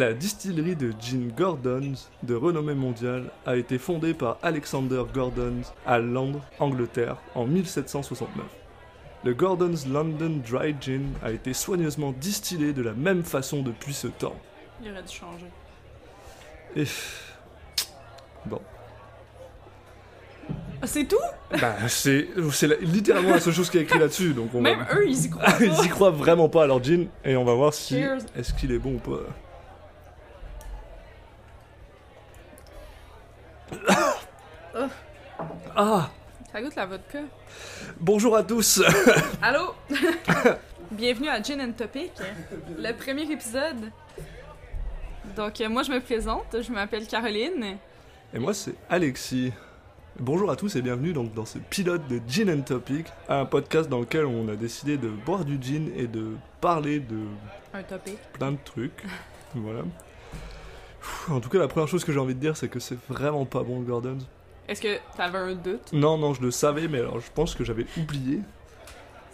La 0.00 0.14
distillerie 0.14 0.76
de 0.76 0.94
gin 0.98 1.30
Gordon's, 1.36 2.08
de 2.22 2.34
renommée 2.34 2.72
mondiale, 2.72 3.24
a 3.44 3.56
été 3.56 3.76
fondée 3.76 4.14
par 4.14 4.38
Alexander 4.42 5.02
Gordon 5.12 5.56
à 5.86 5.98
Londres, 5.98 6.40
Angleterre, 6.58 7.18
en 7.34 7.44
1769. 7.44 8.46
Le 9.24 9.34
Gordon's 9.34 9.86
London 9.86 10.40
Dry 10.50 10.74
Gin 10.80 11.02
a 11.22 11.30
été 11.32 11.52
soigneusement 11.52 12.12
distillé 12.18 12.72
de 12.72 12.80
la 12.80 12.94
même 12.94 13.24
façon 13.24 13.60
depuis 13.60 13.92
ce 13.92 14.06
temps. 14.06 14.36
Il 14.82 14.90
aurait 14.90 15.02
dû 15.02 15.12
changer. 15.14 15.44
Et... 16.76 16.84
Bon. 18.46 18.62
Ah, 20.80 20.86
c'est 20.86 21.04
tout? 21.04 21.16
Bah, 21.60 21.76
c'est 21.88 22.26
c'est 22.52 22.68
la- 22.68 22.76
littéralement 22.76 23.32
la 23.32 23.40
seule 23.40 23.52
chose 23.52 23.68
qui 23.68 23.76
est 23.76 23.82
écrit 23.82 23.98
là-dessus, 23.98 24.32
donc 24.32 24.54
on 24.54 24.62
Même 24.62 24.78
va... 24.78 24.94
eux, 24.98 25.06
ils 25.06 25.26
y 25.26 25.28
croient. 25.28 25.44
Ils 25.60 25.84
y 25.84 25.88
croient 25.90 26.08
vraiment 26.10 26.48
pas 26.48 26.62
à 26.62 26.66
leur 26.66 26.82
gin, 26.82 27.08
et 27.22 27.36
on 27.36 27.44
va 27.44 27.52
voir 27.52 27.74
si... 27.74 27.96
Cheers. 27.96 28.20
Est-ce 28.34 28.54
qu'il 28.54 28.72
est 28.72 28.78
bon 28.78 28.94
ou 28.94 28.98
pas. 28.98 29.20
Ah 35.76 36.10
Ça 36.52 36.60
goûte 36.62 36.74
la 36.76 36.86
vodka. 36.86 37.18
Bonjour 37.98 38.36
à 38.36 38.42
tous 38.42 38.82
Allô? 39.42 39.74
Bienvenue 40.90 41.28
à 41.28 41.40
Gin 41.42 41.60
and 41.60 41.72
Topic, 41.72 42.10
le 42.76 42.92
premier 42.92 43.22
épisode. 43.30 43.90
Donc, 45.36 45.60
euh, 45.60 45.68
moi, 45.68 45.84
je 45.84 45.92
me 45.92 46.00
présente, 46.00 46.60
je 46.60 46.72
m'appelle 46.72 47.06
Caroline. 47.06 47.76
Et 48.34 48.38
moi 48.38 48.52
c'est 48.54 48.74
Alexis. 48.88 49.52
Bonjour 50.18 50.50
à 50.50 50.56
tous 50.56 50.74
et 50.76 50.82
bienvenue 50.82 51.12
donc 51.12 51.32
dans 51.34 51.44
ce 51.46 51.58
pilote 51.58 52.06
de 52.08 52.20
Gin 52.28 52.50
and 52.50 52.62
Topic, 52.62 53.06
un 53.28 53.44
podcast 53.44 53.88
dans 53.88 54.00
lequel 54.00 54.24
on 54.26 54.48
a 54.48 54.56
décidé 54.56 54.96
de 54.96 55.08
boire 55.08 55.44
du 55.44 55.58
gin 55.60 55.90
et 55.96 56.06
de 56.06 56.34
parler 56.60 57.00
de 57.00 57.18
Un 57.72 57.82
topic. 57.82 58.18
plein 58.34 58.52
de 58.52 58.58
trucs. 58.64 59.04
voilà. 59.54 59.82
En 61.30 61.40
tout 61.40 61.48
cas, 61.48 61.58
la 61.58 61.68
première 61.68 61.88
chose 61.88 62.04
que 62.04 62.12
j'ai 62.12 62.18
envie 62.18 62.34
de 62.34 62.40
dire, 62.40 62.56
c'est 62.56 62.68
que 62.68 62.80
c'est 62.80 62.98
vraiment 63.08 63.44
pas 63.44 63.62
bon 63.62 63.80
le 63.80 63.84
Gordon's. 63.86 64.24
Est-ce 64.68 64.80
que 64.82 64.98
t'avais 65.16 65.38
un 65.38 65.54
doute? 65.54 65.92
Non, 65.92 66.16
non, 66.18 66.32
je 66.34 66.42
le 66.42 66.50
savais, 66.50 66.86
mais 66.88 66.98
alors 67.00 67.20
je 67.20 67.30
pense 67.34 67.54
que 67.54 67.64
j'avais 67.64 67.86
oublié. 67.98 68.40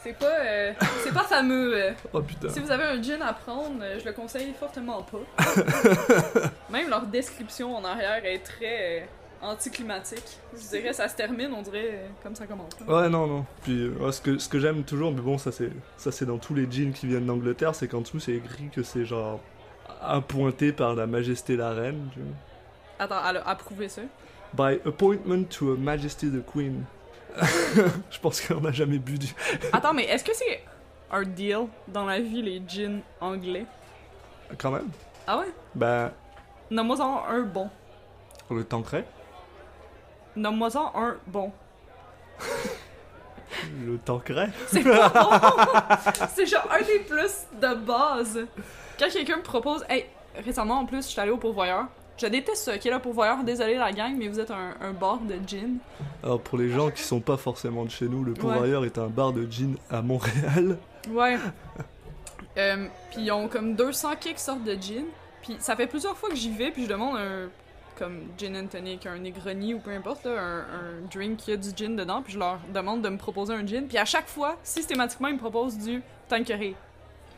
C'est 0.02 0.16
pas, 0.18 0.38
euh, 0.40 0.72
c'est 1.02 1.12
pas 1.12 1.24
fameux. 1.24 1.72
euh. 1.76 1.92
Oh 2.12 2.22
putain. 2.22 2.48
Si 2.48 2.60
vous 2.60 2.70
avez 2.70 2.84
un 2.84 3.02
gin 3.02 3.20
à 3.22 3.32
prendre, 3.32 3.82
euh, 3.82 3.98
je 3.98 4.04
le 4.04 4.12
conseille 4.12 4.52
fortement 4.58 5.02
pas. 5.02 5.18
Même 6.70 6.88
leur 6.88 7.06
description 7.06 7.76
en 7.76 7.84
arrière 7.84 8.24
est 8.24 8.38
très 8.38 9.00
euh, 9.02 9.04
anticlimatique. 9.42 10.38
Je 10.54 10.68
dirais, 10.78 10.92
ça 10.92 11.08
se 11.08 11.16
termine, 11.16 11.52
on 11.52 11.62
dirait, 11.62 11.90
euh, 11.92 12.06
comme 12.22 12.36
ça 12.36 12.46
commence. 12.46 12.70
Ouais, 12.86 13.08
non, 13.08 13.26
non. 13.26 13.44
Puis 13.62 13.82
euh, 13.82 13.94
ouais, 14.00 14.12
ce 14.12 14.20
que, 14.20 14.38
ce 14.38 14.48
que 14.48 14.60
j'aime 14.60 14.84
toujours, 14.84 15.10
mais 15.12 15.20
bon, 15.20 15.38
ça 15.38 15.50
c'est 15.50 15.70
ça 15.96 16.12
c'est 16.12 16.26
dans 16.26 16.38
tous 16.38 16.54
les 16.54 16.70
jeans 16.70 16.92
qui 16.92 17.06
viennent 17.08 17.26
d'Angleterre, 17.26 17.74
c'est 17.74 17.88
qu'en 17.88 18.00
dessous 18.02 18.20
c'est 18.20 18.32
écrit 18.34 18.68
que 18.72 18.82
c'est 18.84 19.04
genre 19.04 19.40
appointé 20.02 20.72
par 20.72 20.94
la 20.94 21.06
majesté 21.06 21.56
la 21.56 21.70
reine. 21.70 22.08
tu 22.12 22.20
vois. 22.20 22.34
Attends, 22.98 23.28
elle 23.28 23.36
a 23.38 23.48
approuvé 23.48 23.88
ça? 23.88 24.02
By 24.54 24.80
appointment 24.86 25.44
to 25.58 25.72
a 25.72 25.76
majesty 25.76 26.30
the 26.30 26.44
queen. 26.44 26.84
Je 28.10 28.18
pense 28.20 28.40
qu'on 28.40 28.60
n'a 28.60 28.72
jamais 28.72 28.98
bu 28.98 29.18
du. 29.18 29.26
Attends, 29.72 29.92
mais 29.92 30.04
est-ce 30.04 30.24
que 30.24 30.34
c'est 30.34 30.62
un 31.10 31.22
deal 31.22 31.66
dans 31.88 32.06
la 32.06 32.20
vie, 32.20 32.40
les 32.42 32.62
gins 32.66 33.00
anglais? 33.20 33.66
Quand 34.58 34.70
même. 34.70 34.88
Ah 35.26 35.38
ouais? 35.38 35.52
Ben, 35.74 36.12
Nomme-moi-en 36.70 37.24
un 37.28 37.42
bon. 37.42 37.68
le 38.50 38.64
Tancret, 38.64 39.04
Nomme-moi-en 40.36 40.92
un 40.94 41.16
bon. 41.26 41.52
le 43.84 43.98
Tancret. 43.98 44.50
C'est 44.68 44.82
pas 44.82 45.08
bon! 45.10 45.30
c'est 46.34 46.46
genre 46.46 46.66
un 46.70 46.78
des 46.82 47.00
plus 47.00 47.46
de 47.60 47.74
base. 47.74 48.46
Quand 48.98 49.08
quelqu'un 49.10 49.36
me 49.36 49.42
propose, 49.42 49.84
hey, 49.88 50.06
récemment 50.44 50.80
en 50.80 50.86
plus, 50.86 51.02
je 51.04 51.10
suis 51.10 51.20
allée 51.20 51.30
au 51.30 51.36
pourvoyeur. 51.36 51.86
Je 52.16 52.26
déteste 52.26 52.64
ça, 52.64 52.78
qui 52.78 52.88
est 52.88 52.90
là 52.90 52.98
pourvoyeur. 52.98 53.44
Désolé 53.44 53.74
la 53.74 53.92
gang, 53.92 54.14
mais 54.16 54.28
vous 54.28 54.40
êtes 54.40 54.50
un, 54.50 54.74
un 54.80 54.92
bar 54.92 55.18
de 55.18 55.34
gin. 55.46 55.76
Alors 56.22 56.40
pour 56.40 56.56
les 56.56 56.70
gens 56.70 56.90
qui 56.90 57.02
sont 57.02 57.20
pas 57.20 57.36
forcément 57.36 57.84
de 57.84 57.90
chez 57.90 58.06
nous, 58.06 58.24
le 58.24 58.32
Pourvoyeur 58.32 58.86
est 58.86 58.96
un 58.96 59.08
bar 59.08 59.32
de 59.32 59.46
gin 59.50 59.76
à 59.90 60.02
Montréal. 60.02 60.78
Ouais. 61.10 61.36
Euh, 62.58 62.86
puis 63.10 63.20
ils 63.20 63.30
ont 63.32 63.48
comme 63.48 63.74
200 63.74 64.12
quelques 64.18 64.38
sortes 64.38 64.64
de 64.64 64.72
gin. 64.80 65.04
Puis 65.42 65.56
ça 65.58 65.76
fait 65.76 65.86
plusieurs 65.86 66.16
fois 66.16 66.30
que 66.30 66.36
j'y 66.36 66.50
vais, 66.50 66.70
puis 66.70 66.84
je 66.84 66.88
demande 66.88 67.18
un 67.18 67.50
comme 67.98 68.22
gin 68.38 68.56
and 68.56 68.68
tonic, 68.68 69.04
un 69.04 69.18
Negroni 69.18 69.74
ou 69.74 69.78
peu 69.78 69.90
importe, 69.90 70.24
là, 70.24 70.40
un, 70.40 70.58
un 70.60 71.06
drink 71.12 71.36
qui 71.36 71.52
a 71.52 71.58
du 71.58 71.68
gin 71.76 71.96
dedans, 71.96 72.22
puis 72.22 72.32
je 72.32 72.38
leur 72.38 72.58
demande 72.72 73.02
de 73.02 73.10
me 73.10 73.18
proposer 73.18 73.52
un 73.52 73.66
gin. 73.66 73.86
Puis 73.86 73.98
à 73.98 74.06
chaque 74.06 74.26
fois, 74.26 74.56
systématiquement, 74.62 75.28
ils 75.28 75.34
me 75.34 75.38
proposent 75.38 75.76
du 75.76 76.02
Tanqueray. 76.30 76.74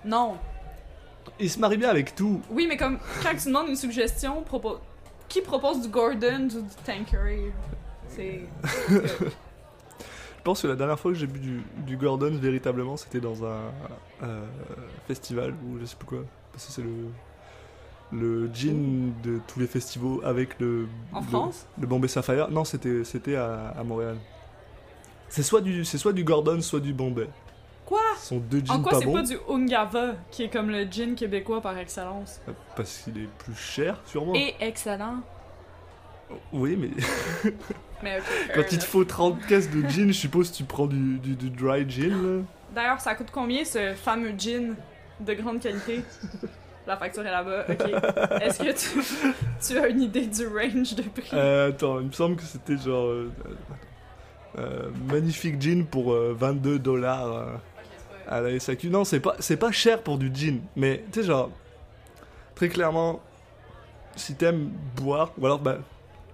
Non. 0.05 0.37
Il 1.41 1.50
se 1.50 1.59
marie 1.59 1.77
bien 1.77 1.89
avec 1.91 2.15
tout. 2.15 2.41
Oui, 2.50 2.66
mais 2.69 2.77
comme 2.77 2.99
quand 3.22 3.34
tu 3.37 3.47
demandes 3.49 3.69
une 3.69 3.77
suggestion, 3.77 4.44
qui 5.28 5.41
propose 5.43 5.83
du 5.83 5.89
Gordon 5.89 6.49
ou 6.55 6.62
du 6.62 6.75
Tanqueray? 6.84 7.53
C'est. 8.09 8.41
Je 8.89 10.43
pense 10.44 10.62
que 10.62 10.66
la 10.69 10.77
dernière 10.77 10.99
fois 10.99 11.12
que 11.12 11.19
j'ai 11.19 11.27
bu 11.27 11.39
du, 11.41 11.62
du 11.87 11.97
Gordon 11.97 12.31
véritablement, 12.41 12.97
c'était 12.97 13.21
dans 13.21 13.44
un 13.44 13.71
euh, 14.22 14.47
festival 15.06 15.53
ou 15.66 15.78
je 15.81 15.84
sais 15.84 15.97
plus 15.97 16.06
quoi. 16.06 16.25
Parce 16.53 16.66
que 16.66 16.72
c'est 16.72 16.83
le 16.83 17.09
le 18.10 18.49
gin 18.55 19.12
de 19.22 19.39
tous 19.47 19.60
les 19.60 19.66
festivals 19.66 20.25
avec 20.25 20.59
le 20.60 20.89
En 21.12 21.21
le- 21.21 21.27
France? 21.27 21.66
le 21.78 21.87
Bombay 21.87 22.09
Sapphire. 22.09 22.50
Non, 22.50 22.65
c'était 22.65 23.05
c'était 23.05 23.37
à, 23.37 23.75
à 23.78 23.84
Montréal. 23.84 24.16
C'est 25.28 25.43
soit 25.43 25.60
du 25.60 25.84
c'est 25.84 25.99
soit 25.99 26.15
du 26.15 26.25
Gordon, 26.25 26.62
soit 26.62 26.81
du 26.81 26.95
Bombay. 26.95 27.28
Quoi? 27.88 28.00
Ce 28.19 28.26
sont 28.26 28.37
deux 28.38 28.62
En 28.69 28.82
quoi 28.82 29.00
c'est 29.00 29.10
pas 29.10 29.22
du 29.22 29.38
Ungava, 29.49 30.16
qui 30.31 30.43
est 30.43 30.50
comme 30.50 30.69
le 30.69 30.84
gin 30.84 31.15
québécois 31.15 31.62
par 31.62 31.78
excellence? 31.78 32.38
Parce 32.76 32.99
qu'il 32.99 33.16
est 33.16 33.28
plus 33.38 33.54
cher 33.54 33.99
sûrement. 34.04 34.34
Et 34.34 34.54
excellent. 34.60 35.21
Oui, 36.53 36.77
mais 36.77 36.91
quand 38.54 38.62
il 38.71 38.78
te 38.78 38.84
faut 38.84 39.06
30 39.06 39.47
caisses 39.47 39.71
de 39.71 39.81
gin, 39.88 40.09
je 40.09 40.12
suppose 40.12 40.50
que 40.50 40.56
tu 40.59 40.65
prends 40.65 40.87
du, 40.87 41.19
du, 41.19 41.34
du 41.34 41.48
dry 41.48 41.88
gin. 41.88 42.44
D'ailleurs, 42.75 43.00
ça 43.00 43.15
coûte 43.15 43.31
combien 43.32 43.65
ce 43.65 43.94
fameux 43.94 44.34
gin 44.37 44.75
de 45.21 45.32
grande 45.32 45.60
qualité? 45.60 46.03
La 46.87 46.98
facture 46.98 47.25
est 47.27 47.31
là-bas, 47.31 47.65
ok. 47.71 48.43
Est-ce 48.43 48.59
que 48.59 48.72
tu, 48.72 49.06
tu 49.66 49.78
as 49.78 49.88
une 49.88 50.03
idée 50.03 50.27
du 50.27 50.47
range 50.47 50.94
de 50.94 51.03
prix? 51.04 51.31
Euh, 51.32 51.71
attends, 51.71 52.00
il 52.00 52.09
me 52.09 52.12
semble 52.12 52.37
que 52.37 52.43
c'était 52.43 52.77
genre. 52.77 53.06
euh, 53.06 53.32
euh, 54.59 54.91
magnifique 55.10 55.60
jean 55.60 55.87
pour 55.87 56.12
euh, 56.12 56.34
22 56.37 56.78
dollars 56.78 57.60
à 58.28 58.41
la 58.41 58.59
SAQ. 58.59 58.91
Non, 58.91 59.05
c'est 59.05 59.21
pas, 59.21 59.37
c'est 59.39 59.56
pas 59.56 59.72
cher 59.72 60.03
pour 60.03 60.19
du 60.19 60.31
jean, 60.34 60.61
mais 60.77 61.05
tu 61.12 61.21
sais, 61.21 61.27
genre. 61.27 61.50
Très 62.55 62.69
clairement, 62.69 63.21
si 64.16 64.34
t'aimes 64.34 64.71
boire, 64.97 65.33
ou 65.39 65.47
alors, 65.47 65.59
bah. 65.61 65.78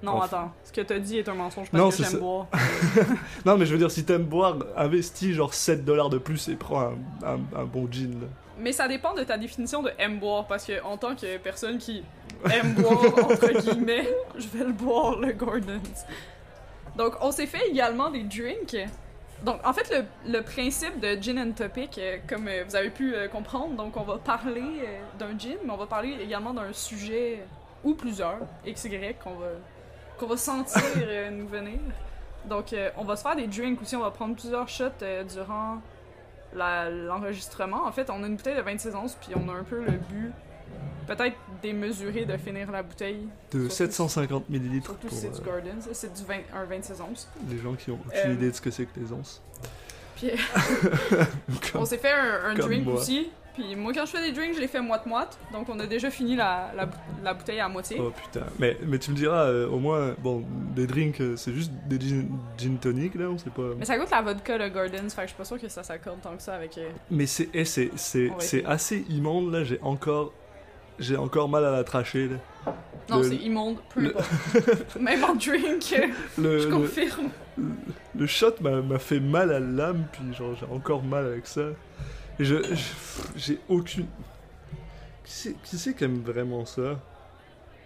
Non, 0.02 0.16
Enfin. 0.16 0.24
attends. 0.24 0.52
Ce 0.64 0.72
que 0.72 0.80
t'as 0.82 0.98
dit 0.98 1.18
est 1.18 1.28
un 1.28 1.34
mensonge 1.34 1.70
parce 1.70 1.82
Non, 1.82 1.90
que 1.90 1.96
j'aime 1.96 2.20
boire. 2.20 2.46
Non, 3.46 3.56
mais 3.56 3.64
je 3.66 3.72
veux 3.72 3.78
dire, 3.78 3.90
si 3.90 4.04
t'aimes 4.04 4.24
boire, 4.24 4.56
investis 4.76 5.34
genre 5.34 5.54
7 5.54 5.84
dollars 5.84 6.10
de 6.10 6.18
plus 6.18 6.48
et 6.48 6.56
prends 6.56 6.80
un, 6.80 6.92
un, 7.26 7.38
un 7.56 7.64
bon 7.64 7.88
jean 7.90 8.20
là. 8.20 8.26
Mais 8.58 8.72
ça 8.72 8.86
dépend 8.86 9.14
de 9.14 9.22
ta 9.24 9.36
définition 9.38 9.82
de 9.82 9.90
aime 9.98 10.18
boire, 10.20 10.46
parce 10.46 10.64
que 10.66 10.82
en 10.84 10.96
tant 10.96 11.14
que 11.16 11.38
personne 11.38 11.78
qui 11.78 12.04
aime 12.50 12.74
boire, 12.74 13.02
entre 13.18 13.52
guillemets, 13.62 14.06
je 14.38 14.46
vais 14.48 14.64
le 14.64 14.72
boire, 14.72 15.18
le 15.18 15.32
Gordon's. 15.32 16.04
Donc, 16.96 17.14
on 17.20 17.32
s'est 17.32 17.46
fait 17.46 17.66
également 17.68 18.10
des 18.10 18.22
drinks. 18.22 18.76
Donc, 19.42 19.60
en 19.64 19.72
fait, 19.72 19.90
le, 19.90 20.32
le 20.32 20.42
principe 20.42 21.00
de 21.00 21.20
Gin 21.20 21.38
and 21.38 21.52
Topic, 21.52 21.98
euh, 21.98 22.18
comme 22.26 22.48
euh, 22.48 22.64
vous 22.66 22.76
avez 22.76 22.90
pu 22.90 23.14
euh, 23.14 23.28
comprendre, 23.28 23.74
donc 23.74 23.96
on 23.96 24.02
va 24.02 24.16
parler 24.16 24.88
d'un 25.18 25.38
gin, 25.38 25.56
mais 25.64 25.70
on 25.70 25.76
va 25.76 25.86
parler 25.86 26.16
également 26.22 26.54
d'un 26.54 26.72
sujet, 26.72 27.44
ou 27.82 27.94
plusieurs, 27.94 28.38
XY, 28.66 29.14
qu'on 29.22 29.34
va, 29.34 29.46
qu'on 30.18 30.26
va 30.26 30.36
sentir 30.36 30.82
nous 31.32 31.46
venir. 31.46 31.78
Donc, 32.46 32.74
on 32.96 33.04
va 33.04 33.16
se 33.16 33.22
faire 33.22 33.36
des 33.36 33.46
drinks 33.46 33.80
aussi, 33.82 33.96
on 33.96 34.02
va 34.02 34.10
prendre 34.10 34.34
plusieurs 34.34 34.68
shots 34.68 35.04
durant 35.28 35.80
l'enregistrement. 36.54 37.84
En 37.84 37.92
fait, 37.92 38.08
on 38.10 38.22
a 38.22 38.26
une 38.26 38.36
bouteille 38.36 38.56
de 38.56 38.62
26 38.62 38.94
onces, 38.94 39.14
puis 39.14 39.32
on 39.34 39.48
a 39.48 39.52
un 39.52 39.64
peu 39.64 39.82
le 39.82 39.92
but, 39.92 40.32
peut-être 41.06 41.36
démesuré, 41.62 42.24
de 42.24 42.36
finir 42.36 42.70
la 42.70 42.82
bouteille. 42.82 43.26
De 43.52 43.60
Surtout- 43.68 43.74
750 43.74 44.48
millilitres 44.48 44.86
Surtout 44.86 45.08
si 45.10 45.16
c'est 45.16 45.28
du 45.30 45.48
euh, 45.48 45.80
ça, 45.80 45.88
c'est 45.92 46.12
du 46.14 46.22
20 46.24 46.34
un 46.54 46.64
26 46.64 47.00
onces. 47.00 47.28
les 47.48 47.58
gens 47.58 47.74
qui 47.74 47.90
ont 47.90 47.98
aucune 48.06 48.30
Euh, 48.30 48.34
idée 48.34 48.50
de 48.50 48.54
ce 48.54 48.60
que 48.60 48.70
c'est 48.70 48.86
que 48.86 48.98
les 49.00 49.12
onces. 49.12 49.42
Puis 50.16 50.30
Comme- 51.72 51.82
on 51.82 51.84
s'est 51.84 51.98
fait 51.98 52.12
un, 52.12 52.54
drink 52.54 52.84
moi. 52.84 52.94
aussi. 52.94 53.28
Puis 53.54 53.76
moi, 53.76 53.92
quand 53.94 54.04
je 54.04 54.10
fais 54.10 54.20
des 54.22 54.32
drinks, 54.32 54.56
je 54.56 54.60
les 54.60 54.66
fais 54.66 54.80
moite-moite. 54.80 55.38
Donc 55.52 55.68
on 55.68 55.78
a 55.78 55.86
déjà 55.86 56.10
fini 56.10 56.34
la, 56.34 56.72
la, 56.74 56.86
bou- 56.86 56.96
la 57.22 57.34
bouteille 57.34 57.60
à 57.60 57.68
moitié. 57.68 57.98
Oh 58.00 58.10
putain, 58.10 58.46
mais, 58.58 58.76
mais 58.84 58.98
tu 58.98 59.12
me 59.12 59.16
diras, 59.16 59.44
euh, 59.44 59.68
au 59.68 59.78
moins, 59.78 60.14
bon, 60.18 60.42
des 60.74 60.88
drinks, 60.88 61.20
euh, 61.20 61.36
c'est 61.36 61.52
juste 61.52 61.70
des 61.86 62.00
gin, 62.00 62.28
gin 62.58 62.76
tonic 62.78 63.14
là, 63.14 63.26
on 63.30 63.38
sait 63.38 63.50
pas. 63.50 63.70
Mais 63.78 63.84
ça 63.84 63.96
goûte 63.96 64.10
la 64.10 64.22
vodka, 64.22 64.58
le 64.58 64.70
Gordon's, 64.70 65.14
fait 65.14 65.20
que 65.22 65.28
je 65.28 65.28
suis 65.28 65.36
pas 65.36 65.44
sûre 65.44 65.60
que 65.60 65.68
ça 65.68 65.84
s'accorde 65.84 66.20
tant 66.20 66.34
que 66.36 66.42
ça 66.42 66.54
avec. 66.54 66.76
euh, 66.78 66.90
Mais 67.12 67.26
c'est 67.26 67.48
eh, 67.54 68.64
assez 68.66 69.04
immonde 69.08 69.52
là, 69.52 69.62
j'ai 69.62 69.78
encore 69.82 70.32
j'ai 70.98 71.16
encore 71.16 71.48
mal 71.48 71.64
à 71.64 71.70
la 71.70 71.84
tracher 71.84 72.28
là. 72.28 72.36
Non, 73.10 73.22
c'est 73.22 73.36
immonde, 73.36 73.76
peu 73.92 74.00
le-. 74.00 74.14
Même 75.00 75.24
en 75.24 75.34
drink, 75.34 75.94
Le, 76.38 76.58
je 76.60 76.68
confirme. 76.68 77.28
le 78.18 78.26
shot 78.26 78.54
m'a 78.62 78.98
fait 78.98 79.20
mal 79.20 79.52
à 79.52 79.60
l'âme 79.60 80.04
puis 80.12 80.22
genre 80.32 80.54
j'ai 80.58 80.66
encore 80.66 81.02
mal 81.02 81.26
avec 81.26 81.46
ça. 81.46 81.62
Et 82.38 82.44
je 82.44 82.56
j'ai 83.36 83.58
aucune 83.68 84.06
Qui 85.24 85.32
c'est 85.32 85.54
qui, 85.62 85.78
c'est 85.78 85.94
qui 85.94 86.04
aime 86.04 86.22
vraiment 86.22 86.64
ça? 86.64 86.98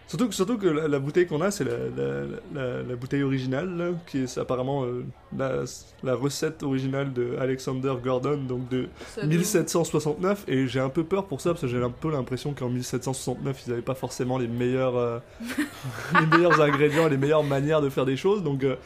Surtout, 0.09 0.29
que- 0.29 0.35
surtout 0.35 0.57
que 0.59 0.67
la, 0.67 0.89
la 0.89 0.99
bouteille 0.99 1.27
qu'on 1.27 1.41
a, 1.43 1.51
c'est 1.51 1.65
la, 1.65 1.73
la, 1.97 2.25
la- 2.55 2.83
la 2.83 2.97
bouteille 2.97 3.23
originale, 3.23 3.69
là, 3.77 3.91
qui 4.07 4.23
est 4.23 4.39
apparemment 4.39 4.85
euh, 4.85 5.05
la, 5.37 6.15
recette 6.15 6.63
originale 6.63 7.13
de 7.13 7.37
Alexander 7.39 7.93
Gordon, 8.03 8.39
donc 8.39 8.69
de 8.71 8.89
Ça, 9.15 9.27
1769. 9.27 10.45
Et 10.49 10.67
j'ai 10.67 10.81
un 10.81 10.89
peu 10.89 11.05
peur 11.05 11.27
pour 11.27 11.41
ça, 11.43 11.51
parce 11.51 11.61
que 11.61 11.69
j'ai 11.69 11.83
un 11.83 11.91
peu 11.91 12.11
l'impression 12.11 12.55
qu'en 12.55 12.71
1769, 12.71 13.65
ils 13.67 13.71
n'avaient 13.71 13.83
pas 13.83 13.95
forcément 13.95 14.39
les 14.39 14.49
meilleurs, 14.49 14.97
euh, 14.97 15.19
les 16.21 16.27
meilleurs 16.39 16.59
ingrédients 16.61 17.07
et 17.07 17.11
les 17.11 17.19
meilleures 17.19 17.45
manières 17.45 17.83
de 17.83 17.91
faire 17.91 18.07
des 18.07 18.17
choses. 18.17 18.43
Donc, 18.43 18.65
euh, 18.65 18.77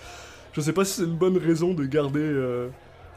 je 0.55 0.61
sais 0.61 0.73
pas 0.73 0.85
si 0.85 0.95
c'est 0.95 1.05
une 1.05 1.17
bonne 1.17 1.39
raison 1.39 1.73
de 1.73 1.85
garder 1.85 2.19
euh, 2.21 2.67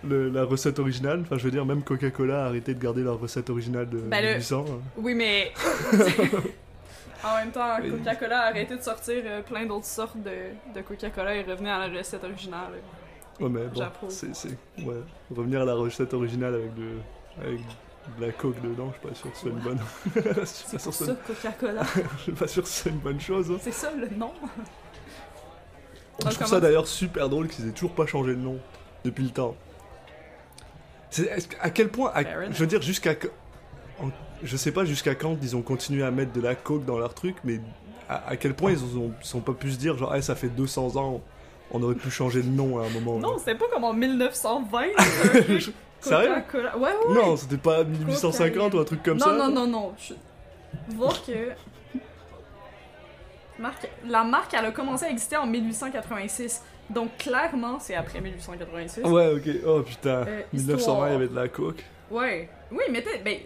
le- 0.07 0.29
la 0.29 0.43
recette 0.43 0.77
originale. 0.77 1.21
Enfin, 1.21 1.37
je 1.39 1.43
veux 1.43 1.51
dire, 1.51 1.65
même 1.65 1.81
Coca-Cola 1.81 2.43
a 2.43 2.45
arrêté 2.49 2.75
de 2.75 2.79
garder 2.81 3.01
leur 3.01 3.19
recette 3.19 3.49
originale 3.49 3.89
de 3.89 3.97
le- 3.97 4.03
1800. 4.03 4.65
Oui, 4.97 5.15
mais. 5.15 5.51
en 7.23 7.35
même 7.37 7.51
temps, 7.51 7.77
Coca-Cola 7.77 8.39
a 8.41 8.47
arrêté 8.49 8.75
de 8.77 8.81
sortir 8.81 9.23
euh, 9.25 9.41
plein 9.41 9.65
d'autres 9.65 9.85
sortes 9.85 10.17
de, 10.17 10.31
de 10.75 10.81
Coca-Cola 10.81 11.35
et 11.35 11.43
revenait 11.43 11.69
à 11.71 11.87
la 11.87 11.97
recette 11.97 12.23
originale. 12.23 12.73
Ouais, 13.39 13.49
mais 13.49 13.65
bon, 13.67 13.83
c'est, 14.09 14.27
ouais. 14.79 14.95
revenir 15.35 15.61
à 15.61 15.65
la 15.65 15.73
recette 15.73 16.13
originale 16.13 16.55
avec 16.55 16.73
de, 16.75 16.91
avec 17.41 17.59
de 18.17 18.25
la 18.25 18.31
coke 18.31 18.61
dedans, 18.61 18.91
je 18.93 18.99
suis 18.99 19.07
pas 19.09 19.15
sûr 19.15 19.31
que 19.31 19.35
ce 19.37 19.41
soit 19.43 19.51
une 19.51 19.59
bonne. 19.59 19.79
je 20.15 20.45
suis 20.45 20.65
C'est 20.67 20.71
pas 20.73 20.79
sûr 20.79 20.91
que 20.91 20.97
ce- 20.97 21.05
ça, 21.05 21.15
Coca-Cola. 21.27 21.81
je 22.17 22.21
suis 22.23 22.31
pas 22.31 22.47
sûr 22.47 22.63
que 22.63 22.69
ce 22.69 22.81
soit 22.83 22.91
une 22.91 22.99
bonne 22.99 23.19
chose. 23.19 23.51
hein. 23.51 23.57
C'est 23.61 23.71
ça 23.73 23.91
le 23.91 24.07
nom. 24.09 24.31
Je 26.21 26.29
trouve 26.33 26.47
ça 26.47 26.59
d'ailleurs 26.61 26.87
super 26.87 27.27
drôle 27.27 27.49
qu'ils 27.49 27.67
aient 27.67 27.71
toujours 27.73 27.93
pas 27.93 28.05
changé 28.05 28.31
de 28.31 28.39
nom 28.39 28.57
depuis 29.03 29.25
le 29.25 29.31
temps. 29.31 29.53
C'est, 31.09 31.29
à 31.61 31.69
quel 31.69 31.89
point, 31.89 32.11
à- 32.15 32.23
je 32.51 32.57
veux 32.57 32.67
dire, 32.67 32.81
jusqu'à. 32.81 33.11
en- 34.01 34.09
je 34.43 34.57
sais 34.57 34.71
pas 34.71 34.85
jusqu'à 34.85 35.15
quand 35.15 35.37
ils 35.41 35.55
ont 35.55 35.61
continué 35.61 36.03
à 36.03 36.11
mettre 36.11 36.33
de 36.33 36.41
la 36.41 36.55
coke 36.55 36.85
dans 36.85 36.97
leur 36.97 37.13
truc, 37.13 37.35
mais 37.43 37.59
à, 38.09 38.29
à 38.29 38.35
quel 38.37 38.53
point 38.53 38.71
ils 38.71 38.97
ont, 38.97 39.11
sont 39.21 39.41
pas 39.41 39.53
pu 39.53 39.71
se 39.71 39.77
dire, 39.77 39.97
genre, 39.97 40.13
Hey, 40.15 40.21
ça 40.23 40.35
fait 40.35 40.49
200 40.49 40.95
ans, 40.97 41.21
on 41.71 41.81
aurait 41.81 41.95
pu 41.95 42.09
changer 42.11 42.41
de 42.43 42.49
nom 42.49 42.79
à 42.79 42.85
un 42.85 42.89
moment. 42.89 43.17
Non, 43.19 43.37
c'était 43.37 43.55
pas 43.55 43.65
comme 43.73 43.83
en 43.83 43.93
1920. 43.93 44.81
Je- 45.57 45.71
Sérieux? 46.01 46.29
Ouais, 46.53 46.79
ouais. 46.79 47.13
Non, 47.15 47.35
c'était 47.35 47.57
pas 47.57 47.83
1850 47.83 48.73
ou 48.75 48.79
un 48.79 48.83
truc 48.83 49.01
comme 49.01 49.17
non, 49.17 49.25
ça? 49.25 49.33
non, 49.33 49.49
non, 49.49 49.65
non. 49.67 49.93
Je... 49.97 50.13
Voir 50.95 51.23
que. 51.25 51.31
Marque... 53.57 53.87
La 54.07 54.23
marque, 54.23 54.53
elle 54.53 54.65
a 54.65 54.71
commencé 54.71 55.05
à 55.05 55.09
exister 55.09 55.37
en 55.37 55.47
1886. 55.47 56.61
Donc, 56.91 57.17
clairement, 57.17 57.79
c'est 57.79 57.95
après 57.95 58.21
1886. 58.21 59.03
Ouais, 59.05 59.33
ok. 59.33 59.49
Oh 59.65 59.81
putain. 59.81 60.25
Euh, 60.27 60.41
1920, 60.53 60.77
histoire. 60.77 61.07
il 61.07 61.11
y 61.11 61.15
avait 61.15 61.27
de 61.27 61.35
la 61.35 61.47
coke. 61.47 61.83
Ouais. 62.11 62.49
Oui, 62.71 62.83
mais 62.91 63.01
t'es. 63.01 63.17
Ben, 63.23 63.37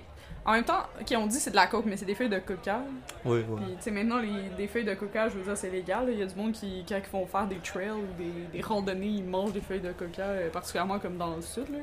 en 0.49 0.53
même 0.53 0.63
temps, 0.63 0.81
ok, 0.99 1.13
on 1.15 1.27
dit 1.27 1.39
c'est 1.39 1.51
de 1.51 1.55
la 1.55 1.67
coke, 1.67 1.85
mais 1.85 1.95
c'est 1.95 2.05
des 2.05 2.15
feuilles 2.15 2.29
de 2.29 2.39
coca. 2.39 2.81
Ouais, 3.23 3.37
ouais. 3.37 3.43
Puis, 3.57 3.65
tu 3.77 3.81
sais, 3.81 3.91
maintenant, 3.91 4.17
les, 4.19 4.49
des 4.57 4.67
feuilles 4.67 4.83
de 4.83 4.95
coca, 4.95 5.29
je 5.29 5.35
veux 5.35 5.43
dire, 5.43 5.55
c'est 5.55 5.69
légal. 5.69 6.07
Il 6.11 6.17
y 6.17 6.23
a 6.23 6.25
du 6.25 6.35
monde 6.35 6.53
qui, 6.53 6.83
quand 6.89 6.97
ils 6.97 7.03
font 7.03 7.25
faire 7.27 7.45
des 7.47 7.57
trails 7.57 7.91
ou 7.91 8.07
des, 8.17 8.57
des 8.57 8.61
randonnées, 8.61 9.07
ils 9.07 9.23
mangent 9.23 9.53
des 9.53 9.61
feuilles 9.61 9.79
de 9.79 9.91
coca, 9.91 10.23
euh, 10.23 10.49
particulièrement 10.49 10.97
comme 10.97 11.17
dans 11.17 11.35
le 11.35 11.41
sud, 11.43 11.69
là. 11.71 11.77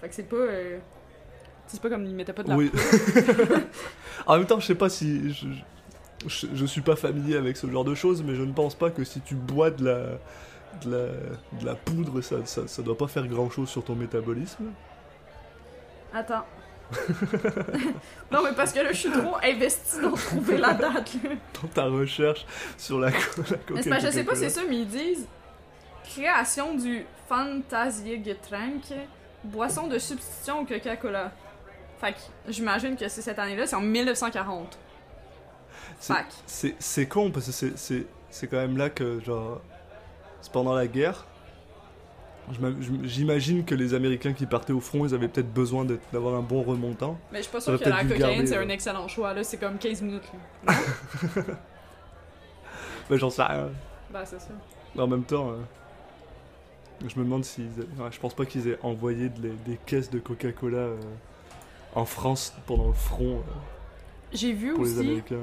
Fait 0.00 0.08
que 0.08 0.14
c'est 0.14 0.28
pas. 0.28 0.36
euh, 0.36 0.78
C'est 1.66 1.82
pas 1.82 1.88
comme 1.90 2.04
ils 2.06 2.14
mettaient 2.14 2.32
pas 2.32 2.44
de 2.44 2.50
la 2.50 2.56
Oui. 2.56 2.70
en 4.26 4.36
même 4.38 4.46
temps, 4.46 4.60
je 4.60 4.66
sais 4.66 4.74
pas 4.76 4.88
si. 4.88 5.32
Je, 5.32 5.46
je, 6.26 6.46
je 6.54 6.66
suis 6.66 6.80
pas 6.82 6.94
familier 6.94 7.36
avec 7.36 7.56
ce 7.56 7.68
genre 7.68 7.84
de 7.84 7.96
choses, 7.96 8.22
mais 8.22 8.34
je 8.36 8.42
ne 8.42 8.52
pense 8.52 8.76
pas 8.76 8.90
que 8.90 9.02
si 9.04 9.20
tu 9.20 9.34
bois 9.34 9.70
de 9.70 9.84
la. 9.84 9.98
De 10.84 10.90
la, 10.92 11.06
de 11.60 11.64
la 11.66 11.74
poudre, 11.74 12.20
ça, 12.20 12.36
ça, 12.44 12.68
ça 12.68 12.82
doit 12.82 12.96
pas 12.96 13.08
faire 13.08 13.26
grand 13.26 13.50
chose 13.50 13.68
sur 13.68 13.82
ton 13.82 13.96
métabolisme. 13.96 14.66
Attends. 16.14 16.44
non, 18.30 18.42
mais 18.42 18.52
parce 18.56 18.72
que 18.72 18.80
là, 18.80 18.92
je 18.92 18.96
suis 18.98 19.10
trop 19.10 19.36
investie 19.42 20.00
dans 20.00 20.12
trouver 20.12 20.56
la 20.58 20.72
date, 20.74 21.14
là. 21.22 21.30
Dans 21.62 21.68
ta 21.68 21.84
recherche 21.84 22.46
sur 22.76 22.98
la, 22.98 23.10
co- 23.12 23.42
la 23.50 23.56
coke. 23.58 23.70
Mais 23.76 23.82
que 23.98 24.00
je 24.06 24.10
sais 24.10 24.24
pas 24.24 24.34
si 24.34 24.40
c'est 24.40 24.50
ça, 24.50 24.62
mais 24.68 24.76
ils 24.78 24.86
disent 24.88 25.26
création 26.04 26.74
du 26.76 27.04
Fantasiegetränk, 27.28 28.84
boisson 29.44 29.86
de 29.86 29.98
substitution 29.98 30.60
au 30.60 30.64
Coca-Cola. 30.64 31.32
Fait 32.00 32.12
que 32.12 32.18
j'imagine 32.48 32.96
que 32.96 33.08
c'est 33.08 33.22
cette 33.22 33.38
année-là, 33.38 33.66
c'est 33.66 33.76
en 33.76 33.80
1940. 33.80 34.78
C'est- 35.98 36.12
Fac. 36.14 36.26
C'est 36.46 36.74
c'est 36.78 37.06
con 37.06 37.30
parce 37.30 37.46
que 37.60 37.72
c'est 38.30 38.46
quand 38.46 38.56
même 38.56 38.76
là 38.76 38.88
que, 38.90 39.20
genre. 39.20 39.60
C'est 40.40 40.52
pendant 40.52 40.74
la 40.74 40.86
guerre. 40.86 41.26
J'imagine 43.04 43.64
que 43.64 43.74
les 43.74 43.94
Américains 43.94 44.32
qui 44.32 44.46
partaient 44.46 44.72
au 44.72 44.80
front, 44.80 45.04
ils 45.06 45.14
avaient 45.14 45.28
peut-être 45.28 45.52
besoin 45.52 45.86
d'avoir 46.12 46.34
un 46.34 46.42
bon 46.42 46.62
remontant. 46.62 47.18
Mais 47.32 47.38
je 47.38 47.42
suis 47.44 47.52
pas 47.52 47.60
sûre 47.60 47.78
que 47.78 47.88
la 47.88 48.04
cocaïne, 48.04 48.46
c'est 48.46 48.56
un 48.56 48.68
excellent 48.68 49.06
choix, 49.08 49.34
là. 49.34 49.42
C'est 49.44 49.56
comme 49.58 49.78
15 49.78 50.02
minutes, 50.02 50.22
là. 50.66 50.74
Mais 53.10 53.18
j'en 53.18 53.30
sais 53.30 53.42
rien. 53.42 53.68
Ben, 54.12 54.24
c'est 54.24 54.40
ça. 54.40 54.48
En 54.98 55.06
même 55.06 55.24
temps, 55.24 55.50
euh, 55.50 55.56
je 57.06 57.18
me 57.18 57.24
demande 57.24 57.44
s'ils. 57.44 57.66
ouais, 57.98 58.08
je 58.10 58.18
pense 58.20 58.34
pas 58.34 58.44
qu'ils 58.44 58.68
aient 58.68 58.78
envoyé 58.82 59.28
de 59.28 59.42
les- 59.42 59.54
des 59.66 59.78
caisses 59.86 60.10
de 60.10 60.18
Coca-Cola 60.18 60.76
euh, 60.78 60.96
en 61.94 62.04
France 62.04 62.54
pendant 62.66 62.88
le 62.88 62.92
front 62.94 63.36
euh, 63.38 63.52
J'ai 64.32 64.52
vu 64.52 64.74
pour 64.74 64.84
les 64.84 64.90
aussi. 64.98 65.00
Américains. 65.06 65.36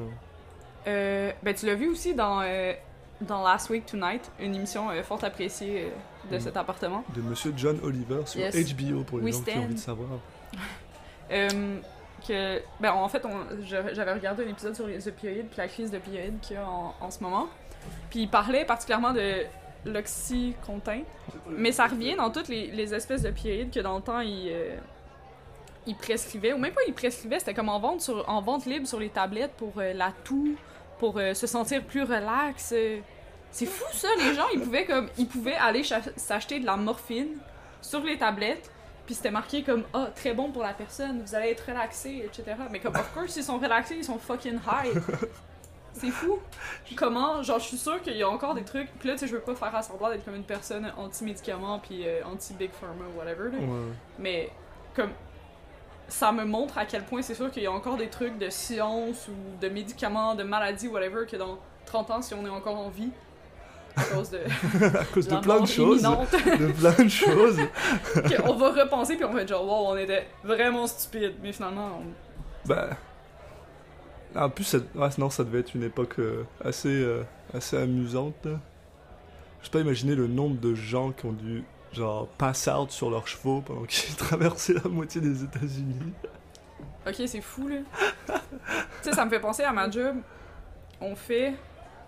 Euh, 0.87 1.31
ben, 1.41 1.53
tu 1.55 1.65
l'as 1.65 1.75
vu 1.75 1.87
aussi 1.89 2.13
dans, 2.13 2.41
euh, 2.43 2.73
dans 3.21 3.43
Last 3.43 3.69
Week 3.69 3.85
Tonight, 3.85 4.29
une 4.39 4.55
émission 4.55 4.89
euh, 4.89 5.01
fort 5.03 5.23
appréciée 5.23 5.85
euh, 5.85 6.31
de 6.31 6.37
Mm. 6.37 6.41
cet 6.41 6.57
appartement. 6.57 7.03
De 7.15 7.21
Monsieur 7.21 7.53
John 7.55 7.79
Oliver 7.83 8.21
sur 8.25 8.39
Yes. 8.41 8.73
HBO 8.73 9.03
pour 9.03 9.19
les 9.19 9.25
We 9.25 9.35
gens 9.35 9.41
qui 9.43 9.57
ont 9.57 9.63
envie 9.63 9.73
de 9.75 9.79
savoir. 9.79 10.09
Euh, 11.31 11.79
que, 12.27 12.61
ben, 12.79 12.91
en 12.91 13.07
fait, 13.09 13.23
j'avais 13.63 14.13
regardé 14.13 14.45
un 14.45 14.49
épisode 14.49 14.75
sur 14.75 14.85
les 14.85 15.07
opioïdes 15.07 15.47
puis 15.47 15.57
la 15.57 15.67
crise 15.67 15.89
d'opioïdes 15.89 16.39
qu'il 16.39 16.55
y 16.55 16.59
a 16.59 16.69
en, 16.69 16.93
en 17.01 17.09
ce 17.09 17.23
moment. 17.23 17.47
Puis 18.11 18.19
il 18.21 18.29
parlait 18.29 18.63
particulièrement 18.63 19.11
de 19.11 19.43
l'oxycontin. 19.85 21.01
Mais 21.49 21.71
ça 21.71 21.87
revient 21.87 22.15
dans 22.15 22.29
toutes 22.29 22.47
les, 22.47 22.67
les 22.67 22.93
espèces 22.93 23.23
d'opioïdes 23.23 23.71
que 23.71 23.79
dans 23.79 23.95
le 23.95 24.03
temps, 24.03 24.19
ils, 24.19 24.49
euh, 24.51 24.75
ils 25.87 25.95
prescrivaient. 25.95 26.53
Ou 26.53 26.57
même 26.59 26.73
pas 26.73 26.81
ils 26.87 26.93
prescrivaient, 26.93 27.39
c'était 27.39 27.55
comme 27.55 27.69
en 27.69 27.79
vente, 27.79 28.01
sur, 28.01 28.27
en 28.29 28.41
vente 28.41 28.65
libre 28.67 28.87
sur 28.87 28.99
les 28.99 29.09
tablettes 29.09 29.53
pour 29.57 29.73
la 29.77 30.11
toux, 30.23 30.55
pour 30.99 31.17
euh, 31.17 31.33
se 31.33 31.47
sentir 31.47 31.83
plus 31.83 32.03
relax. 32.03 32.71
euh. 32.73 32.99
C'est 33.51 33.65
fou 33.65 33.85
ça, 33.93 34.09
les 34.17 34.33
gens, 34.33 34.47
ils 34.53 34.59
pouvaient, 34.59 34.85
comme, 34.85 35.07
ils 35.17 35.27
pouvaient 35.27 35.55
aller 35.55 35.83
s'acheter 35.83 36.59
de 36.59 36.65
la 36.65 36.75
morphine 36.75 37.37
sur 37.81 38.01
les 38.03 38.17
tablettes. 38.17 38.69
Puis 39.05 39.13
c'était 39.15 39.31
marqué 39.31 39.61
comme 39.63 39.83
ah 39.93 40.09
très 40.15 40.33
bon 40.33 40.51
pour 40.51 40.63
la 40.63 40.73
personne, 40.73 41.21
vous 41.23 41.35
allez 41.35 41.51
être 41.51 41.67
relaxé, 41.67 42.23
etc. 42.25 42.57
Mais 42.71 42.79
comme 42.79 42.95
of 42.95 43.13
course 43.13 43.35
ils 43.37 43.43
sont 43.43 43.59
relaxés, 43.59 43.95
ils 43.97 44.03
sont 44.03 44.17
fucking 44.17 44.55
high. 44.67 44.97
C'est 45.93 46.09
fou. 46.09 46.39
Comment 46.95 47.41
genre 47.43 47.59
je 47.59 47.65
suis 47.65 47.77
sûre 47.77 48.01
qu'il 48.01 48.17
y 48.17 48.23
a 48.23 48.27
encore 48.29 48.55
des 48.55 48.63
trucs. 48.63 48.89
Puis 48.99 49.07
là 49.07 49.13
tu 49.13 49.21
sais 49.21 49.27
je 49.27 49.33
veux 49.35 49.41
pas 49.41 49.53
faire 49.55 49.73
à 49.75 49.83
semblant 49.83 50.09
d'être 50.09 50.25
comme 50.25 50.35
une 50.35 50.43
personne 50.43 50.91
anti 50.97 51.23
médicaments 51.23 51.79
puis 51.79 52.01
euh, 52.05 52.21
anti 52.25 52.53
big 52.55 52.71
pharma 52.71 53.05
whatever. 53.15 53.51
là. 53.51 53.59
Ouais. 53.59 53.93
Mais 54.17 54.49
comme 54.95 55.11
ça 56.07 56.31
me 56.31 56.45
montre 56.45 56.77
à 56.77 56.85
quel 56.85 57.03
point 57.03 57.21
c'est 57.21 57.35
sûr 57.35 57.51
qu'il 57.51 57.63
y 57.63 57.67
a 57.67 57.71
encore 57.71 57.97
des 57.97 58.09
trucs 58.09 58.37
de 58.37 58.49
science 58.49 59.27
ou 59.27 59.59
de 59.61 59.69
médicaments, 59.69 60.35
de 60.35 60.43
maladies 60.43 60.87
whatever 60.87 61.25
que 61.25 61.35
dans 61.35 61.57
30 61.85 62.11
ans 62.11 62.21
si 62.21 62.33
on 62.33 62.45
est 62.45 62.49
encore 62.49 62.77
en 62.77 62.89
vie 62.89 63.09
à 63.95 64.03
cause 64.03 64.29
de 64.29 64.39
à 64.97 65.05
cause 65.05 65.27
de 65.27 65.35
la 65.35 65.41
plein 65.41 65.61
de 65.61 65.65
choses. 65.65 66.01
De 66.03 66.71
plein 66.73 67.03
de 67.03 67.09
choses. 67.09 67.59
on 68.43 68.53
va 68.55 68.69
repenser 68.71 69.15
puis 69.15 69.25
on 69.25 69.33
va 69.33 69.41
être 69.41 69.49
genre 69.49 69.65
wow 69.65 69.93
on 69.93 69.97
était 69.97 70.27
vraiment 70.43 70.85
stupide 70.85 71.35
mais 71.41 71.51
finalement 71.53 72.01
on... 72.01 72.67
Bah. 72.67 72.89
En 74.35 74.49
plus, 74.49 74.65
ça... 74.65 74.77
ouais, 74.95 75.09
non, 75.17 75.29
ça 75.29 75.43
devait 75.43 75.59
être 75.59 75.75
une 75.75 75.83
époque 75.83 76.19
euh, 76.19 76.43
assez, 76.63 76.89
euh, 76.89 77.23
assez 77.53 77.77
amusante. 77.77 78.35
Je 78.43 79.65
sais 79.65 79.71
pas 79.71 79.79
imaginer 79.79 80.13
le 80.13 80.27
nombre 80.27 80.59
de 80.59 80.75
gens 80.75 81.11
qui 81.11 81.25
ont 81.25 81.31
dû, 81.31 81.63
genre, 81.95 82.27
pass 82.37 82.67
out 82.67 82.91
sur 82.91 83.09
leurs 83.09 83.27
chevaux 83.27 83.61
pendant 83.61 83.83
qu'ils 83.85 84.15
traversaient 84.17 84.73
la 84.73 84.89
moitié 84.89 85.21
des 85.21 85.43
États-Unis. 85.43 86.13
ok 87.07 87.15
c'est 87.27 87.41
fou 87.41 87.67
là 87.67 87.77
tu 88.27 88.33
sais 89.01 89.13
ça 89.13 89.25
me 89.25 89.29
fait 89.29 89.39
penser 89.39 89.63
à 89.63 89.71
ma 89.71 89.89
job 89.89 90.15
on 91.01 91.15
fait 91.15 91.53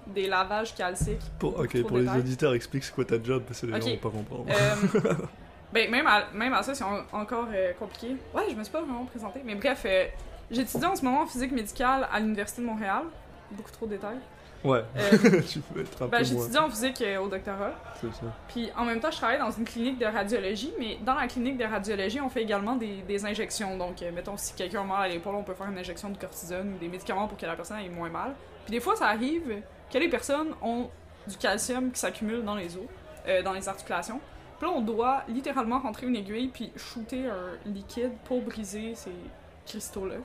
des 0.07 0.27
lavages 0.27 0.73
calciques 0.73 1.19
Pour, 1.37 1.59
ok, 1.59 1.81
pour 1.81 1.97
les 1.97 2.07
auditeurs, 2.09 2.53
explique 2.53 2.83
c'est 2.85 2.93
quoi 2.95 3.03
ta 3.05 3.21
job 3.21 3.43
parce 3.45 3.59
que 3.61 3.65
les 3.67 3.73
Ok. 3.73 3.81
gens 3.81 3.89
vont 3.89 3.97
pas 3.97 4.09
comprendre. 4.09 4.45
Euh, 4.49 5.13
ben 5.73 5.91
même 5.91 6.07
à, 6.07 6.23
même 6.33 6.53
à 6.53 6.63
ça 6.63 6.73
c'est 6.73 6.83
en- 6.85 7.03
encore 7.11 7.47
euh, 7.53 7.73
compliqué 7.73 8.15
ouais 8.33 8.43
je 8.49 8.55
me 8.55 8.63
suis 8.63 8.71
pas 8.71 8.79
vraiment 8.81 9.03
présentée 9.05 9.41
mais 9.43 9.55
bref 9.55 9.83
euh, 9.85 10.05
j'étudie 10.49 10.85
en 10.85 10.95
ce 10.95 11.03
moment 11.03 11.23
en 11.23 11.25
physique 11.25 11.51
médicale 11.51 12.07
à 12.11 12.19
l'université 12.21 12.61
de 12.61 12.67
Montréal 12.67 13.03
beaucoup 13.51 13.71
trop 13.71 13.85
de 13.85 13.91
détails 13.91 14.17
Ouais, 14.63 14.83
Euh, 14.95 15.41
tu 15.47 15.59
peux 15.59 15.81
être 15.81 16.01
un 16.03 16.07
ben, 16.07 16.19
peu 16.19 16.23
j'étudie 16.23 16.57
en 16.57 16.69
physique 16.69 17.01
euh, 17.01 17.19
au 17.19 17.27
doctorat 17.27 17.73
C'est 18.01 18.13
ça. 18.13 18.25
Puis 18.47 18.69
en 18.75 18.85
même 18.85 18.99
temps, 18.99 19.11
je 19.11 19.17
travaille 19.17 19.39
dans 19.39 19.51
une 19.51 19.65
clinique 19.65 19.99
de 19.99 20.05
radiologie, 20.05 20.73
mais 20.79 20.97
dans 21.05 21.13
la 21.13 21.27
clinique 21.27 21.57
de 21.57 21.65
radiologie, 21.65 22.19
on 22.21 22.29
fait 22.29 22.41
également 22.43 22.75
des, 22.75 23.01
des 23.07 23.25
injections. 23.25 23.77
Donc, 23.77 24.01
euh, 24.01 24.11
mettons, 24.11 24.37
si 24.37 24.53
quelqu'un 24.53 24.81
a 24.81 24.83
mal 24.83 25.03
à 25.03 25.07
l'épaule, 25.07 25.35
on 25.35 25.43
peut 25.43 25.53
faire 25.53 25.67
une 25.67 25.77
injection 25.77 26.09
de 26.09 26.17
cortisone 26.17 26.73
ou 26.73 26.77
des 26.77 26.87
médicaments 26.87 27.27
pour 27.27 27.37
que 27.37 27.45
la 27.45 27.55
personne 27.55 27.79
ait 27.79 27.89
moins 27.89 28.09
mal. 28.09 28.33
Puis 28.65 28.71
des 28.71 28.79
fois, 28.79 28.95
ça 28.95 29.07
arrive 29.07 29.61
que 29.91 29.97
les 29.97 30.09
personnes 30.09 30.53
ont 30.61 30.89
du 31.27 31.37
calcium 31.37 31.91
qui 31.91 31.99
s'accumule 31.99 32.43
dans 32.43 32.55
les 32.55 32.75
os, 32.75 32.83
euh, 33.27 33.41
dans 33.43 33.53
les 33.53 33.67
articulations. 33.69 34.19
Puis 34.59 34.67
là, 34.67 34.73
on 34.75 34.81
doit 34.81 35.23
littéralement 35.27 35.79
rentrer 35.79 36.07
une 36.07 36.15
aiguille 36.15 36.47
puis 36.47 36.71
shooter 36.75 37.27
un 37.27 37.69
liquide 37.69 38.11
pour 38.25 38.41
briser 38.41 38.95
ces 38.95 39.11
cristaux-là. 39.67 40.15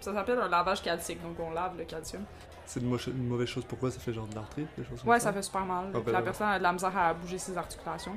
Ça 0.00 0.12
s'appelle 0.12 0.38
un 0.38 0.48
lavage 0.48 0.82
calcique, 0.82 1.22
donc 1.22 1.36
on 1.38 1.52
lave 1.52 1.76
le 1.76 1.84
calcium. 1.84 2.24
C'est 2.66 2.80
une, 2.80 2.88
mauvaise 3.28 3.48
chose. 3.48 3.64
Pourquoi 3.68 3.90
ça 3.90 4.00
fait 4.00 4.12
genre 4.12 4.26
de 4.26 4.34
l'arthrite, 4.34 4.68
des 4.76 4.84
choses 4.84 5.00
comme 5.00 5.10
Ouais, 5.10 5.18
ça? 5.20 5.26
ça 5.26 5.32
fait 5.32 5.42
super 5.42 5.64
mal. 5.64 5.86
Ah, 5.94 5.98
ben 6.04 6.12
la 6.12 6.18
ouais. 6.18 6.24
personne 6.24 6.48
a 6.48 6.58
de 6.58 6.62
la 6.62 6.72
misère 6.72 6.96
à 6.96 7.12
bouger 7.14 7.38
ses 7.38 7.56
articulations. 7.58 8.16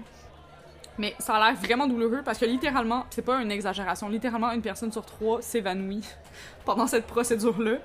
Mais 0.97 1.13
ça 1.19 1.35
a 1.35 1.51
l'air 1.51 1.59
vraiment 1.59 1.85
douloureux 1.87 2.21
parce 2.25 2.39
que 2.39 2.45
littéralement, 2.45 3.05
c'est 3.11 3.21
pas 3.21 3.39
une 3.41 3.51
exagération, 3.51 4.09
littéralement 4.09 4.51
une 4.51 4.61
personne 4.63 4.91
sur 4.91 5.05
trois 5.05 5.41
s'évanouit 5.41 6.03
pendant 6.65 6.87
cette 6.87 7.05
procédure-là. 7.05 7.77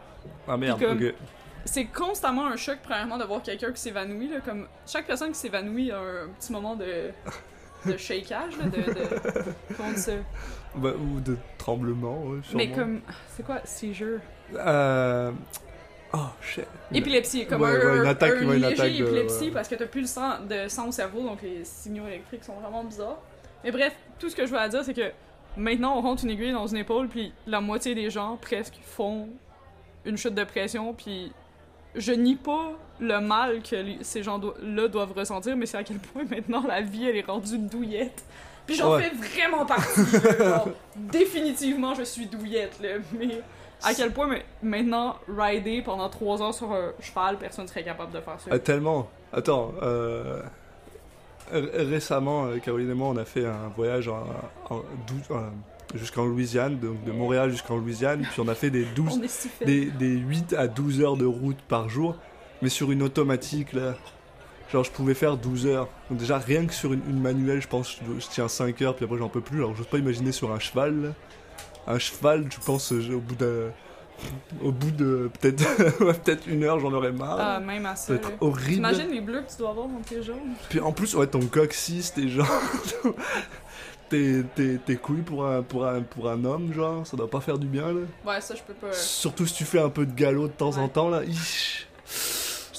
Ah 0.48 0.56
merde, 0.56 0.82
ok. 0.82 1.14
C'est 1.64 1.84
constamment 1.84 2.46
un 2.46 2.56
choc, 2.56 2.78
premièrement, 2.82 3.18
de 3.18 3.24
voir 3.24 3.42
quelqu'un 3.42 3.70
qui 3.70 3.80
s'évanouit. 3.80 4.28
là, 4.28 4.40
Comme 4.44 4.66
chaque 4.86 5.06
personne 5.06 5.28
qui 5.32 5.38
s'évanouit 5.38 5.90
a 5.92 5.98
un 5.98 6.28
petit 6.38 6.50
moment 6.52 6.74
de, 6.74 7.10
de 7.86 7.96
shakeage, 7.96 8.56
là, 8.58 8.64
de, 8.64 8.82
de- 8.82 9.44
Comment 9.76 9.88
on 9.90 9.92
dit 9.92 10.00
ça? 10.00 10.12
Bah, 10.74 10.90
ou 10.98 11.20
de 11.20 11.36
tremblement, 11.58 12.22
ouais, 12.24 12.38
sûrement. 12.42 12.64
Mais 12.64 12.72
comme. 12.72 13.00
C'est 13.36 13.44
quoi, 13.44 13.60
seizure? 13.64 14.20
Euh... 14.54 15.30
Oh, 16.14 16.18
shit. 16.42 16.66
Épilepsie, 16.92 17.46
comme 17.46 17.62
Ouais, 17.62 17.70
un, 17.70 17.72
ouais, 17.92 17.96
une 17.98 18.06
attaque- 18.06 18.32
un 18.32 18.34
ouais, 18.46 18.56
une 18.56 18.62
léger 18.62 18.66
attaque 18.74 18.92
de- 18.92 19.04
épilepsie 19.04 19.50
parce 19.50 19.68
que 19.68 19.74
t'as 19.76 19.86
plus 19.86 20.02
le 20.02 20.06
sang, 20.06 20.40
de 20.48 20.68
sang 20.68 20.88
au 20.88 20.92
cerveau, 20.92 21.22
donc 21.22 21.40
les 21.42 21.64
signaux 21.64 22.06
électriques 22.06 22.44
sont 22.44 22.54
vraiment 22.54 22.84
bizarres. 22.84 23.18
Mais 23.64 23.70
bref, 23.70 23.94
tout 24.18 24.28
ce 24.28 24.36
que 24.36 24.44
je 24.44 24.50
veux 24.52 24.58
à 24.58 24.68
dire, 24.68 24.84
c'est 24.84 24.92
que 24.94 25.10
maintenant 25.56 25.96
on 25.96 26.02
rentre 26.02 26.24
une 26.24 26.30
aiguille 26.30 26.52
dans 26.52 26.66
une 26.66 26.76
épaule, 26.78 27.08
puis 27.08 27.32
la 27.46 27.60
moitié 27.60 27.94
des 27.94 28.10
gens 28.10 28.36
presque 28.36 28.74
font 28.84 29.28
une 30.04 30.16
chute 30.18 30.34
de 30.34 30.44
pression, 30.44 30.92
puis 30.92 31.32
je 31.94 32.12
nie 32.12 32.36
pas 32.36 32.72
le 33.00 33.20
mal 33.20 33.62
que 33.62 33.76
ces 34.02 34.22
gens-là 34.22 34.88
doivent 34.88 35.12
ressentir, 35.12 35.56
mais 35.56 35.64
c'est 35.66 35.76
à 35.78 35.84
quel 35.84 35.98
point 35.98 36.24
maintenant 36.30 36.62
la 36.66 36.80
vie 36.82 37.06
elle 37.06 37.16
est 37.16 37.26
rendue 37.26 37.56
douillette. 37.58 38.22
Puis 38.66 38.76
j'en 38.76 38.98
fais 38.98 39.10
vraiment 39.10 39.64
partie. 39.66 40.00
là, 40.22 40.38
genre, 40.38 40.68
définitivement, 40.96 41.94
je 41.94 42.02
suis 42.04 42.26
douillette, 42.26 42.78
là, 42.82 42.90
mais 43.18 43.40
à 43.84 43.94
quel 43.94 44.12
point 44.12 44.26
mais, 44.28 44.44
maintenant, 44.62 45.16
rider 45.28 45.82
pendant 45.82 46.08
trois 46.08 46.40
heures 46.42 46.54
sur 46.54 46.72
un 46.72 46.92
cheval, 47.00 47.38
personne 47.38 47.66
serait 47.68 47.84
capable 47.84 48.12
de 48.12 48.20
faire 48.20 48.38
ça. 48.40 48.50
Ah, 48.50 48.58
tellement. 48.58 49.08
Attends, 49.32 49.72
euh... 49.82 50.42
Récemment, 51.52 52.46
euh, 52.46 52.58
Caroline 52.58 52.90
et 52.90 52.94
moi, 52.94 53.08
on 53.08 53.16
a 53.16 53.24
fait 53.24 53.44
un 53.44 53.68
voyage 53.76 54.08
en, 54.08 54.24
en 54.70 54.76
dou- 55.06 55.36
jusqu'en 55.94 56.24
Louisiane, 56.24 56.78
donc 56.78 57.04
de 57.04 57.12
Montréal 57.12 57.50
jusqu'en 57.50 57.76
Louisiane, 57.76 58.22
puis 58.22 58.40
on 58.40 58.48
a 58.48 58.54
fait 58.54 58.70
des 58.70 58.84
12, 58.96 59.18
On 59.18 59.22
est 59.22 59.28
si 59.28 59.48
fait. 59.48 59.64
des, 59.66 59.86
des 59.86 60.16
8 60.16 60.54
à 60.54 60.66
12 60.66 61.02
heures 61.02 61.16
de 61.18 61.26
route 61.26 61.58
par 61.68 61.90
jour, 61.90 62.16
mais 62.62 62.70
sur 62.70 62.90
une 62.90 63.02
automatique, 63.02 63.74
là. 63.74 63.94
Genre, 64.72 64.84
je 64.84 64.90
pouvais 64.90 65.12
faire 65.12 65.36
12 65.36 65.66
heures. 65.66 65.88
Donc, 66.08 66.18
déjà, 66.20 66.38
rien 66.38 66.64
que 66.64 66.72
sur 66.72 66.94
une, 66.94 67.02
une 67.10 67.20
manuelle, 67.20 67.60
je 67.60 67.68
pense, 67.68 67.98
je, 68.00 68.20
je 68.20 68.26
tiens 68.28 68.48
5 68.48 68.80
heures, 68.80 68.96
puis 68.96 69.04
après, 69.04 69.18
j'en 69.18 69.28
peux 69.28 69.42
plus. 69.42 69.58
Alors, 69.58 69.76
j'ose 69.76 69.86
pas 69.88 69.98
imaginer 69.98 70.32
sur 70.32 70.50
un 70.52 70.58
cheval, 70.58 71.02
là. 71.02 71.08
Un 71.86 71.98
cheval, 71.98 72.46
je 72.50 72.64
pense, 72.64 72.92
euh, 72.92 73.14
au 73.14 73.20
bout 73.20 73.34
de. 73.34 73.70
Au 74.62 74.70
bout 74.70 74.92
de 74.92 75.30
peut-être 75.40 75.98
peut-être 76.22 76.46
une 76.46 76.62
heure, 76.62 76.78
j'en 76.78 76.92
aurais 76.92 77.10
marre. 77.10 77.38
Ah, 77.40 77.60
même 77.60 77.86
à 77.86 77.96
ça 77.96 78.14
être 78.14 78.30
horrible. 78.40 78.74
T'imagines 78.74 79.10
les 79.10 79.20
bleus 79.20 79.42
que 79.42 79.50
tu 79.50 79.58
dois 79.58 79.70
avoir 79.70 79.88
dans 79.88 80.00
tes 80.00 80.22
jambes? 80.22 80.38
Puis 80.68 80.78
en 80.78 80.92
plus, 80.92 81.14
ouais, 81.16 81.26
ton 81.26 81.40
coccyx, 81.40 82.14
tes 82.14 82.28
genre. 82.28 82.46
tes, 84.08 84.44
tes, 84.54 84.78
tes 84.78 84.96
couilles 84.96 85.22
pour 85.22 85.46
un, 85.46 85.62
pour, 85.62 85.86
un, 85.86 86.02
pour 86.02 86.28
un 86.28 86.44
homme, 86.44 86.72
genre, 86.72 87.04
ça 87.06 87.16
doit 87.16 87.30
pas 87.30 87.40
faire 87.40 87.58
du 87.58 87.66
bien, 87.66 87.88
là. 87.88 88.00
Ouais, 88.24 88.40
ça, 88.40 88.54
je 88.54 88.62
peux 88.62 88.74
pas. 88.74 88.92
Surtout 88.92 89.46
si 89.46 89.54
tu 89.54 89.64
fais 89.64 89.80
un 89.80 89.88
peu 89.88 90.06
de 90.06 90.14
galop 90.14 90.48
de 90.48 90.52
temps 90.52 90.76
en 90.76 90.88
temps, 90.88 91.08
là. 91.08 91.22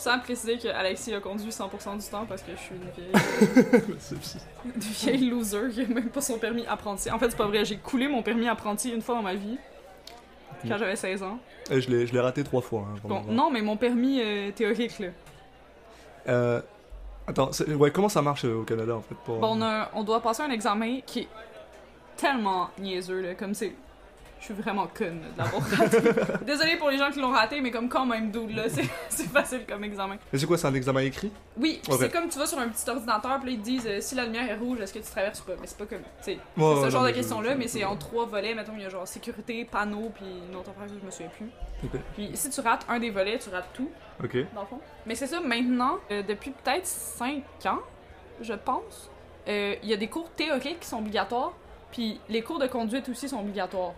Je 0.04 0.10
sens 0.10 0.22
préciser 0.22 0.58
que 0.58 0.68
Alexis 0.68 1.14
a 1.14 1.22
conduit 1.22 1.50
100% 1.50 1.98
du 1.98 2.06
temps 2.12 2.26
parce 2.28 2.42
que 2.42 2.52
je 2.52 2.60
suis 2.60 2.76
une 2.76 2.92
vieille, 2.92 3.84
une 4.66 4.82
vieille 4.82 5.30
loser 5.30 5.70
qui 5.74 5.82
a 5.84 5.88
même 5.88 6.10
pas 6.10 6.20
son 6.20 6.38
permis 6.40 6.66
apprenti. 6.68 7.10
En 7.10 7.18
fait, 7.18 7.30
c'est 7.32 7.38
pas 7.38 7.48
vrai, 7.48 7.64
j'ai 7.64 7.78
coulé 7.78 8.10
mon 8.10 8.22
permis 8.22 8.50
apprenti 8.50 8.92
une 8.92 9.02
fois 9.02 9.16
dans 9.16 9.22
ma 9.22 9.34
vie. 9.36 9.58
Quand 10.68 10.78
j'avais 10.78 10.98
16 10.98 11.24
ans. 11.24 11.40
Eh, 11.72 11.80
je 11.80 11.90
l'ai 11.90 12.20
raté 12.20 12.44
trois 12.44 12.62
fois. 12.62 12.86
hein, 12.90 12.96
Bon, 13.06 13.22
non, 13.30 13.50
mais 13.50 13.62
mon 13.62 13.78
permis 13.78 14.20
euh, 14.22 14.52
théorique, 14.52 15.00
là. 15.00 15.08
Euh, 16.28 16.62
attends, 17.28 17.52
ouais, 17.78 17.92
comment 17.92 18.10
ça 18.10 18.22
marche 18.22 18.44
euh, 18.46 18.56
au 18.56 18.64
Canada, 18.64 18.96
en 18.98 19.02
fait 19.02 19.16
pour... 19.24 19.38
Bon, 19.40 19.58
on, 19.58 19.62
a- 19.62 19.90
on 19.94 20.04
doit 20.04 20.22
passer 20.22 20.42
un 20.44 20.52
examen 20.52 21.00
qui 21.06 21.20
est 21.22 21.28
tellement 22.18 22.70
niaiseux, 22.78 23.22
là, 23.22 23.36
comme 23.36 23.54
c'est... 23.54 23.74
Je 24.46 24.54
suis 24.54 24.62
vraiment 24.62 24.88
conne 24.88 25.22
de 25.22 25.38
l'avoir 25.38 25.64
raté. 25.64 26.00
Désolée 26.46 26.76
pour 26.76 26.90
les 26.90 26.98
gens 26.98 27.10
qui 27.12 27.22
l'ont 27.22 27.32
raté, 27.32 27.62
mais 27.62 27.72
comme 27.72 27.88
quand 27.88 28.06
même, 28.06 28.30
dude, 28.30 28.54
là, 28.54 28.64
c'est 28.68 28.84
facile 29.30 29.62
comme 29.66 29.86
examen. 29.86 30.18
Mais 30.34 30.38
c'est 30.38 30.46
quoi, 30.46 30.58
c'est 30.58 30.68
un 30.68 30.74
examen 30.74 31.00
écrit? 31.00 31.32
Oui, 31.56 31.80
c'est 31.90 32.12
comme 32.12 32.28
tu 32.28 32.38
vas 32.38 32.46
sur 32.46 32.60
un 32.60 32.68
petit 32.68 32.90
ordinateur, 32.90 33.40
puis 33.40 33.52
là, 33.52 33.56
ils 33.56 33.60
te 33.60 33.64
disent 33.64 33.88
euh, 33.88 34.02
si 34.02 34.16
la 34.16 34.26
lumière 34.26 34.50
est 34.52 34.56
rouge, 34.58 34.82
est-ce 34.82 34.94
que 34.94 35.00
tu 35.00 35.10
traverses 35.10 35.40
ou 35.40 35.44
pas? 35.46 35.54
Mais 35.62 35.66
c'est 35.68 35.78
pas 35.78 35.86
comme. 35.86 36.02
c'est 36.20 36.34
ce 36.34 36.60
non, 36.60 36.90
genre 36.90 37.04
de 37.06 37.14
je- 37.14 37.58
mais 37.58 37.68
c'est 37.70 37.86
en 37.86 37.96
trois 37.96 38.26
volets. 38.26 38.54
Mettons, 38.54 38.74
il 38.76 38.82
y 38.82 38.86
a 38.86 38.90
genre 38.90 39.08
sécurité, 39.08 39.64
panneau, 39.64 40.12
puis 40.14 40.26
une 40.50 40.56
autre 40.58 40.72
affaire 40.72 40.88
que 40.94 41.00
je 41.00 41.06
me 41.06 41.10
souviens 41.10 41.30
plus. 41.38 41.48
Puis 42.16 42.32
si 42.34 42.50
tu 42.50 42.60
rates 42.60 42.86
un 42.90 43.00
des 43.00 43.12
volets, 43.12 43.40
tu 43.40 43.50
rates 43.50 43.70
tout, 43.74 43.90
Ok. 44.22 44.36
dans 44.54 44.62
le 44.62 44.68
fond. 44.68 44.80
Mais 45.06 45.16
c'est 45.16 45.28
ça, 45.28 45.40
maintenant, 45.40 46.00
euh, 46.12 46.22
depuis 46.22 46.52
peut-être 46.52 46.86
5 46.86 47.44
ans, 47.66 47.80
je 48.42 48.54
pense, 48.54 49.10
euh, 49.48 49.76
il 49.84 49.88
y 49.90 49.94
a 49.94 49.98
des 49.98 50.08
cours 50.08 50.30
théoriques 50.32 50.82
qui 50.82 50.88
sont 50.90 50.98
obligatoires, 50.98 51.54
puis 51.92 52.20
les 52.28 52.42
cours 52.42 52.60
de 52.60 52.68
conduite 52.68 53.08
aussi 53.08 53.30
sont 53.30 53.40
obligatoires. 53.40 53.94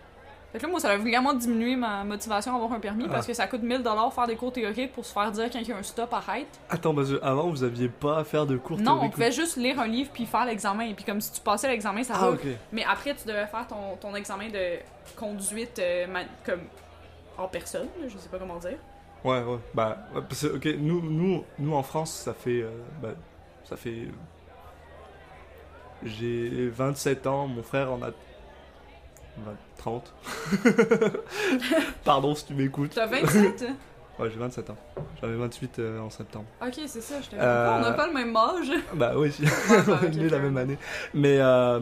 Fait 0.56 0.60
que 0.62 0.66
là, 0.68 0.72
moi, 0.72 0.80
ça 0.80 0.92
a 0.92 0.98
vraiment 0.98 1.34
diminué 1.34 1.76
ma 1.76 2.06
motivation 2.06 2.54
à 2.54 2.56
avoir 2.56 2.72
un 2.72 2.80
permis 2.80 3.10
parce 3.10 3.26
Ah. 3.26 3.28
que 3.28 3.34
ça 3.34 3.46
coûte 3.46 3.62
1000$ 3.62 4.10
faire 4.14 4.26
des 4.26 4.38
cours 4.38 4.54
théoriques 4.54 4.94
pour 4.94 5.04
se 5.06 5.12
faire 5.12 5.30
dire 5.34 5.50
quand 5.52 5.60
il 5.60 5.68
y 5.68 5.72
a 5.74 5.76
un 5.78 5.84
stop, 5.84 6.14
arrête. 6.14 6.48
Attends, 6.70 6.96
parce 6.96 7.10
que 7.10 7.22
avant, 7.22 7.50
vous 7.50 7.62
aviez 7.66 7.90
pas 7.90 8.20
à 8.20 8.24
faire 8.24 8.46
de 8.46 8.56
cours 8.56 8.78
Non, 8.80 8.92
on 8.92 8.96
théoriques 8.96 9.12
pouvait 9.16 9.32
juste 9.34 9.58
lire 9.58 9.78
un 9.82 9.88
livre 9.88 10.10
puis 10.14 10.26
faire 10.26 10.46
l'examen. 10.46 10.86
Et 10.86 10.94
puis 10.94 11.04
comme 11.04 11.20
si 11.20 11.34
tu 11.34 11.42
passais 11.42 11.68
l'examen, 11.68 12.04
ça 12.04 12.14
Ah, 12.16 12.22
va. 12.22 12.30
ok. 12.30 12.46
Mais 12.72 12.86
après, 12.86 13.14
tu 13.16 13.28
devais 13.28 13.48
faire 13.48 13.68
ton, 13.68 13.98
ton 14.00 14.16
examen 14.16 14.48
de 14.48 14.78
conduite 15.18 15.78
euh, 15.80 16.06
comme 16.46 16.62
en 17.38 17.50
personne, 17.50 17.90
je 18.08 18.18
sais 18.18 18.30
pas 18.30 18.38
comment 18.40 18.56
dire. 18.60 18.78
Ouais, 19.26 19.42
ouais. 19.44 19.58
Bah, 19.74 19.98
ouais, 20.16 20.22
parce 20.22 20.42
que, 20.48 20.56
ok, 20.56 20.66
nous, 20.80 21.02
nous, 21.02 21.44
nous 21.60 21.74
en 21.76 21.84
France, 21.84 22.14
ça 22.14 22.34
fait. 22.34 22.62
euh, 22.62 22.70
bah, 23.02 23.10
ça 23.66 23.76
fait. 23.76 24.08
J'ai 26.04 26.70
27 26.70 27.28
ans, 27.28 27.48
mon 27.48 27.64
frère 27.64 27.92
en 27.92 28.02
a. 28.04 28.12
20, 29.38 29.52
30. 29.78 30.14
Pardon 32.04 32.36
si 32.36 32.46
tu 32.46 32.54
m'écoutes. 32.54 32.92
T'as 32.96 33.08
27? 33.08 33.66
Ouais, 34.18 34.30
j'ai 34.32 34.40
27 34.40 34.70
ans. 34.70 34.78
J'avais 35.20 35.36
28 35.36 35.80
euh, 35.80 36.00
en 36.00 36.10
septembre. 36.10 36.46
ok, 36.66 36.74
c'est 36.88 37.02
ça, 37.02 37.16
je 37.20 37.36
Euh, 37.38 37.76
On 37.78 37.82
n'a 37.82 37.92
pas 37.92 38.08
le 38.08 38.14
même 38.14 38.34
âge. 38.34 38.72
Bah 38.94 39.12
oui, 39.18 39.30
Ouais, 39.42 39.82
bah, 39.86 40.00
on 40.02 40.10
est 40.22 40.30
la 40.30 40.40
même 40.40 40.56
année. 40.56 40.78
Mais 41.14 41.38
euh, 41.42 41.82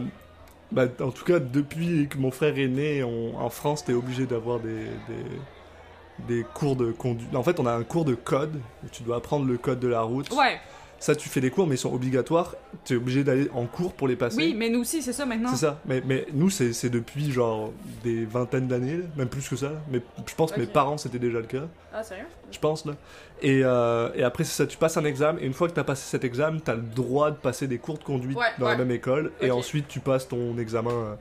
bah, 0.72 0.86
en 1.02 1.12
tout 1.12 1.26
cas, 1.26 1.38
depuis 1.38 2.08
que 2.10 2.18
mon 2.18 2.32
frère 2.32 2.58
est 2.58 2.68
né, 2.68 3.04
on- 3.04 3.38
en 3.38 3.50
France, 3.52 3.86
t'es 3.86 3.94
obligé 3.94 4.26
d'avoir 4.26 4.60
des, 4.60 4.88
des, 5.08 6.38
des 6.38 6.44
cours 6.56 6.76
de 6.76 6.92
conduite. 6.92 7.36
En 7.36 7.44
fait, 7.44 7.60
on 7.60 7.68
a 7.68 7.72
un 7.72 7.84
cours 7.84 8.04
de 8.04 8.16
code 8.16 8.56
où 8.84 8.88
tu 8.92 9.04
dois 9.04 9.18
apprendre 9.18 9.46
le 9.46 9.60
code 9.60 9.80
de 9.80 9.88
la 9.90 10.02
route. 10.02 10.32
Ouais, 10.32 10.60
Ça, 11.04 11.18
tu 11.18 11.28
fais 11.28 11.42
des 11.42 11.50
cours, 11.50 11.68
mais 11.68 11.76
ils 11.76 11.80
sont 11.80 11.94
obligatoires. 11.94 12.56
T'es 12.86 12.96
obligé 12.96 13.26
d'aller 13.26 13.50
en 13.54 13.66
cours 13.66 13.92
pour 13.92 14.08
les 14.08 14.16
passer. 14.16 14.38
oui, 14.38 14.56
mais 14.58 14.70
nous 14.70 14.80
aussi, 14.80 15.02
c'est 15.02 15.12
ça 15.12 15.26
maintenant. 15.26 15.50
C'est 15.50 15.66
ça. 15.66 15.78
Mais, 15.86 16.02
mais 16.06 16.26
nous, 16.32 16.50
c'est 16.50 16.72
c'est 16.72 16.90
depuis 16.90 17.30
genre 17.30 17.74
des 18.06 18.24
vingtaines 18.24 18.70
d'années, 18.70 19.02
même 19.18 19.28
plus 19.28 19.46
que 19.50 19.58
ça. 19.58 19.74
Mais 19.92 20.00
je 20.26 20.34
pense 20.34 20.54
que 20.54 20.62
mes 20.62 20.66
parents, 20.66 20.98
c'était 20.98 21.20
déjà 21.20 21.40
le 21.40 21.46
cas. 21.46 21.68
Ah, 21.94 22.04
sérieux? 22.04 22.24
Je 22.54 22.58
pense, 22.58 22.86
là. 22.86 22.94
Et, 23.42 23.64
euh, 23.66 24.12
et 24.16 24.24
après, 24.24 24.46
c'est 24.46 24.56
ça, 24.56 24.66
tu 24.66 24.78
passes 24.78 24.96
un 24.96 25.04
examen, 25.04 25.40
et 25.42 25.46
une 25.46 25.52
fois 25.52 25.68
que 25.68 25.74
tu 25.74 25.80
as 25.82 25.84
passé 25.84 26.04
cet 26.10 26.24
examen, 26.24 26.60
tu 26.64 26.72
as 26.72 26.76
le 26.76 26.82
droit 26.82 27.32
de 27.32 27.36
passer 27.36 27.68
des 27.68 27.80
cours 27.80 27.98
de 27.98 28.04
conduite 28.06 28.38
Ouais, 28.38 28.46
dans 28.58 28.70
la 28.70 28.78
même 28.78 28.92
école, 28.92 29.34
et 29.42 29.52
ensuite 29.52 29.90
tu 29.90 30.00
passes 30.00 30.30
ton 30.30 30.58
examen. 30.58 30.90
euh. 30.92 31.16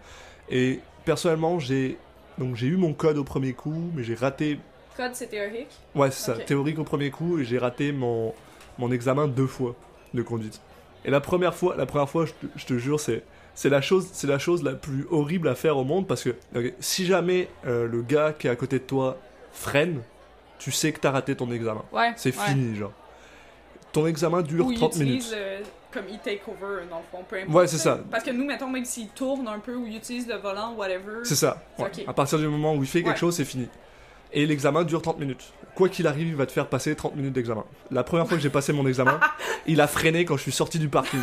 Et 0.48 0.78
personnellement, 1.04 1.58
j'ai 1.58 1.98
donc 2.38 2.54
j'ai 2.54 2.68
eu 2.68 2.76
mon 2.76 2.92
code 2.92 3.18
au 3.18 3.24
premier 3.24 3.52
coup, 3.52 3.90
mais 3.96 4.04
j'ai 4.04 4.14
raté. 4.14 4.60
Code, 4.96 5.10
c'est 5.14 5.26
théorique? 5.26 5.70
Ouais, 5.96 6.12
c'est 6.12 6.24
ça, 6.32 6.38
théorique 6.38 6.78
au 6.78 6.84
premier 6.84 7.10
coup, 7.10 7.40
et 7.40 7.44
j'ai 7.44 7.58
raté 7.58 7.90
mon, 7.90 8.32
mon 8.79 8.91
examen 8.91 9.29
deux 9.29 9.47
fois 9.47 9.75
de 10.14 10.23
conduite. 10.23 10.61
Et 11.05 11.11
la 11.11 11.21
première 11.21 11.55
fois, 11.55 11.75
la 11.76 11.87
première 11.87 12.09
fois, 12.09 12.26
je 12.26 12.33
te, 12.33 12.47
je 12.57 12.67
te 12.67 12.79
jure, 12.79 13.00
c'est. 13.00 13.23
C'est 13.55 13.69
la, 13.69 13.83
chose, 13.83 14.09
c'est 14.14 14.26
la 14.26 14.38
chose 14.38 14.62
la 14.62 14.73
plus 14.73 15.07
horrible 15.11 15.47
à 15.47 15.55
faire 15.55 15.76
au 15.76 15.85
monde 15.85 16.07
parce 16.09 16.25
que 16.25 16.35
si 16.81 17.05
jamais 17.05 17.50
euh, 17.67 17.87
le 17.87 18.00
gars 18.00 18.33
qui 18.33 18.47
est 18.47 18.50
à 18.50 18.57
côté 18.57 18.79
de 18.79 18.85
toi 18.85 19.19
freine, 19.52 20.00
tu 20.59 20.71
sais 20.73 20.91
que 20.91 20.99
t'as 20.99 21.11
raté 21.11 21.37
ton 21.37 21.52
examen. 21.52 21.83
Ouais. 21.93 22.14
C'est 22.17 22.35
ouais. 22.35 22.47
fini, 22.47 22.75
genre. 22.76 22.93
Ton 23.93 24.07
examen 24.07 24.41
dure 24.41 24.64
Ou 24.64 24.73
il 24.73 24.79
30 24.79 24.95
utilise 24.97 25.11
minutes. 25.11 25.35
euh, 25.37 25.61
comme 25.93 26.05
e-take 26.05 26.41
over, 26.49 26.85
dans 26.88 26.97
le 27.00 27.02
fond, 27.11 27.23
peu 27.29 27.37
importe. 27.37 27.55
Ouais, 27.55 27.67
c'est 27.67 27.76
ça. 27.76 28.00
Parce 28.11 28.25
que 28.25 28.31
nous, 28.31 28.47
mettons, 28.47 28.69
même 28.71 28.87
s'il 28.87 29.09
tourne 29.09 29.47
un 29.47 29.59
peu 29.59 29.75
ou 29.75 29.87
il 29.87 29.97
utilise 29.97 30.26
le 30.26 30.37
volant, 30.37 30.73
whatever. 30.73 31.19
C'est 31.25 31.35
ça. 31.35 31.62
ouais. 31.79 31.91
À 32.07 32.14
partir 32.14 32.38
du 32.38 32.49
moment 32.49 32.75
où 32.75 32.83
il 32.83 32.88
fait 32.88 33.02
quelque 33.02 33.19
chose, 33.19 33.37
c'est 33.37 33.45
fini. 33.45 33.69
Et 34.34 34.46
l'examen 34.46 34.84
dure 34.84 35.02
30 35.02 35.18
minutes. 35.20 35.52
Quoi 35.74 35.88
qu'il 35.88 36.06
arrive, 36.06 36.28
il 36.28 36.36
va 36.36 36.46
te 36.46 36.52
faire 36.52 36.66
passer 36.68 36.94
30 36.94 37.16
minutes 37.16 37.32
d'examen. 37.32 37.64
La 37.90 38.02
première 38.04 38.26
fois 38.26 38.36
que 38.36 38.42
j'ai 38.42 38.50
passé 38.50 38.72
mon 38.72 38.86
examen, 38.86 39.18
il 39.66 39.80
a 39.80 39.86
freiné 39.86 40.24
quand 40.24 40.36
je 40.36 40.42
suis 40.42 40.52
sorti 40.52 40.78
du 40.78 40.88
parking. 40.88 41.20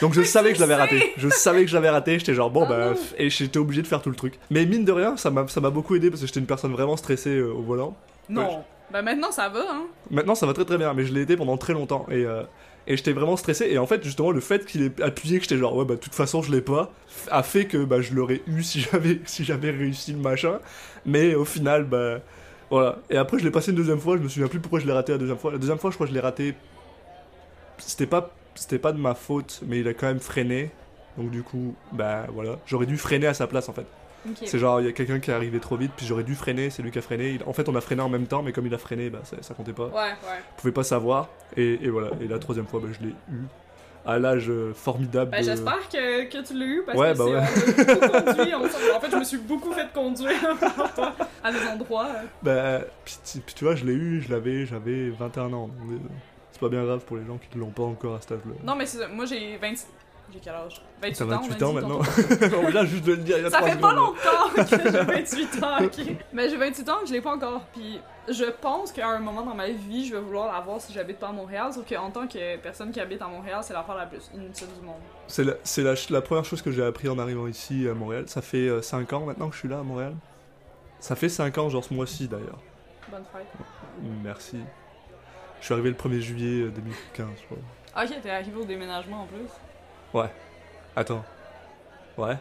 Donc 0.00 0.12
je 0.12 0.22
savais 0.22 0.50
que 0.50 0.56
je 0.56 0.60
l'avais 0.60 0.74
raté. 0.74 1.12
Je 1.16 1.28
savais 1.28 1.62
que 1.62 1.68
je 1.68 1.74
l'avais 1.74 1.88
raté. 1.90 2.18
J'étais 2.18 2.34
genre 2.34 2.50
bon 2.50 2.64
Oh 2.64 2.68
bah 2.68 2.92
f- 2.94 3.14
et 3.16 3.30
j'étais 3.30 3.58
obligé 3.58 3.80
de 3.80 3.86
faire 3.86 4.02
tout 4.02 4.10
le 4.10 4.16
truc. 4.16 4.38
Mais 4.50 4.66
mine 4.66 4.84
de 4.84 4.90
rien, 4.92 5.16
ça 5.16 5.30
m'a 5.30 5.46
ça 5.48 5.60
m'a 5.60 5.70
beaucoup 5.70 5.94
aidé 5.94 6.10
parce 6.10 6.20
que 6.20 6.26
j'étais 6.26 6.40
une 6.40 6.46
personne 6.46 6.72
vraiment 6.72 6.96
stressée 6.96 7.36
euh, 7.36 7.52
au 7.52 7.62
volant. 7.62 7.96
Non. 8.28 8.42
Ouais, 8.48 8.56
Ben 8.92 9.02
maintenant, 9.02 9.30
ça 9.30 9.48
va, 9.48 9.60
hein. 9.60 9.84
Maintenant, 10.10 10.34
ça 10.34 10.46
va 10.46 10.52
très 10.52 10.64
très 10.64 10.78
bien, 10.78 10.92
mais 10.94 11.04
je 11.04 11.12
l'ai 11.14 11.22
été 11.22 11.36
pendant 11.36 11.56
très 11.56 11.72
longtemps. 11.74 12.06
Et, 12.10 12.24
euh, 12.26 12.42
Et 12.86 12.96
j'étais 12.96 13.12
vraiment 13.12 13.36
stressé. 13.36 13.66
Et 13.70 13.78
en 13.78 13.86
fait, 13.86 14.04
justement, 14.04 14.30
le 14.30 14.40
fait 14.40 14.66
qu'il 14.66 14.82
ait 14.82 15.02
appuyé, 15.02 15.38
que 15.38 15.44
j'étais 15.44 15.56
genre, 15.56 15.74
ouais, 15.76 15.84
bah, 15.84 15.94
de 15.94 16.00
toute 16.00 16.14
façon, 16.14 16.42
je 16.42 16.52
l'ai 16.52 16.60
pas, 16.60 16.92
a 17.30 17.42
fait 17.42 17.64
que 17.64 17.84
bah, 17.84 18.00
je 18.00 18.14
l'aurais 18.14 18.42
eu 18.46 18.62
si 18.62 18.80
j'avais 18.92 19.20
si 19.24 19.44
j'avais 19.44 19.70
réussi 19.70 20.12
le 20.12 20.18
machin. 20.18 20.58
Mais 21.06 21.34
au 21.34 21.44
final, 21.44 21.84
bah, 21.84 22.20
voilà. 22.70 22.98
Et 23.10 23.16
après, 23.16 23.38
je 23.38 23.44
l'ai 23.44 23.50
passé 23.50 23.70
une 23.70 23.76
deuxième 23.76 24.00
fois. 24.00 24.16
Je 24.16 24.22
me 24.22 24.28
souviens 24.28 24.48
plus 24.48 24.60
pourquoi 24.60 24.80
je 24.80 24.86
l'ai 24.86 24.92
raté 24.92 25.12
la 25.12 25.18
deuxième 25.18 25.38
fois. 25.38 25.52
La 25.52 25.58
deuxième 25.58 25.78
fois, 25.78 25.90
je 25.90 25.96
crois 25.96 26.06
que 26.06 26.12
je 26.12 26.14
l'ai 26.14 26.22
raté. 26.22 26.54
C'était 27.78 28.06
pas, 28.06 28.30
c'était 28.54 28.78
pas 28.78 28.92
de 28.92 28.98
ma 28.98 29.14
faute, 29.14 29.60
mais 29.66 29.80
il 29.80 29.88
a 29.88 29.94
quand 29.94 30.06
même 30.06 30.20
freiné. 30.20 30.70
Donc, 31.16 31.30
du 31.30 31.42
coup, 31.42 31.74
bah, 31.92 32.26
voilà. 32.32 32.58
J'aurais 32.66 32.86
dû 32.86 32.98
freiner 32.98 33.26
à 33.26 33.34
sa 33.34 33.46
place, 33.46 33.68
en 33.68 33.72
fait. 33.72 33.86
C'est 34.44 34.58
genre, 34.58 34.80
il 34.80 34.86
y 34.86 34.88
a 34.88 34.92
quelqu'un 34.92 35.20
qui 35.20 35.30
est 35.30 35.34
arrivé 35.34 35.60
trop 35.60 35.76
vite, 35.76 35.92
puis 35.96 36.06
j'aurais 36.06 36.24
dû 36.24 36.34
freiner, 36.34 36.70
c'est 36.70 36.82
lui 36.82 36.90
qui 36.90 36.98
a 36.98 37.02
freiné. 37.02 37.30
Il- 37.30 37.42
En 37.46 37.52
fait, 37.52 37.68
on 37.68 37.74
a 37.76 37.80
freiné 37.80 38.02
en 38.02 38.08
même 38.08 38.26
temps, 38.26 38.42
mais 38.42 38.52
comme 38.52 38.66
il 38.66 38.74
a 38.74 38.78
freiné, 38.78 39.10
bah, 39.10 39.20
ça, 39.24 39.36
ça 39.42 39.54
comptait 39.54 39.72
pas. 39.72 39.86
Ouais, 39.86 39.92
ouais. 39.92 40.40
Je 40.56 40.60
pouvais 40.62 40.72
pas 40.72 40.84
savoir. 40.84 41.28
Et, 41.56 41.74
et 41.84 41.88
voilà. 41.88 42.10
Et 42.20 42.28
la 42.28 42.38
troisième 42.38 42.66
fois, 42.66 42.80
bah, 42.80 42.88
je 42.92 43.04
l'ai 43.06 43.12
eu. 43.32 43.42
À 44.06 44.18
l'âge 44.18 44.50
euh, 44.50 44.74
formidable. 44.74 45.30
Ben, 45.30 45.38
de- 45.40 45.44
j'espère 45.44 45.88
que, 45.88 46.24
que 46.28 46.46
tu 46.46 46.52
l'as 46.58 46.66
eu 46.66 46.82
parce 46.84 46.98
Ouais, 46.98 47.12
que 47.14 47.18
bah 47.18 47.24
ouais. 47.24 47.32
on 47.36 47.40
a 47.40 47.94
beaucoup 48.22 48.34
conduit 48.34 48.54
ensemble. 48.54 48.84
En 48.94 49.00
fait, 49.00 49.10
je 49.10 49.16
me 49.16 49.24
suis 49.24 49.38
beaucoup 49.38 49.72
fait 49.72 49.90
conduire 49.94 50.30
à 51.42 51.50
des 51.50 51.66
endroits. 51.66 52.08
euh. 52.08 52.22
Bah, 52.42 52.86
puis, 53.04 53.14
tu- 53.24 53.38
puis 53.40 53.54
tu 53.54 53.64
vois, 53.64 53.74
je 53.76 53.86
l'ai 53.86 53.94
eu, 53.94 54.20
je 54.20 54.30
l'avais, 54.30 54.66
j'avais 54.66 55.08
21 55.08 55.50
ans. 55.54 55.70
euh, 55.90 55.96
C'est 56.52 56.60
pas 56.60 56.68
bien 56.68 56.84
grave 56.84 57.00
pour 57.06 57.16
les 57.16 57.24
gens 57.24 57.38
qui 57.38 57.56
ne 57.56 57.62
l'ont 57.62 57.70
pas 57.70 57.82
encore 57.84 58.16
à 58.16 58.20
cet 58.20 58.32
âge-là. 58.32 58.52
Non, 58.62 58.74
mais 58.76 58.84
c'est 58.84 58.98
ça. 58.98 59.08
Moi, 59.08 59.24
j'ai 59.24 59.56
26. 59.56 59.86
J'ai 60.34 60.40
quel 60.40 60.54
âge? 60.54 60.82
28 61.00 61.16
T'as 61.16 61.24
ans. 61.24 61.28
on 61.28 61.32
a 61.32 61.36
28 61.38 61.56
dit 61.56 61.64
ans 61.64 61.72
maintenant. 61.72 62.00
mais 62.64 62.70
là, 62.72 62.84
juste 62.84 63.04
de 63.04 63.12
le 63.12 63.18
dire, 63.18 63.38
il 63.38 63.44
y 63.44 63.46
a 63.46 63.50
Ça 63.50 63.62
fait 63.62 63.78
pas 63.80 63.92
longtemps 63.94 64.48
que 64.56 64.66
j'ai 64.66 64.88
28 65.46 65.62
ans, 65.62 65.76
ok? 65.84 66.00
Mais 66.32 66.48
j'ai 66.48 66.56
28 66.56 66.88
ans 66.88 66.96
que 67.02 67.06
je 67.06 67.12
l'ai 67.12 67.20
pas 67.20 67.36
encore. 67.36 67.60
Puis 67.72 68.00
je 68.28 68.44
pense 68.46 68.90
qu'à 68.90 69.06
un 69.08 69.20
moment 69.20 69.42
dans 69.42 69.54
ma 69.54 69.68
vie, 69.68 70.06
je 70.08 70.16
vais 70.16 70.20
vouloir 70.20 70.52
l'avoir 70.52 70.80
si 70.80 70.92
j'habite 70.92 71.18
pas 71.20 71.28
à 71.28 71.32
Montréal. 71.32 71.72
Sauf 71.72 71.88
qu'en 71.88 72.10
tant 72.10 72.26
que 72.26 72.56
personne 72.56 72.90
qui 72.90 72.98
habite 72.98 73.22
à 73.22 73.28
Montréal, 73.28 73.60
c'est 73.62 73.74
l'affaire 73.74 73.94
la 73.94 74.06
plus 74.06 74.28
inutile 74.34 74.66
du 74.80 74.84
monde. 74.84 74.96
C'est 75.28 75.44
la, 75.44 75.92
la, 75.92 75.94
la 76.10 76.20
première 76.20 76.44
chose 76.44 76.62
que 76.62 76.72
j'ai 76.72 76.84
appris 76.84 77.08
en 77.08 77.18
arrivant 77.20 77.46
ici 77.46 77.86
à 77.88 77.94
Montréal. 77.94 78.24
Ça 78.26 78.42
fait 78.42 78.82
5 78.82 79.12
ans 79.12 79.20
maintenant 79.26 79.48
que 79.48 79.54
je 79.54 79.60
suis 79.60 79.68
là 79.68 79.78
à 79.78 79.82
Montréal. 79.84 80.14
Ça 80.98 81.14
fait 81.14 81.28
5 81.28 81.56
ans, 81.58 81.68
genre 81.68 81.84
ce 81.84 81.94
mois-ci 81.94 82.26
d'ailleurs. 82.26 82.58
Bonne 83.08 83.22
fête. 83.32 83.46
Merci. 84.24 84.58
Je 85.60 85.64
suis 85.66 85.74
arrivé 85.74 85.90
le 85.90 85.96
1er 85.96 86.20
juillet 86.20 86.62
euh, 86.64 86.70
2015, 86.70 87.26
je 87.40 87.44
crois. 87.46 87.58
Ok, 88.04 88.10
t'es 88.22 88.30
arrivé 88.30 88.56
au 88.60 88.64
déménagement 88.64 89.22
en 89.22 89.26
plus. 89.26 89.46
Attends. 90.96 91.24
Ouais. 92.16 92.36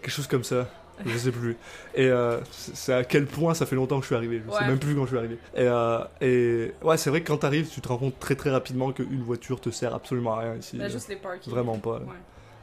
Quelque 0.00 0.10
chose 0.10 0.26
comme 0.26 0.44
ça. 0.44 0.66
Je 1.04 1.18
sais 1.18 1.30
plus. 1.30 1.58
Et 1.94 2.06
euh, 2.08 2.40
c'est 2.50 2.94
à 2.94 3.04
quel 3.04 3.26
point 3.26 3.52
ça 3.52 3.66
fait 3.66 3.76
longtemps 3.76 3.96
que 3.98 4.02
je 4.04 4.06
suis 4.06 4.14
arrivé. 4.16 4.40
Je 4.46 4.50
sais 4.50 4.58
Ouais. 4.60 4.66
même 4.66 4.78
plus 4.78 4.94
quand 4.94 5.02
je 5.02 5.08
suis 5.08 5.18
arrivé. 5.18 5.34
Et, 5.54 5.60
euh, 5.66 5.98
et 6.22 6.72
ouais, 6.82 6.96
c'est 6.96 7.10
vrai 7.10 7.20
que 7.20 7.26
quand 7.26 7.36
t'arrives, 7.36 7.68
tu 7.68 7.82
te 7.82 7.88
rends 7.88 7.98
compte 7.98 8.18
très 8.18 8.34
très 8.34 8.48
rapidement 8.50 8.92
qu'une 8.92 9.22
voiture 9.22 9.60
te 9.60 9.68
sert 9.68 9.94
absolument 9.94 10.34
à 10.36 10.40
rien 10.40 10.54
ici. 10.56 10.78
Ben, 10.78 10.88
juste 10.88 11.08
les 11.10 11.16
parkings. 11.16 11.52
Vraiment 11.52 11.76
pas. 11.78 11.98
Ouais. 11.98 12.14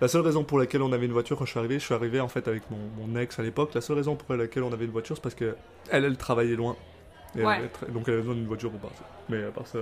La 0.01 0.07
seule 0.07 0.21
raison 0.21 0.43
pour 0.43 0.57
laquelle 0.57 0.81
on 0.81 0.91
avait 0.93 1.05
une 1.05 1.11
voiture 1.13 1.37
quand 1.37 1.45
je 1.45 1.51
suis 1.51 1.59
arrivé, 1.59 1.75
je 1.77 1.85
suis 1.85 1.93
arrivé 1.93 2.19
en 2.19 2.27
fait 2.27 2.47
avec 2.47 2.63
mon, 2.71 2.77
mon 3.05 3.15
ex 3.19 3.37
à 3.37 3.43
l'époque. 3.43 3.71
La 3.75 3.81
seule 3.81 3.97
raison 3.97 4.15
pour 4.15 4.33
laquelle 4.35 4.63
on 4.63 4.73
avait 4.73 4.85
une 4.85 4.91
voiture, 4.91 5.15
c'est 5.15 5.21
parce 5.21 5.35
que 5.35 5.55
elle, 5.91 6.03
elle 6.03 6.17
travaillait 6.17 6.55
loin. 6.55 6.75
Et 7.37 7.45
Ouais. 7.45 7.69
donc 7.89 8.03
elle 8.07 8.15
avait 8.15 8.21
besoin 8.23 8.35
d'une 8.35 8.47
voiture 8.47 8.71
pour 8.71 8.79
partir. 8.79 9.05
Mais 9.29 9.43
à 9.43 9.51
part 9.51 9.67
ça. 9.67 9.77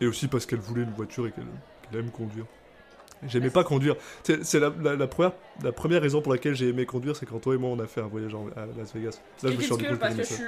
Et 0.00 0.06
aussi 0.06 0.26
parce 0.26 0.46
qu'elle 0.46 0.58
voulait 0.60 0.82
une 0.84 0.92
voiture 0.92 1.26
et 1.26 1.32
qu'elle 1.32 1.44
qu'elle 1.90 2.00
aime 2.00 2.10
conduire. 2.10 2.46
J'aimais 3.28 3.50
pas 3.50 3.64
conduire. 3.64 3.96
C'est 4.22 4.44
c'est 4.44 4.60
la, 4.60 4.70
la- 4.82 4.96
la 4.96 5.06
première, 5.06 5.32
la 5.62 5.72
première 5.72 6.02
raison 6.02 6.20
pour 6.22 6.32
laquelle 6.32 6.54
j'ai 6.54 6.68
aimé 6.68 6.86
conduire, 6.86 7.16
c'est 7.16 7.26
quand 7.26 7.38
toi 7.38 7.54
et 7.54 7.58
moi 7.58 7.70
on 7.70 7.78
a 7.80 7.86
fait 7.86 8.00
un 8.00 8.06
voyage 8.08 8.34
à 8.56 8.66
Las 8.78 8.92
Vegas. 8.94 9.10
Là, 9.12 9.18
C'est 9.36 9.48
je 9.52 9.56
me 9.56 9.60
suis 9.62 9.70
rendu 9.72 9.86
compte 9.88 9.98
parce 9.98 10.14
que 10.14 10.22
je 10.22 10.32
suis. 10.32 10.44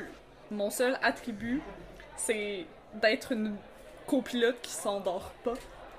Mon 0.51 0.71
seul 0.71 0.97
attribut, 1.03 1.61
c'est 2.17 2.67
d'être 3.01 3.33
une 3.33 3.55
copilote 4.07 4.57
qui 4.63 4.71
s'endort 4.73 5.33
pas. 5.45 5.55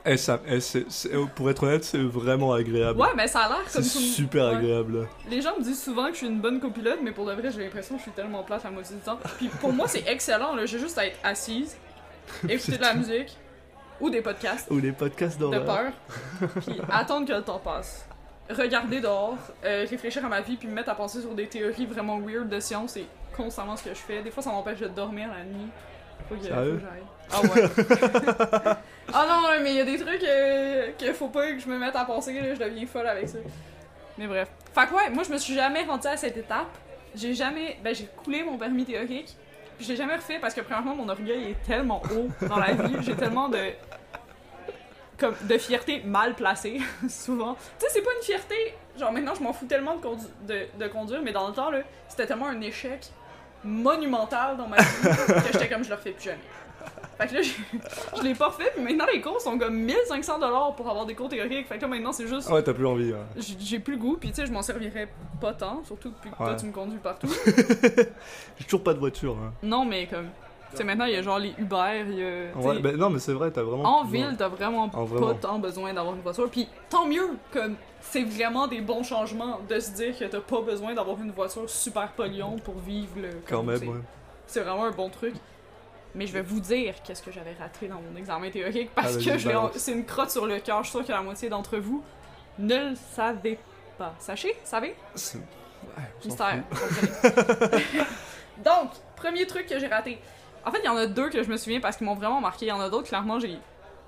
Eh, 0.06 0.16
ça, 0.16 0.40
eh, 0.48 0.62
c'est- 0.62 0.86
c'est- 0.90 1.10
pour 1.36 1.50
être 1.50 1.64
honnête, 1.64 1.84
c'est 1.84 1.98
vraiment 2.02 2.54
agréable. 2.54 2.98
Ouais, 2.98 3.10
mais 3.18 3.28
ça 3.28 3.42
a 3.42 3.50
l'air 3.50 3.58
c'est 3.68 3.80
comme 3.80 3.84
le- 3.84 3.90
super 4.08 4.46
ouais. 4.46 4.56
agréable. 4.56 5.08
Les 5.30 5.42
gens 5.42 5.58
me 5.58 5.64
disent 5.64 5.84
souvent 5.84 6.06
que 6.08 6.14
je 6.14 6.18
suis 6.20 6.28
une 6.28 6.40
bonne 6.40 6.62
copilote, 6.62 7.00
mais 7.04 7.12
pour 7.12 7.26
de 7.26 7.34
vrai, 7.34 7.52
j'ai 7.52 7.62
l'impression 7.64 7.96
que 7.96 8.00
je 8.00 8.04
suis 8.04 8.12
tellement 8.14 8.42
plate 8.44 8.64
la 8.64 8.72
moitié 8.72 8.96
du 8.96 9.02
temps. 9.02 9.20
Puis 9.38 9.50
pour 9.60 9.74
moi, 9.74 9.88
c'est 9.90 10.08
excellent. 10.08 10.56
J'ai 10.66 10.80
juste 10.80 10.98
à 10.98 11.06
être 11.08 11.18
assise, 11.24 11.76
écouter 12.48 12.78
de 12.78 12.82
la 12.82 12.94
musique 12.94 13.36
ou 14.00 14.10
des 14.10 14.22
podcasts 14.22 14.70
Ou 14.72 14.80
les 14.80 14.92
podcasts 14.92 15.38
de 15.38 15.46
d'horreur. 15.46 15.92
peur, 16.40 16.50
puis 16.66 16.82
attendre 16.90 17.28
que 17.28 17.34
le 17.34 17.42
temps 17.44 17.60
passe. 17.60 18.06
Regarder 18.50 19.02
dehors, 19.02 19.38
euh, 19.66 19.86
réfléchir 19.90 20.24
à 20.26 20.30
ma 20.30 20.42
vie, 20.42 20.56
puis 20.56 20.68
me 20.68 20.74
mettre 20.74 20.90
à 20.90 20.96
penser 20.96 21.22
sur 21.22 21.34
des 21.34 21.48
théories 21.48 21.86
vraiment 21.86 22.20
weird 22.20 22.48
de 22.48 22.60
science, 22.60 22.94
c'est 22.94 23.06
constamment 23.36 23.76
ce 23.76 23.84
que 23.84 23.90
je 23.90 24.00
fais. 24.00 24.22
Des 24.22 24.32
fois, 24.32 24.42
ça 24.42 24.52
m'empêche 24.52 24.80
de 24.80 24.88
dormir 24.88 25.28
la 25.28 25.44
nuit. 25.44 25.70
Faut 26.30 26.36
que, 26.36 26.42
faut 26.42 26.48
que 26.48 26.80
j'aille. 26.80 27.04
Ah 27.32 27.42
ouais. 27.42 28.76
ah 29.14 29.26
non, 29.28 29.64
mais 29.64 29.72
il 29.72 29.78
y 29.78 29.82
a 29.82 29.86
des 29.86 29.98
trucs 29.98 30.24
euh, 30.24 30.92
qu'il 30.98 31.14
faut 31.14 31.28
pas 31.28 31.52
que 31.52 31.60
je 31.60 31.68
me 31.68 31.78
mette 31.78 31.96
à 31.96 32.06
penser, 32.06 32.34
là, 32.40 32.54
je 32.54 32.60
deviens 32.60 32.86
folle 32.88 33.08
avec 33.08 33.28
ça. 33.28 33.40
Mais 34.18 34.28
bref. 34.28 34.50
Fait 34.74 34.88
que 34.88 34.94
ouais, 34.94 35.10
moi 35.10 35.24
je 35.24 35.32
me 35.32 35.38
suis 35.38 35.54
jamais 35.54 35.84
rendue 35.84 36.08
à 36.08 36.18
cette 36.18 36.38
étape. 36.38 36.68
J'ai 37.16 37.34
jamais. 37.34 37.78
Ben 37.84 37.94
j'ai 37.94 38.08
coulé 38.24 38.44
mon 38.44 38.58
permis 38.58 38.86
théorique. 38.86 39.36
Puis 39.78 39.86
je 39.86 39.92
l'ai 39.92 39.98
jamais 39.98 40.16
refait 40.16 40.40
parce 40.40 40.54
que 40.54 40.62
premièrement 40.62 40.96
mon 40.96 41.08
orgueil 41.08 41.52
est 41.52 41.64
tellement 41.66 42.02
haut 42.12 42.30
dans 42.48 42.58
la 42.60 42.74
vie. 42.74 42.96
J'ai 43.02 43.16
tellement 43.16 43.50
de. 43.50 43.60
Comme 45.20 45.36
de 45.44 45.58
fierté 45.58 46.02
mal 46.06 46.36
placée, 46.36 46.80
souvent. 47.10 47.56
Tu 47.56 47.86
sais, 47.86 47.88
c'est 47.94 48.02
pas 48.02 48.12
une 48.18 48.24
fierté. 48.24 48.56
Genre 49.00 49.12
maintenant 49.12 49.34
je 49.36 49.42
m'en 49.44 49.54
fous 49.54 49.66
tellement 49.66 49.96
de, 50.48 50.68
de 50.80 50.88
conduire, 50.88 51.22
mais 51.24 51.32
dans 51.32 51.48
le 51.48 51.54
temps 51.54 51.72
là, 51.72 51.80
c'était 52.08 52.28
tellement 52.28 52.48
un 52.48 52.62
échec 52.62 53.08
monumental 53.64 54.58
dans 54.58 54.68
ma 54.68 54.78
vie 54.78 54.84
que 55.04 55.54
j'étais 55.54 55.70
comme 55.70 55.84
je 55.84 55.90
le 55.90 55.96
refais 55.96 56.12
plus 56.12 56.26
jamais. 56.26 56.40
Fait 57.18 57.28
que 57.28 57.34
là, 57.34 57.42
je 57.42 58.22
l'ai 58.24 58.36
pas 58.36 58.50
refait, 58.50 58.72
puis 58.76 58.84
maintenant 58.84 59.06
les 59.12 59.22
cours 59.22 59.42
sont 59.42 59.58
comme 59.58 59.88
1500$ 59.88 60.76
pour 60.76 60.88
avoir 60.88 61.06
des 61.08 61.16
cours 61.16 61.30
théoriques. 61.30 61.68
Fait 61.68 61.78
que 61.78 61.82
là 61.82 61.88
maintenant 61.88 62.12
c'est 62.12 62.28
juste 62.28 62.48
ouais, 62.50 62.62
t'as 62.62 62.74
plus 62.74 62.86
envie. 62.86 63.12
ouais. 63.12 63.20
j'ai 63.60 63.80
plus 63.80 63.94
le 63.94 64.00
goût, 64.00 64.18
puis 64.20 64.30
tu 64.30 64.36
sais, 64.36 64.46
je 64.46 64.52
m'en 64.52 64.62
servirais 64.62 65.08
pas 65.42 65.54
tant, 65.54 65.84
surtout 65.84 66.10
depuis 66.10 66.30
que 66.30 66.36
toi 66.36 66.54
tu 66.56 66.66
me 66.68 66.72
conduis 66.72 67.00
partout. 67.00 67.28
J'ai 68.58 68.66
toujours 68.66 68.84
pas 68.84 68.94
de 68.94 69.00
voiture. 69.00 69.36
hein. 69.42 69.54
non, 69.64 69.86
mais 69.86 70.06
comme. 70.08 70.28
Tu 70.72 70.78
sais, 70.78 70.84
maintenant 70.84 71.06
il 71.06 71.14
y 71.14 71.16
a 71.16 71.22
genre 71.22 71.40
les 71.40 71.54
Uber, 71.58 72.04
il 72.10 72.20
y 72.20 72.24
a. 72.24 72.58
Ouais, 72.58 72.80
ben 72.80 72.98
non, 72.98 73.10
mais 73.10 73.20
c'est 73.20 73.32
vrai, 73.34 73.50
t'as 73.52 73.64
vraiment. 73.64 74.00
en 74.00 74.04
ville, 74.04 74.36
t'as 74.38 74.50
vraiment 74.50 74.88
vraiment. 74.88 75.28
pas 75.28 75.34
tant 75.36 75.60
besoin 75.60 75.94
d'avoir 75.94 76.14
une 76.14 76.22
voiture. 76.22 76.50
Puis 76.52 76.68
tant 76.90 77.06
mieux, 77.08 77.30
comme 77.54 77.76
c'est 78.02 78.24
vraiment 78.24 78.68
des 78.68 78.82
bons 78.82 79.02
changements 79.04 79.60
de 79.68 79.80
se 79.80 79.92
dire 79.92 80.18
que 80.18 80.26
t'as 80.26 80.42
pas 80.42 80.62
besoin 80.62 80.94
d'avoir 80.94 81.18
une 81.22 81.32
voiture 81.32 81.70
super 81.70 82.12
polluante 82.12 82.62
pour 82.64 82.78
vivre 82.80 83.14
le. 83.16 83.30
Quand 83.48 83.64
même, 83.64 83.80
ouais. 83.80 84.02
C'est 84.46 84.60
vraiment 84.62 84.86
un 84.86 84.92
bon 84.92 85.10
truc. 85.10 85.34
Mais 86.16 86.26
je 86.26 86.34
vais 86.34 86.42
vous 86.42 86.60
dire 86.60 86.96
qu'est-ce 87.04 87.22
que 87.22 87.32
j'avais 87.32 87.54
raté 87.54 87.88
dans 87.88 88.02
mon 88.02 88.16
examen 88.18 88.50
théorique 88.50 88.90
parce 88.96 89.10
Ah, 89.10 89.12
vas-y, 89.20 89.72
que 89.74 89.80
c'est 89.80 89.92
une 89.92 90.06
crotte 90.06 90.32
sur 90.32 90.46
le 90.46 90.60
cœur. 90.60 90.84
Je 90.84 90.90
suis 90.90 90.98
sûre 90.98 91.06
que 91.06 91.12
la 91.12 91.22
moitié 91.22 91.50
d'entre 91.50 91.78
vous 91.78 92.04
ne 92.60 92.90
le 92.90 92.96
savez 93.14 93.60
pas. 93.98 94.16
Sachez, 94.20 94.56
savez? 94.64 94.96
Ouais, 95.16 96.04
Mystère. 96.26 96.64
Donc, 98.64 98.92
premier 99.16 99.46
truc 99.46 99.68
que 99.68 99.78
j'ai 99.80 99.88
raté. 99.88 100.20
En 100.66 100.72
fait, 100.72 100.80
il 100.80 100.86
y 100.86 100.90
en 100.90 100.98
a 100.98 101.06
deux 101.06 101.30
que 101.30 101.44
je 101.44 101.50
me 101.50 101.58
souviens 101.58 101.80
parce 101.80 101.98
qu'ils 101.98 102.08
m'ont 102.08 102.16
vraiment 102.16 102.42
marqué. 102.42 102.66
Il 102.66 102.70
y 102.70 102.72
en 102.72 102.80
a 102.82 102.90
d'autres, 102.90 103.08
clairement, 103.08 103.40
j'ai 103.40 103.58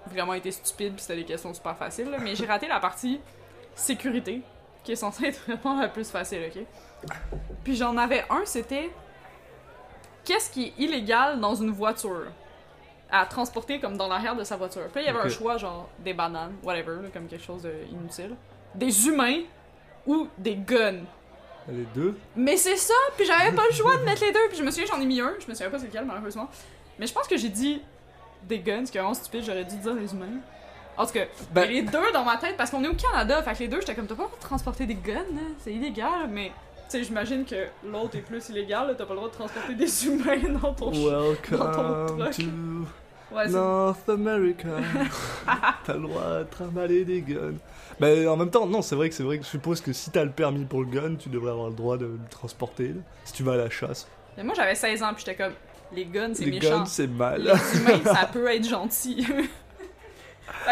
vraiment 0.07 0.33
été 0.33 0.51
stupide 0.51 0.93
puis 0.93 1.01
c'était 1.01 1.17
des 1.17 1.25
questions 1.25 1.53
super 1.53 1.77
faciles. 1.77 2.09
là. 2.09 2.17
Mais 2.19 2.35
j'ai 2.35 2.45
raté 2.45 2.67
la 2.67 2.79
partie 2.79 3.19
sécurité, 3.75 4.41
qui 4.83 4.93
est 4.93 4.95
censée 4.95 5.25
être 5.27 5.39
vraiment 5.47 5.79
la 5.79 5.87
plus 5.87 6.09
facile, 6.09 6.39
ok? 6.47 6.63
Puis 7.63 7.75
j'en 7.75 7.95
avais 7.97 8.25
un, 8.29 8.41
c'était 8.45 8.89
qu'est-ce 10.23 10.49
qui 10.51 10.65
est 10.67 10.73
illégal 10.77 11.39
dans 11.39 11.55
une 11.55 11.71
voiture 11.71 12.27
à 13.11 13.25
transporter 13.25 13.79
comme 13.79 13.97
dans 13.97 14.07
l'arrière 14.07 14.35
de 14.35 14.43
sa 14.43 14.55
voiture? 14.57 14.87
Puis 14.93 15.01
il 15.03 15.05
y 15.07 15.09
avait 15.09 15.19
un 15.19 15.29
choix, 15.29 15.57
genre 15.57 15.89
des 15.99 16.13
bananes, 16.13 16.53
whatever, 16.63 17.01
là, 17.01 17.09
comme 17.11 17.27
quelque 17.27 17.43
chose 17.45 17.63
d'inutile. 17.89 18.35
Des 18.75 19.07
humains 19.07 19.41
ou 20.05 20.27
des 20.37 20.55
guns? 20.55 21.03
Les 21.67 21.85
deux 21.93 22.17
Mais 22.35 22.57
c'est 22.57 22.77
ça, 22.77 22.93
puis 23.15 23.25
j'avais 23.25 23.51
pas 23.55 23.63
le 23.69 23.75
choix 23.75 23.97
de 23.97 24.03
mettre 24.03 24.23
les 24.23 24.31
deux, 24.31 24.47
puis 24.49 24.57
je 24.57 24.63
me 24.63 24.71
souviens, 24.71 24.87
j'en 24.87 25.01
ai 25.01 25.05
mis 25.05 25.21
un, 25.21 25.33
je 25.39 25.47
me 25.47 25.53
souviens 25.53 25.69
pas 25.69 25.77
c'est 25.77 25.87
lequel, 25.87 26.05
malheureusement. 26.05 26.49
Mais 26.97 27.05
je 27.05 27.13
pense 27.13 27.27
que 27.27 27.37
j'ai 27.37 27.49
dit 27.49 27.81
des 28.43 28.59
guns, 28.59 28.85
ce 28.85 28.91
qui 28.91 28.97
est 28.97 29.01
vraiment 29.01 29.13
stupide, 29.13 29.43
j'aurais 29.45 29.65
dû 29.65 29.75
dire 29.75 29.93
les 29.93 30.11
humains. 30.13 30.39
En 30.97 31.05
tout 31.05 31.13
cas, 31.13 31.25
Ben- 31.51 31.69
les 31.69 31.81
deux 31.83 32.11
dans 32.11 32.23
ma 32.25 32.37
tête, 32.37 32.57
parce 32.57 32.71
qu'on 32.71 32.83
est 32.83 32.87
au 32.87 32.95
Canada, 32.95 33.41
fait 33.43 33.53
que 33.53 33.59
les 33.59 33.67
deux, 33.67 33.79
j'étais 33.81 33.95
comme, 33.95 34.07
t'as 34.07 34.15
pas 34.15 34.23
le 34.23 34.27
droit 34.29 34.39
de 34.39 34.43
transporter 34.43 34.85
des 34.85 34.95
guns, 34.95 35.13
là, 35.13 35.41
c'est 35.59 35.73
illégal, 35.73 36.27
mais. 36.29 36.51
Tu 36.89 36.97
sais, 36.97 37.03
j'imagine 37.03 37.45
que 37.45 37.67
l'autre 37.85 38.17
est 38.17 38.21
plus 38.21 38.49
illégal, 38.49 38.95
t'as 38.97 39.05
pas 39.05 39.13
le 39.13 39.17
droit 39.17 39.29
de 39.29 39.33
transporter 39.35 39.75
des 39.75 40.05
humains 40.07 40.59
dans 40.61 40.73
ton 40.73 40.91
ch- 40.91 41.05
dans 41.51 41.71
ton 41.71 42.17
Welcome 42.17 42.17
truck. 42.17 42.35
to 42.37 43.35
Ouais, 43.35 43.47
North 43.47 44.09
America. 44.09 44.69
t'as 45.85 45.93
le 45.93 45.99
droit 46.01 46.39
de 46.39 46.43
trimballer 46.45 47.05
des 47.05 47.21
guns. 47.21 47.53
Mais 47.99 48.25
en 48.25 48.35
même 48.35 48.49
temps, 48.49 48.65
non, 48.65 48.81
c'est 48.81 48.95
vrai 48.95 49.07
que 49.09 49.13
c'est 49.13 49.21
vrai 49.21 49.37
que 49.37 49.43
je 49.43 49.49
suppose 49.49 49.81
que 49.81 49.93
si 49.93 50.09
t'as 50.09 50.23
le 50.23 50.31
permis 50.31 50.65
pour 50.65 50.79
le 50.81 50.87
gun, 50.87 51.13
tu 51.13 51.29
devrais 51.29 51.51
avoir 51.51 51.69
le 51.69 51.75
droit 51.75 51.97
de 51.97 52.05
le 52.05 52.19
transporter. 52.31 52.87
là. 52.87 53.01
Si 53.25 53.33
tu 53.33 53.43
vas 53.43 53.53
à 53.53 53.57
la 53.57 53.69
chasse. 53.69 54.07
Mais 54.35 54.43
moi, 54.43 54.55
j'avais 54.55 54.73
16 54.73 55.03
ans, 55.03 55.13
puis 55.13 55.23
j'étais 55.23 55.35
comme, 55.37 55.53
les 55.93 56.05
guns, 56.05 56.31
c'est 56.33 56.45
Les 56.45 56.59
méchant. 56.59 56.79
guns, 56.79 56.85
c'est 56.87 57.05
mal. 57.05 57.43
Les 57.43 57.79
humains, 57.79 58.01
ça 58.03 58.27
peut 58.33 58.47
être 58.47 58.67
gentil. 58.67 59.27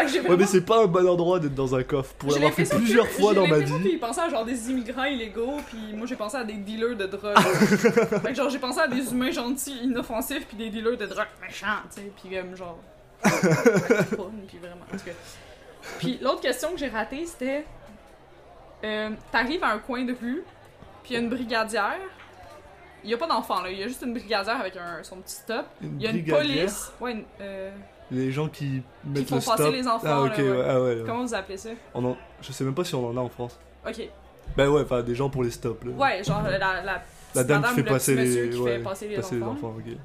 J'ai 0.06 0.20
Ouais, 0.20 0.36
mais 0.36 0.46
c'est 0.46 0.60
pas 0.64 0.82
un 0.82 0.86
bon 0.86 1.08
endroit 1.08 1.38
d'être 1.40 1.54
dans 1.54 1.74
un 1.74 1.82
coffre. 1.82 2.14
Pour 2.14 2.30
l'avoir 2.32 2.52
fait 2.52 2.68
plusieurs 2.68 3.08
fois 3.08 3.34
dans 3.34 3.46
ma 3.46 3.58
vie. 3.58 3.80
qu'ils 3.82 3.98
pensaient 3.98 4.22
à 4.22 4.28
genre 4.28 4.44
des 4.44 4.70
immigrants 4.70 5.04
illégaux, 5.04 5.56
puis 5.68 5.94
moi 5.96 6.06
j'ai 6.06 6.16
pensé 6.16 6.36
à 6.36 6.44
des 6.44 6.54
dealers 6.54 6.96
de 6.96 7.06
drogue. 7.06 7.38
fait 7.40 8.28
que 8.28 8.34
genre 8.34 8.50
j'ai 8.50 8.58
pensé 8.58 8.80
à 8.80 8.88
des 8.88 9.12
humains 9.12 9.30
gentils, 9.30 9.78
inoffensifs, 9.82 10.46
puis 10.46 10.56
des 10.56 10.70
dealers 10.70 10.96
de 10.96 11.06
drogue 11.06 11.26
méchants, 11.40 11.66
tu 11.94 12.00
sais, 12.00 12.12
puis 12.22 12.36
comme 12.36 12.56
genre 12.56 12.78
puis 13.22 14.58
vraiment, 14.58 14.84
en 14.92 14.96
tout 14.96 15.04
cas. 15.04 15.12
Puis 15.98 16.18
l'autre 16.22 16.40
question 16.40 16.72
que 16.72 16.78
j'ai 16.78 16.88
ratée, 16.88 17.26
c'était 17.26 17.64
euh, 18.84 19.10
T'arrives 19.32 19.64
à 19.64 19.72
un 19.72 19.78
coin 19.78 20.04
de 20.04 20.12
rue, 20.12 20.44
puis 21.02 21.10
il 21.10 21.12
y 21.14 21.16
a 21.16 21.20
une 21.20 21.28
brigadière. 21.30 21.98
Il 23.04 23.10
y 23.10 23.14
a 23.14 23.16
pas 23.16 23.26
d'enfant 23.26 23.62
là, 23.62 23.70
il 23.70 23.78
y 23.78 23.82
a 23.82 23.88
juste 23.88 24.02
une 24.02 24.12
brigadière 24.12 24.60
avec 24.60 24.76
un, 24.76 25.02
son 25.02 25.16
petit 25.16 25.36
stop. 25.36 25.66
Il 25.82 26.02
y 26.02 26.06
a 26.06 26.10
une 26.10 26.24
police. 26.24 26.92
Ouais, 27.00 27.12
une- 27.12 27.24
euh, 27.40 27.70
Les 28.10 28.32
gens 28.32 28.48
qui 28.48 28.82
mettent 29.04 29.28
font 29.28 29.36
le 29.36 29.40
passer 29.42 29.62
stop. 29.62 29.72
les 29.72 29.86
enfants, 29.86 30.06
Ah, 30.06 30.22
ok, 30.22 30.38
là, 30.38 30.44
ouais. 30.44 30.64
ah, 30.68 30.80
ouais, 30.80 30.94
ouais. 30.96 31.02
comment 31.06 31.22
vous 31.24 31.34
appelez 31.34 31.56
ça? 31.58 31.70
On 31.94 32.04
en- 32.04 32.16
Je 32.40 32.52
sais 32.52 32.64
même 32.64 32.74
pas 32.74 32.84
si 32.84 32.94
on 32.94 33.06
en 33.06 33.16
a 33.16 33.20
en 33.20 33.28
France. 33.28 33.58
Ok. 33.86 34.08
Ben 34.56 34.68
ouais, 34.68 34.80
enfin, 34.82 35.02
des 35.02 35.14
gens 35.14 35.28
pour 35.28 35.42
les 35.44 35.50
stops. 35.50 35.84
Là. 35.84 35.90
Ouais, 35.92 36.24
genre 36.24 36.42
la, 36.42 36.58
la, 36.58 37.02
La 37.34 37.44
dame 37.44 37.62
qui 37.64 37.74
fait 37.74 37.82
passer 37.84 38.14
les, 38.14 38.48
qui 38.50 38.64
fait 38.64 38.78
passer 38.78 39.08
les 39.08 39.16
passer 39.16 39.34
les 39.36 39.42
enfants. 39.42 39.68
enfants. 39.68 39.74
ok. 39.78 39.96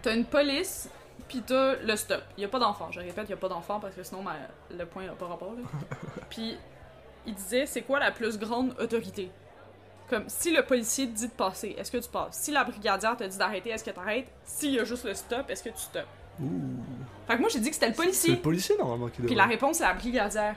T'as 0.00 0.14
une 0.14 0.24
police, 0.24 0.88
puis 1.26 1.42
t'as 1.44 1.74
le 1.76 1.96
stop. 1.96 2.22
Il 2.36 2.42
y 2.42 2.44
a 2.44 2.48
pas 2.48 2.60
d'enfant. 2.60 2.88
Je 2.92 3.00
répète, 3.00 3.24
il 3.26 3.30
y 3.30 3.34
a 3.34 3.36
pas 3.36 3.48
d'enfant 3.48 3.80
parce 3.80 3.94
que 3.96 4.02
sinon 4.04 4.22
ma- 4.22 4.36
le 4.70 4.84
point 4.86 5.04
a 5.08 5.12
pas 5.14 5.26
rapport. 5.26 5.52
Là. 5.54 5.62
puis 6.30 6.56
il 7.26 7.34
disait 7.34 7.66
c'est 7.66 7.82
quoi 7.82 7.98
la 7.98 8.12
plus 8.12 8.38
grande 8.38 8.74
autorité? 8.80 9.30
Comme 10.08 10.24
si 10.28 10.54
le 10.54 10.62
policier 10.64 11.06
te 11.08 11.16
dit 11.16 11.26
de 11.26 11.32
passer, 11.32 11.74
est-ce 11.76 11.90
que 11.90 11.98
tu 11.98 12.08
passes? 12.08 12.36
Si 12.38 12.52
la 12.52 12.62
brigadière 12.64 13.16
te 13.16 13.24
dit 13.24 13.36
d'arrêter, 13.36 13.70
est-ce 13.70 13.84
que 13.84 13.90
t'arrêtes? 13.90 14.28
S'il 14.44 14.72
y 14.72 14.78
a 14.80 14.84
juste 14.84 15.04
le 15.04 15.12
stop, 15.14 15.50
est-ce 15.50 15.62
que 15.64 15.68
tu 15.70 15.78
stops? 15.78 16.06
Ouh. 16.40 16.46
Fait 17.26 17.34
que 17.36 17.40
moi 17.40 17.48
j'ai 17.52 17.60
dit 17.60 17.68
que 17.68 17.74
c'était 17.74 17.88
le 17.88 17.92
C'est 17.94 18.02
policier. 18.02 18.30
le 18.34 18.40
policier 18.40 18.76
normalement 18.78 19.06
qui 19.08 19.14
Puis 19.16 19.22
devrait. 19.22 19.36
la 19.36 19.46
réponse 19.46 19.78
c'est 19.78 19.84
la 19.84 19.94
brigadière. 19.94 20.56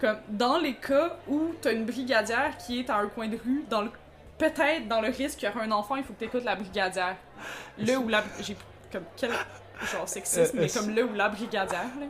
Comme 0.00 0.16
dans 0.28 0.58
les 0.58 0.74
cas 0.74 1.16
où 1.28 1.52
t'as 1.60 1.72
une 1.72 1.84
brigadière 1.86 2.56
qui 2.58 2.80
est 2.80 2.90
à 2.90 2.96
un 2.98 3.06
coin 3.06 3.28
de 3.28 3.36
rue, 3.36 3.64
dans 3.70 3.82
le 3.82 3.90
peut-être 4.38 4.88
dans 4.88 5.00
le 5.00 5.08
risque 5.08 5.38
qu'il 5.38 5.48
y 5.48 5.52
aura 5.52 5.62
un 5.62 5.70
enfant, 5.70 5.94
il 5.96 6.02
faut 6.04 6.12
que 6.12 6.18
t'écoutes 6.18 6.44
la 6.44 6.56
brigadière. 6.56 7.16
Le 7.78 7.96
ou 7.96 8.08
la 8.08 8.22
j'ai 8.40 8.56
comme 8.92 9.04
quel 9.16 9.30
genre 9.92 10.08
sexiste, 10.08 10.54
Euh, 10.54 10.58
mais 10.60 10.68
comme 10.68 10.90
le 10.94 11.04
ou 11.04 11.12
la 11.14 11.28
brigadière. 11.28 11.84
Là. 12.00 12.06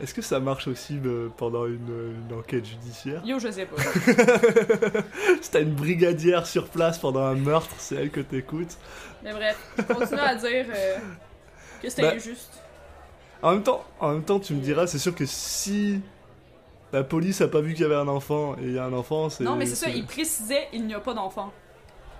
Est-ce 0.00 0.14
que 0.14 0.22
ça 0.22 0.38
marche 0.38 0.68
aussi 0.68 0.96
euh, 1.04 1.28
pendant 1.36 1.66
une, 1.66 2.14
une 2.28 2.38
enquête 2.38 2.64
judiciaire? 2.66 3.20
Yo 3.24 3.38
je 3.40 3.50
sais 3.50 3.66
pas. 3.66 3.76
Si 5.42 5.50
t'as 5.50 5.60
une 5.62 5.74
brigadière 5.74 6.46
sur 6.46 6.68
place 6.68 6.98
pendant 6.98 7.24
un 7.24 7.34
meurtre, 7.34 7.74
c'est 7.78 7.96
elle 7.96 8.10
que 8.10 8.20
t'écoutes. 8.20 8.76
mais 9.24 9.32
bref, 9.32 9.58
je 9.76 9.82
continue 9.82 10.20
à 10.20 10.34
dire 10.34 10.66
euh, 10.72 10.96
que 11.80 11.88
c'était 11.90 12.02
Bah, 12.02 12.14
injuste. 12.14 12.62
En 13.42 13.52
même 13.52 13.62
temps, 13.62 13.84
en 14.00 14.12
même 14.12 14.24
temps, 14.24 14.40
tu 14.40 14.54
me 14.54 14.60
diras, 14.60 14.86
c'est 14.86 14.98
sûr 14.98 15.14
que 15.14 15.26
si 15.26 16.00
la 16.92 17.04
police 17.04 17.40
a 17.40 17.48
pas 17.48 17.60
vu 17.60 17.74
qu'il 17.74 17.82
y 17.82 17.84
avait 17.84 17.94
un 17.94 18.08
enfant 18.08 18.56
et 18.56 18.64
il 18.64 18.72
y 18.72 18.78
a 18.78 18.84
un 18.84 18.92
enfant, 18.92 19.28
c'est. 19.30 19.44
Non 19.44 19.56
mais 19.56 19.66
c'est 19.66 19.76
ça, 19.76 19.88
il 19.88 20.06
précisait 20.06 20.68
il 20.72 20.86
n'y 20.86 20.94
a 20.94 21.00
pas 21.00 21.14
d'enfant. 21.14 21.52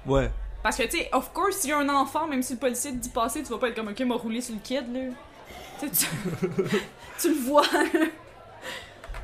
Ouais. 0.06 0.30
Parce 0.62 0.76
que, 0.76 0.82
tu 0.84 0.98
sais, 0.98 1.08
of 1.12 1.32
course, 1.32 1.56
s'il 1.56 1.70
y 1.70 1.72
a 1.72 1.78
un 1.78 1.88
enfant, 1.88 2.26
même 2.26 2.42
si 2.42 2.54
le 2.54 2.58
policier 2.58 2.90
te 2.90 2.96
dit 2.96 3.08
passer, 3.10 3.42
tu 3.42 3.50
vas 3.50 3.58
pas 3.58 3.68
être 3.68 3.76
comme, 3.76 3.88
ok, 3.88 4.00
m'a 4.00 4.16
roulé 4.16 4.40
sur 4.40 4.54
le 4.54 4.60
kid, 4.60 4.92
là. 4.92 5.00
Tu 5.80 5.88
sais, 5.88 6.06
tu, 6.06 6.46
tu 7.20 7.28
le 7.28 7.40
vois, 7.40 7.62
là. 7.62 8.06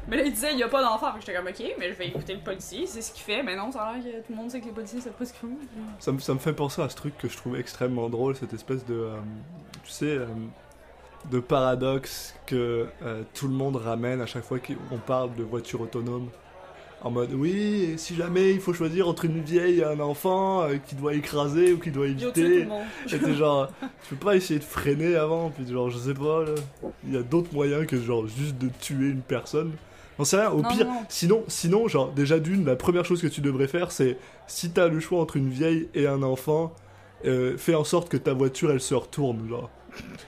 Mais 0.08 0.16
là, 0.18 0.24
il 0.24 0.32
disait, 0.32 0.52
il 0.52 0.58
y 0.58 0.62
a 0.62 0.68
pas 0.68 0.82
d'enfant. 0.82 1.08
J'étais 1.20 1.34
comme, 1.34 1.46
ok, 1.46 1.62
mais 1.78 1.88
je 1.92 1.98
vais 1.98 2.08
écouter 2.08 2.34
le 2.34 2.40
policier, 2.40 2.86
c'est 2.86 3.00
ce 3.02 3.12
qu'il 3.12 3.22
fait. 3.22 3.42
Mais 3.42 3.56
non, 3.56 3.70
ça 3.72 3.82
a 3.82 3.94
l'air 3.96 4.02
que 4.04 4.18
tout 4.26 4.30
le 4.32 4.36
monde 4.36 4.50
sait 4.50 4.60
que 4.60 4.66
les 4.66 4.72
policiers 4.72 5.00
savent 5.00 5.12
pas 5.14 5.24
ce 5.24 5.32
qu'ils 5.32 5.40
font. 5.48 5.56
Ça, 5.98 6.12
me- 6.12 6.18
ça 6.18 6.34
me 6.34 6.38
fait 6.38 6.52
penser 6.52 6.82
à 6.82 6.88
ce 6.88 6.96
truc 6.96 7.16
que 7.18 7.28
je 7.28 7.36
trouve 7.36 7.56
extrêmement 7.58 8.08
drôle, 8.08 8.36
cette 8.36 8.52
espèce 8.52 8.84
de. 8.86 8.94
euh, 8.94 9.16
tu 9.84 9.90
sais. 9.90 10.06
euh, 10.06 10.26
de 11.30 11.40
paradoxe 11.40 12.34
que 12.46 12.86
euh, 13.02 13.22
tout 13.32 13.48
le 13.48 13.54
monde 13.54 13.76
ramène 13.76 14.20
à 14.20 14.26
chaque 14.26 14.44
fois 14.44 14.58
qu'on 14.58 14.98
parle 14.98 15.34
de 15.36 15.42
voiture 15.42 15.80
autonome. 15.80 16.28
En 17.02 17.10
mode, 17.10 17.32
oui, 17.32 17.94
si 17.96 18.14
jamais 18.14 18.50
il 18.52 18.60
faut 18.60 18.74
choisir 18.74 19.08
entre 19.08 19.24
une 19.24 19.40
vieille 19.40 19.80
et 19.80 19.84
un 19.84 20.00
enfant 20.00 20.62
euh, 20.64 20.76
qui 20.76 20.94
doit 20.94 21.14
écraser 21.14 21.72
ou 21.72 21.78
qui 21.78 21.90
doit 21.90 22.08
éviter. 22.08 22.66
Et 23.10 23.18
t'es 23.18 23.34
genre, 23.34 23.68
tu 24.06 24.14
peux 24.14 24.24
pas 24.26 24.36
essayer 24.36 24.58
de 24.60 24.64
freiner 24.64 25.16
avant, 25.16 25.48
puis 25.48 25.66
genre, 25.66 25.88
je 25.88 25.96
sais 25.96 26.12
pas. 26.14 26.44
Il 27.06 27.14
y 27.14 27.16
a 27.16 27.22
d'autres 27.22 27.54
moyens 27.54 27.86
que 27.86 27.98
genre 27.98 28.26
juste 28.26 28.58
de 28.58 28.68
tuer 28.80 29.08
une 29.08 29.22
personne. 29.22 29.72
Non, 30.18 30.24
c'est 30.24 30.36
rien, 30.36 30.50
au 30.50 30.62
Non, 30.62 30.68
pire, 30.68 30.86
non, 30.86 30.92
non. 30.94 31.00
sinon, 31.08 31.44
sinon, 31.48 31.88
genre, 31.88 32.12
déjà 32.12 32.38
d'une, 32.38 32.64
la 32.64 32.76
première 32.76 33.04
chose 33.04 33.20
que 33.20 33.26
tu 33.26 33.40
devrais 33.40 33.66
faire, 33.68 33.90
c'est 33.90 34.16
si 34.46 34.70
t'as 34.70 34.88
le 34.88 35.00
choix 35.00 35.20
entre 35.20 35.36
une 35.36 35.48
vieille 35.48 35.88
et 35.94 36.06
un 36.06 36.22
enfant, 36.22 36.72
euh, 37.24 37.56
fais 37.56 37.74
en 37.74 37.84
sorte 37.84 38.08
que 38.08 38.16
ta 38.16 38.32
voiture 38.32 38.70
elle 38.70 38.80
se 38.80 38.94
retourne, 38.94 39.48
genre. 39.48 39.70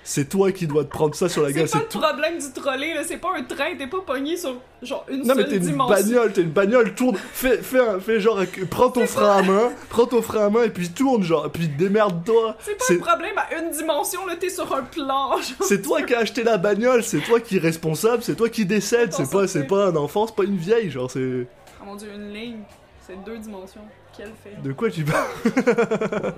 C'est 0.08 0.28
toi 0.28 0.52
qui 0.52 0.68
dois 0.68 0.84
te 0.84 0.90
prendre 0.90 1.14
ça 1.16 1.28
sur 1.28 1.42
la 1.42 1.50
gueule, 1.50 1.66
C'est 1.66 1.72
pas 1.80 1.84
c'est 1.90 1.98
le 1.98 2.00
problème 2.00 2.38
du 2.38 2.52
trolley, 2.52 2.94
là. 2.94 3.02
C'est 3.04 3.16
pas 3.16 3.30
un 3.36 3.42
train, 3.42 3.74
t'es 3.76 3.88
pas 3.88 4.00
pogné 4.06 4.36
sur, 4.36 4.54
genre, 4.80 5.04
une 5.08 5.22
Non 5.26 5.34
mais 5.34 5.42
seule 5.42 5.48
t'es 5.50 5.56
une 5.56 5.62
dimension. 5.62 5.94
bagnole, 5.96 6.32
t'es 6.32 6.40
une 6.42 6.50
bagnole, 6.50 6.94
tourne, 6.94 7.16
fais, 7.32 7.58
fais, 7.58 7.80
un- 7.80 7.98
fais 7.98 8.20
genre, 8.20 8.40
prends 8.70 8.90
ton 8.90 9.06
frein 9.06 9.38
à 9.38 9.42
main, 9.42 9.72
prends 9.88 10.06
ton 10.06 10.22
frein 10.22 10.46
à 10.46 10.50
main 10.50 10.62
et 10.62 10.70
puis 10.70 10.88
tourne 10.90 11.24
genre, 11.24 11.46
et 11.46 11.48
puis 11.50 11.66
démerde-toi. 11.66 12.56
C'est 12.60 12.76
pas 12.76 12.84
un 12.94 12.98
problème 12.98 13.36
à 13.36 13.54
une 13.60 13.70
dimension, 13.70 14.24
là, 14.26 14.36
t'es 14.36 14.48
sur 14.50 14.72
un 14.74 14.82
plan. 14.82 15.30
C'est 15.62 15.82
toi 15.82 16.02
qui 16.02 16.14
as 16.14 16.20
acheté 16.20 16.44
la 16.44 16.56
bagnole, 16.58 17.02
c'est 17.02 17.20
toi 17.20 17.40
qui 17.40 17.56
es 17.56 17.60
responsable, 17.60 18.22
c'est 18.22 18.36
toi 18.36 18.48
qui 18.48 18.64
décède, 18.64 19.12
c'est 19.12 19.28
pas, 19.28 19.48
c'est 19.48 19.64
pas 19.66 19.86
un 19.88 19.96
enfant, 19.96 20.26
c'est 20.28 20.36
pas 20.36 20.44
une 20.44 20.56
vieille, 20.56 20.88
genre 20.90 21.10
c'est... 21.10 21.48
Oh 21.82 21.84
mon 21.84 21.96
dieu, 21.96 22.08
une 22.14 22.32
ligne. 22.32 22.58
C'est 23.04 23.22
deux 23.24 23.38
dimensions. 23.38 23.82
Quel 24.16 24.32
fait. 24.42 24.60
De 24.62 24.72
quoi 24.72 24.90
tu 24.90 25.04
parles? 25.04 25.26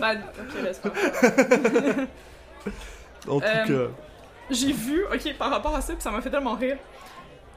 Ben, 0.00 0.18
ok, 0.38 0.62
laisse 0.62 0.78
pas. 0.78 0.90
En 3.28 3.38
tout 3.40 3.46
Euh, 3.46 3.88
cas, 3.88 3.92
J'ai 4.50 4.72
vu, 4.72 5.04
ok, 5.06 5.36
par 5.38 5.50
rapport 5.50 5.74
à 5.74 5.80
ça, 5.80 5.92
puis 5.94 6.02
ça 6.02 6.10
m'a 6.10 6.20
fait 6.20 6.30
tellement 6.30 6.54
rire, 6.54 6.76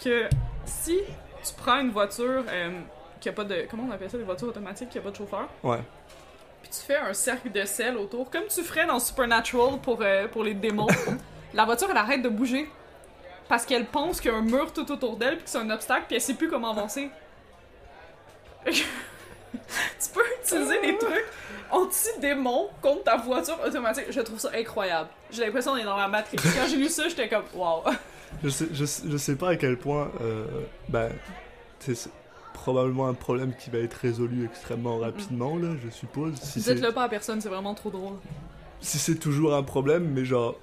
que 0.04 0.28
si 0.66 1.00
tu 1.44 1.54
prends 1.58 1.80
une 1.80 1.92
voiture 1.92 2.44
euh, 2.48 2.80
qui 3.20 3.30
a 3.30 3.34
pas 3.34 3.44
de. 3.44 3.66
Comment 3.70 3.84
on 3.90 3.92
appelle 3.92 4.10
ça, 4.10 4.18
les 4.18 4.24
voitures 4.24 4.48
automatiques 4.50 4.90
qui 4.90 4.98
a 4.98 5.02
pas 5.02 5.12
de 5.12 5.16
chauffeur, 5.16 5.48
ouais. 5.64 5.80
puis 6.62 6.72
tu 6.72 6.80
fais 6.80 6.98
un 6.98 7.14
cercle 7.14 7.52
de 7.52 7.66
sel 7.66 7.98
autour, 7.98 8.30
comme 8.30 8.46
tu 8.48 8.62
ferais 8.64 8.86
dans 8.86 9.00
Supernatural 9.00 9.80
pour, 9.82 10.00
euh, 10.02 10.28
pour 10.28 10.44
les 10.44 10.54
démons, 10.54 10.88
la 11.54 11.66
voiture 11.66 11.88
elle 11.92 11.98
arrête 11.98 12.22
de 12.22 12.30
bouger. 12.30 12.70
Parce 13.48 13.64
qu'elle 13.66 13.86
pense 13.86 14.20
qu'il 14.20 14.32
y 14.32 14.34
a 14.34 14.38
un 14.38 14.42
mur 14.42 14.74
tout 14.74 14.92
autour 14.92 15.18
d'elle, 15.18 15.36
puis 15.36 15.44
que 15.44 15.50
c'est 15.52 15.60
un 15.60 15.70
obstacle, 15.70 16.06
puis 16.08 16.16
elle 16.16 16.22
sait 16.22 16.34
plus 16.34 16.50
comment 16.50 16.72
avancer. 16.72 17.10
tu 18.66 18.84
peux 20.14 20.24
utiliser 20.46 20.82
des 20.82 20.98
trucs 20.98 21.26
anti-démons 21.72 22.70
contre 22.82 23.04
ta 23.04 23.18
voiture 23.18 23.60
automatique. 23.66 24.06
Je 24.10 24.22
trouve 24.22 24.40
ça 24.40 24.52
incroyable. 24.56 25.10
J'ai 25.32 25.46
l'impression 25.46 25.72
qu'on 25.72 25.78
est 25.78 25.84
dans 25.84 25.98
la 25.98 26.08
Matrix. 26.08 26.38
Quand 26.38 26.68
j'ai 26.70 26.78
lu 26.78 26.88
ça, 26.90 27.08
j'étais 27.10 27.28
comme, 27.28 27.44
wow. 27.54 27.84
Je 28.44 28.50
sais, 28.50 28.68
je, 28.72 28.86
je 28.86 29.18
sais 29.18 29.36
pas 29.36 29.50
à 29.50 29.56
quel 29.56 29.78
point, 29.78 30.12
euh, 30.22 30.46
ben, 30.90 31.10
c'est 31.80 32.10
probablement 32.54 33.08
un 33.08 33.14
problème 33.14 33.54
qui 33.58 33.70
va 33.70 33.80
être 33.80 33.94
résolu 33.94 34.46
extrêmement 34.46 34.98
rapidement, 34.98 35.58
là, 35.58 35.70
je 35.84 35.90
suppose. 35.90 36.36
Si 36.42 36.60
Dites-le 36.60 36.92
pas 36.92 37.04
à 37.04 37.10
personne, 37.10 37.42
c'est 37.42 37.50
vraiment 37.50 37.76
trop 37.76 37.90
drôle. 37.90 38.16
si 38.82 38.98
c'est 38.98 39.16
toujours 39.16 39.56
un 39.56 39.64
problème, 39.64 40.12
mais 40.14 40.26
genre, 40.26 40.56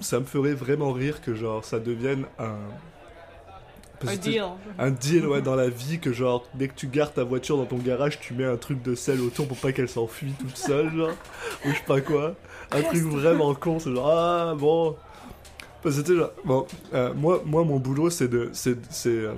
ça 0.00 0.20
me 0.20 0.24
ferait 0.24 0.54
vraiment 0.54 0.92
rire 0.92 1.20
que 1.22 1.34
genre 1.34 1.64
ça 1.64 1.78
devienne 1.78 2.26
un... 2.38 2.56
Un 4.06 4.16
deal. 4.16 4.44
Un 4.78 4.90
deal, 4.90 5.26
ouais, 5.26 5.42
dans 5.42 5.54
la 5.54 5.68
vie, 5.68 5.98
que 5.98 6.12
genre, 6.12 6.46
dès 6.54 6.68
que 6.68 6.74
tu 6.74 6.86
gardes 6.86 7.14
ta 7.14 7.24
voiture 7.24 7.56
dans 7.56 7.64
ton 7.64 7.78
garage, 7.78 8.20
tu 8.20 8.34
mets 8.34 8.44
un 8.44 8.56
truc 8.56 8.82
de 8.82 8.94
sel 8.94 9.20
autour 9.20 9.48
pour 9.48 9.56
pas 9.56 9.72
qu'elle 9.72 9.88
s'enfuit 9.88 10.32
toute 10.38 10.56
seule, 10.56 10.94
genre, 10.94 11.14
ou 11.64 11.70
je 11.70 11.74
sais 11.74 11.82
pas 11.86 12.00
quoi. 12.00 12.34
Un 12.72 12.82
truc 12.82 13.02
vraiment 13.02 13.54
con, 13.54 13.78
c'est 13.78 13.94
genre, 13.94 14.08
ah, 14.08 14.54
bon. 14.56 14.96
Parce 15.82 16.02
que 16.02 16.16
genre, 16.16 16.30
bon, 16.44 16.66
euh, 16.94 17.14
moi, 17.14 17.42
moi, 17.44 17.64
mon 17.64 17.78
boulot, 17.78 18.10
c'est 18.10 18.28
de. 18.28 18.50
c'est 18.52 18.76
c'est, 18.90 19.08
euh, 19.08 19.34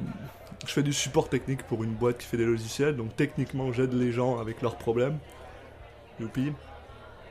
je 0.66 0.72
fais 0.72 0.82
du 0.82 0.92
support 0.92 1.28
technique 1.28 1.62
pour 1.64 1.84
une 1.84 1.92
boîte 1.92 2.18
qui 2.18 2.26
fait 2.26 2.36
des 2.36 2.44
logiciels, 2.44 2.96
donc 2.96 3.14
techniquement, 3.16 3.72
j'aide 3.72 3.92
les 3.92 4.12
gens 4.12 4.38
avec 4.38 4.60
leurs 4.62 4.76
problèmes. 4.76 5.18
Youpi. 6.20 6.52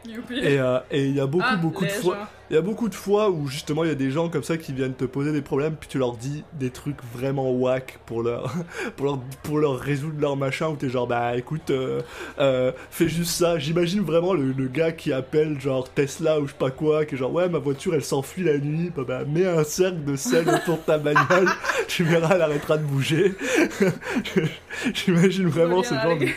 Youpi. 0.08 0.39
Et 0.39 0.60
euh, 0.60 0.80
et 0.91 1.06
il 1.06 1.15
y 1.15 1.20
a 1.20 1.26
beaucoup, 1.28 1.46
Ah, 1.48 1.56
beaucoup 1.56 1.84
de 1.86 1.89
les 1.89 1.96
fois. 1.96 2.15
gens. 2.15 2.28
Il 2.50 2.54
y 2.54 2.58
a 2.58 2.62
beaucoup 2.62 2.88
de 2.88 2.96
fois 2.96 3.30
où 3.30 3.48
justement 3.48 3.84
il 3.84 3.89
y 3.89 3.91
a 3.91 3.96
des 3.96 4.10
gens 4.10 4.30
comme 4.30 4.41
ça 4.43 4.56
qui 4.56 4.72
viennent 4.72 4.93
te 4.93 5.04
poser 5.04 5.34
des 5.34 5.41
problèmes 5.41 5.76
puis 5.78 5.89
tu 5.89 5.98
leur 5.98 6.15
dis 6.15 6.46
des 6.54 6.70
trucs 6.70 6.96
vraiment 7.13 7.52
whack 7.52 8.00
pour 8.06 8.24
leur 8.24 8.54
pour 8.96 9.06
leur 9.06 9.20
pour 9.43 9.60
leur 9.60 9.78
résoudre 9.78 10.17
leur 10.22 10.38
machin 10.38 10.70
où 10.70 10.78
t'es 10.78 10.88
genre 10.88 11.08
bah 11.08 11.36
écoute 11.36 11.72
euh, 11.72 12.00
euh, 12.39 12.72
fais 12.89 13.10
juste 13.10 13.32
ça 13.32 13.60
j'imagine 13.60 14.00
vraiment 14.00 14.34
le, 14.34 14.54
le 14.54 14.67
gars 14.70 14.93
qui 14.93 15.12
appelle 15.12 15.60
genre 15.60 15.89
Tesla 15.93 16.39
ou 16.39 16.48
je 16.48 16.54
sais 16.54 16.58
pas 16.58 16.72
quoi 16.72 17.04
qui 17.06 17.15
est 17.15 17.17
genre 17.17 17.34
ouais 17.34 17.50
ma 17.50 17.60
voiture 17.60 17.93
elle 17.96 18.04
s'enfuit 18.06 18.43
la 18.46 18.58
nuit 18.60 18.93
bah, 18.96 19.04
bah 19.06 19.26
mets 19.26 19.46
un 19.46 19.65
cercle 19.65 20.06
de 20.06 20.15
sel 20.15 20.48
autour 20.48 20.78
de 20.78 20.84
ta 20.84 20.98
bagnole 21.00 21.50
tu 21.89 22.06
verras 22.06 22.36
elle 22.36 22.43
arrêtera 22.43 22.78
de 22.78 22.84
bouger 22.84 23.34
j'imagine 24.93 25.48
vraiment 25.48 25.84
ce 25.84 25.96
genre 25.96 26.17
de 26.17 26.28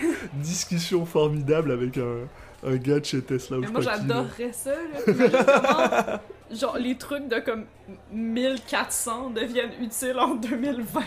discussion 0.43 1.07
formidable 1.07 1.71
avec 1.71 1.99
un 1.99 2.27
un 2.65 2.77
gars 2.77 3.01
de 3.01 3.05
chez 3.05 3.23
Tesla 3.23 3.59
ou 3.59 3.63
moi 3.73 3.81
j'adorerais 3.81 4.53
ça, 4.53 4.71
là. 4.71 6.21
Comment, 6.51 6.57
genre, 6.59 6.79
les 6.79 6.97
trucs 6.97 7.29
de 7.29 7.39
comme 7.41 7.65
1400 8.13 9.31
deviennent 9.31 9.73
utiles 9.81 10.19
en 10.19 10.35
2020. 10.35 11.01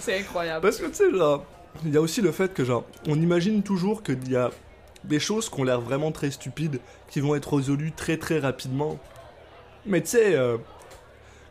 c'est 0.00 0.20
incroyable. 0.20 0.62
Parce 0.62 0.78
que 0.78 0.86
tu 0.86 0.94
sais, 0.94 1.10
genre, 1.10 1.44
il 1.84 1.92
y 1.92 1.96
a 1.96 2.00
aussi 2.00 2.20
le 2.20 2.32
fait 2.32 2.52
que, 2.52 2.64
genre, 2.64 2.84
on 3.06 3.14
imagine 3.14 3.62
toujours 3.62 4.02
qu'il 4.02 4.30
y 4.30 4.36
a 4.36 4.50
des 5.04 5.20
choses 5.20 5.48
qui 5.48 5.60
ont 5.60 5.64
l'air 5.64 5.80
vraiment 5.80 6.12
très 6.12 6.30
stupides 6.30 6.80
qui 7.08 7.20
vont 7.20 7.34
être 7.34 7.54
résolues 7.54 7.92
très 7.92 8.16
très 8.16 8.38
rapidement. 8.38 8.98
Mais 9.84 10.00
tu 10.00 10.10
sais, 10.10 10.36
euh, 10.36 10.58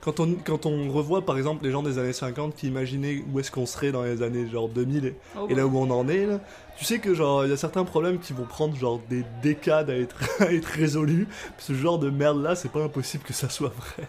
quand 0.02 0.20
on, 0.20 0.36
quand 0.44 0.66
on 0.66 0.92
revoit 0.92 1.22
par 1.24 1.38
exemple 1.38 1.64
les 1.64 1.72
gens 1.72 1.84
des 1.84 2.00
années 2.00 2.14
50 2.14 2.56
qui 2.56 2.68
imaginaient 2.68 3.24
où 3.32 3.40
est-ce 3.40 3.52
qu'on 3.52 3.66
serait 3.66 3.92
dans 3.92 4.04
les 4.04 4.24
années 4.24 4.48
genre 4.50 4.68
2000 4.68 5.06
et, 5.06 5.16
Oh, 5.40 5.48
et 5.50 5.56
là 5.56 5.66
où 5.66 5.78
on 5.78 5.90
en 5.92 6.08
est, 6.10 6.26
là, 6.26 6.40
tu 6.78 6.86
sais 6.86 7.00
que 7.00 7.14
genre 7.14 7.46
il 7.46 7.52
y 7.52 7.54
a 7.54 7.58
certains 7.58 7.84
problèmes 7.84 8.20
qui 8.20 8.34
vont 8.34 8.46
prendre 8.46 8.76
genre 8.76 9.00
des 9.10 9.24
décades 9.42 9.90
à 9.90 9.96
être, 9.96 10.18
à 10.42 10.52
être 10.52 10.66
résolus. 10.66 11.28
Ce 11.60 11.74
genre 11.74 12.00
de 12.00 12.10
merde 12.10 12.42
là, 12.42 12.56
c'est 12.56 12.72
pas 12.72 12.84
impossible 12.84 13.24
que 13.24 13.34
ça 13.34 13.48
soit 13.50 13.74
vrai. 13.76 14.08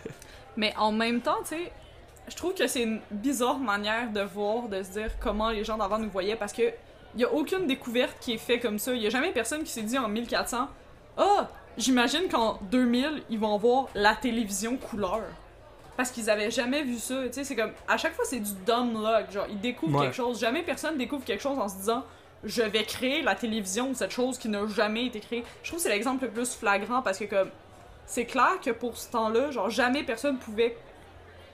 Mais 0.56 0.74
en 0.78 0.92
même 0.92 1.20
temps, 1.20 1.38
tu 1.42 1.56
sais, 1.56 1.72
je 2.28 2.36
trouve 2.36 2.54
que 2.54 2.66
c'est 2.66 2.82
une 2.82 3.00
bizarre 3.10 3.58
manière 3.58 4.10
de 4.12 4.20
voir, 4.22 4.68
de 4.68 4.82
se 4.82 4.92
dire 4.92 5.10
comment 5.20 5.50
les 5.50 5.64
gens 5.64 5.76
d'avant 5.76 5.98
nous 5.98 6.10
voyaient 6.10 6.36
parce 6.36 6.52
que 6.52 6.62
y 7.16 7.24
a 7.24 7.32
aucune 7.32 7.66
découverte 7.66 8.16
qui 8.20 8.32
est 8.32 8.38
faite 8.38 8.62
comme 8.62 8.78
ça. 8.78 8.94
Y 8.94 9.06
a 9.06 9.10
jamais 9.10 9.32
personne 9.32 9.62
qui 9.62 9.70
s'est 9.70 9.82
dit 9.82 9.98
en 9.98 10.08
1400 10.08 10.68
Ah, 11.18 11.48
j'imagine 11.76 12.28
qu'en 12.30 12.58
2000, 12.70 13.24
ils 13.28 13.38
vont 13.38 13.58
voir 13.58 13.88
la 13.94 14.14
télévision 14.14 14.76
couleur. 14.76 15.20
Parce 15.96 16.10
qu'ils 16.10 16.30
avaient 16.30 16.50
jamais 16.50 16.82
vu 16.82 16.96
ça. 16.98 17.14
Tu 17.26 17.32
sais, 17.34 17.44
c'est 17.44 17.56
comme. 17.56 17.72
À 17.86 17.96
chaque 17.98 18.14
fois, 18.14 18.24
c'est 18.26 18.40
du 18.40 18.50
dumb 18.66 18.94
luck. 18.94 19.30
Genre, 19.30 19.46
ils 19.50 19.60
découvrent 19.60 19.98
Ouais. 19.98 20.06
quelque 20.06 20.14
chose. 20.16 20.40
Jamais 20.40 20.62
personne 20.62 20.96
découvre 20.96 21.24
quelque 21.24 21.42
chose 21.42 21.58
en 21.58 21.68
se 21.68 21.76
disant 21.76 22.04
Je 22.44 22.62
vais 22.62 22.82
créer 22.84 23.22
la 23.22 23.34
télévision 23.34 23.90
ou 23.90 23.94
cette 23.94 24.10
chose 24.10 24.38
qui 24.38 24.48
n'a 24.48 24.66
jamais 24.66 25.06
été 25.06 25.20
créée. 25.20 25.44
Je 25.62 25.68
trouve 25.68 25.78
que 25.78 25.82
c'est 25.82 25.90
l'exemple 25.94 26.24
le 26.24 26.30
plus 26.30 26.54
flagrant 26.54 27.02
parce 27.02 27.18
que, 27.18 27.24
comme. 27.24 27.50
C'est 28.06 28.24
clair 28.24 28.58
que 28.62 28.70
pour 28.70 28.96
ce 28.96 29.10
temps-là, 29.12 29.50
genre, 29.52 29.70
jamais 29.70 30.02
personne 30.02 30.36
pouvait, 30.38 30.76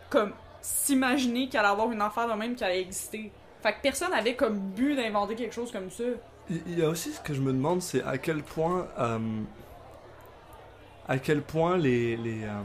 comme, 0.08 0.32
s'imaginer 0.62 1.48
qu'il 1.48 1.58
allait 1.58 1.68
avoir 1.68 1.92
une 1.92 2.00
affaire 2.00 2.26
de 2.28 2.32
même 2.32 2.54
qui 2.54 2.64
allait 2.64 2.80
exister. 2.80 3.30
Fait 3.62 3.72
que 3.72 3.78
personne 3.82 4.12
avait 4.12 4.34
comme 4.34 4.56
but 4.58 4.96
d'inventer 4.96 5.34
quelque 5.34 5.54
chose 5.54 5.70
comme 5.70 5.90
ça. 5.90 6.04
Il 6.48 6.62
il 6.66 6.78
y 6.78 6.82
a 6.82 6.88
aussi 6.88 7.12
ce 7.12 7.20
que 7.20 7.34
je 7.34 7.40
me 7.42 7.52
demande, 7.52 7.82
c'est 7.82 8.02
à 8.02 8.16
quel 8.18 8.42
point, 8.42 8.88
euh, 8.98 9.18
à 11.06 11.18
quel 11.18 11.42
point 11.42 11.76
les, 11.76 12.16
les, 12.16 12.44
euh, 12.44 12.62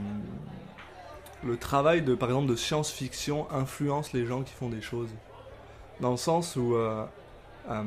le 1.46 1.58
travail 1.58 2.02
de, 2.02 2.16
par 2.16 2.30
exemple, 2.30 2.48
de 2.48 2.56
science-fiction 2.56 3.48
influence 3.52 4.14
les 4.14 4.26
gens 4.26 4.44
qui 4.44 4.54
font 4.54 4.70
des 4.70 4.82
choses. 4.82 5.10
Dans 6.00 6.12
le 6.12 6.18
sens 6.18 6.56
où, 6.56 6.76
euh, 6.76 7.06
euh, 7.70 7.84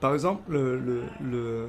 par 0.00 0.14
exemple, 0.14 0.42
le, 0.50 0.78
le, 1.20 1.68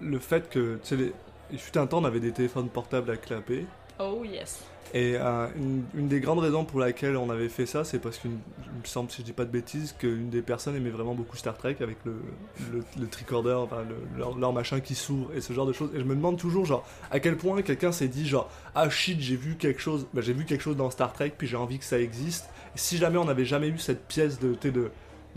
le, 0.00 0.18
fait 0.18 0.48
que, 0.48 0.78
tu 0.82 0.96
sais, 0.96 1.12
il 1.50 1.58
fut 1.58 1.76
un 1.78 1.86
temps, 1.86 1.98
on 1.98 2.04
avait 2.04 2.20
des 2.20 2.32
téléphones 2.32 2.68
portables 2.68 3.10
à 3.10 3.16
clapper. 3.16 3.66
Oh 3.98 4.24
yes. 4.24 4.64
Et 4.92 5.16
euh, 5.16 5.48
une, 5.56 6.08
des 6.08 6.20
grandes 6.20 6.38
raisons 6.38 6.64
pour 6.64 6.78
laquelle 6.78 7.16
on 7.16 7.28
avait 7.28 7.48
fait 7.48 7.66
ça, 7.66 7.82
c'est 7.84 7.98
parce 7.98 8.18
qu'il 8.18 8.30
me 8.30 8.36
semble, 8.84 9.10
si 9.10 9.22
je 9.22 9.26
dis 9.26 9.32
pas 9.32 9.44
de 9.44 9.50
bêtises, 9.50 9.92
qu'une 9.98 10.30
des 10.30 10.40
personnes 10.42 10.76
aimait 10.76 10.90
vraiment 10.90 11.14
beaucoup 11.14 11.36
Star 11.36 11.56
Trek 11.56 11.76
avec 11.80 11.96
le, 12.04 13.08
tricorder, 13.08 13.54
enfin 13.54 13.82
le- 13.82 14.30
leur, 14.38 14.52
machin 14.52 14.78
qui 14.78 14.94
s'ouvre 14.94 15.32
et 15.34 15.40
ce 15.40 15.52
genre 15.52 15.66
de 15.66 15.72
choses. 15.72 15.90
Et 15.94 15.98
je 15.98 16.04
me 16.04 16.14
demande 16.14 16.38
toujours, 16.38 16.64
genre, 16.64 16.86
à 17.10 17.18
quel 17.18 17.36
point 17.36 17.60
quelqu'un 17.62 17.90
s'est 17.90 18.06
dit, 18.06 18.26
genre, 18.26 18.48
ah 18.76 18.88
shit, 18.88 19.20
j'ai 19.20 19.34
vu 19.36 19.56
quelque 19.56 19.80
chose, 19.80 20.06
bah, 20.14 20.20
j'ai 20.22 20.32
vu 20.32 20.44
quelque 20.44 20.62
chose 20.62 20.76
dans 20.76 20.90
Star 20.90 21.12
Trek, 21.12 21.32
puis 21.36 21.48
j'ai 21.48 21.56
envie 21.56 21.78
que 21.78 21.84
ça 21.84 21.98
existe. 21.98 22.48
Si 22.76 22.96
jamais 22.96 23.18
on 23.18 23.24
n'avait 23.24 23.44
jamais 23.44 23.68
eu 23.68 23.78
cette 23.78 24.06
pièce 24.06 24.38
de, 24.38 24.56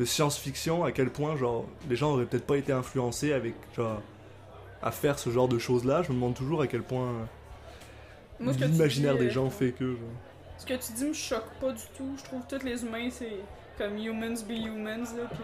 science-fiction, 0.03 0.83
à 0.83 0.91
quel 0.91 1.09
point, 1.09 1.35
genre, 1.35 1.65
les 1.89 1.95
gens 1.95 2.13
auraient 2.13 2.25
peut-être 2.25 2.45
pas 2.45 2.57
été 2.57 2.73
influencés 2.73 3.33
avec, 3.33 3.55
à 4.83 4.91
faire 4.91 5.17
ce 5.17 5.31
genre 5.31 5.47
de 5.47 5.57
choses-là. 5.57 6.03
Je 6.03 6.09
me 6.09 6.15
demande 6.15 6.35
toujours 6.35 6.61
à 6.61 6.67
quel 6.67 6.83
point 6.83 7.27
l'imaginaire 8.39 9.17
des 9.17 9.27
euh, 9.27 9.29
gens 9.31 9.49
fait 9.49 9.71
que. 9.71 9.85
genre. 9.91 9.99
Ce 10.57 10.65
que 10.65 10.73
tu 10.73 10.93
dis 10.93 11.05
me 11.05 11.13
choque 11.13 11.49
pas 11.61 11.71
du 11.71 11.83
tout. 11.95 12.13
Je 12.17 12.23
trouve 12.23 12.41
que 12.49 12.55
tous 12.57 12.65
les 12.65 12.83
humains, 12.83 13.09
c'est 13.11 13.37
comme 13.77 13.97
humans 13.97 14.41
be 14.47 14.51
humans, 14.51 15.03
là, 15.15 15.25
pis 15.31 15.37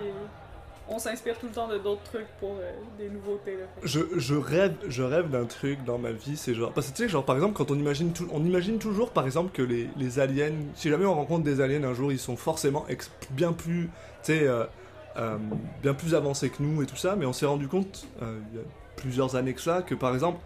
on 0.90 1.00
s'inspire 1.00 1.38
tout 1.40 1.46
le 1.46 1.54
temps 1.54 1.70
de 1.70 1.78
d'autres 1.78 2.04
trucs 2.04 2.28
pour 2.42 2.58
euh, 2.60 2.72
des 2.98 3.08
nouveautés, 3.10 3.56
là. 3.56 3.66
Je, 3.84 4.02
je 4.18 4.36
rêve, 4.36 4.76
je 4.88 5.02
rêve 5.02 5.30
d'un 5.30 5.46
truc 5.46 5.82
dans 5.86 5.98
ma 5.98 6.12
vie, 6.12 6.36
c'est 6.36 6.54
genre. 6.54 6.74
Parce 6.74 6.88
que 6.90 6.96
tu 6.98 7.04
sais, 7.04 7.10
genre 7.10 7.24
par 7.24 7.36
exemple, 7.36 7.54
quand 7.54 7.72
on 7.72 7.76
imagine, 7.76 8.12
tout, 8.12 8.28
on 8.34 8.44
imagine 8.44 8.80
toujours 8.80 9.12
par 9.12 9.26
exemple 9.26 9.52
que 9.54 9.62
les, 9.62 9.88
les 9.96 10.20
aliens, 10.20 10.52
si 10.76 10.90
jamais 10.90 11.06
on 11.06 11.14
rencontre 11.14 11.44
des 11.44 11.62
aliens 11.62 11.84
un 11.86 11.94
jour, 11.94 12.12
ils 12.12 12.20
sont 12.20 12.36
forcément 12.36 12.86
ex- 12.90 13.12
bien 13.32 13.54
plus, 13.54 13.86
tu 13.86 14.34
sais, 14.34 14.44
euh, 14.46 14.66
euh, 15.16 15.38
bien 15.82 15.94
plus 15.94 16.16
avancés 16.16 16.50
que 16.50 16.62
nous 16.62 16.82
et 16.84 16.86
tout 16.86 16.98
ça, 16.98 17.16
mais 17.16 17.26
on 17.26 17.34
s'est 17.34 17.46
rendu 17.46 17.68
compte, 17.70 18.06
il 18.22 18.58
y 18.58 18.60
a 18.60 18.64
plusieurs 18.98 19.38
années 19.38 19.54
que 19.54 19.62
ça, 19.62 19.84
que 19.84 19.96
par 19.96 20.14
exemple, 20.14 20.40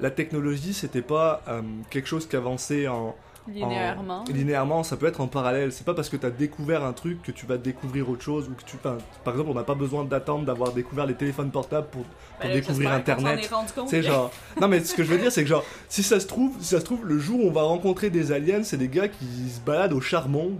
la 0.00 0.10
technologie, 0.10 0.72
c'était 0.74 1.02
pas 1.02 1.42
euh, 1.48 1.62
quelque 1.90 2.08
chose 2.08 2.26
qui 2.26 2.36
avançait 2.36 2.88
en, 2.88 3.14
Linéairement. 3.48 4.20
en- 4.28 4.32
linéairement, 4.32 4.82
ça 4.84 4.96
peut 4.96 5.06
être 5.06 5.20
en 5.20 5.26
parallèle. 5.26 5.72
C'est 5.72 5.84
pas 5.84 5.94
parce 5.94 6.08
que 6.08 6.16
tu 6.16 6.26
as 6.26 6.30
découvert 6.30 6.84
un 6.84 6.92
truc 6.92 7.22
que 7.22 7.32
tu 7.32 7.46
vas 7.46 7.56
découvrir 7.56 8.08
autre 8.08 8.22
chose 8.22 8.48
ou 8.48 8.52
que 8.54 8.62
tu. 8.64 8.76
enfin, 8.76 8.98
par 9.24 9.34
exemple, 9.34 9.50
on 9.50 9.54
n'a 9.54 9.64
pas 9.64 9.74
besoin 9.74 10.04
d'attendre 10.04 10.44
d'avoir 10.44 10.72
découvert 10.72 11.06
les 11.06 11.14
téléphones 11.14 11.50
portables 11.50 11.88
pour, 11.88 12.02
pour 12.04 12.14
Ben 12.48 12.52
découvrir 12.52 12.92
Internet. 12.92 13.44
est 13.44 13.52
rendu 13.54 13.72
compte. 13.72 13.88
Tu 13.88 13.96
sais, 13.96 14.02
genre. 14.02 14.30
Non, 14.60 14.68
mais 14.68 14.80
ce 14.80 14.94
que 14.94 15.02
je 15.02 15.10
veux 15.10 15.18
dire, 15.18 15.32
c'est 15.32 15.42
que, 15.42 15.48
genre, 15.48 15.64
si 15.88 16.02
ça 16.02 16.20
se 16.20 16.26
trouve, 16.26 16.54
si 16.60 16.66
ça 16.68 16.80
se 16.80 16.84
trouve, 16.84 17.04
le 17.06 17.18
jour 17.18 17.44
où 17.44 17.48
on 17.48 17.52
va 17.52 17.62
rencontrer 17.62 18.10
des 18.10 18.30
aliens, 18.30 18.62
c'est 18.62 18.76
des 18.76 18.88
gars 18.88 19.08
qui 19.08 19.48
se 19.50 19.60
baladent 19.60 19.94
au 19.94 20.00
charbon 20.00 20.52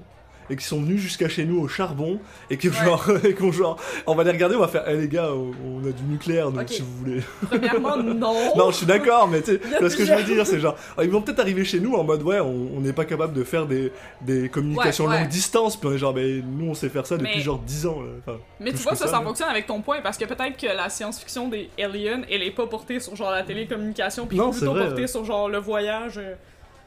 et 0.50 0.56
qui 0.56 0.64
sont 0.64 0.82
venus 0.82 1.00
jusqu'à 1.00 1.28
chez 1.28 1.44
nous 1.44 1.60
au 1.60 1.68
charbon 1.68 2.18
et 2.50 2.58
qui, 2.58 2.68
Ouais. 2.68 2.74
genre, 2.84 3.06
et 3.24 3.52
genre, 3.52 3.76
on 4.06 4.14
va 4.14 4.24
les 4.24 4.32
regarder, 4.32 4.56
on 4.56 4.60
va 4.60 4.68
faire, 4.68 4.84
eh 4.88 4.96
les 4.96 5.08
gars, 5.08 5.30
on 5.32 5.78
a 5.88 5.92
du 5.92 6.02
nucléaire, 6.08 6.50
donc 6.50 6.68
si 6.68 6.82
vous 6.82 6.96
voulez. 6.98 7.20
Premièrement, 7.48 7.96
non. 8.02 8.34
Non, 8.56 8.70
je 8.70 8.76
suis 8.76 8.86
d'accord, 8.86 9.28
mais 9.28 9.40
tu 9.42 9.52
sais, 9.52 9.60
ce 9.88 9.96
que 9.96 10.04
je 10.04 10.12
veux 10.12 10.24
dire, 10.24 10.46
c'est 10.46 10.60
genre, 10.60 10.76
ils 11.02 11.08
vont 11.10 11.22
peut-être 11.22 11.40
arriver 11.40 11.64
chez 11.64 11.80
nous 11.80 11.94
en 11.94 12.04
mode, 12.04 12.22
ouais, 12.22 12.40
on 12.40 12.80
n'est 12.80 12.92
pas 12.92 13.04
capable 13.04 13.32
de 13.32 13.44
faire 13.44 13.66
des, 13.66 13.92
des 14.20 14.48
communications 14.48 15.04
Ouais, 15.04 15.10
ouais. 15.12 15.20
longue 15.20 15.28
distance, 15.28 15.76
puis 15.78 15.88
on 15.88 15.92
est 15.92 15.98
genre, 15.98 16.14
mais 16.14 16.40
nous 16.44 16.70
on 16.70 16.74
sait 16.74 16.88
faire 16.88 17.06
ça 17.06 17.16
depuis 17.16 17.36
Mais- 17.36 17.42
genre 17.42 17.58
10 17.60 17.86
ans. 17.86 18.00
là. 18.26 18.34
Mais 18.58 18.72
tu 18.72 18.78
vois, 18.78 18.92
que 18.92 18.98
ça, 18.98 19.06
ça 19.06 19.18
là. 19.18 19.22
fonctionne 19.22 19.48
avec 19.48 19.66
ton 19.66 19.80
point 19.80 20.00
parce 20.02 20.18
que 20.18 20.24
peut-être 20.24 20.56
que 20.56 20.66
la 20.66 20.88
science-fiction 20.88 21.48
des 21.48 21.70
aliens, 21.82 22.22
elle 22.30 22.42
est 22.42 22.50
pas 22.50 22.66
portée 22.66 22.98
sur 23.00 23.14
genre 23.16 23.30
la 23.30 23.42
télécommunication, 23.42 24.26
puis 24.26 24.36
Non, 24.36 24.50
plutôt 24.50 24.74
portée 24.74 25.06
sur 25.06 25.24
genre 25.24 25.48
le 25.48 25.58
voyage 25.58 26.18
euh, 26.18 26.34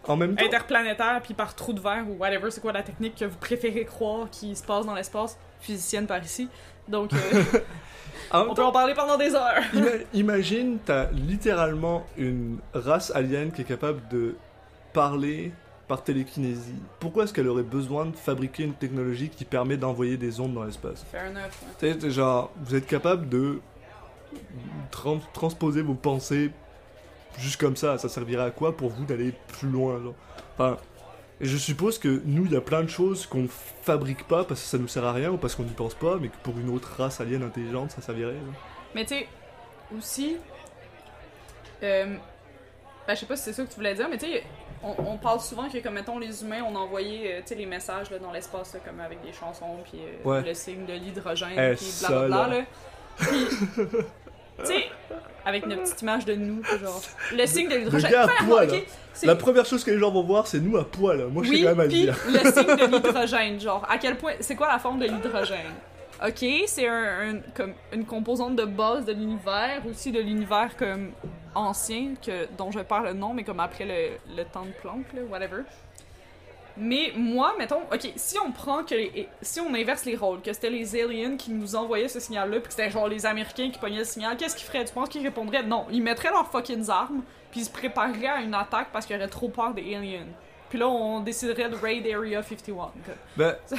En 0.07 0.17
même 0.17 0.35
temps, 0.35 0.45
interplanétaire, 0.45 1.21
puis 1.23 1.33
par 1.33 1.55
trou 1.55 1.71
de 1.73 1.79
verre 1.79 2.03
ou 2.09 2.13
whatever, 2.17 2.51
c'est 2.51 2.59
quoi 2.61 2.73
la 2.73 2.83
technique 2.83 3.15
que 3.15 3.25
vous 3.25 3.37
préférez 3.37 3.85
croire 3.85 4.29
qui 4.29 4.55
se 4.55 4.63
passe 4.63 4.85
dans 4.85 4.93
l'espace, 4.95 5.37
physicienne 5.61 6.07
par 6.07 6.21
ici. 6.23 6.49
Donc, 6.89 7.13
euh, 7.13 7.43
on 8.33 8.53
peut 8.53 8.63
en 8.63 8.71
parler 8.73 8.93
pendant 8.93 9.17
des 9.17 9.33
heures. 9.33 9.61
ima- 9.73 10.03
imagine, 10.13 10.79
t'as 10.85 11.09
littéralement 11.11 12.05
une 12.17 12.57
race 12.73 13.11
alien 13.15 13.51
qui 13.51 13.61
est 13.61 13.65
capable 13.65 14.01
de 14.09 14.35
parler 14.91 15.51
par 15.87 16.03
télékinésie. 16.03 16.75
Pourquoi 16.99 17.23
est-ce 17.23 17.33
qu'elle 17.33 17.47
aurait 17.47 17.63
besoin 17.63 18.05
de 18.05 18.15
fabriquer 18.15 18.63
une 18.63 18.73
technologie 18.73 19.29
qui 19.29 19.45
permet 19.45 19.77
d'envoyer 19.77 20.17
des 20.17 20.39
ondes 20.39 20.53
dans 20.53 20.63
l'espace? 20.63 21.05
Fair 21.11 21.29
enough. 21.31 22.01
ouais. 22.03 22.09
Genre, 22.09 22.51
vous 22.57 22.75
êtes 22.75 22.87
capable 22.87 23.29
de 23.29 23.59
tran- 24.91 25.19
transposer 25.33 25.81
vos 25.81 25.93
pensées 25.93 26.51
juste 27.37 27.59
comme 27.59 27.75
ça. 27.75 27.97
Ça 27.97 28.09
servirait 28.09 28.43
à 28.45 28.51
quoi 28.51 28.75
pour 28.75 28.89
vous 28.89 29.05
d'aller 29.05 29.33
plus 29.59 29.69
loin 29.69 30.01
genre? 30.01 30.13
Enfin, 30.57 30.77
je 31.41 31.57
suppose 31.57 31.97
que 31.99 32.21
nous, 32.25 32.45
il 32.45 32.51
y 32.53 32.55
a 32.55 32.61
plein 32.61 32.83
de 32.83 32.89
choses 32.89 33.25
qu'on 33.25 33.47
fabrique 33.81 34.27
pas 34.27 34.43
parce 34.43 34.61
que 34.61 34.67
ça 34.67 34.77
nous 34.77 34.87
sert 34.87 35.03
à 35.03 35.11
rien 35.13 35.31
ou 35.31 35.37
parce 35.37 35.55
qu'on 35.55 35.63
n'y 35.63 35.71
pense 35.71 35.93
pas, 35.95 36.17
mais 36.21 36.29
que 36.29 36.37
pour 36.43 36.57
une 36.59 36.69
autre 36.69 36.91
race 36.97 37.19
alien 37.21 37.43
intelligente, 37.43 37.91
ça 37.91 38.01
servirait. 38.01 38.33
genre. 38.33 38.53
Mais 38.95 39.03
tu 39.05 39.15
sais, 39.15 39.27
aussi, 39.97 40.37
euh, 41.81 42.05
ben, 43.07 43.15
je 43.15 43.19
sais 43.19 43.25
pas 43.25 43.35
si 43.35 43.43
c'est 43.43 43.53
ça 43.53 43.63
que 43.63 43.69
tu 43.69 43.75
voulais 43.75 43.95
dire, 43.95 44.07
mais 44.09 44.17
tu 44.17 44.25
sais, 44.27 44.43
on, 44.83 44.93
on 44.99 45.17
parle 45.17 45.39
souvent 45.39 45.67
que, 45.69 45.77
comme 45.79 45.93
mettons, 45.95 46.19
les 46.19 46.43
humains, 46.43 46.61
on 46.69 46.75
envoyait, 46.75 47.41
euh, 47.41 47.55
les 47.55 47.65
messages 47.65 48.09
là, 48.11 48.19
dans 48.19 48.31
l'espace, 48.31 48.73
là, 48.73 48.79
comme 48.85 48.99
avec 48.99 49.21
des 49.23 49.33
chansons, 49.33 49.77
puis 49.89 49.99
euh, 50.01 50.29
Ouais. 50.29 50.41
le 50.43 50.53
signe 50.53 50.85
de 50.85 50.93
l'hydrogène, 50.93 51.57
Eh, 51.57 51.75
puis 51.75 51.85
blablabla, 51.99 52.47
là. 52.47 52.57
là. 52.59 52.65
Puis, 53.17 53.27
tu 54.59 54.65
sais, 54.65 54.85
avec 55.45 55.65
une 55.65 55.75
petite 55.77 56.01
image 56.01 56.25
de 56.25 56.35
nous, 56.35 56.63
genre, 56.63 57.01
le 57.35 57.45
signe 57.45 57.67
de 57.69 57.75
l'hydrogène. 57.75 58.11
gars 58.11 58.23
à 58.23 58.27
Premièrement, 58.27 58.55
poil, 58.55 58.69
ok, 58.69 58.75
là. 58.75 58.81
c'est- 59.13 59.27
La 59.27 59.35
première 59.35 59.65
chose 59.65 59.83
que 59.83 59.91
les 59.91 59.99
gens 59.99 60.11
vont 60.11 60.23
voir, 60.23 60.47
c'est 60.47 60.59
nous 60.59 60.77
à 60.77 60.85
poil. 60.89 61.25
Moi, 61.31 61.43
je 61.43 61.49
oui, 61.49 61.61
quand 61.63 61.69
même 61.69 61.79
à 61.81 61.83
le 61.83 61.89
dire. 61.89 62.17
le 62.27 62.39
signe 62.39 62.75
de 62.75 62.85
l'hydrogène, 62.95 63.59
genre, 63.59 63.85
à 63.89 63.97
quel 63.97 64.15
point, 64.17 64.33
c'est 64.39 64.55
quoi 64.55 64.67
la 64.67 64.79
forme 64.79 64.99
de 64.99 65.05
l'hydrogène? 65.05 65.73
Ok, 66.25 66.45
c'est 66.67 66.87
un, 66.87 67.29
un- 67.35 67.39
comme 67.53 67.73
une 67.91 68.05
composante 68.05 68.55
de 68.55 68.63
base 68.65 69.03
de 69.05 69.11
l'univers, 69.11 69.81
aussi 69.89 70.11
de 70.11 70.21
l'univers 70.21 70.77
comme 70.77 71.11
ancien, 71.55 72.13
que, 72.25 72.47
dont 72.57 72.71
je 72.71 72.79
perds 72.79 73.03
le 73.03 73.13
nom, 73.13 73.33
mais 73.33 73.43
comme 73.43 73.59
après 73.59 73.85
le, 73.85 74.35
le 74.37 74.43
temps 74.45 74.63
de 74.63 74.71
Planck, 74.81 75.05
là, 75.13 75.21
whatever. 75.29 75.63
Mais 76.75 77.11
moi, 77.15 77.53
mettons, 77.57 77.81
ok, 77.91 78.13
si 78.15 78.37
on 78.39 78.51
prend 78.51 78.83
que 78.83 78.95
les, 78.95 79.29
si 79.41 79.59
on 79.59 79.73
inverse 79.73 80.05
les 80.05 80.15
rôles, 80.15 80.41
que 80.41 80.51
c'était 80.51 80.71
les 80.71 80.95
aliens 80.99 81.37
qui 81.37 81.51
nous 81.51 81.75
envoyaient 81.75 82.07
ce 82.07 82.19
signal-là, 82.19 82.59
puis 82.59 82.67
que 82.67 82.73
c'était 82.73 82.89
genre 82.89 83.07
les 83.07 83.25
Américains 83.25 83.69
qui 83.69 83.77
pognaient 83.77 83.99
le 83.99 84.05
signal, 84.05 84.35
qu'est-ce 84.37 84.55
qu'ils 84.55 84.65
feraient? 84.65 84.83
Tu 84.83 84.93
penses 84.93 85.09
qu'ils 85.09 85.23
répondraient? 85.23 85.63
Non, 85.63 85.85
ils 85.91 86.01
mettraient 86.01 86.31
leurs 86.31 86.49
fucking 86.49 86.89
armes, 86.89 87.21
puis 87.51 87.61
ils 87.61 87.65
se 87.65 87.69
prépareraient 87.69 88.27
à 88.27 88.41
une 88.41 88.55
attaque 88.55 88.87
parce 88.91 89.05
qu'ils 89.05 89.15
auraient 89.15 89.27
trop 89.27 89.49
peur 89.49 89.73
des 89.73 89.95
aliens. 89.95 90.25
Puis 90.69 90.79
là, 90.79 90.87
on 90.87 91.19
déciderait 91.19 91.69
de 91.69 91.75
raid 91.75 92.07
Area 92.07 92.41
51. 92.41 92.73
quoi. 92.73 92.91
Ben, 93.37 93.55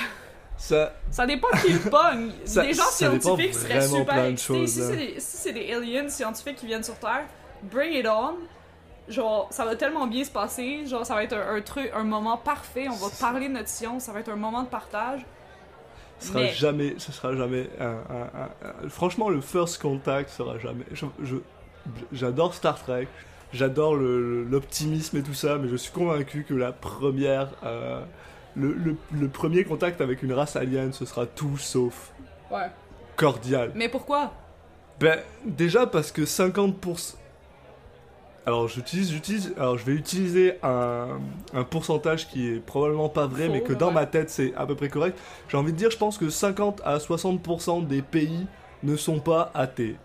ça. 0.57 0.93
Ça 1.11 1.27
dépend 1.27 1.49
qui 1.61 1.73
le 1.73 1.91
pogne. 1.91 2.31
Des 2.63 2.75
gens 2.75 2.85
scientifiques 2.85 3.55
seraient 3.55 3.89
super 3.89 4.25
excités. 4.27 4.59
choses, 4.59 4.71
si 4.71 4.79
là. 4.79 4.87
c'est 4.87 4.97
des, 4.97 5.15
si 5.19 5.37
c'est 5.37 5.53
des 5.53 5.73
aliens 5.73 6.09
scientifiques 6.09 6.57
qui 6.57 6.67
viennent 6.67 6.85
sur 6.85 6.97
Terre, 6.97 7.25
bring 7.65 7.93
it 7.95 8.07
on. 8.07 8.37
Genre, 9.09 9.49
ça 9.51 9.65
va 9.65 9.77
tellement 9.77 10.07
bien 10.07 10.25
se 10.25 10.31
passer. 10.31 10.87
Genre, 10.87 11.05
ça 11.05 11.15
va 11.15 11.25
être 11.25 11.35
un, 11.35 11.57
un 11.57 11.61
truc, 11.61 11.91
un 11.95 12.05
moment 12.05 12.37
parfait. 12.39 12.87
On 12.89 12.97
va 12.97 13.09
parler 13.21 13.49
de 13.49 13.53
notre 13.55 13.69
science. 13.69 14.05
Ça 14.05 14.13
va 14.13 14.21
être 14.21 14.31
un 14.31 14.37
moment 14.37 14.63
de 14.63 14.69
partage. 14.69 15.25
Ce 16.21 16.29
sera 16.29 16.41
Mais- 16.41 16.53
jamais, 16.53 16.95
ce 16.99 17.13
sera 17.13 17.35
jamais 17.37 17.69
un, 17.79 17.87
un- 17.87 18.41
un- 18.41 18.85
un- 18.87 18.89
Franchement, 18.89 19.29
le 19.29 19.41
first 19.41 19.81
contact 19.83 20.31
sera 20.31 20.59
jamais. 20.59 20.85
je- 20.93 21.07
je- 21.23 21.37
J'adore 22.13 22.55
Star 22.55 22.79
Trek. 22.79 23.09
j'adore 23.53 23.95
l'optimisme 23.95 25.19
et 25.19 25.23
tout 25.23 25.35
ça, 25.35 25.59
mais 25.59 25.69
je 25.69 25.77
suis 25.77 25.93
convaincu 25.93 26.45
que 26.49 26.55
la 26.55 26.73
première, 26.73 27.51
euh, 27.63 28.03
le, 28.57 28.73
le- 28.73 28.97
le 29.13 29.29
premier 29.29 29.65
contact 29.65 30.01
avec 30.01 30.23
une 30.23 30.33
race 30.33 30.57
alien, 30.57 30.93
ce 30.95 31.05
sera 31.05 31.27
tout 31.27 31.57
sauf 31.59 32.11
Ouais. 32.51 32.71
cordial. 33.17 33.71
Mais 33.75 33.89
pourquoi? 33.89 34.33
Ben, 34.99 35.21
déjà 35.45 35.87
parce 35.87 36.11
que 36.11 36.25
50%. 36.25 37.17
Alors, 38.47 38.69
j'utilise, 38.69 39.11
j'utilise. 39.11 39.55
Alors, 39.57 39.79
je 39.79 39.85
vais 39.85 39.93
utiliser 39.95 40.59
un, 40.63 41.19
un 41.55 41.65
pourcentage 41.65 42.29
qui 42.29 42.49
est 42.49 42.61
probablement 42.61 43.09
pas 43.09 43.27
vrai, 43.27 43.49
mais 43.49 43.63
que 43.63 43.73
dans 43.73 43.91
ma 43.91 44.05
tête, 44.07 44.29
c'est 44.29 44.55
à 44.55 44.67
peu 44.67 44.75
près 44.75 44.89
correct. 44.91 45.19
J'ai 45.49 45.57
envie 45.57 45.73
de 45.73 45.79
dire, 45.79 45.91
je 45.91 45.97
pense 45.97 46.19
que 46.19 46.29
50 46.29 46.83
à 46.85 46.99
60% 46.99 47.87
des 47.87 48.03
pays 48.03 48.47
ne 48.83 48.97
sont 48.97 49.19
pas 49.21 49.51
athées. 49.55 49.97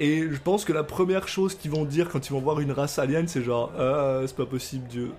Et 0.00 0.28
je 0.30 0.40
pense 0.40 0.64
que 0.64 0.72
la 0.72 0.82
première 0.84 1.28
chose 1.28 1.54
qu'ils 1.54 1.70
vont 1.70 1.84
dire 1.84 2.08
quand 2.10 2.26
ils 2.28 2.32
vont 2.32 2.40
voir 2.40 2.60
une 2.60 2.72
race 2.72 2.98
alien, 2.98 3.28
c'est 3.28 3.42
genre, 3.42 3.70
ah, 3.78 4.22
c'est 4.26 4.36
pas 4.36 4.44
possible, 4.46 4.86
Dieu, 4.88 5.12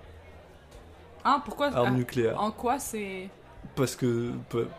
Ah, 1.23 1.41
pourquoi? 1.43 1.67
arme 1.67 1.93
ah, 1.93 1.97
nucléaire. 1.97 2.39
en 2.39 2.51
quoi 2.51 2.77
c'est. 2.77 3.29
Parce 3.75 3.95
que, 3.95 4.31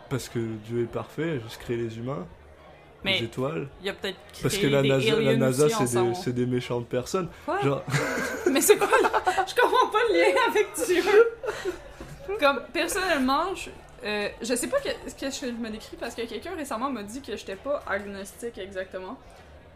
parce 0.09 0.29
que 0.29 0.39
Dieu 0.65 0.83
est 0.83 0.91
parfait, 0.91 1.27
il 1.35 1.39
a 1.39 1.39
juste 1.39 1.57
créé 1.57 1.77
les 1.77 1.97
humains, 1.97 2.25
les 3.03 3.11
Mais 3.11 3.19
étoiles. 3.23 3.67
il 3.81 3.87
y 3.87 3.89
a 3.89 3.93
peut-être. 3.93 4.17
Parce 4.41 4.57
que 4.57 4.67
la 4.67 4.81
des 4.81 4.89
NASA, 5.37 5.67
la 5.67 5.69
c'est 5.85 6.01
des, 6.03 6.13
c'est 6.15 6.33
des 6.33 6.45
méchantes 6.45 6.87
personnes. 6.87 7.29
Quoi? 7.45 7.61
Genre, 7.61 7.83
Mais 8.51 8.61
c'est 8.61 8.77
quoi 8.77 8.87
là? 9.01 9.11
Je 9.47 9.55
comprends 9.59 9.87
pas 9.91 9.99
le 10.09 10.19
lien 10.19 10.35
avec 10.49 10.67
Dieu. 10.85 11.03
Comme, 12.39 12.61
personnellement, 12.71 13.53
je, 13.55 13.69
euh, 14.05 14.29
je 14.41 14.53
sais 14.55 14.67
pas 14.67 14.79
que, 14.79 14.89
ce 15.09 15.15
que 15.15 15.29
je 15.47 15.51
me 15.51 15.69
décris 15.69 15.97
parce 15.99 16.15
que 16.15 16.21
quelqu'un 16.25 16.55
récemment 16.55 16.89
m'a 16.89 17.03
dit 17.03 17.21
que 17.21 17.35
j'étais 17.35 17.55
pas 17.55 17.81
agnostique 17.87 18.57
exactement. 18.57 19.17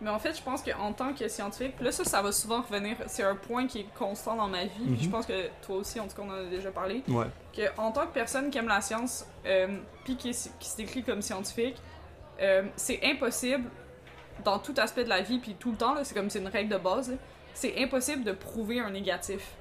Mais 0.01 0.09
en 0.09 0.19
fait, 0.19 0.35
je 0.35 0.41
pense 0.41 0.61
qu'en 0.61 0.91
tant 0.91 1.13
que 1.13 1.27
scientifique, 1.29 1.75
là, 1.79 1.91
ça, 1.91 2.03
ça 2.03 2.21
va 2.21 2.31
souvent 2.33 2.61
revenir. 2.61 2.97
C'est 3.07 3.23
un 3.23 3.35
point 3.35 3.67
qui 3.67 3.81
est 3.81 3.87
constant 3.97 4.35
dans 4.35 4.47
ma 4.49 4.63
vie. 4.65 4.69
puis 4.79 4.89
Mhm. 4.91 4.99
je 5.01 5.09
pense 5.09 5.25
que 5.25 5.47
toi 5.65 5.77
aussi, 5.77 5.99
en 5.99 6.07
tout 6.07 6.15
cas, 6.17 6.23
on 6.25 6.29
en 6.29 6.45
a 6.45 6.49
déjà 6.49 6.71
parlé. 6.71 7.03
ouais. 7.07 7.25
que 7.55 7.61
en 7.77 7.91
tant 7.91 8.01
que 8.07 8.13
personne 8.13 8.49
qui 8.49 8.57
aime 8.57 8.67
la 8.67 8.81
science, 8.81 9.25
euh, 9.45 9.67
puis 10.03 10.17
qui 10.17 10.33
se 10.33 10.49
décrit 10.77 11.03
comme 11.03 11.21
scientifique, 11.21 11.75
euh, 12.41 12.63
c'est 12.75 12.99
impossible 13.03 13.69
dans 14.43 14.59
tout 14.59 14.73
aspect 14.77 15.03
de 15.03 15.09
la 15.09 15.21
vie, 15.21 15.39
puis 15.39 15.55
tout 15.55 15.71
le 15.71 15.77
temps, 15.77 15.95
c'est 16.03 16.13
comme 16.15 16.29
c'est 16.29 16.39
une 16.39 16.47
règle 16.47 16.73
de 16.73 16.77
base, 16.77 17.15
c'est 17.53 17.81
impossible 17.81 18.23
de 18.23 18.31
prouver 18.31 18.79
un 18.79 18.89
négatif. 18.89 19.53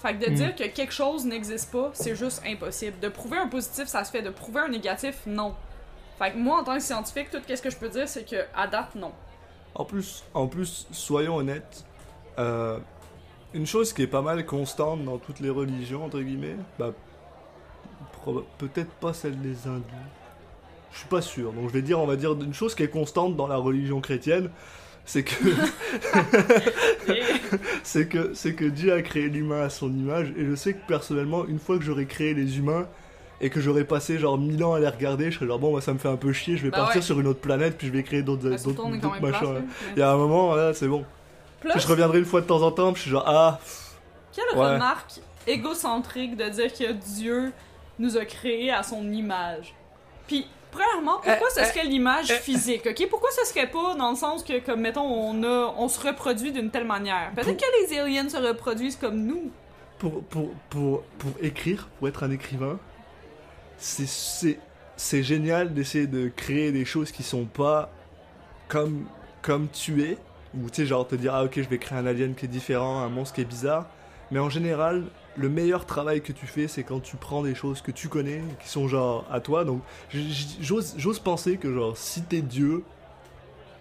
Fait 0.00 0.14
que 0.14 0.24
de 0.24 0.30
Mm. 0.30 0.34
dire 0.34 0.56
que 0.56 0.64
quelque 0.64 0.92
chose 0.92 1.26
n'existe 1.26 1.70
pas, 1.70 1.90
c'est 1.92 2.16
juste 2.16 2.42
impossible. 2.46 2.98
De 3.00 3.08
prouver 3.08 3.36
un 3.36 3.48
positif, 3.48 3.86
ça 3.86 4.02
se 4.02 4.10
fait. 4.10 4.22
De 4.22 4.30
prouver 4.30 4.60
un 4.60 4.68
négatif, 4.68 5.20
non. 5.26 5.54
Fait 6.18 6.32
que 6.32 6.38
moi, 6.38 6.60
en 6.60 6.64
tant 6.64 6.74
que 6.74 6.80
scientifique, 6.82 7.30
tout 7.30 7.38
ce 7.46 7.60
que 7.62 7.70
je 7.70 7.76
peux 7.76 7.88
dire, 7.88 8.08
c'est 8.08 8.24
que 8.28 8.44
à 8.54 8.66
date, 8.66 8.94
non. 8.94 9.12
En 9.74 9.84
plus, 9.84 10.24
en 10.34 10.48
plus, 10.48 10.86
soyons 10.90 11.36
honnêtes, 11.36 11.84
euh, 12.38 12.78
une 13.52 13.66
chose 13.66 13.92
qui 13.92 14.02
est 14.02 14.06
pas 14.06 14.22
mal 14.22 14.44
constante 14.46 15.04
dans 15.04 15.18
toutes 15.18 15.40
les 15.40 15.50
religions, 15.50 16.04
entre 16.04 16.20
guillemets, 16.20 16.56
bah, 16.78 16.92
peut-être 18.58 18.90
pas 18.92 19.12
celle 19.12 19.40
des 19.40 19.66
hindous. 19.66 19.84
Je 20.92 20.98
suis 20.98 21.08
pas 21.08 21.22
sûr. 21.22 21.52
Donc 21.52 21.68
je 21.68 21.72
vais 21.72 21.82
dire, 21.82 22.00
on 22.00 22.06
va 22.06 22.16
dire, 22.16 22.32
une 22.32 22.54
chose 22.54 22.74
qui 22.74 22.82
est 22.82 22.88
constante 22.88 23.36
dans 23.36 23.46
la 23.46 23.56
religion 23.56 24.00
chrétienne, 24.00 24.50
c'est 25.04 25.22
que, 25.24 25.34
c'est 27.82 28.06
que, 28.08 28.32
c'est 28.34 28.54
que 28.54 28.64
Dieu 28.64 28.92
a 28.92 29.02
créé 29.02 29.28
l'humain 29.28 29.62
à 29.62 29.70
son 29.70 29.92
image. 29.92 30.32
Et 30.36 30.44
je 30.46 30.54
sais 30.54 30.74
que 30.74 30.86
personnellement, 30.86 31.46
une 31.46 31.58
fois 31.58 31.78
que 31.78 31.84
j'aurai 31.84 32.06
créé 32.06 32.34
les 32.34 32.58
humains 32.58 32.86
et 33.40 33.50
que 33.50 33.60
j'aurais 33.60 33.84
passé 33.84 34.18
genre 34.18 34.38
1000 34.38 34.62
ans 34.64 34.74
à 34.74 34.80
les 34.80 34.88
regarder, 34.88 35.30
je 35.30 35.36
serais 35.36 35.46
genre 35.46 35.58
bon, 35.58 35.70
moi 35.70 35.80
ça 35.80 35.92
me 35.94 35.98
fait 35.98 36.08
un 36.08 36.16
peu 36.16 36.32
chier, 36.32 36.56
je 36.56 36.64
vais 36.64 36.70
Bah 36.70 36.78
partir 36.78 36.96
ouais. 36.96 37.02
sur 37.06 37.18
une 37.20 37.26
autre 37.26 37.40
planète, 37.40 37.78
puis 37.78 37.86
je 37.86 37.92
vais 37.92 38.02
créer 38.02 38.22
d'autres, 38.22 38.48
bah, 38.50 38.56
d'autres, 38.62 38.98
place, 38.98 39.20
machins. 39.22 39.54
là. 39.54 39.60
Il 39.96 40.00
y 40.00 40.02
a 40.02 40.12
un 40.12 40.16
moment, 40.16 40.54
là, 40.54 40.74
c'est 40.74 40.88
bon. 40.88 41.04
Plus, 41.60 41.70
Je 41.78 41.86
reviendrai 41.86 42.18
une 42.18 42.24
fois 42.24 42.40
de 42.42 42.46
temps 42.46 42.62
en 42.62 42.72
temps, 42.72 42.92
puis 42.92 42.98
je 43.00 43.02
suis 43.04 43.10
genre, 43.10 43.24
ah, 43.26 43.58
pff, 43.62 43.94
Quelle 44.34 44.58
Ouais. 44.58 44.74
remarque 44.74 45.20
égocentrique 45.46 46.36
de 46.36 46.48
dire 46.48 46.72
que 46.72 46.92
Dieu 46.92 47.52
nous 47.98 48.16
a 48.16 48.24
créés 48.24 48.70
à 48.70 48.82
son 48.82 49.10
image. 49.12 49.74
Puis, 50.26 50.46
premièrement, 50.70 51.16
pourquoi 51.22 51.48
Eh, 51.56 51.60
ce 51.60 51.64
serait 51.66 51.84
l'image 51.84 52.30
eh. 52.30 52.34
physique, 52.34 52.86
ok? 52.86 53.06
Pourquoi 53.08 53.30
ce 53.32 53.44
serait 53.46 53.68
pas 53.70 53.94
dans 53.94 54.10
le 54.10 54.16
sens 54.16 54.42
que, 54.44 54.58
comme, 54.60 54.80
mettons, 54.80 55.02
on, 55.04 55.42
a, 55.42 55.74
on 55.76 55.88
se 55.88 56.00
reproduit 56.06 56.52
d'une 56.52 56.70
telle 56.70 56.86
manière? 56.86 57.30
Peut-être 57.34 57.48
Pour- 57.48 57.56
que 57.56 57.90
les 57.92 57.98
aliens 57.98 58.28
se 58.28 58.36
reproduisent 58.36 58.96
comme 58.96 59.24
nous. 59.24 59.50
pour, 59.98 60.22
pour, 60.24 60.50
pour, 60.70 61.02
pour 61.18 61.30
écrire, 61.42 61.88
pour 61.98 62.08
être 62.08 62.22
un 62.24 62.30
écrivain, 62.30 62.78
c'est 63.78 65.22
génial 65.22 65.72
d'essayer 65.74 66.06
de 66.06 66.28
créer 66.34 66.72
des 66.72 66.84
choses 66.84 67.10
qui 67.12 67.22
sont 67.22 67.44
pas 67.46 67.90
comme, 68.68 69.06
comme 69.42 69.68
tu 69.68 70.02
es, 70.02 70.18
ou 70.54 70.68
tu 70.68 70.82
sais, 70.82 70.86
genre 70.86 71.06
te 71.06 71.14
dire, 71.14 71.34
ah 71.34 71.44
ok, 71.44 71.54
je 71.56 71.68
vais 71.68 71.78
créer 71.78 71.98
un 71.98 72.06
alien 72.06 72.34
qui 72.34 72.44
est 72.46 72.48
différent, 72.48 73.00
un 73.00 73.08
monstre 73.08 73.34
qui 73.36 73.40
est 73.40 73.44
bizarre, 73.44 73.86
mais 74.30 74.38
en 74.38 74.50
général, 74.50 75.04
le 75.36 75.48
meilleur 75.48 75.86
travail 75.86 76.20
que 76.22 76.32
tu 76.32 76.46
fais, 76.46 76.68
c'est 76.68 76.82
quand 76.82 77.00
tu 77.00 77.16
prends 77.16 77.42
des 77.42 77.54
choses 77.54 77.80
que 77.80 77.90
tu 77.90 78.08
connais, 78.08 78.42
qui 78.62 78.68
sont 78.68 78.88
genre 78.88 79.24
à 79.30 79.40
toi, 79.40 79.64
donc 79.64 79.82
j'ose, 80.60 81.18
penser 81.22 81.56
que 81.56 81.72
genre, 81.72 81.96
si 81.96 82.22
t'es 82.22 82.42
Dieu, 82.42 82.82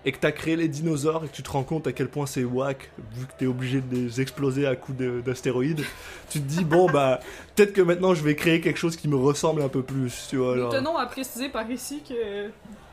et 0.05 0.13
que 0.13 0.17
t'as 0.17 0.31
créé 0.31 0.55
les 0.55 0.69
dinosaures 0.69 1.25
et 1.25 1.27
que 1.27 1.35
tu 1.35 1.43
te 1.43 1.51
rends 1.51 1.63
compte 1.63 1.85
à 1.85 1.91
quel 1.91 2.07
point 2.07 2.25
c'est 2.25 2.45
whack, 2.45 2.89
vu 3.13 3.25
que 3.25 3.33
t'es 3.37 3.45
obligé 3.45 3.81
de 3.81 3.93
les 3.93 4.21
exploser 4.21 4.65
à 4.65 4.77
coups 4.77 4.97
de- 4.97 5.19
d'astéroïdes, 5.19 5.83
tu 6.29 6.39
te 6.39 6.45
dis, 6.47 6.63
bon 6.63 6.89
bah, 6.89 7.19
peut-être 7.55 7.73
que 7.73 7.81
maintenant 7.81 8.13
je 8.13 8.23
vais 8.23 8.33
créer 8.35 8.61
quelque 8.61 8.77
chose 8.79 8.95
qui 8.95 9.09
me 9.09 9.17
ressemble 9.17 9.61
un 9.61 9.67
peu 9.67 9.83
plus, 9.83 10.27
tu 10.29 10.37
vois. 10.37 10.55
Nous 10.55 10.61
genre. 10.61 10.71
tenons 10.71 10.97
à 10.97 11.05
préciser 11.05 11.49
par 11.49 11.69
ici 11.69 12.01
que 12.07 12.49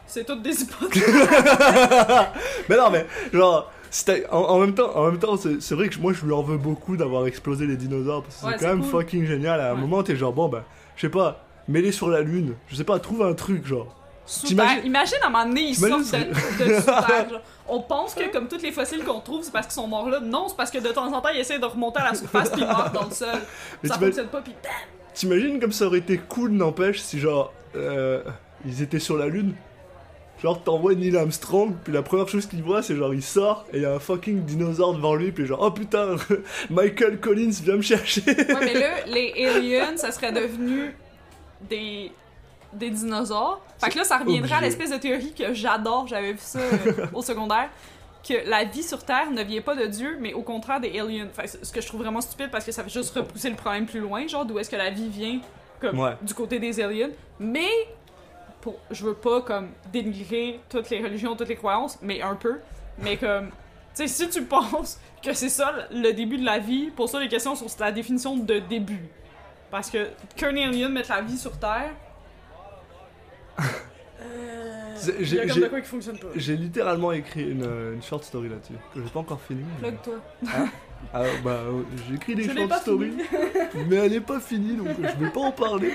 c'est 0.06 0.24
toutes 0.24 0.42
des 0.42 0.62
hypothèses. 0.62 1.04
mais 2.68 2.76
non, 2.76 2.90
mais 2.90 3.06
genre, 3.32 3.70
en, 4.32 4.36
en 4.38 4.58
même 4.60 4.74
temps, 4.74 4.94
en 4.96 5.06
même 5.10 5.18
temps 5.18 5.36
c'est 5.36 5.74
vrai 5.74 5.88
que 5.88 5.98
moi 5.98 6.12
je 6.12 6.24
lui 6.24 6.32
en 6.32 6.42
veux 6.42 6.58
beaucoup 6.58 6.96
d'avoir 6.96 7.26
explosé 7.26 7.66
les 7.66 7.76
dinosaures 7.76 8.22
parce 8.22 8.36
que 8.40 8.46
Ouais, 8.46 8.52
c'est 8.58 8.64
quand 8.64 8.70
même 8.74 8.80
cool. 8.82 8.90
fucking 9.02 9.26
génial. 9.26 9.60
À 9.60 9.70
un 9.70 9.74
Ouais. 9.74 9.80
moment, 9.80 10.02
t'es 10.02 10.16
genre, 10.16 10.32
bon 10.32 10.48
bah, 10.48 10.64
je 10.96 11.02
sais 11.02 11.08
pas, 11.08 11.44
mets-les 11.68 11.92
sur 11.92 12.08
la 12.08 12.20
lune, 12.20 12.54
je 12.68 12.76
sais 12.76 12.84
pas, 12.84 12.98
trouve 12.98 13.22
un 13.22 13.34
truc, 13.34 13.66
genre. 13.66 13.94
Terre. 14.56 14.84
Imagine 14.84 15.18
à 15.22 15.26
un 15.28 15.30
moment 15.30 15.46
donné, 15.46 15.60
ils 15.68 15.76
sortent 15.76 16.10
de, 16.10 16.64
de 16.64 16.80
sous 16.80 16.86
genre. 16.86 17.40
On 17.68 17.80
pense 17.80 18.12
que, 18.14 18.28
comme 18.32 18.48
tous 18.48 18.60
les 18.60 18.72
fossiles 18.72 19.04
qu'on 19.04 19.20
trouve, 19.20 19.44
c'est 19.44 19.52
parce 19.52 19.66
qu'ils 19.66 19.74
sont 19.74 19.86
morts 19.86 20.08
là. 20.10 20.18
Non, 20.18 20.48
c'est 20.48 20.56
parce 20.56 20.70
que 20.72 20.78
de 20.78 20.88
temps 20.88 21.06
en 21.12 21.20
temps, 21.20 21.28
ils 21.32 21.38
essaient 21.40 21.60
de 21.60 21.64
remonter 21.64 22.00
à 22.00 22.06
la 22.10 22.14
surface 22.14 22.50
puis 22.50 22.62
ils 22.62 22.66
meurent 22.66 22.90
dans 22.92 23.04
le 23.04 23.10
sol. 23.12 23.28
Mais 23.84 23.88
Ça 23.88 23.98
fonctionne 23.98 24.26
pas, 24.26 24.40
puis! 24.40 24.52
T'imagines 25.14 25.60
comme 25.60 25.70
ça 25.72 25.86
aurait 25.86 25.98
été 25.98 26.18
cool, 26.18 26.50
n'empêche, 26.50 27.00
si 27.00 27.20
genre, 27.20 27.52
euh, 27.76 28.20
ils 28.66 28.82
étaient 28.82 28.98
sur 28.98 29.16
la 29.16 29.28
lune 29.28 29.54
Genre, 30.42 30.62
t'envoies 30.62 30.94
Neil 30.94 31.16
Armstrong, 31.16 31.74
puis 31.82 31.92
la 31.92 32.02
première 32.02 32.28
chose 32.28 32.44
qu'il 32.46 32.62
voit, 32.62 32.82
c'est 32.82 32.94
genre, 32.94 33.14
il 33.14 33.22
sort, 33.22 33.64
et 33.72 33.76
il 33.78 33.82
y 33.82 33.86
a 33.86 33.94
un 33.94 33.98
fucking 33.98 34.42
dinosaure 34.44 34.92
devant 34.94 35.14
lui, 35.14 35.32
puis 35.32 35.46
genre, 35.46 35.60
oh 35.62 35.70
putain, 35.70 36.16
Michael 36.70 37.18
Collins 37.20 37.52
vient 37.62 37.76
me 37.76 37.82
chercher. 37.82 38.20
Ouais, 38.26 38.46
mais 38.60 38.74
là, 38.74 38.88
les 39.06 39.46
aliens, 39.46 39.96
ça 39.96 40.12
serait 40.12 40.32
devenu 40.32 40.94
des, 41.70 42.12
des 42.74 42.90
dinosaures. 42.90 43.60
Fait 43.78 43.90
que 43.90 43.96
là, 43.98 44.04
ça 44.04 44.18
reviendrait 44.18 44.54
à 44.56 44.60
l'espèce 44.60 44.90
de 44.90 44.98
théorie 44.98 45.32
que 45.32 45.54
j'adore, 45.54 46.06
j'avais 46.06 46.32
vu 46.32 46.38
ça 46.40 46.58
euh, 46.58 47.06
au 47.14 47.22
secondaire, 47.22 47.70
que 48.28 48.34
la 48.48 48.64
vie 48.64 48.82
sur 48.82 49.04
Terre 49.04 49.30
ne 49.30 49.42
vient 49.42 49.62
pas 49.62 49.74
de 49.76 49.86
Dieu, 49.86 50.18
mais 50.20 50.34
au 50.34 50.42
contraire 50.42 50.80
des 50.80 50.98
aliens. 50.98 51.28
Ce 51.62 51.72
que 51.72 51.80
je 51.80 51.86
trouve 51.86 52.02
vraiment 52.02 52.20
stupide 52.20 52.50
parce 52.50 52.64
que 52.64 52.72
ça 52.72 52.82
fait 52.82 52.90
juste 52.90 53.14
repousser 53.14 53.48
le 53.48 53.56
problème 53.56 53.86
plus 53.86 54.00
loin, 54.00 54.26
genre 54.26 54.44
d'où 54.44 54.58
est-ce 54.58 54.68
que 54.68 54.76
la 54.76 54.90
vie 54.90 55.08
vient, 55.08 55.40
comme 55.80 55.98
Ouais. 55.98 56.12
du 56.22 56.34
côté 56.34 56.58
des 56.58 56.80
aliens. 56.80 57.10
Mais, 57.38 57.68
pour, 58.66 58.78
je 58.90 59.04
veux 59.04 59.14
pas 59.14 59.40
comme 59.42 59.68
dénigrer 59.92 60.58
toutes 60.68 60.90
les 60.90 61.00
religions, 61.02 61.36
toutes 61.36 61.48
les 61.48 61.56
croyances, 61.56 61.98
mais 62.02 62.20
un 62.22 62.34
peu. 62.34 62.58
Mais 62.98 63.16
comme, 63.16 63.48
tu 63.94 64.06
sais, 64.06 64.08
si 64.08 64.28
tu 64.28 64.42
penses 64.56 64.98
que 65.22 65.32
c'est 65.32 65.48
ça 65.48 65.72
le 65.92 66.12
début 66.12 66.36
de 66.38 66.44
la 66.44 66.58
vie, 66.58 66.90
pour 66.90 67.08
ça 67.08 67.20
les 67.20 67.28
questions 67.28 67.54
sont 67.54 67.68
sur 67.68 67.80
la 67.80 67.92
définition 67.92 68.36
de 68.36 68.58
début. 68.58 69.04
Parce 69.70 69.88
que 69.90 70.08
qu'un 70.36 70.56
alien 70.56 70.92
mette 70.92 71.08
la 71.08 71.20
vie 71.22 71.38
sur 71.38 71.56
Terre. 71.58 71.92
Euh, 74.20 74.94
j'ai- 75.20 75.40
a 75.40 75.46
comme 75.46 75.54
j'ai- 75.54 75.60
de 75.60 75.66
quoi 75.68 75.80
qui 75.80 75.88
fonctionne 75.88 76.18
pas. 76.18 76.28
J'ai 76.34 76.56
littéralement 76.56 77.12
écrit 77.12 77.50
une, 77.50 77.62
euh, 77.64 77.94
une 77.94 78.02
short 78.02 78.24
story 78.24 78.48
là-dessus, 78.48 78.72
que 78.94 79.02
j'ai 79.02 79.10
pas 79.10 79.20
encore 79.20 79.40
fini. 79.40 79.62
mais- 79.80 79.92
Plug-toi. 79.92 80.14
Ah, 81.14 81.22
bah, 81.42 81.50
euh, 81.50 81.82
j'ai 82.08 82.14
écrit 82.16 82.34
des 82.34 82.44
short 82.44 82.72
stories, 82.80 83.16
mais 83.88 83.96
elle 83.96 84.12
n'est 84.12 84.20
pas 84.20 84.38
finie, 84.40 84.76
donc 84.76 84.88
je 85.00 85.24
vais 85.24 85.30
pas 85.30 85.40
en 85.40 85.52
parler. 85.52 85.92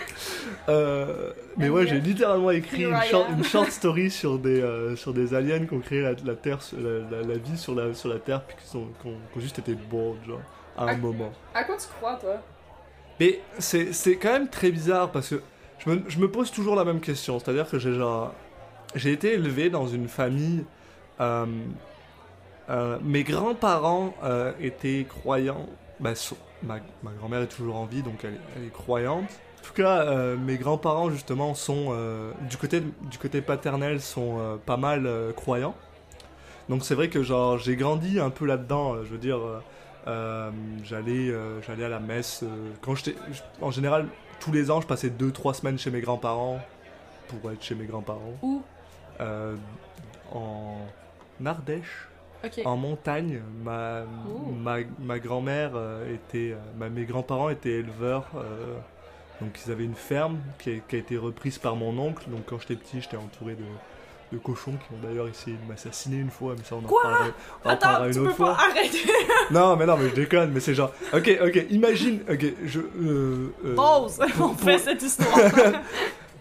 Euh, 0.69 1.31
mais 1.57 1.69
ouais, 1.69 1.85
j'ai 1.85 1.99
littéralement 1.99 2.51
écrit 2.51 2.83
une 2.85 2.95
I 2.95 3.07
short, 3.09 3.29
am. 3.29 3.37
une 3.37 3.43
short 3.43 3.69
story 3.71 4.09
sur 4.09 4.39
des, 4.39 4.61
euh, 4.61 4.95
sur 4.95 5.13
des 5.13 5.33
aliens 5.33 5.65
qui 5.65 5.73
ont 5.73 5.79
créé 5.79 6.01
la, 6.01 6.13
la 6.25 6.35
Terre, 6.35 6.59
la, 6.77 7.17
la- 7.17 7.23
la 7.27 7.37
vie 7.37 7.57
sur 7.57 7.75
la, 7.75 7.93
sur 7.93 8.09
la 8.09 8.19
Terre, 8.19 8.41
puis 8.43 8.55
qui, 8.57 8.75
ont, 8.77 8.87
ont 9.05 9.39
juste 9.39 9.59
été 9.59 9.75
bored, 9.75 10.17
genre, 10.27 10.41
à 10.77 10.85
un 10.89 10.97
moment. 10.97 11.31
À 11.53 11.63
quoi 11.63 11.75
tu 11.77 11.87
crois, 11.99 12.15
toi? 12.15 12.41
Mais 13.19 13.41
c'est 13.59 13.93
c'est 13.93 14.15
quand 14.15 14.31
même 14.33 14.47
très 14.49 14.71
bizarre 14.71 15.11
parce 15.11 15.29
que 15.29 15.41
je 15.85 15.89
me, 15.91 16.01
je 16.07 16.17
me 16.19 16.31
pose 16.31 16.49
toujours 16.51 16.75
la 16.75 16.85
même 16.85 16.99
question. 17.01 17.37
C'est-à-dire 17.39 17.69
que 17.69 17.77
j'ai 17.77 17.93
genre. 17.93 18.33
J'ai 18.95 19.11
été 19.11 19.33
élevé 19.33 19.69
dans 19.69 19.87
une 19.87 20.07
famille. 20.07 20.63
euh, 21.19 21.45
euh, 22.69 22.97
mes 23.03 23.23
grands-parents 23.23 24.13
euh, 24.23 24.51
étaient 24.61 25.05
croyants. 25.07 25.67
So- 26.15 26.37
ma, 26.63 26.75
ma 27.03 27.11
grand-mère 27.11 27.41
est 27.41 27.47
toujours 27.47 27.75
en 27.75 27.85
vie, 27.85 28.01
donc 28.01 28.23
elle, 28.23 28.39
elle 28.57 28.65
est 28.65 28.73
croyante. 28.73 29.29
En 29.59 29.63
tout 29.63 29.73
cas, 29.73 30.01
euh, 30.01 30.37
mes 30.37 30.57
grands-parents, 30.57 31.09
justement, 31.11 31.53
sont. 31.53 31.95
du, 32.49 32.57
côté, 32.57 32.81
du 32.81 33.17
côté 33.19 33.41
paternel, 33.41 34.01
sont 34.01 34.59
pas 34.65 34.77
mal 34.77 35.07
croyants. 35.35 35.75
Donc 36.69 36.83
c'est 36.83 36.95
vrai 36.95 37.09
que 37.09 37.21
genre 37.23 37.57
j'ai 37.57 37.75
grandi 37.75 38.19
un 38.19 38.29
peu 38.29 38.45
là-dedans. 38.45 39.03
Je 39.03 39.09
veux 39.09 39.17
dire, 39.17 39.39
j'allais 40.83 41.31
j'allais 41.65 41.83
à 41.85 41.89
la 41.89 41.99
messe. 41.99 42.43
quand 42.81 42.95
j'étais, 42.95 43.15
je- 43.31 43.41
en 43.63 43.71
général, 43.71 44.07
tous 44.39 44.51
les 44.51 44.71
ans, 44.71 44.81
je 44.81 44.87
passais 44.87 45.09
2-3 45.09 45.53
semaines 45.53 45.77
chez 45.77 45.91
mes 45.91 46.01
grands-parents 46.01 46.59
pour 47.27 47.51
être 47.51 47.61
chez 47.63 47.75
mes 47.75 47.85
grands-parents. 47.85 48.33
Où? 48.41 48.63
En 50.33 50.77
Ardèche, 51.45 52.07
En 52.65 52.77
montagne. 52.77 53.41
Ma, 53.63 54.01
ma, 54.61 54.77
ma 54.99 55.19
grand-mère 55.19 55.71
euh, 55.75 56.13
était. 56.13 56.51
euh, 56.53 56.57
ma- 56.77 56.89
mes 56.89 57.05
grands-parents 57.05 57.49
étaient 57.49 57.69
éleveurs. 57.79 58.25
euh, 58.35 58.75
donc 59.41 59.59
ils 59.65 59.71
avaient 59.71 59.85
une 59.85 59.95
ferme 59.95 60.37
qui 60.59 60.69
a, 60.69 60.73
qui 60.87 60.95
a 60.95 60.99
été 60.99 61.17
reprise 61.17 61.57
par 61.57 61.75
mon 61.75 61.97
oncle. 61.97 62.23
Donc 62.29 62.41
quand 62.45 62.59
j'étais 62.59 62.75
petit, 62.75 63.01
j'étais 63.01 63.17
entouré 63.17 63.55
de, 63.55 63.63
de 64.33 64.37
cochons 64.39 64.73
qui 64.73 64.93
ont 64.93 65.07
d'ailleurs 65.07 65.27
essayé 65.27 65.57
de 65.57 65.67
m'assassiner 65.67 66.17
une 66.17 66.29
fois. 66.29 66.53
Mais 66.57 66.63
ça, 66.63 66.75
on 66.75 66.79
en 66.79 66.81
Quoi 66.83 67.01
reparlera, 67.03 67.31
on 67.63 67.67
en 67.67 67.71
Attends, 67.71 67.87
reparlera 67.87 68.11
tu 68.11 68.17
une 68.17 68.23
peux 68.23 68.29
autre 68.29 68.37
fois. 68.37 68.55
pas 68.55 68.63
arrêter. 68.63 68.97
Non, 69.51 69.75
mais 69.75 69.85
non, 69.85 69.97
mais 69.97 70.09
je 70.09 70.15
déconne. 70.15 70.51
Mais 70.51 70.59
c'est 70.61 70.73
genre. 70.75 70.91
Ok, 71.13 71.29
ok. 71.45 71.65
Imagine. 71.71 72.21
Ok, 72.29 72.45
je. 72.65 72.79
euh, 72.79 73.53
euh, 73.65 73.75
Pause. 73.75 74.19
On 74.39 74.49
pour- 74.49 74.59
fait 74.59 74.77
cette 74.77 75.01
histoire. 75.03 75.37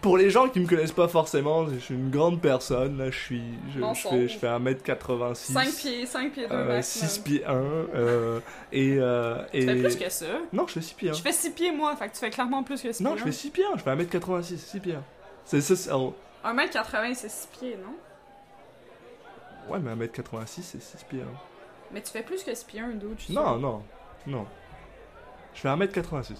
Pour 0.01 0.17
les 0.17 0.31
gens 0.31 0.49
qui 0.49 0.59
me 0.59 0.67
connaissent 0.67 0.91
pas 0.91 1.07
forcément, 1.07 1.67
je 1.67 1.77
suis 1.77 1.93
une 1.93 2.09
grande 2.09 2.41
personne. 2.41 2.97
Là, 2.97 3.11
je 3.11 3.17
suis. 3.19 3.43
Je, 3.75 3.79
je 3.79 4.07
fais, 4.09 4.27
je 4.27 4.37
fais 4.39 4.47
1m86. 4.47 5.35
5 5.53 5.71
pieds, 5.75 6.05
5 6.07 6.31
pieds 6.33 6.47
2 6.47 6.53
euh, 6.55 6.67
maximum. 6.75 7.09
6 7.09 7.19
pieds 7.19 7.45
1. 7.45 7.53
euh, 7.53 8.39
et. 8.71 8.97
euh, 8.99 9.43
et... 9.53 9.59
Tu 9.59 9.65
fais 9.67 9.75
plus 9.75 9.95
que 9.97 10.09
ça. 10.09 10.25
Non, 10.51 10.65
je 10.65 10.73
fais 10.73 10.81
6 10.81 10.93
pieds 10.95 11.09
1. 11.11 11.13
Je 11.13 11.21
fais 11.21 11.31
6 11.31 11.51
pieds 11.51 11.71
moi, 11.71 11.95
fait 11.95 12.07
que 12.09 12.13
tu 12.13 12.19
fais 12.19 12.29
clairement 12.31 12.63
plus 12.63 12.81
que 12.81 12.91
6 12.91 13.03
Non, 13.03 13.11
pieds. 13.11 13.19
je 13.19 13.23
fais 13.25 13.31
6 13.31 13.49
pieds 13.51 13.65
1. 13.73 13.77
Je 13.77 13.83
fais 13.83 13.95
1m86, 13.95 14.57
6 14.57 14.79
pieds 14.79 14.95
1. 14.95 15.03
C'est 15.45 15.61
ça. 15.61 15.95
oh, 15.97 16.15
1m80 16.43 17.13
c'est 17.13 17.29
6 17.29 17.47
pieds, 17.59 17.77
non? 17.83 17.93
Ouais, 19.71 19.79
mais 19.79 19.93
1m86, 20.07 20.47
c'est 20.63 20.81
6 20.81 21.03
pieds 21.09 21.21
1. 21.21 21.25
Mais 21.93 22.01
tu 22.01 22.09
fais 22.11 22.23
plus 22.23 22.43
que 22.43 22.55
6 22.55 22.63
pieds 22.63 22.79
1, 22.81 22.89
dude. 22.93 23.13
je 23.19 23.23
suis 23.25 23.33
Non, 23.35 23.45
sûre. 23.49 23.59
non, 23.59 23.83
non. 24.25 24.45
Je 25.53 25.59
fais 25.61 25.67
1m86. 25.67 26.33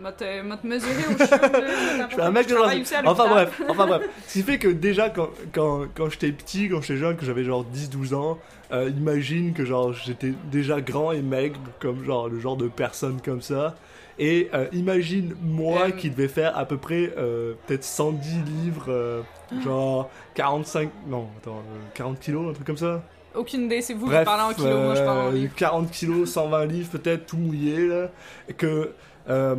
M'a 0.00 0.10
te, 0.12 0.24
mesuré 0.66 0.92
au 1.08 1.18
Je 1.18 2.14
fais 2.14 2.22
un 2.22 2.30
mec 2.30 2.48
de 2.48 2.54
à 2.54 3.10
Enfin 3.10 3.28
bref, 3.28 3.60
enfin 3.68 3.86
bref. 3.86 4.08
Ce 4.26 4.32
qui 4.32 4.42
fait 4.42 4.58
que 4.58 4.68
déjà 4.68 5.10
quand, 5.10 5.28
quand, 5.52 5.82
quand 5.94 6.08
j'étais 6.08 6.32
petit, 6.32 6.68
quand 6.70 6.80
j'étais 6.80 6.96
jeune, 6.96 7.16
que 7.16 7.26
j'avais 7.26 7.44
genre 7.44 7.64
10-12 7.64 8.14
ans, 8.14 8.38
euh, 8.72 8.90
imagine 8.96 9.52
que 9.52 9.66
genre 9.66 9.92
j'étais 9.92 10.32
déjà 10.50 10.80
grand 10.80 11.12
et 11.12 11.20
maigre, 11.20 11.60
comme 11.78 12.02
genre 12.04 12.28
le 12.28 12.40
genre 12.40 12.56
de 12.56 12.68
personne 12.68 13.20
comme 13.22 13.42
ça. 13.42 13.74
Et 14.18 14.48
euh, 14.54 14.66
imagine 14.72 15.34
moi 15.42 15.88
Euh. 15.88 15.90
qui 15.90 16.10
devais 16.10 16.28
faire 16.28 16.56
à 16.56 16.64
peu 16.64 16.78
près 16.78 17.12
euh, 17.18 17.54
peut-être 17.66 17.84
110 17.84 18.42
livres, 18.62 18.86
euh, 18.88 19.22
genre 19.64 20.10
45, 20.34 20.90
non 21.06 21.28
attends, 21.38 21.58
euh, 21.58 21.78
40 21.94 22.18
kilos, 22.18 22.50
un 22.50 22.54
truc 22.54 22.66
comme 22.66 22.76
ça. 22.78 23.02
Aucune 23.34 23.62
idée, 23.62 23.80
c'est 23.80 23.94
vous 23.94 24.08
qui 24.10 24.24
parlez 24.24 24.42
en 24.42 24.54
kilos, 24.54 24.80
moi 24.84 24.94
je 24.94 25.02
parle 25.02 25.18
en 25.18 25.28
euh, 25.28 25.32
livres. 25.32 25.54
40 25.56 25.90
kilos, 25.90 26.30
120 26.30 26.64
livres, 26.66 26.90
peut-être 26.90 27.26
tout 27.26 27.36
mouillé 27.36 27.86
là. 27.86 28.10
Et 28.48 28.54
que. 28.54 28.92
Euh, 29.28 29.56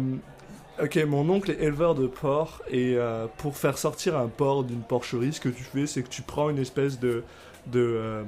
ok, 0.81 0.95
mon 1.07 1.29
oncle 1.29 1.51
est 1.51 1.61
éleveur 1.61 1.95
de 1.95 2.07
porcs 2.07 2.61
et 2.69 2.95
euh, 2.97 3.27
pour 3.37 3.57
faire 3.57 3.77
sortir 3.77 4.17
un 4.17 4.27
porc 4.27 4.63
d'une 4.63 4.81
porcherie, 4.81 5.33
ce 5.33 5.39
que 5.39 5.49
tu 5.49 5.63
fais, 5.63 5.87
c'est 5.87 6.03
que 6.03 6.09
tu 6.09 6.21
prends 6.21 6.49
une 6.49 6.59
espèce 6.59 6.99
de. 6.99 7.23
de 7.67 7.79
euh, 7.79 8.23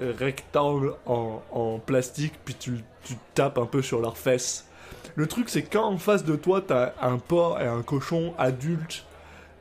rectangle 0.00 0.94
en, 1.06 1.42
en 1.50 1.80
plastique, 1.80 2.34
puis 2.44 2.54
tu, 2.54 2.84
tu 3.02 3.14
tapes 3.34 3.58
un 3.58 3.66
peu 3.66 3.82
sur 3.82 4.00
leurs 4.00 4.16
fesses. 4.16 4.68
Le 5.16 5.26
truc, 5.26 5.48
c'est 5.48 5.62
quand 5.62 5.86
en 5.86 5.98
face 5.98 6.24
de 6.24 6.36
toi, 6.36 6.62
t'as 6.64 6.92
un 7.02 7.18
porc 7.18 7.60
et 7.60 7.66
un 7.66 7.82
cochon 7.82 8.32
adulte 8.38 9.04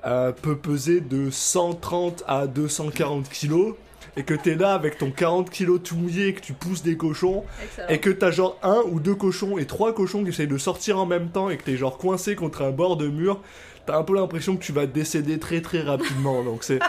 peut 0.04 0.56
peser 0.56 1.02
de 1.02 1.32
130 1.32 2.24
à 2.28 2.46
240 2.46 3.28
kilos 3.30 3.74
et 4.18 4.24
que 4.24 4.34
t'es 4.34 4.56
là 4.56 4.74
avec 4.74 4.98
ton 4.98 5.12
40 5.12 5.50
kilos 5.50 5.80
tout 5.84 5.96
mouillé 5.96 6.28
et 6.28 6.34
que 6.34 6.42
tu 6.42 6.54
pousses 6.54 6.84
des 6.84 6.98
cochons 6.98 7.44
Excellent. 7.64 7.88
et 7.90 8.00
que 8.00 8.10
t'as 8.10 8.32
genre 8.32 8.58
un 8.64 8.82
ou 8.92 9.00
deux 9.00 9.16
cochons 9.16 9.58
et 9.58 9.66
trois 9.66 9.94
cochons 9.94 10.24
qui 10.24 10.30
essayent 10.30 10.48
de 10.48 10.58
sortir 10.58 11.00
en 11.00 11.06
même 11.06 11.30
temps 11.30 11.50
et 11.50 11.58
que 11.58 11.64
t'es 11.64 11.78
genre 11.78 11.98
coincé 11.98 12.36
contre 12.36 12.64
un 12.64 12.72
bord 12.72 12.98
de 12.98 13.08
mur, 13.08 13.40
t'as 13.86 13.98
un 13.98 14.04
peu 14.04 14.16
l'impression 14.16 14.58
que 14.58 14.64
tu 14.64 14.74
vas 14.74 14.88
décéder 14.88 15.40
très 15.40 15.62
très 15.62 15.82
rapidement. 15.82 16.44
Donc 16.44 16.64
c'est 16.64 16.80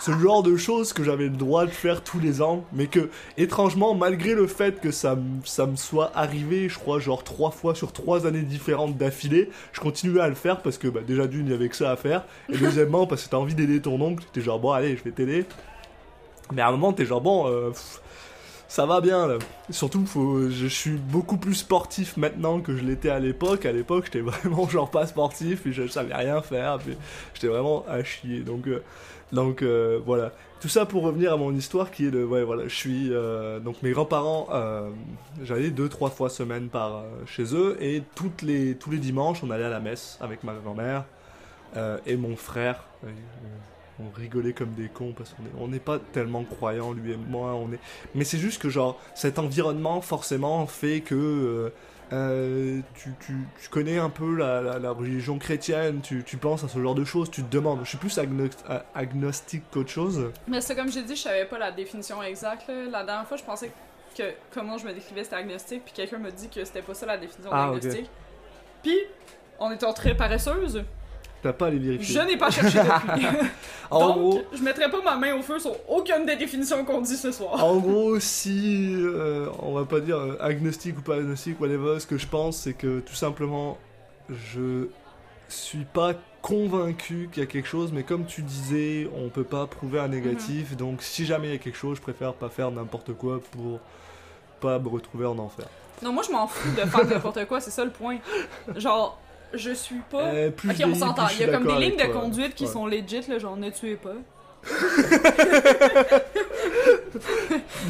ce 0.00 0.10
genre 0.18 0.42
de 0.42 0.56
choses 0.56 0.92
que 0.92 1.04
j'avais 1.04 1.24
le 1.28 1.36
droit 1.36 1.64
de 1.64 1.70
faire 1.70 2.02
tous 2.02 2.18
les 2.18 2.42
ans, 2.42 2.64
mais 2.72 2.88
que 2.88 3.08
étrangement, 3.38 3.94
malgré 3.94 4.34
le 4.34 4.48
fait 4.48 4.80
que 4.80 4.90
ça, 4.90 5.16
ça 5.44 5.66
me 5.66 5.76
soit 5.76 6.10
arrivé, 6.16 6.68
je 6.68 6.76
crois, 6.76 6.98
genre 6.98 7.22
trois 7.22 7.52
fois 7.52 7.76
sur 7.76 7.92
trois 7.92 8.26
années 8.26 8.42
différentes 8.42 8.96
d'affilée, 8.96 9.48
je 9.72 9.78
continuais 9.78 10.20
à 10.20 10.28
le 10.28 10.34
faire 10.34 10.60
parce 10.60 10.76
que 10.76 10.88
bah, 10.88 11.02
déjà 11.06 11.28
d'une, 11.28 11.46
il 11.46 11.52
y 11.52 11.54
avait 11.54 11.68
que 11.68 11.76
ça 11.76 11.92
à 11.92 11.96
faire, 11.96 12.24
et 12.52 12.58
deuxièmement, 12.58 13.06
parce 13.06 13.24
que 13.24 13.30
t'as 13.30 13.36
envie 13.36 13.54
d'aider 13.54 13.80
ton 13.80 14.00
oncle, 14.00 14.24
t'es 14.32 14.40
genre 14.40 14.58
bon, 14.58 14.72
allez, 14.72 14.96
je 14.96 15.04
vais 15.04 15.12
t'aider. 15.12 15.44
Mais 16.52 16.62
à 16.62 16.68
un 16.68 16.72
moment, 16.72 16.92
t'es 16.92 17.06
genre 17.06 17.20
bon, 17.20 17.46
euh, 17.48 17.70
ça 18.72 18.86
va 18.86 19.02
bien 19.02 19.26
là. 19.26 19.34
Surtout, 19.68 20.06
faut, 20.06 20.48
je 20.48 20.66
suis 20.66 20.96
beaucoup 20.96 21.36
plus 21.36 21.56
sportif 21.56 22.16
maintenant 22.16 22.60
que 22.60 22.74
je 22.74 22.82
l'étais 22.82 23.10
à 23.10 23.18
l'époque. 23.18 23.66
À 23.66 23.72
l'époque, 23.72 24.06
j'étais 24.06 24.20
vraiment 24.22 24.66
genre 24.66 24.90
pas 24.90 25.06
sportif, 25.06 25.60
puis 25.60 25.74
je, 25.74 25.86
savais 25.88 26.14
rien 26.14 26.40
faire, 26.40 26.78
j'étais 27.34 27.48
vraiment 27.48 27.84
à 27.86 28.02
chier. 28.02 28.40
Donc, 28.40 28.66
euh, 28.66 28.82
donc 29.30 29.60
euh, 29.60 30.00
voilà. 30.06 30.32
Tout 30.58 30.68
ça 30.68 30.86
pour 30.86 31.02
revenir 31.02 31.34
à 31.34 31.36
mon 31.36 31.54
histoire 31.54 31.90
qui 31.90 32.06
est 32.06 32.10
de, 32.10 32.24
ouais 32.24 32.44
voilà, 32.44 32.62
je 32.66 32.74
suis 32.74 33.08
euh, 33.12 33.60
donc 33.60 33.82
mes 33.82 33.90
grands-parents, 33.90 34.48
j'allais 35.42 35.68
deux 35.68 35.90
trois 35.90 36.08
fois 36.08 36.30
semaine 36.30 36.68
par 36.68 37.04
chez 37.26 37.54
eux 37.54 37.76
et 37.78 38.02
les 38.42 38.74
tous 38.76 38.90
les 38.90 38.98
dimanches 38.98 39.42
on 39.42 39.50
allait 39.50 39.64
à 39.64 39.70
la 39.70 39.80
messe 39.80 40.16
avec 40.22 40.44
ma 40.44 40.54
grand-mère 40.54 41.04
et 42.06 42.16
mon 42.16 42.36
frère. 42.36 42.84
On 44.00 44.10
rigolait 44.16 44.52
comme 44.52 44.72
des 44.72 44.88
cons 44.88 45.12
parce 45.16 45.30
qu'on 45.34 45.42
est- 45.44 45.62
on 45.62 45.68
n'est 45.68 45.78
pas 45.80 45.98
tellement 45.98 46.44
croyants 46.44 46.92
lui 46.92 47.12
et 47.12 47.16
moi. 47.16 47.54
On 47.54 47.72
est, 47.72 47.78
mais 48.14 48.24
c'est 48.24 48.38
juste 48.38 48.60
que 48.60 48.68
genre 48.70 48.98
cet 49.14 49.38
environnement 49.38 50.00
forcément 50.00 50.66
fait 50.66 51.00
que 51.00 51.14
euh, 51.14 51.70
euh, 52.12 52.80
tu, 52.94 53.10
tu, 53.24 53.34
tu 53.62 53.68
connais 53.70 53.96
un 53.98 54.10
peu 54.10 54.36
la, 54.36 54.60
la, 54.60 54.78
la 54.78 54.90
religion 54.90 55.38
chrétienne, 55.38 56.00
tu, 56.02 56.22
tu 56.24 56.36
penses 56.36 56.62
à 56.62 56.68
ce 56.68 56.78
genre 56.78 56.94
de 56.94 57.04
choses, 57.04 57.30
tu 57.30 57.42
te 57.42 57.50
demandes. 57.50 57.80
Je 57.84 57.88
suis 57.88 57.98
plus 57.98 58.18
agno- 58.18 58.50
a- 58.68 58.84
agnostique 58.94 59.62
qu'autre 59.72 59.88
chose. 59.90 60.30
Mais 60.46 60.60
c'est 60.60 60.74
comme 60.76 60.90
j'ai 60.90 61.02
dit, 61.02 61.16
je 61.16 61.22
savais 61.22 61.46
pas 61.46 61.58
la 61.58 61.72
définition 61.72 62.22
exacte. 62.22 62.68
là. 62.68 62.74
La 62.90 63.04
dernière 63.04 63.26
fois, 63.26 63.38
je 63.38 63.44
pensais 63.44 63.70
que 64.16 64.24
comment 64.52 64.76
je 64.76 64.86
me 64.86 64.92
décrivais 64.92 65.24
c'était 65.24 65.36
agnostique, 65.36 65.82
puis 65.86 65.94
quelqu'un 65.94 66.18
m'a 66.18 66.30
dit 66.30 66.48
que 66.50 66.62
c'était 66.66 66.82
pas 66.82 66.92
ça 66.92 67.06
la 67.06 67.16
définition 67.16 67.50
Ah, 67.50 67.70
d'agnostique. 67.72 68.10
Puis, 68.82 68.98
en 69.58 69.70
étant 69.70 69.94
très 69.94 70.14
paresseuse, 70.14 70.84
T'as 71.42 71.52
pas 71.52 71.66
à 71.66 71.70
les 71.70 71.78
vérifier. 71.78 72.14
je 72.14 72.20
n'ai 72.26 72.36
pas 72.36 72.50
cherché 72.50 72.78
depuis. 72.78 73.26
En 73.90 73.98
Donc, 74.08 74.16
gros, 74.16 74.42
je 74.54 74.62
mettrai 74.62 74.90
pas 74.90 75.02
ma 75.02 75.16
main 75.16 75.34
au 75.34 75.42
feu 75.42 75.58
sur 75.58 75.72
aucune 75.90 76.24
des 76.24 76.36
définitions 76.36 76.82
qu'on 76.84 77.02
dit 77.02 77.16
ce 77.16 77.30
soir. 77.30 77.62
En 77.62 77.76
gros, 77.76 78.18
si 78.20 78.94
euh, 78.96 79.48
on 79.58 79.74
va 79.74 79.84
pas 79.84 80.00
dire 80.00 80.16
euh, 80.16 80.38
agnostique 80.40 80.96
ou 80.98 81.02
pas 81.02 81.16
agnostique, 81.16 81.60
whatever, 81.60 82.00
ce 82.00 82.06
que 82.06 82.16
je 82.16 82.26
pense, 82.26 82.56
c'est 82.56 82.72
que 82.72 83.00
tout 83.00 83.14
simplement, 83.14 83.76
je 84.30 84.86
suis 85.48 85.84
pas 85.84 86.14
convaincu 86.40 87.28
qu'il 87.30 87.42
y 87.42 87.44
a 87.44 87.48
quelque 87.48 87.68
chose, 87.68 87.92
mais 87.92 88.02
comme 88.02 88.24
tu 88.24 88.40
disais, 88.42 89.10
on 89.14 89.28
peut 89.28 89.44
pas 89.44 89.66
prouver 89.66 89.98
un 90.00 90.08
négatif, 90.08 90.74
donc 90.76 91.02
si 91.02 91.26
jamais 91.26 91.48
il 91.48 91.52
y 91.52 91.56
a 91.56 91.58
quelque 91.58 91.76
chose, 91.76 91.98
je 91.98 92.02
préfère 92.02 92.32
pas 92.32 92.48
faire 92.48 92.70
n'importe 92.70 93.12
quoi 93.12 93.40
pour 93.50 93.78
pas 94.60 94.78
me 94.78 94.88
retrouver 94.88 95.26
en 95.26 95.38
enfer. 95.38 95.66
Non, 96.02 96.12
moi 96.12 96.22
je 96.26 96.32
m'en 96.32 96.46
fous 96.46 96.70
de 96.70 96.80
faire 96.88 97.04
n'importe 97.06 97.44
quoi, 97.46 97.60
c'est 97.60 97.70
ça 97.70 97.84
le 97.84 97.90
point. 97.90 98.16
Genre, 98.76 99.20
je 99.54 99.70
suis 99.72 100.00
pas. 100.10 100.22
Euh, 100.22 100.50
plus 100.50 100.70
ok, 100.70 100.76
on 100.86 100.94
s'entend. 100.94 101.26
Il 101.28 101.40
y 101.40 101.44
a 101.44 101.48
comme 101.52 101.66
des 101.66 101.74
lignes 101.84 101.96
de 101.98 102.12
conduite 102.12 102.54
qui 102.54 102.64
Ouais. 102.64 102.70
sont 102.70 102.86
legit, 102.86 103.22
là, 103.28 103.38
genre 103.38 103.56
ne 103.56 103.70
tuez 103.70 103.96
pas. 103.96 104.14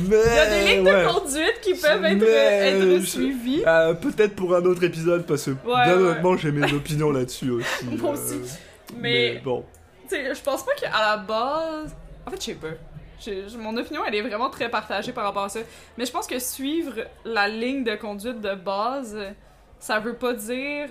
Mais, 0.08 0.16
Il 0.26 0.34
y 0.34 0.38
a 0.38 0.46
des 0.50 0.74
lignes 0.76 0.86
ouais. 0.86 1.02
de 1.04 1.08
conduite 1.08 1.60
qui 1.62 1.74
peuvent 1.74 2.04
être, 2.04 2.18
Mais, 2.18 2.26
être 2.28 3.00
je- 3.00 3.06
suivies. 3.06 3.62
Euh, 3.66 3.94
Peut-être 3.94 4.34
pour 4.34 4.54
un 4.54 4.64
autre 4.64 4.82
épisode, 4.84 5.26
parce 5.26 5.44
que 5.44 5.50
bien 5.50 5.74
ouais. 5.74 5.92
honnêtement, 5.92 6.36
j'ai 6.36 6.50
mes 6.52 6.72
opinions 6.72 7.10
là-dessus 7.10 7.50
aussi. 7.50 7.84
Moi 7.84 8.10
euh, 8.10 8.12
aussi. 8.14 8.40
Mais, 8.96 9.40
bon. 9.44 9.64
tu 10.08 10.16
sais, 10.16 10.34
je 10.34 10.40
pense 10.42 10.64
pas 10.64 10.72
qu'à 10.74 10.90
la 10.90 11.16
base. 11.18 11.94
En 12.26 12.30
fait, 12.30 12.36
je 12.40 12.44
sais 12.44 12.54
pas. 12.54 12.68
Mon 13.58 13.76
opinion, 13.76 14.02
elle 14.06 14.16
est 14.16 14.22
vraiment 14.22 14.50
très 14.50 14.68
partagée 14.68 15.12
par 15.12 15.24
rapport 15.24 15.44
à 15.44 15.48
ça. 15.48 15.60
Mais 15.96 16.04
je 16.06 16.10
pense 16.10 16.26
que 16.26 16.38
suivre 16.40 16.94
la 17.24 17.46
ligne 17.48 17.84
de 17.84 17.94
conduite 17.94 18.40
de 18.40 18.54
base, 18.54 19.16
ça 19.78 20.00
veut 20.00 20.14
pas 20.14 20.32
dire. 20.32 20.88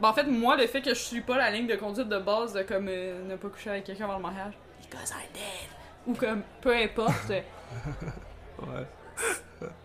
Ben, 0.00 0.08
en 0.08 0.12
fait, 0.14 0.24
moi, 0.24 0.56
le 0.56 0.66
fait 0.66 0.80
que 0.80 0.90
je 0.90 0.98
suis 1.00 1.20
pas 1.20 1.36
la 1.36 1.50
ligne 1.50 1.66
de 1.66 1.76
conduite 1.76 2.08
de 2.08 2.18
base 2.18 2.52
de 2.54 2.62
comme 2.62 2.86
euh, 2.88 3.22
ne 3.28 3.36
pas 3.36 3.48
coucher 3.48 3.70
avec 3.70 3.84
quelqu'un 3.84 4.04
avant 4.04 4.16
le 4.16 4.22
mariage, 4.22 4.54
because 4.82 5.10
I 5.10 5.28
did, 5.34 5.68
ou 6.06 6.14
comme 6.14 6.42
peu 6.60 6.74
importe, 6.74 7.30
Ouais. 8.60 8.86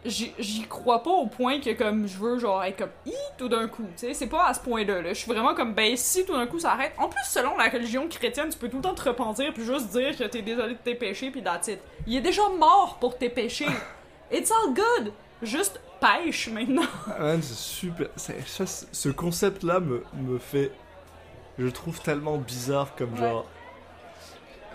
j'y 0.06 0.64
crois 0.68 1.02
pas 1.04 1.10
au 1.12 1.28
point 1.28 1.60
que 1.60 1.72
comme 1.74 2.08
je 2.08 2.18
veux 2.18 2.40
genre 2.40 2.64
être 2.64 2.78
comme 2.78 2.90
hi 3.06 3.14
tout 3.38 3.50
d'un 3.50 3.68
coup, 3.68 3.84
tu 3.98 4.08
sais, 4.08 4.14
c'est 4.14 4.28
pas 4.28 4.48
à 4.48 4.54
ce 4.54 4.60
point-là. 4.62 5.02
là. 5.02 5.10
Je 5.10 5.14
suis 5.20 5.32
vraiment 5.32 5.54
comme 5.54 5.74
ben 5.74 5.96
si 5.98 6.26
tout 6.26 6.34
d'un 6.34 6.46
coup 6.48 6.60
ça 6.60 6.72
arrête. 6.72 6.94
En 6.98 7.08
plus 7.10 7.24
selon 7.26 7.58
la 7.58 7.70
religion 7.70 8.08
chrétienne, 8.08 8.50
tu 8.50 8.58
peux 8.58 8.70
tout 8.70 8.78
le 8.78 8.84
temps 8.84 8.94
te 8.94 9.02
repentir 9.08 9.54
puis 9.54 9.64
juste 9.66 9.90
dire 9.90 10.16
que 10.18 10.24
t'es 10.26 10.42
désolé 10.42 10.74
de 10.74 10.80
tes 10.80 10.96
péchés 10.96 11.32
puis 11.32 11.42
that's 11.44 11.68
it. 11.68 11.80
Il 12.08 12.16
est 12.18 12.22
déjà 12.22 12.44
mort 12.58 12.98
pour 13.00 13.18
tes 13.18 13.30
péchés. 13.30 13.68
It's 14.32 14.52
all 14.52 14.74
good. 14.74 15.12
Juste 15.42 15.80
pêche 16.00 16.50
maintenant. 16.50 16.84
Ah, 17.08 17.36
c'est 17.42 17.54
super. 17.56 18.08
ça, 18.18 18.66
ce 18.66 19.10
concept-là 19.10 19.80
me, 19.80 20.04
me 20.14 20.38
fait. 20.38 20.72
Je 21.58 21.68
trouve 21.68 22.02
tellement 22.02 22.38
bizarre 22.38 22.96
comme 22.96 23.14
Ouais. 23.14 23.20
genre. 23.20 23.46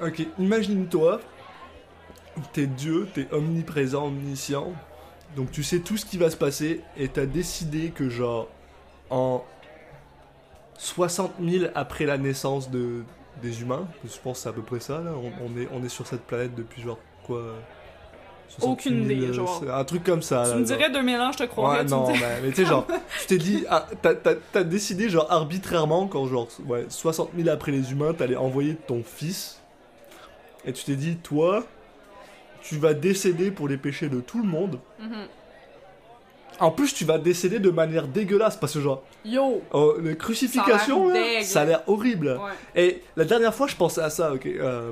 Ok, 0.03 0.23
imagine-toi. 0.39 1.21
t'es 2.53 2.66
Dieu, 2.66 3.07
t'es 3.12 3.29
omniprésent, 3.33 4.07
omniscient. 4.07 4.73
Donc 5.37 5.51
tu 5.53 5.62
sais 5.62 5.81
tout 5.81 5.97
ce 5.97 6.07
qui 6.07 6.16
va 6.18 6.31
se 6.31 6.37
passer 6.37 6.81
et 6.97 7.09
t'as 7.09 7.27
décidé 7.27 7.91
que 7.91 8.09
genre 8.09 8.49
en 9.11 9.45
60 10.79 11.33
000 11.43 11.66
après 11.75 12.07
la 12.07 12.16
naissance 12.18 12.71
de, 12.71 13.05
des 13.43 13.61
humains, 13.62 13.87
je 14.05 14.18
pense 14.18 14.39
que 14.39 14.43
c'est 14.45 14.49
à 14.49 14.53
peu 14.53 14.62
près 14.62 14.81
ça 14.81 15.01
là, 15.01 15.12
on, 15.14 15.33
on 15.45 15.57
est, 15.61 15.68
on 15.73 15.85
est 15.85 15.89
sur 15.89 16.07
cette 16.07 16.23
planète 16.23 16.55
depuis 16.55 16.83
genre 16.83 16.99
quoi? 17.27 17.43
68 17.43 17.80
Aucune 18.62 19.07
000, 19.07 19.20
idée, 19.20 19.32
genre. 19.32 19.62
Un 19.72 19.84
truc 19.84 20.05
comme 20.05 20.22
ça. 20.22 20.42
Tu 20.44 20.51
là, 20.51 20.57
me 20.57 20.66
genre. 20.66 20.76
dirais 20.78 20.90
2000 20.90 21.16
ans, 21.20 21.32
je 21.32 21.38
te 21.38 21.42
croirais. 21.44 21.78
Ouais, 21.78 21.86
tu 21.86 21.94
me 21.94 21.98
non, 21.98 22.09
mais, 22.09 22.40
mais 22.42 22.48
tu 22.51 22.57
sais, 22.57 22.64
genre, 22.66 22.86
tu 23.20 23.26
t'es 23.26 23.38
dit, 23.38 23.64
ah, 23.68 23.86
t'as, 24.53 24.64
décidé, 24.64 25.09
genre, 25.09 25.26
arbitrairement, 25.30 26.07
quand, 26.09 26.26
genre, 26.26 26.48
ouais, 26.66 26.86
60 26.88 27.30
000 27.36 27.48
après 27.48 27.72
les 27.72 27.92
humains, 27.92 28.12
t'allais 28.12 28.36
envoyer 28.36 28.76
ton 28.86 29.03
fils, 29.05 29.61
et 30.64 30.72
tu 30.72 30.84
t'es 30.84 30.96
dit, 30.96 31.16
toi, 31.16 31.64
tu 32.62 32.76
vas 32.76 32.92
décéder 32.94 33.51
pour 33.51 33.68
les 33.68 33.76
péchés 33.76 34.09
de 34.09 34.20
tout 34.20 34.42
le 34.42 34.48
monde. 34.48 34.78
Mhm. 34.98 35.26
En 36.59 36.70
plus, 36.70 36.92
tu 36.92 37.07
vas 37.07 37.16
décéder 37.16 37.59
de 37.59 37.70
manière 37.70 38.07
dégueulasse, 38.07 38.57
parce 38.57 38.74
que, 38.74 38.80
genre, 38.80 39.03
Yo! 39.24 39.62
oh, 39.72 39.94
les 40.03 40.16
crucifixions, 40.16 40.66
Ça 40.66 40.84
a 40.84 40.86
l'air 40.86 41.07
là, 41.07 41.12
dégueu. 41.14 41.42
ça 41.44 41.61
a 41.61 41.64
l'air 41.64 41.82
horrible. 41.86 42.38
Ouais. 42.74 42.82
Et 42.82 43.03
la 43.16 43.24
dernière 43.24 43.55
fois, 43.55 43.66
je 43.66 43.76
pensais 43.76 44.03
à 44.03 44.11
ça, 44.11 44.34
ok. 44.34 44.44
euh, 44.46 44.90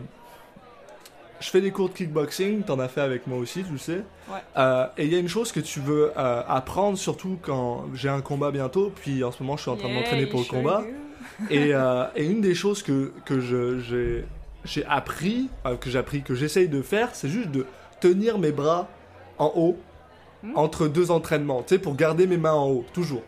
je 1.40 1.50
fais 1.50 1.60
des 1.60 1.70
cours 1.70 1.88
de 1.88 1.94
kickboxing, 1.94 2.62
t'en 2.62 2.78
as 2.78 2.88
fait 2.88 3.00
avec 3.00 3.26
moi 3.26 3.38
aussi, 3.38 3.62
tu 3.62 3.72
le 3.72 3.78
sais. 3.78 4.02
Ouais. 4.28 4.38
Euh, 4.56 4.86
et 4.96 5.04
il 5.04 5.12
y 5.12 5.16
a 5.16 5.18
une 5.18 5.28
chose 5.28 5.52
que 5.52 5.60
tu 5.60 5.80
veux 5.80 6.12
euh, 6.16 6.42
apprendre, 6.46 6.98
surtout 6.98 7.38
quand 7.40 7.86
j'ai 7.94 8.08
un 8.08 8.20
combat 8.20 8.50
bientôt, 8.50 8.92
puis 8.94 9.22
en 9.24 9.32
ce 9.32 9.42
moment 9.42 9.56
je 9.56 9.62
suis 9.62 9.70
en 9.70 9.76
train 9.76 9.88
de 9.88 9.92
Yeah, 9.92 10.00
m'entraîner 10.02 10.26
pour 10.26 10.40
le 10.40 10.46
combat. 10.46 10.82
Et, 11.50 11.72
euh, 11.72 12.04
et 12.16 12.26
une 12.26 12.40
des 12.40 12.54
choses 12.56 12.82
que, 12.82 13.12
que 13.24 13.38
j'ai 13.38 14.84
appris, 14.86 15.48
que 15.80 15.88
j'ai 15.88 15.98
appris, 15.98 16.22
que 16.22 16.34
j'essaye 16.34 16.68
de 16.68 16.82
faire, 16.82 17.10
c'est 17.14 17.28
juste 17.28 17.52
de 17.52 17.64
tenir 18.00 18.38
mes 18.38 18.50
bras 18.50 18.88
en 19.38 19.52
haut 19.54 19.76
Hmm. 20.42 20.52
entre 20.54 20.86
deux 20.86 21.10
entraînements, 21.10 21.62
tu 21.62 21.74
sais, 21.74 21.78
pour 21.80 21.96
garder 21.96 22.28
mes 22.28 22.36
mains 22.36 22.52
en 22.52 22.68
haut, 22.68 22.84
toujours. 22.92 23.22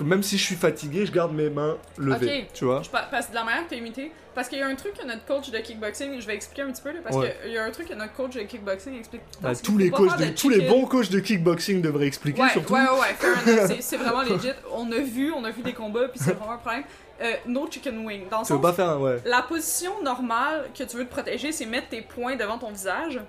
Même 0.00 0.22
si 0.22 0.38
je 0.38 0.44
suis 0.44 0.54
fatigué, 0.54 1.04
je 1.04 1.12
garde 1.12 1.32
mes 1.34 1.50
mains 1.50 1.76
levées, 1.98 2.44
Ok. 2.46 2.52
tu 2.54 2.64
vois. 2.64 2.82
Je 2.82 2.88
pa- 2.88 3.06
parce 3.10 3.26
que 3.26 3.30
de 3.32 3.36
la 3.36 3.44
manière 3.44 3.64
que 3.64 3.70
t'as 3.70 3.76
imité, 3.76 4.10
parce 4.34 4.48
qu'il 4.48 4.58
y 4.58 4.62
a 4.62 4.66
un 4.66 4.74
truc 4.74 4.94
que 4.94 5.04
notre 5.06 5.24
coach 5.26 5.50
de 5.50 5.58
kickboxing, 5.58 6.20
je 6.20 6.26
vais 6.26 6.34
expliquer 6.36 6.62
un 6.62 6.70
petit 6.72 6.80
peu 6.82 6.90
là, 6.92 7.00
parce 7.04 7.16
Ouais. 7.16 7.36
qu'il 7.42 7.52
y 7.52 7.58
a 7.58 7.64
un 7.64 7.70
truc 7.70 7.88
que 7.88 7.94
notre 7.94 8.14
coach 8.14 8.34
de 8.34 8.40
kickboxing 8.42 8.98
explique. 8.98 9.20
Bah, 9.42 9.54
tous 9.54 9.76
les 9.76 9.90
coachs 9.90 10.16
de, 10.18 10.26
tous 10.28 10.50
bons 10.68 10.86
coachs 10.86 11.10
de 11.10 11.20
kickboxing 11.20 11.82
devraient 11.82 12.06
expliquer 12.06 12.40
Ouais, 12.42 12.48
surtout. 12.50 12.72
ouais, 12.72 12.80
ouais, 12.80 13.46
ouais. 13.68 13.76
C'est- 13.82 13.96
vraiment 13.98 14.22
legit. 14.22 14.50
On 14.72 14.90
a 14.92 14.98
vu, 15.00 15.32
on 15.32 15.44
a 15.44 15.50
vu 15.50 15.62
des 15.62 15.74
combats, 15.74 16.08
puis 16.08 16.18
c'est 16.22 16.32
vraiment 16.32 16.52
un 16.52 16.58
problème. 16.58 16.84
Euh, 17.20 17.32
no 17.46 17.68
chicken 17.70 18.06
wing. 18.06 18.28
Dans 18.30 18.38
le 18.38 18.44
Tu 18.44 18.52
sens, 18.52 18.62
pas 18.62 18.72
faire 18.72 18.90
un 18.90 18.98
ouais. 19.00 19.16
la 19.24 19.42
position 19.42 20.00
normale 20.02 20.70
que 20.76 20.84
tu 20.84 20.96
veux 20.96 21.04
te 21.04 21.10
protéger, 21.12 21.50
c'est 21.52 21.66
mettre 21.66 21.88
tes 21.88 22.00
poings 22.02 22.36
devant 22.36 22.58
ton 22.58 22.70
visage. 22.70 23.20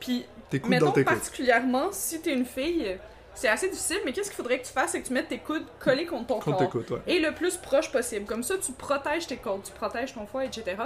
Puis, 0.00 0.26
mettons 0.68 0.86
dans 0.86 0.92
tes 0.92 1.04
côtes. 1.04 1.14
particulièrement 1.14 1.88
si 1.92 2.20
t'es 2.20 2.32
une 2.32 2.44
fille, 2.44 2.98
c'est 3.36 3.48
assez 3.48 3.68
difficile, 3.70 3.98
mais 4.04 4.12
qu'est-ce 4.12 4.30
qu'il 4.30 4.36
faudrait 4.36 4.58
que 4.58 4.66
tu 4.66 4.72
fasses, 4.72 4.90
c'est 4.92 5.00
que 5.02 5.06
tu 5.06 5.12
mettes 5.12 5.28
tes 5.28 5.38
coudes 5.38 5.64
collés 5.78 6.06
contre 6.06 6.26
ton 6.26 6.34
Contre 6.40 6.46
corps. 6.50 6.58
tes 6.58 6.66
côtes, 6.66 6.90
ouais. 6.90 6.98
Et 7.06 7.20
le 7.20 7.32
plus 7.32 7.56
proche 7.56 7.92
possible. 7.92 8.24
Comme 8.26 8.42
ça, 8.42 8.54
tu 8.58 8.72
protèges 8.72 9.26
tes 9.28 9.36
côtes, 9.36 9.62
tu 9.64 9.72
protèges 9.72 10.12
ton 10.14 10.26
foie, 10.26 10.44
etc. 10.44 10.76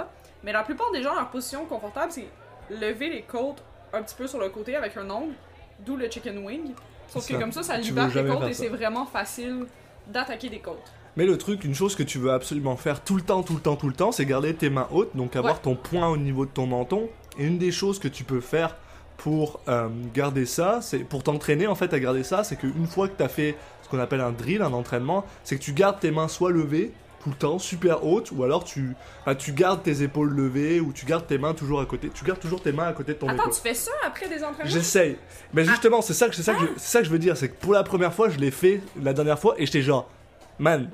Mais 0.43 0.51
la 0.51 0.61
plupart 0.63 0.91
des 0.91 1.01
gens, 1.01 1.15
leur 1.15 1.29
position 1.29 1.65
confortable, 1.65 2.11
c'est 2.11 2.27
lever 2.69 3.09
les 3.09 3.23
côtes 3.23 3.63
un 3.93 4.03
petit 4.03 4.15
peu 4.15 4.27
sur 4.27 4.39
le 4.39 4.49
côté 4.49 4.75
avec 4.75 4.95
un 4.97 5.09
ongle, 5.09 5.33
d'où 5.79 5.97
le 5.97 6.09
chicken 6.09 6.37
wing. 6.45 6.73
Sauf 7.09 7.25
que 7.27 7.33
ça. 7.33 7.39
comme 7.39 7.51
ça, 7.51 7.63
ça 7.63 7.77
libère 7.77 8.09
jamais 8.09 8.29
côtes 8.29 8.47
et 8.49 8.53
c'est 8.53 8.69
vraiment 8.69 9.05
facile 9.05 9.65
d'attaquer 10.07 10.49
des 10.49 10.59
côtes. 10.59 10.91
Mais 11.17 11.25
le 11.25 11.37
truc, 11.37 11.65
une 11.65 11.75
chose 11.75 11.93
que 11.95 12.03
tu 12.03 12.19
veux 12.19 12.31
absolument 12.31 12.77
faire 12.77 13.03
tout 13.03 13.17
le 13.17 13.21
temps, 13.21 13.43
tout 13.43 13.55
le 13.55 13.59
temps, 13.59 13.75
tout 13.75 13.89
le 13.89 13.93
temps, 13.93 14.13
c'est 14.13 14.25
garder 14.25 14.55
tes 14.55 14.69
mains 14.69 14.87
hautes, 14.91 15.15
donc 15.15 15.35
avoir 15.35 15.55
Ouais. 15.55 15.61
ton 15.61 15.75
poing 15.75 16.07
au 16.07 16.15
niveau 16.15 16.45
de 16.45 16.51
ton 16.51 16.65
menton. 16.67 17.09
Et 17.37 17.45
une 17.45 17.57
des 17.57 17.71
choses 17.71 17.99
que 17.99 18.07
tu 18.07 18.23
peux 18.23 18.39
faire 18.39 18.77
pour 19.23 19.59
euh, 19.67 19.87
garder 20.15 20.47
ça, 20.47 20.79
c'est 20.81 20.99
pour 20.99 21.21
t'entraîner 21.21 21.67
en 21.67 21.75
fait 21.75 21.93
à 21.93 21.99
garder 21.99 22.23
ça, 22.23 22.43
c'est 22.43 22.55
qu'une 22.55 22.87
fois 22.87 23.07
que 23.07 23.15
tu 23.15 23.23
as 23.23 23.29
fait 23.29 23.55
ce 23.83 23.89
qu'on 23.89 23.99
appelle 23.99 24.19
un 24.21 24.31
drill, 24.31 24.63
un 24.63 24.73
entraînement, 24.73 25.25
c'est 25.43 25.57
que 25.57 25.61
tu 25.61 25.73
gardes 25.73 25.99
tes 25.99 26.09
mains 26.09 26.27
soit 26.27 26.49
levées 26.49 26.91
tout 27.23 27.29
le 27.29 27.35
temps, 27.35 27.59
super 27.59 28.03
hautes, 28.03 28.31
ou 28.31 28.43
alors 28.43 28.63
tu, 28.63 28.95
bah, 29.27 29.35
tu 29.35 29.51
gardes 29.51 29.83
tes 29.83 30.01
épaules 30.01 30.31
levées, 30.31 30.79
ou 30.79 30.91
tu 30.91 31.05
gardes 31.05 31.27
tes 31.27 31.37
mains 31.37 31.53
toujours 31.53 31.79
à 31.79 31.85
côté. 31.85 32.09
Tu 32.11 32.25
gardes 32.25 32.39
toujours 32.39 32.63
tes 32.63 32.71
mains 32.71 32.87
à 32.87 32.93
côté 32.93 33.13
de 33.13 33.19
ton 33.19 33.27
Attends, 33.27 33.43
épaule. 33.43 33.53
tu 33.53 33.61
fais 33.61 33.75
ça 33.75 33.91
après 34.03 34.27
des 34.27 34.43
entraînements? 34.43 34.71
J'essaye. 34.71 35.17
Mais 35.53 35.63
justement, 35.63 36.01
c'est 36.01 36.15
ça 36.15 36.27
que 36.27 36.35
c'est 36.35 36.41
ça 36.41 36.55
que 36.55 36.61
je, 36.61 36.65
c'est 36.77 36.91
ça 36.91 36.99
que 37.01 37.05
je 37.05 37.11
veux 37.11 37.19
dire, 37.19 37.37
c'est 37.37 37.49
que 37.49 37.61
pour 37.61 37.73
la 37.73 37.83
première 37.83 38.15
fois, 38.15 38.29
je 38.29 38.39
l'ai 38.39 38.49
fait 38.49 38.81
la 38.99 39.13
dernière 39.13 39.37
fois 39.37 39.53
et 39.59 39.67
j'étais 39.67 39.83
genre, 39.83 40.09
man, 40.57 40.89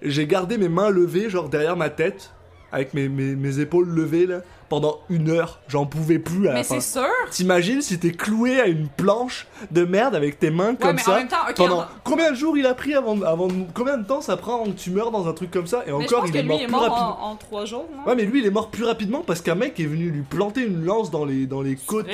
j'ai 0.00 0.28
gardé 0.28 0.58
mes 0.58 0.68
mains 0.68 0.90
levées 0.90 1.28
genre 1.28 1.48
derrière 1.48 1.76
ma 1.76 1.90
tête 1.90 2.30
avec 2.70 2.94
mes, 2.94 3.08
mes, 3.08 3.34
mes 3.34 3.58
épaules 3.58 3.88
levées 3.88 4.26
là 4.26 4.42
pendant 4.74 4.98
une 5.08 5.30
heure. 5.30 5.60
J'en 5.68 5.86
pouvais 5.86 6.18
plus 6.18 6.48
à 6.48 6.52
la 6.52 6.58
Mais 6.58 6.64
fin. 6.64 6.80
c'est 6.80 6.98
sûr! 6.98 7.30
T'imagines 7.30 7.80
si 7.80 7.96
t'es 8.00 8.10
cloué 8.10 8.60
à 8.60 8.66
une 8.66 8.88
planche 8.88 9.46
de 9.70 9.84
merde 9.84 10.16
avec 10.16 10.40
tes 10.40 10.50
mains 10.50 10.70
Ouais, 10.70 10.76
comme 10.80 10.96
mais 10.96 11.02
en 11.02 11.04
ça 11.04 11.16
même 11.18 11.28
temps, 11.28 11.36
ok, 11.48 11.54
pendant 11.54 11.80
en- 11.82 11.86
combien 12.02 12.32
de 12.32 12.36
jours 12.36 12.58
il 12.58 12.66
a 12.66 12.74
pris 12.74 12.94
avant, 12.94 13.20
avant 13.22 13.46
combien 13.72 13.96
de 13.98 14.04
temps 14.04 14.20
ça 14.20 14.36
prend 14.36 14.56
avant 14.56 14.72
que 14.72 14.76
tu 14.78 14.90
meurs 14.90 15.12
dans 15.12 15.28
un 15.28 15.32
truc 15.32 15.52
comme 15.52 15.68
ça 15.68 15.84
et 15.86 15.92
mais 15.92 16.00
je 16.00 16.04
encore 16.06 16.20
pense 16.22 16.28
il 16.30 16.32
que 16.32 16.38
est 16.38 16.42
lui 16.42 16.48
mort 16.48 16.58
plus 16.66 16.74
rapidement. 16.74 17.24
en, 17.24 17.30
en 17.30 17.36
trois 17.36 17.64
jours, 17.66 17.86
non? 17.96 18.10
Ouais 18.10 18.16
mais 18.16 18.24
lui 18.24 18.40
il 18.40 18.46
est 18.46 18.50
mort 18.50 18.68
plus 18.70 18.84
rapidement 18.84 19.22
parce 19.24 19.40
qu'un 19.40 19.54
mec 19.54 19.78
est 19.78 19.86
venu 19.86 20.10
lui 20.10 20.22
planter 20.22 20.62
une 20.66 20.84
lance 20.84 21.10
dans 21.12 21.24
les 21.24 21.46
dans 21.46 21.62
les 21.62 21.76
côtes. 21.76 22.08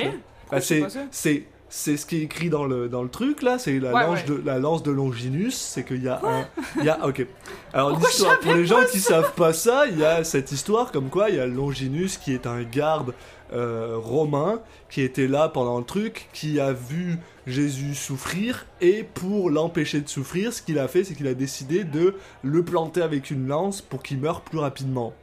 Bah, 0.51 0.61
c'est 0.61 1.43
c'est 1.73 1.95
ce 1.95 2.05
qui 2.05 2.17
est 2.17 2.23
écrit 2.23 2.49
dans 2.49 2.65
le 2.65 2.89
dans 2.89 3.01
le 3.01 3.07
truc 3.09 3.41
là, 3.41 3.57
c'est 3.57 3.79
la 3.79 3.93
Ouais, 3.93 4.03
lance 4.03 4.19
ouais. 4.19 4.25
de 4.27 4.41
la 4.45 4.59
lance 4.59 4.83
de 4.83 4.91
Longinus, 4.91 5.55
c'est 5.55 5.85
qu'il 5.85 6.03
y 6.03 6.09
a 6.09 6.19
un 6.23 6.45
il 6.77 6.83
y 6.83 6.89
a 6.89 7.07
OK. 7.07 7.25
Alors 7.73 7.97
l'histoire 7.97 8.37
pour 8.41 8.53
les 8.53 8.65
gens 8.65 8.83
qui 8.91 8.99
savent 8.99 9.33
pas 9.35 9.53
ça, 9.53 9.85
il 9.87 9.97
y 9.97 10.03
a 10.05 10.23
cette 10.25 10.51
histoire 10.51 10.91
comme 10.91 11.09
quoi 11.09 11.29
il 11.29 11.37
y 11.37 11.39
a 11.39 11.47
Longinus 11.47 12.17
qui 12.17 12.33
est 12.33 12.45
un 12.45 12.63
garde 12.63 13.13
euh, 13.53 13.95
romain 13.97 14.59
qui 14.89 15.01
était 15.01 15.27
là 15.27 15.47
pendant 15.47 15.77
le 15.79 15.85
truc, 15.85 16.27
qui 16.33 16.59
a 16.59 16.73
vu 16.73 17.17
Jésus 17.47 17.95
souffrir 17.95 18.65
et 18.81 19.03
pour 19.03 19.49
l'empêcher 19.49 20.01
de 20.01 20.09
souffrir, 20.09 20.51
ce 20.51 20.61
qu'il 20.61 20.77
a 20.77 20.87
fait, 20.89 21.05
c'est 21.05 21.15
qu'il 21.15 21.27
a 21.27 21.33
décidé 21.33 21.83
de 21.85 22.15
le 22.43 22.63
planter 22.63 23.01
avec 23.01 23.31
une 23.31 23.47
lance 23.47 23.81
pour 23.81 24.03
qu'il 24.03 24.19
meure 24.19 24.41
plus 24.41 24.59
rapidement. 24.59 25.13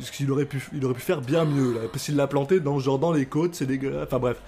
Ce 0.00 0.10
qu'il 0.10 0.30
aurait 0.32 0.44
pu, 0.44 0.60
il 0.74 0.84
aurait 0.84 0.94
pu 0.94 1.00
faire 1.00 1.20
bien 1.20 1.44
mieux 1.44 1.72
là, 1.72 1.80
parce 1.92 2.04
qu'il 2.04 2.16
l'a 2.16 2.26
planté 2.26 2.58
dans 2.58 2.80
genre 2.80 2.98
dans 2.98 3.12
les 3.12 3.26
côtes, 3.26 3.54
c'est 3.54 3.66
dégueulasse. 3.66 4.04
Enfin 4.08 4.18
bref. 4.18 4.38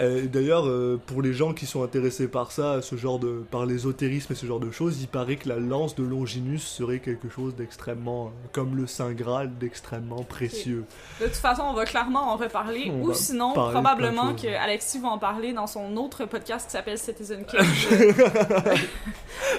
Euh, 0.00 0.26
D'ailleurs, 0.26 0.66
euh, 0.66 1.00
pour 1.06 1.22
les 1.22 1.32
gens 1.32 1.52
qui 1.52 1.66
sont 1.66 1.82
intéressés 1.82 2.28
par 2.28 2.52
ça, 2.52 2.82
ce 2.82 2.96
genre 2.96 3.18
de, 3.18 3.44
par 3.50 3.66
l'ésotérisme 3.66 4.32
et 4.32 4.36
ce 4.36 4.46
genre 4.46 4.60
de 4.60 4.70
choses, 4.70 5.00
il 5.00 5.08
paraît 5.08 5.36
que 5.36 5.48
la 5.48 5.56
lance 5.56 5.94
de 5.96 6.04
Longinus 6.04 6.62
serait 6.62 7.00
quelque 7.00 7.28
chose 7.28 7.56
d'extrêmement, 7.56 8.26
euh, 8.26 8.48
comme 8.52 8.76
le 8.76 8.86
Saint 8.86 9.12
Graal, 9.12 9.50
d'extrêmement 9.58 10.22
précieux. 10.22 10.84
De 11.20 11.26
toute 11.26 11.34
façon, 11.34 11.62
on 11.68 11.72
va 11.72 11.84
clairement 11.84 12.32
en 12.32 12.36
reparler. 12.36 12.92
On 12.92 13.02
Ou 13.02 13.14
sinon, 13.14 13.52
probablement 13.52 14.34
que. 14.34 14.46
Alexis 14.46 14.98
va 14.98 15.08
en 15.08 15.18
parler 15.18 15.52
dans 15.52 15.66
son 15.66 15.96
autre 15.96 16.24
podcast 16.26 16.66
qui 16.66 16.72
s'appelle 16.72 16.98
Citizen 16.98 17.44
Cage. 17.50 17.88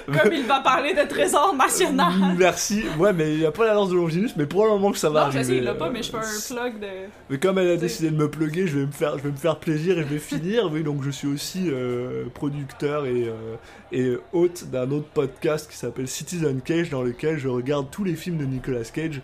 Comme 0.06 0.32
il 0.32 0.44
va 0.44 0.60
parler 0.60 0.94
de 0.94 1.08
trésor 1.08 1.54
national. 1.54 2.12
Merci. 2.36 2.84
Ouais, 2.98 3.12
mais 3.12 3.32
il 3.32 3.38
n'y 3.40 3.46
a 3.46 3.52
pas 3.52 3.66
la 3.66 3.74
lance 3.74 3.90
de 3.90 3.94
Longinus, 3.94 4.34
mais 4.36 4.46
pour 4.46 4.64
le 4.64 4.70
moment 4.70 4.92
que 4.92 4.98
ça 4.98 5.10
va 5.10 5.26
Non, 5.26 5.30
je 5.30 5.32
sais, 5.32 5.38
arriver, 5.38 5.56
il 5.58 5.64
l'a 5.64 5.74
pas, 5.74 5.86
euh, 5.86 5.90
mais 5.92 6.02
je 6.02 6.10
fais 6.10 6.16
un 6.16 6.54
plug 6.54 6.80
de. 6.80 6.86
Mais 7.28 7.38
comme 7.38 7.58
elle 7.58 7.70
a 7.70 7.76
décidé 7.76 8.10
de 8.10 8.16
me 8.16 8.28
plugger, 8.28 8.66
je 8.66 8.78
vais 8.78 8.86
me 8.86 8.92
faire, 8.92 9.18
je 9.18 9.22
vais 9.22 9.30
me 9.30 9.36
faire 9.36 9.56
plaisir 9.56 9.98
et 9.98 10.02
je 10.02 10.08
vais 10.08 10.18
finir. 10.36 10.70
Oui, 10.72 10.82
donc 10.82 11.02
je 11.02 11.10
suis 11.10 11.26
aussi 11.26 11.68
euh, 11.70 12.26
producteur 12.32 13.06
et, 13.06 13.28
euh, 13.28 13.56
et 13.92 14.16
hôte 14.32 14.64
d'un 14.70 14.90
autre 14.90 15.08
podcast 15.08 15.70
qui 15.70 15.76
s'appelle 15.76 16.08
Citizen 16.08 16.60
Cage, 16.60 16.90
dans 16.90 17.02
lequel 17.02 17.38
je 17.38 17.48
regarde 17.48 17.90
tous 17.90 18.04
les 18.04 18.14
films 18.14 18.38
de 18.38 18.44
Nicolas 18.44 18.84
Cage 18.84 19.22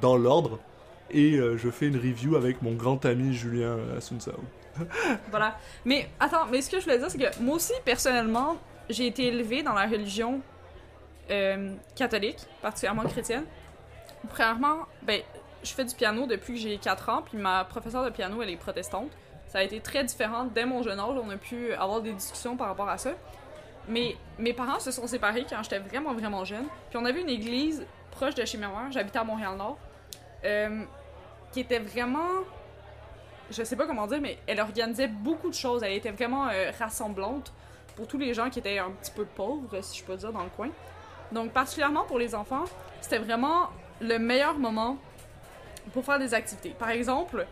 dans 0.00 0.16
l'ordre 0.16 0.58
et 1.10 1.34
euh, 1.34 1.56
je 1.56 1.70
fais 1.70 1.86
une 1.86 1.96
review 1.96 2.36
avec 2.36 2.62
mon 2.62 2.72
grand 2.72 3.04
ami 3.04 3.34
Julien 3.34 3.76
Asunsao. 3.96 4.32
Voilà. 5.30 5.58
Mais 5.84 6.08
attends, 6.18 6.46
mais 6.50 6.62
ce 6.62 6.70
que 6.70 6.78
je 6.78 6.84
voulais 6.84 6.98
dire, 6.98 7.10
c'est 7.10 7.18
que 7.18 7.42
moi 7.42 7.56
aussi, 7.56 7.72
personnellement, 7.84 8.56
j'ai 8.88 9.06
été 9.06 9.26
élevée 9.26 9.62
dans 9.62 9.74
la 9.74 9.86
religion 9.86 10.40
catholique, 11.94 12.38
particulièrement 12.60 13.04
chrétienne. 13.04 13.44
Premièrement, 14.28 14.78
ben, 15.02 15.20
je 15.62 15.72
fais 15.72 15.84
du 15.84 15.94
piano 15.94 16.26
depuis 16.26 16.54
que 16.54 16.60
j'ai 16.60 16.76
4 16.76 17.08
ans, 17.08 17.22
puis 17.22 17.38
ma 17.38 17.64
professeure 17.64 18.04
de 18.04 18.10
piano, 18.10 18.42
elle 18.42 18.50
est 18.50 18.56
protestante. 18.56 19.10
Ça 19.50 19.58
a 19.58 19.62
été 19.62 19.80
très 19.80 20.04
différent 20.04 20.44
dès 20.44 20.64
mon 20.64 20.82
jeune 20.82 20.98
âge, 20.98 21.16
on 21.22 21.28
a 21.28 21.36
pu 21.36 21.72
avoir 21.74 22.00
des 22.00 22.12
discussions 22.12 22.56
par 22.56 22.68
rapport 22.68 22.88
à 22.88 22.96
ça. 22.96 23.10
Mais 23.88 24.16
mes 24.38 24.52
parents 24.52 24.78
se 24.78 24.90
sont 24.90 25.06
séparés 25.06 25.44
quand 25.48 25.62
j'étais 25.62 25.80
vraiment, 25.80 26.14
vraiment 26.14 26.44
jeune. 26.44 26.66
Puis 26.88 26.98
on 26.98 27.04
avait 27.04 27.20
une 27.20 27.28
église 27.28 27.84
proche 28.12 28.34
de 28.34 28.44
chez 28.44 28.58
ma 28.58 28.68
mère, 28.68 28.92
j'habitais 28.92 29.18
à 29.18 29.24
Montréal-Nord, 29.24 29.76
euh, 30.44 30.84
qui 31.52 31.60
était 31.60 31.80
vraiment 31.80 32.44
je 33.50 33.64
sais 33.64 33.76
pas 33.76 33.86
comment 33.86 34.06
dire, 34.06 34.20
mais 34.20 34.38
elle 34.46 34.60
organisait 34.60 35.08
beaucoup 35.08 35.48
de 35.48 35.54
choses. 35.54 35.82
Elle 35.82 35.92
était 35.92 36.12
vraiment 36.12 36.48
euh, 36.48 36.70
rassemblante 36.78 37.52
pour 37.96 38.06
tous 38.06 38.18
les 38.18 38.32
gens 38.32 38.48
qui 38.48 38.60
étaient 38.60 38.78
un 38.78 38.90
petit 38.90 39.10
peu 39.10 39.24
pauvres, 39.24 39.80
si 39.82 39.98
je 39.98 40.04
peux 40.04 40.16
dire, 40.16 40.32
dans 40.32 40.44
le 40.44 40.50
coin. 40.50 40.68
Donc, 41.32 41.52
particulièrement 41.52 42.04
pour 42.04 42.18
les 42.18 42.34
enfants, 42.34 42.64
c'était 43.00 43.18
vraiment 43.18 43.68
le 44.00 44.18
meilleur 44.18 44.58
moment 44.58 44.98
pour 45.92 46.04
faire 46.04 46.18
des 46.18 46.32
activités. 46.32 46.70
Par 46.70 46.90
exemple, 46.90 47.46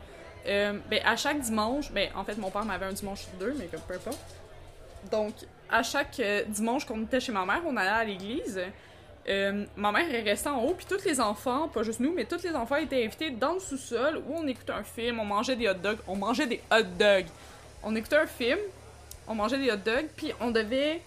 euh, 0.48 0.78
ben, 0.90 1.00
à 1.04 1.16
chaque 1.16 1.40
dimanche, 1.40 1.92
ben, 1.92 2.08
en 2.14 2.24
fait, 2.24 2.36
mon 2.36 2.50
père 2.50 2.64
m'avait 2.64 2.86
un 2.86 2.92
dimanche 2.92 3.20
sur 3.20 3.32
deux, 3.38 3.54
mais 3.58 3.66
comme 3.66 3.80
peu 3.80 3.94
importe. 3.94 4.18
Donc, 5.10 5.34
à 5.70 5.82
chaque 5.82 6.18
euh, 6.20 6.42
dimanche 6.48 6.84
qu'on 6.86 7.02
était 7.02 7.20
chez 7.20 7.32
ma 7.32 7.44
mère, 7.44 7.62
on 7.66 7.76
allait 7.76 7.88
à 7.90 8.04
l'église. 8.04 8.60
euh, 9.28 9.64
ma 9.76 9.92
mère 9.92 10.12
est 10.12 10.22
restée 10.22 10.48
en 10.48 10.62
haut, 10.62 10.74
puis 10.74 10.86
tous 10.88 11.04
les 11.04 11.20
enfants, 11.20 11.68
pas 11.68 11.82
juste 11.82 12.00
nous, 12.00 12.12
mais 12.12 12.24
tous 12.24 12.42
les 12.42 12.54
enfants 12.54 12.76
étaient 12.76 13.04
invités 13.04 13.30
dans 13.30 13.54
le 13.54 13.60
sous-sol 13.60 14.22
où 14.26 14.34
on 14.36 14.46
écoutait 14.46 14.72
un 14.72 14.82
film, 14.82 15.20
on 15.20 15.24
mangeait 15.24 15.56
des 15.56 15.68
hot 15.68 15.74
dogs. 15.74 15.98
On 16.06 16.16
mangeait 16.16 16.46
des 16.46 16.62
hot 16.72 16.82
dogs. 16.98 17.26
On 17.82 17.94
écoutait 17.94 18.16
un 18.16 18.26
film, 18.26 18.58
on 19.26 19.34
mangeait 19.34 19.58
des 19.58 19.70
hot 19.70 19.76
dogs, 19.76 20.08
puis 20.16 20.32
on 20.40 20.50
devait. 20.50 21.02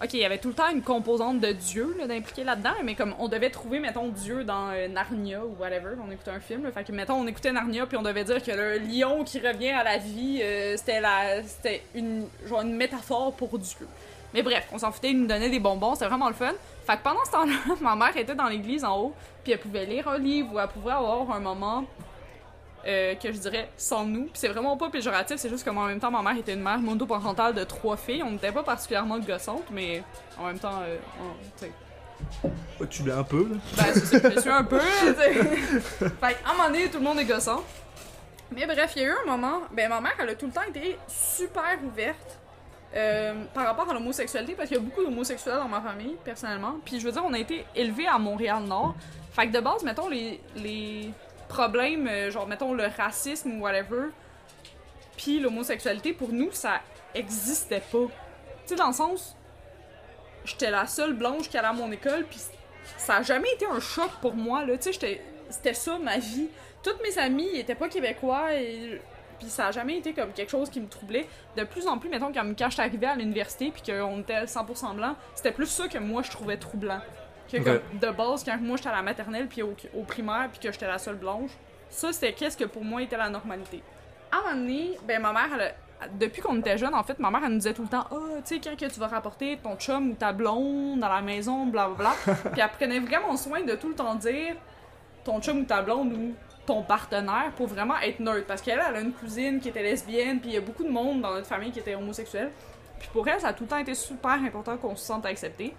Ok, 0.00 0.14
il 0.14 0.20
y 0.20 0.24
avait 0.24 0.38
tout 0.38 0.48
le 0.48 0.54
temps 0.54 0.70
une 0.72 0.82
composante 0.82 1.40
de 1.40 1.50
Dieu 1.50 1.96
là, 1.98 2.06
d'impliquer 2.06 2.44
là-dedans, 2.44 2.74
mais 2.84 2.94
comme 2.94 3.16
on 3.18 3.26
devait 3.26 3.50
trouver, 3.50 3.80
mettons, 3.80 4.06
Dieu 4.06 4.44
dans 4.44 4.70
euh, 4.70 4.86
Narnia 4.86 5.44
ou 5.44 5.56
whatever, 5.58 5.96
on 6.00 6.08
écoutait 6.12 6.30
un 6.30 6.38
film. 6.38 6.70
fait 6.70 6.84
que, 6.84 6.92
mettons, 6.92 7.14
on 7.14 7.26
écoutait 7.26 7.50
Narnia, 7.50 7.84
puis 7.84 7.96
on 7.96 8.02
devait 8.02 8.22
dire 8.22 8.40
que 8.40 8.52
le 8.52 8.78
lion 8.78 9.24
qui 9.24 9.40
revient 9.40 9.70
à 9.70 9.82
la 9.82 9.98
vie, 9.98 10.38
euh, 10.40 10.76
c'était 10.76 11.00
la, 11.00 11.42
c'était 11.42 11.82
une, 11.96 12.28
genre 12.46 12.60
une 12.60 12.76
métaphore 12.76 13.32
pour 13.32 13.58
Dieu. 13.58 13.88
Mais 14.34 14.42
bref, 14.42 14.68
on 14.72 14.78
s'en 14.78 14.92
foutait, 14.92 15.10
il 15.10 15.20
nous 15.20 15.26
donnait 15.26 15.50
des 15.50 15.58
bonbons, 15.58 15.94
c'était 15.94 16.06
vraiment 16.06 16.28
le 16.28 16.34
fun. 16.34 16.52
Fait 16.86 16.96
que 16.96 17.02
pendant 17.02 17.24
ce 17.24 17.32
temps-là, 17.32 17.74
ma 17.80 17.96
mère 17.96 18.16
était 18.16 18.36
dans 18.36 18.46
l'église 18.46 18.84
en 18.84 18.96
haut, 19.00 19.14
puis 19.42 19.52
elle 19.52 19.58
pouvait 19.58 19.84
lire 19.84 20.06
un 20.06 20.18
livre 20.18 20.54
ou 20.54 20.60
elle 20.60 20.68
pouvait 20.68 20.92
avoir 20.92 21.28
un 21.32 21.40
moment 21.40 21.84
euh, 22.88 23.14
que 23.16 23.30
je 23.32 23.38
dirais 23.38 23.68
sans 23.76 24.04
nous. 24.06 24.22
Puis 24.24 24.32
c'est 24.36 24.48
vraiment 24.48 24.76
pas 24.76 24.88
péjoratif, 24.90 25.36
c'est 25.36 25.48
juste 25.50 25.64
que 25.64 25.70
moi, 25.70 25.84
en 25.84 25.86
même 25.88 26.00
temps, 26.00 26.10
ma 26.10 26.22
mère 26.22 26.36
était 26.38 26.54
une 26.54 26.62
mère 26.62 26.78
monoparentale 26.78 27.54
de 27.54 27.64
trois 27.64 27.96
filles. 27.96 28.22
On 28.22 28.30
n'était 28.32 28.52
pas 28.52 28.62
particulièrement 28.62 29.18
gossantes, 29.18 29.64
mais 29.70 30.02
en 30.38 30.46
même 30.46 30.58
temps, 30.58 30.80
euh, 30.82 30.96
on- 31.20 32.86
tu 32.86 33.02
l'as 33.04 33.18
un 33.18 33.22
peu, 33.24 33.48
là. 33.50 33.56
Ben, 33.76 33.84
c'est 33.94 34.18
ça, 34.20 34.30
je 34.34 34.40
suis 34.40 34.50
un 34.50 34.64
peu. 34.64 34.80
Fait 34.80 36.10
qu'à 36.20 36.50
un 36.50 36.52
moment 36.56 36.68
donné, 36.68 36.88
tout 36.90 36.98
le 36.98 37.04
monde 37.04 37.18
est 37.20 37.24
gossant. 37.24 37.62
Mais 38.50 38.66
bref, 38.66 38.92
il 38.96 39.02
y 39.02 39.04
a 39.04 39.08
eu 39.08 39.14
un 39.26 39.30
moment, 39.30 39.60
ben 39.72 39.88
ma 39.90 40.00
mère, 40.00 40.14
elle 40.18 40.30
a 40.30 40.34
tout 40.34 40.46
le 40.46 40.52
temps 40.52 40.62
été 40.66 40.96
super 41.06 41.78
ouverte 41.84 42.38
euh, 42.96 43.34
par 43.52 43.66
rapport 43.66 43.90
à 43.90 43.92
l'homosexualité, 43.92 44.54
parce 44.54 44.68
qu'il 44.68 44.78
y 44.78 44.80
a 44.80 44.82
beaucoup 44.82 45.02
d'homosexuels 45.04 45.56
dans 45.56 45.68
ma 45.68 45.82
famille, 45.82 46.16
personnellement. 46.24 46.76
Puis 46.84 46.98
je 46.98 47.04
veux 47.04 47.12
dire, 47.12 47.22
on 47.26 47.34
a 47.34 47.38
été 47.38 47.64
élevés 47.76 48.06
à 48.06 48.18
Montréal-Nord. 48.18 48.94
Fait 49.32 49.46
que 49.46 49.52
de 49.52 49.60
base, 49.60 49.84
mettons, 49.84 50.08
les, 50.08 50.40
les 50.56 51.10
problèmes, 51.48 52.06
euh, 52.06 52.30
genre, 52.30 52.46
mettons, 52.46 52.74
le 52.74 52.86
racisme 52.86 53.52
ou 53.52 53.62
whatever, 53.62 54.08
puis 55.16 55.40
l'homosexualité, 55.40 56.12
pour 56.12 56.32
nous, 56.32 56.52
ça 56.52 56.80
existait 57.14 57.82
pas. 57.90 58.06
Tu 58.06 58.10
sais, 58.66 58.76
dans 58.76 58.88
le 58.88 58.92
sens, 58.92 59.36
j'étais 60.44 60.70
la 60.70 60.86
seule 60.86 61.14
blanche 61.14 61.48
qui 61.48 61.58
allait 61.58 61.68
à 61.68 61.72
mon 61.72 61.90
école, 61.90 62.24
puis 62.24 62.40
ça 62.96 63.16
a 63.16 63.22
jamais 63.22 63.50
été 63.54 63.66
un 63.66 63.80
choc 63.80 64.10
pour 64.20 64.34
moi, 64.34 64.64
là. 64.64 64.76
Tu 64.78 64.92
sais, 64.92 65.20
c'était 65.50 65.74
ça 65.74 65.98
ma 65.98 66.18
vie. 66.18 66.48
Toutes 66.82 67.02
mes 67.02 67.18
amis 67.18 67.48
étaient 67.54 67.74
pas 67.74 67.88
québécois 67.88 68.54
et. 68.54 69.00
Puis 69.38 69.48
ça 69.48 69.68
a 69.68 69.70
jamais 69.70 69.98
été 69.98 70.14
comme 70.14 70.32
quelque 70.32 70.50
chose 70.50 70.68
qui 70.68 70.80
me 70.80 70.88
troublait. 70.88 71.28
De 71.56 71.62
plus 71.62 71.86
en 71.86 71.98
plus, 71.98 72.08
mettons, 72.08 72.32
quand, 72.32 72.44
quand 72.58 72.70
j'étais 72.70 72.82
arrivée 72.82 73.06
à 73.06 73.14
l'université 73.14 73.70
puis 73.70 73.82
qu'on 73.82 74.20
était 74.20 74.44
100% 74.44 74.96
blanc, 74.96 75.14
c'était 75.36 75.52
plus 75.52 75.66
ça 75.66 75.86
que 75.86 75.98
moi 75.98 76.22
je 76.22 76.30
trouvais 76.32 76.56
troublant. 76.56 77.00
Que 77.50 77.56
comme, 77.58 77.80
de 78.00 78.10
base, 78.10 78.44
quand 78.44 78.58
moi 78.60 78.76
j'étais 78.76 78.90
à 78.90 78.96
la 78.96 79.02
maternelle 79.02 79.46
puis 79.46 79.62
au, 79.62 79.74
au 79.94 80.02
primaire 80.02 80.48
puis 80.50 80.60
que 80.60 80.70
j'étais 80.70 80.86
la 80.86 80.98
seule 80.98 81.16
blanche, 81.16 81.50
ça 81.88 82.12
c'était 82.12 82.32
qu'est-ce 82.32 82.56
que 82.56 82.64
pour 82.64 82.84
moi 82.84 83.02
était 83.02 83.16
la 83.16 83.30
normalité. 83.30 83.82
À 84.30 84.36
un 84.36 84.40
moment 84.40 84.54
donné, 84.56 84.98
ben 85.06 85.22
ma 85.22 85.32
mère, 85.32 85.48
elle 85.58 85.74
depuis 86.18 86.40
qu'on 86.40 86.58
était 86.58 86.78
jeune, 86.78 86.94
en 86.94 87.02
fait, 87.02 87.18
ma 87.18 87.30
mère, 87.30 87.40
elle 87.44 87.52
nous 87.52 87.58
disait 87.58 87.74
tout 87.74 87.82
le 87.82 87.88
temps 87.88 88.06
Ah, 88.10 88.40
tu 88.46 88.54
sais, 88.54 88.60
quand 88.60 88.76
que 88.76 88.92
tu 88.92 89.00
vas 89.00 89.08
rapporter 89.08 89.58
ton 89.62 89.76
chum 89.76 90.10
ou 90.10 90.14
ta 90.14 90.32
blonde 90.32 91.02
à 91.02 91.08
la 91.08 91.22
maison, 91.22 91.66
blablabla. 91.66 92.14
Puis 92.52 92.60
elle 92.60 92.68
prenait 92.68 93.00
vraiment 93.00 93.36
soin 93.36 93.62
de 93.62 93.74
tout 93.74 93.88
le 93.88 93.94
temps 93.94 94.14
dire 94.14 94.54
ton 95.24 95.40
chum 95.40 95.60
ou 95.60 95.64
ta 95.64 95.82
blonde 95.82 96.12
ou 96.12 96.34
ton 96.66 96.82
partenaire 96.82 97.50
pour 97.56 97.66
vraiment 97.66 97.98
être 97.98 98.20
neutre. 98.20 98.46
Parce 98.46 98.62
qu'elle, 98.62 98.80
elle 98.86 98.96
a 98.96 99.00
une 99.00 99.12
cousine 99.12 99.60
qui 99.60 99.70
était 99.70 99.82
lesbienne, 99.82 100.40
puis 100.40 100.50
il 100.50 100.54
y 100.54 100.58
a 100.58 100.60
beaucoup 100.60 100.84
de 100.84 100.90
monde 100.90 101.20
dans 101.20 101.34
notre 101.34 101.46
famille 101.46 101.72
qui 101.72 101.80
était 101.80 101.94
homosexuel. 101.94 102.52
Puis 102.98 103.08
pour 103.12 103.26
elle, 103.26 103.40
ça 103.40 103.48
a 103.48 103.52
tout 103.52 103.64
le 103.64 103.68
temps 103.68 103.78
été 103.78 103.94
super 103.94 104.32
important 104.32 104.76
qu'on 104.76 104.94
se 104.94 105.04
sente 105.04 105.26
accepté. 105.26 105.74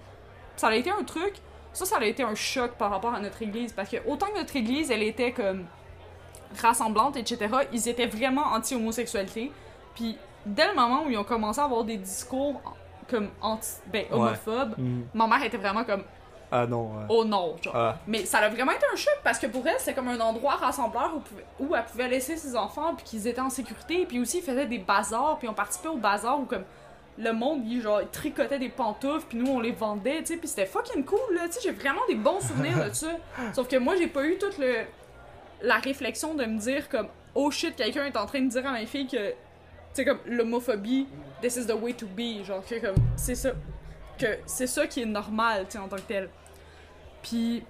Ça 0.56 0.68
a 0.68 0.76
été 0.76 0.90
un 0.90 1.04
truc, 1.04 1.36
ça, 1.74 1.86
ça 1.86 1.98
a 1.98 2.04
été 2.06 2.24
un 2.24 2.36
choc 2.36 2.72
par 2.74 2.90
rapport 2.92 3.14
à 3.14 3.20
notre 3.20 3.42
église. 3.42 3.72
Parce 3.74 3.90
que 3.90 3.98
autant 4.08 4.28
que 4.28 4.38
notre 4.40 4.56
église, 4.56 4.92
elle 4.92 5.04
était 5.04 5.32
comme 5.32 5.66
rassemblante, 6.62 7.16
etc., 7.18 7.48
ils 7.72 7.88
étaient 7.88 8.08
vraiment 8.08 8.44
anti-homosexualité. 8.54 9.52
Puis 9.96 10.18
dès 10.46 10.68
le 10.68 10.76
moment 10.76 11.04
où 11.06 11.10
ils 11.10 11.18
ont 11.18 11.24
commencé 11.24 11.60
à 11.60 11.66
avoir 11.66 11.84
des 11.84 11.98
discours 11.98 12.62
comme 13.10 13.30
anti, 13.42 13.70
ben, 13.88 14.06
Ouais. 14.12 14.16
homophobes, 14.18 14.76
Hmm. 14.78 15.02
ma 15.14 15.28
mère 15.28 15.44
était 15.44 15.58
vraiment 15.58 15.84
comme 15.84 16.04
Ah 16.52 16.66
non, 16.66 16.86
ouais. 16.88 17.06
oh 17.10 17.24
non, 17.26 17.56
genre. 17.62 17.76
Ah. 17.76 17.98
Mais 18.08 18.26
ça 18.26 18.40
a 18.40 18.50
vraiment 18.50 18.72
été 18.72 18.86
un 18.92 18.96
choc 18.96 19.14
parce 19.24 19.38
que 19.38 19.46
pour 19.48 19.66
elle, 19.68 19.76
c'était 19.80 19.94
comme 19.94 20.08
un 20.08 20.20
endroit 20.20 20.56
rassembleur 20.56 21.12
où, 21.16 21.20
pouvait- 21.20 21.46
où 21.60 21.76
elle 21.76 21.86
pouvait 21.86 22.08
laisser 22.08 22.38
ses 22.38 22.56
enfants 22.56 22.96
puis 22.96 23.06
qu'ils 23.06 23.28
étaient 23.28 23.40
en 23.42 23.52
sécurité. 23.52 24.06
Puis 24.08 24.20
aussi, 24.20 24.40
ils 24.40 24.44
faisaient 24.44 24.66
des 24.66 24.80
bazars 24.80 25.38
puis 25.38 25.48
on 25.48 25.54
participait 25.54 25.90
au 25.90 25.98
bazar 25.98 26.40
où 26.40 26.46
comme 26.46 26.64
le 27.20 27.34
monde, 27.34 27.64
il, 27.66 27.82
genre, 27.82 28.02
il 28.02 28.08
tricotait 28.08 28.60
des 28.60 28.70
pantoufles 28.70 29.26
puis 29.28 29.38
nous, 29.38 29.52
on 29.52 29.60
les 29.60 29.74
vendait, 29.74 30.20
tu 30.20 30.28
sais. 30.28 30.38
Puis 30.38 30.48
c'était 30.48 30.66
fucking 30.66 31.04
cool, 31.04 31.20
là. 31.36 31.48
Tu 31.48 31.54
sais, 31.54 31.60
j'ai 31.64 31.72
vraiment 31.72 32.02
des 32.08 32.16
bons 32.16 32.40
souvenirs 32.40 32.84
de 32.84 32.94
ça. 32.94 33.12
Sauf 33.54 33.68
que 33.68 33.76
moi, 33.76 33.96
j'ai 33.98 34.08
pas 34.08 34.26
eu 34.26 34.38
toute 34.38 34.58
le, 34.58 34.86
la 35.62 35.78
réflexion 35.78 36.34
de 36.34 36.46
me 36.46 36.58
dire 36.58 36.88
comme 36.88 37.10
oh 37.36 37.52
shit, 37.52 37.76
quelqu'un 37.76 38.06
est 38.06 38.18
en 38.18 38.26
train 38.26 38.42
de 38.42 38.50
dire 38.50 38.66
à 38.66 38.72
ma 38.72 38.86
fille 38.86 39.08
que, 39.08 39.30
tu 39.30 39.36
sais, 39.94 40.06
comme 40.06 40.20
l'homophobie, 40.26 41.08
this 41.42 41.58
is 41.58 41.66
the 41.68 41.74
way 41.74 41.94
to 41.94 42.08
be. 42.08 42.44
Genre, 42.46 42.64
que 42.66 42.80
comme, 42.80 42.96
c'est 43.18 43.36
ça. 43.36 43.52
Que 44.18 44.40
c'est 44.46 44.68
ça 44.68 44.88
qui 44.88 45.02
est 45.02 45.06
normal, 45.06 45.66
tu 45.66 45.74
sais, 45.74 45.78
en 45.78 45.88
tant 45.88 45.98
que 45.98 46.02
tel. 46.02 46.30
Puis 47.22 47.64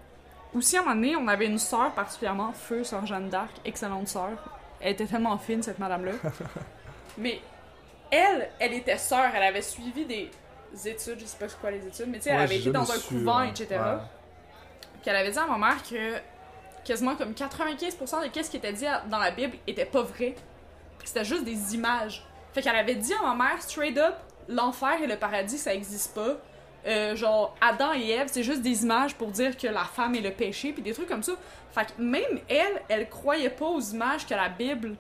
aussi, 0.54 0.78
à 0.78 0.82
un 0.82 0.84
moment 0.84 0.95
donné, 0.95 1.16
on 1.16 1.28
avait 1.28 1.47
une 1.47 1.60
sœur 1.60 1.91
particulièrement, 1.93 2.52
Feu, 2.54 2.84
sœur 2.84 3.06
Jeanne 3.06 3.30
d'Arc, 3.30 3.52
excellente 3.66 4.08
sœur. 4.08 4.32
Elle 4.80 4.93
était 4.93 5.06
tellement 5.06 5.38
fine, 5.38 5.62
cette 5.64 5.80
madame-là. 5.80 6.14
Mais 7.18 7.41
elle, 8.12 8.49
elle 8.60 8.74
était 8.74 8.97
sœur, 8.97 9.32
elle 9.34 9.43
avait 9.43 9.62
suivi 9.62 10.05
des 10.05 10.30
études, 10.86 11.20
je 11.20 11.26
sais 11.26 11.38
pas 11.38 11.49
c'est 11.49 11.60
quoi 11.60 11.72
les 11.72 11.86
études, 11.86 12.07
mais 12.07 12.18
tu 12.18 12.26
sais, 12.26 12.30
elle 12.32 12.41
avait 12.41 12.57
été 12.57 12.72
dans 12.72 12.89
un 12.89 12.95
su, 12.95 13.16
couvent, 13.16 13.41
ouais. 13.41 13.49
etc. 13.49 13.68
Puis 15.01 15.10
elle 15.10 15.16
avait 15.16 15.32
dit 15.32 15.39
à 15.39 15.45
ma 15.45 15.57
mère 15.57 15.82
que 15.84 16.20
quasiment 16.84 17.16
comme 17.16 17.34
95% 17.34 18.34
de 18.34 18.43
ce 18.43 18.49
qui 18.49 18.57
était 18.57 18.74
dit 18.74 18.86
dans 19.10 19.20
la 19.20 19.32
Bible 19.32 19.57
était 19.68 19.86
pas 19.86 20.01
vrai. 20.01 20.36
C'était 21.03 21.26
juste 21.26 21.43
des 21.43 21.76
images. 21.76 22.26
Fait 22.53 22.62
qu'elle 22.62 22.76
avait 22.76 22.95
dit 22.95 23.14
à 23.14 23.34
ma 23.34 23.36
mère, 23.36 23.62
straight 23.62 23.97
up, 23.97 24.16
l'enfer 24.47 25.01
et 25.03 25.07
le 25.07 25.16
paradis, 25.16 25.57
ça 25.57 25.74
existe 25.74 26.16
pas. 26.16 26.38
Euh, 26.88 27.16
genre, 27.16 27.55
Adam 27.62 27.93
et 27.93 28.10
Ève, 28.10 28.28
c'est 28.32 28.43
juste 28.43 28.62
des 28.62 28.84
images 28.84 29.16
pour 29.16 29.30
dire 29.32 29.57
que 29.57 29.68
la 29.68 29.84
femme 29.84 30.16
est 30.16 30.22
le 30.22 30.32
péché, 30.32 30.72
puis 30.72 30.82
des 30.82 30.93
trucs 30.93 31.07
comme 31.07 31.24
ça. 31.24 31.34
Fait 31.72 31.86
que 31.86 32.01
même 32.01 32.39
elle, 32.47 32.82
elle 32.88 33.10
croyait 33.10 33.49
pas 33.49 33.66
aux 33.66 33.82
images 33.82 34.26
que 34.26 34.34
la 34.34 34.49
Bible 34.49 34.95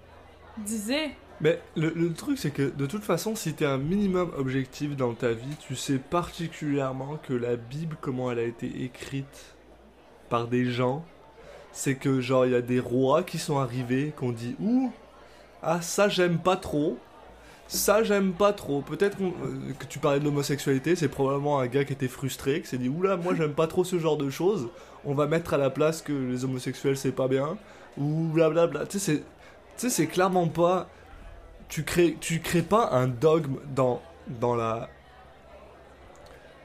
disait. 0.57 1.11
Mais 1.41 1.61
le, 1.77 2.11
truc, 2.13 2.37
c'est 2.37 2.51
que 2.51 2.69
de 2.69 2.85
toute 2.85 3.03
façon, 3.03 3.35
si 3.35 3.53
t'es 3.53 3.65
un 3.65 3.77
minimum 3.77 4.31
objectif 4.37 4.97
dans 4.97 5.13
ta 5.13 5.31
vie, 5.31 5.55
tu 5.59 5.75
sais 5.75 5.97
particulièrement 5.97 7.17
que 7.27 7.33
la 7.33 7.55
Bible, 7.55 7.95
comment 8.01 8.31
elle 8.31 8.39
a 8.39 8.43
été 8.43 8.83
écrite 8.83 9.55
par 10.27 10.47
des 10.47 10.65
gens, 10.69 11.05
c'est 11.71 11.95
que 11.95 12.19
genre, 12.19 12.45
il 12.45 12.51
y 12.51 12.55
a 12.55 12.61
des 12.61 12.79
rois 12.81 13.23
qui 13.23 13.37
sont 13.37 13.57
arrivés, 13.57 14.11
qu'on 14.17 14.31
dit 14.33 14.55
Ouh, 14.59 14.91
ah, 15.63 15.81
ça 15.81 16.09
j'aime 16.09 16.39
pas 16.39 16.57
trop. 16.57 16.97
Ça 17.67 18.03
j'aime 18.03 18.33
pas 18.33 18.51
trop. 18.51 18.81
Peut-être 18.81 19.17
euh, 19.21 19.73
que 19.77 19.85
tu 19.85 19.99
parlais 19.99 20.19
de 20.19 20.25
l'homosexualité, 20.25 20.95
c'est 20.95 21.07
probablement 21.07 21.59
un 21.59 21.67
gars 21.67 21.85
qui 21.85 21.93
était 21.93 22.07
frustré, 22.07 22.61
qui 22.61 22.67
s'est 22.67 22.77
dit 22.79 22.89
Oula, 22.89 23.15
moi 23.15 23.33
j'aime 23.35 23.53
pas 23.53 23.67
trop 23.67 23.83
ce 23.85 23.97
genre 23.99 24.17
de 24.17 24.29
choses. 24.29 24.69
On 25.05 25.13
va 25.13 25.27
mettre 25.27 25.53
à 25.53 25.57
la 25.57 25.69
place 25.69 26.01
que 26.01 26.11
les 26.11 26.43
homosexuels 26.43 26.97
c'est 26.97 27.11
pas 27.13 27.27
bien. 27.29 27.57
Ou 27.97 28.27
blablabla. 28.33 28.87
Tu 28.87 28.99
sais, 28.99 29.23
c'est 29.77 30.07
clairement 30.07 30.47
pas 30.47 30.89
tu 31.69 31.83
crées 31.83 32.17
tu 32.19 32.41
crées 32.41 32.61
pas 32.63 32.89
un 32.91 33.07
dogme 33.07 33.57
dans 33.73 34.01
dans 34.27 34.55
la 34.55 34.89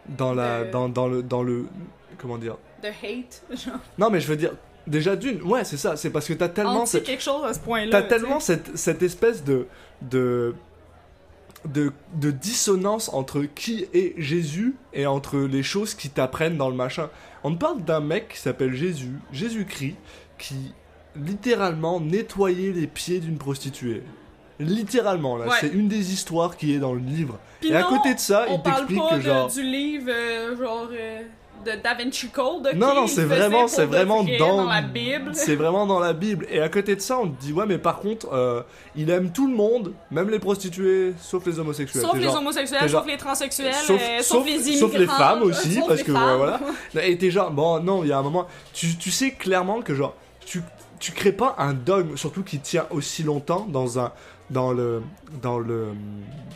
dans 0.08 0.34
la 0.34 0.64
dans, 0.64 0.88
dans 0.88 1.06
le 1.08 1.22
dans 1.22 1.42
le 1.42 1.66
comment 2.18 2.38
dire? 2.38 2.56
De 2.82 2.88
hate, 2.88 3.42
genre. 3.50 3.78
non 3.98 4.10
mais 4.10 4.20
je 4.20 4.26
veux 4.26 4.36
dire 4.36 4.52
déjà 4.86 5.16
d'une 5.16 5.42
ouais 5.42 5.64
c'est 5.64 5.76
ça 5.76 5.96
c'est 5.96 6.10
parce 6.10 6.26
que 6.26 6.34
t'as 6.34 6.48
tellement 6.48 6.82
Anti 6.82 7.02
quelque 7.02 7.22
chose 7.22 7.44
à 7.44 7.54
ce 7.54 7.60
point-là. 7.60 7.90
t'as 7.90 8.02
tellement 8.02 8.40
cette, 8.40 8.76
cette 8.76 9.02
espèce 9.02 9.44
de 9.44 9.66
de 10.02 10.54
de, 11.64 11.92
de 12.14 12.30
dissonance 12.30 13.08
entre 13.14 13.42
qui 13.44 13.86
est 13.94 14.14
Jésus 14.18 14.74
et 14.92 15.06
entre 15.06 15.38
les 15.38 15.62
choses 15.62 15.94
qui 15.94 16.10
t'apprennent 16.10 16.58
dans 16.58 16.68
le 16.68 16.74
machin. 16.76 17.08
On 17.42 17.54
parle 17.56 17.82
d'un 17.82 18.00
mec 18.00 18.28
qui 18.28 18.38
s'appelle 18.38 18.74
Jésus, 18.74 19.14
Jésus-Christ, 19.32 19.96
qui 20.36 20.74
littéralement 21.16 22.00
nettoyait 22.00 22.72
les 22.72 22.86
pieds 22.86 23.18
d'une 23.18 23.38
prostituée. 23.38 24.02
Littéralement, 24.60 25.36
là, 25.36 25.46
Ouais. 25.46 25.56
c'est 25.60 25.68
une 25.68 25.88
des 25.88 26.12
histoires 26.12 26.56
qui 26.56 26.74
est 26.74 26.78
dans 26.78 26.92
le 26.92 27.00
livre. 27.00 27.38
Et 27.62 27.74
à 27.74 27.82
côté 27.82 28.14
de 28.14 28.20
ça, 28.20 28.46
il 28.50 28.62
t'explique 28.62 29.00
que 29.10 29.14
de- 29.16 29.20
genre. 29.20 29.48
du 29.48 29.62
livre 29.62 30.10
euh, 30.10 30.56
genre 30.56 30.88
euh, 30.92 31.22
de 31.64 31.82
Da 31.82 31.94
Vinci 31.94 32.28
Code. 32.28 32.70
Non, 32.76 32.94
non, 32.94 33.06
c'est 33.06 33.24
vraiment, 33.24 33.66
c'est 33.68 33.86
vraiment 33.86 34.22
vrai 34.22 34.36
dans, 34.36 34.64
la 34.68 34.82
Bible. 34.82 35.30
C'est 35.34 35.56
vraiment 35.56 35.86
dans 35.86 35.98
la 35.98 36.12
Bible. 36.12 36.46
Et 36.50 36.60
à 36.60 36.68
côté 36.68 36.94
de 36.94 37.00
ça, 37.00 37.18
on 37.18 37.28
te 37.28 37.40
dit 37.40 37.52
ouais, 37.52 37.64
mais 37.66 37.78
par 37.78 37.98
contre, 38.00 38.28
euh, 38.32 38.62
il 38.94 39.08
aime 39.10 39.32
tout 39.32 39.46
le 39.48 39.54
monde, 39.54 39.92
même 40.10 40.28
les 40.30 40.38
prostituées, 40.38 41.14
sauf 41.20 41.44
les 41.46 41.58
homosexuels. 41.58 42.02
Sauf 42.02 42.14
les 42.16 42.22
genre- 42.24 42.36
homosexuels, 42.36 42.86
genre- 42.88 43.00
sauf 43.02 43.10
les 43.10 43.16
transsexuels, 43.16 43.74
sauf- 43.74 44.00
euh, 44.00 44.18
sauf, 44.18 44.26
sauf- 44.38 44.46
les 44.46 44.68
immigrants. 44.68 44.88
sauf 44.88 44.98
les 44.98 45.06
femmes 45.06 45.42
aussi, 45.42 45.80
parce 45.88 46.02
que, 46.02 46.12
femmes. 46.12 46.30
ouais, 46.30 46.36
voilà. 46.36 46.60
Et 47.08 47.16
t'es 47.18 47.30
genre, 47.30 47.50
bon, 47.50 47.80
non, 47.80 48.04
il 48.04 48.08
y 48.10 48.12
a 48.12 48.18
un 48.18 48.22
moment, 48.22 48.46
tu, 48.72 48.94
tu 48.96 49.10
sais 49.10 49.30
clairement 49.32 49.80
que 49.80 49.94
genre, 49.94 50.14
tu, 50.44 50.62
tu 50.98 51.12
crées 51.12 51.32
pas 51.32 51.54
un 51.58 51.74
dogme, 51.74 52.16
surtout 52.16 52.42
qui 52.42 52.60
tient 52.60 52.86
aussi 52.90 53.22
longtemps 53.22 53.66
dans 53.68 53.98
un, 53.98 54.12
dans 54.50 54.72
le, 54.72 55.02
dans 55.42 55.58
le, 55.58 55.88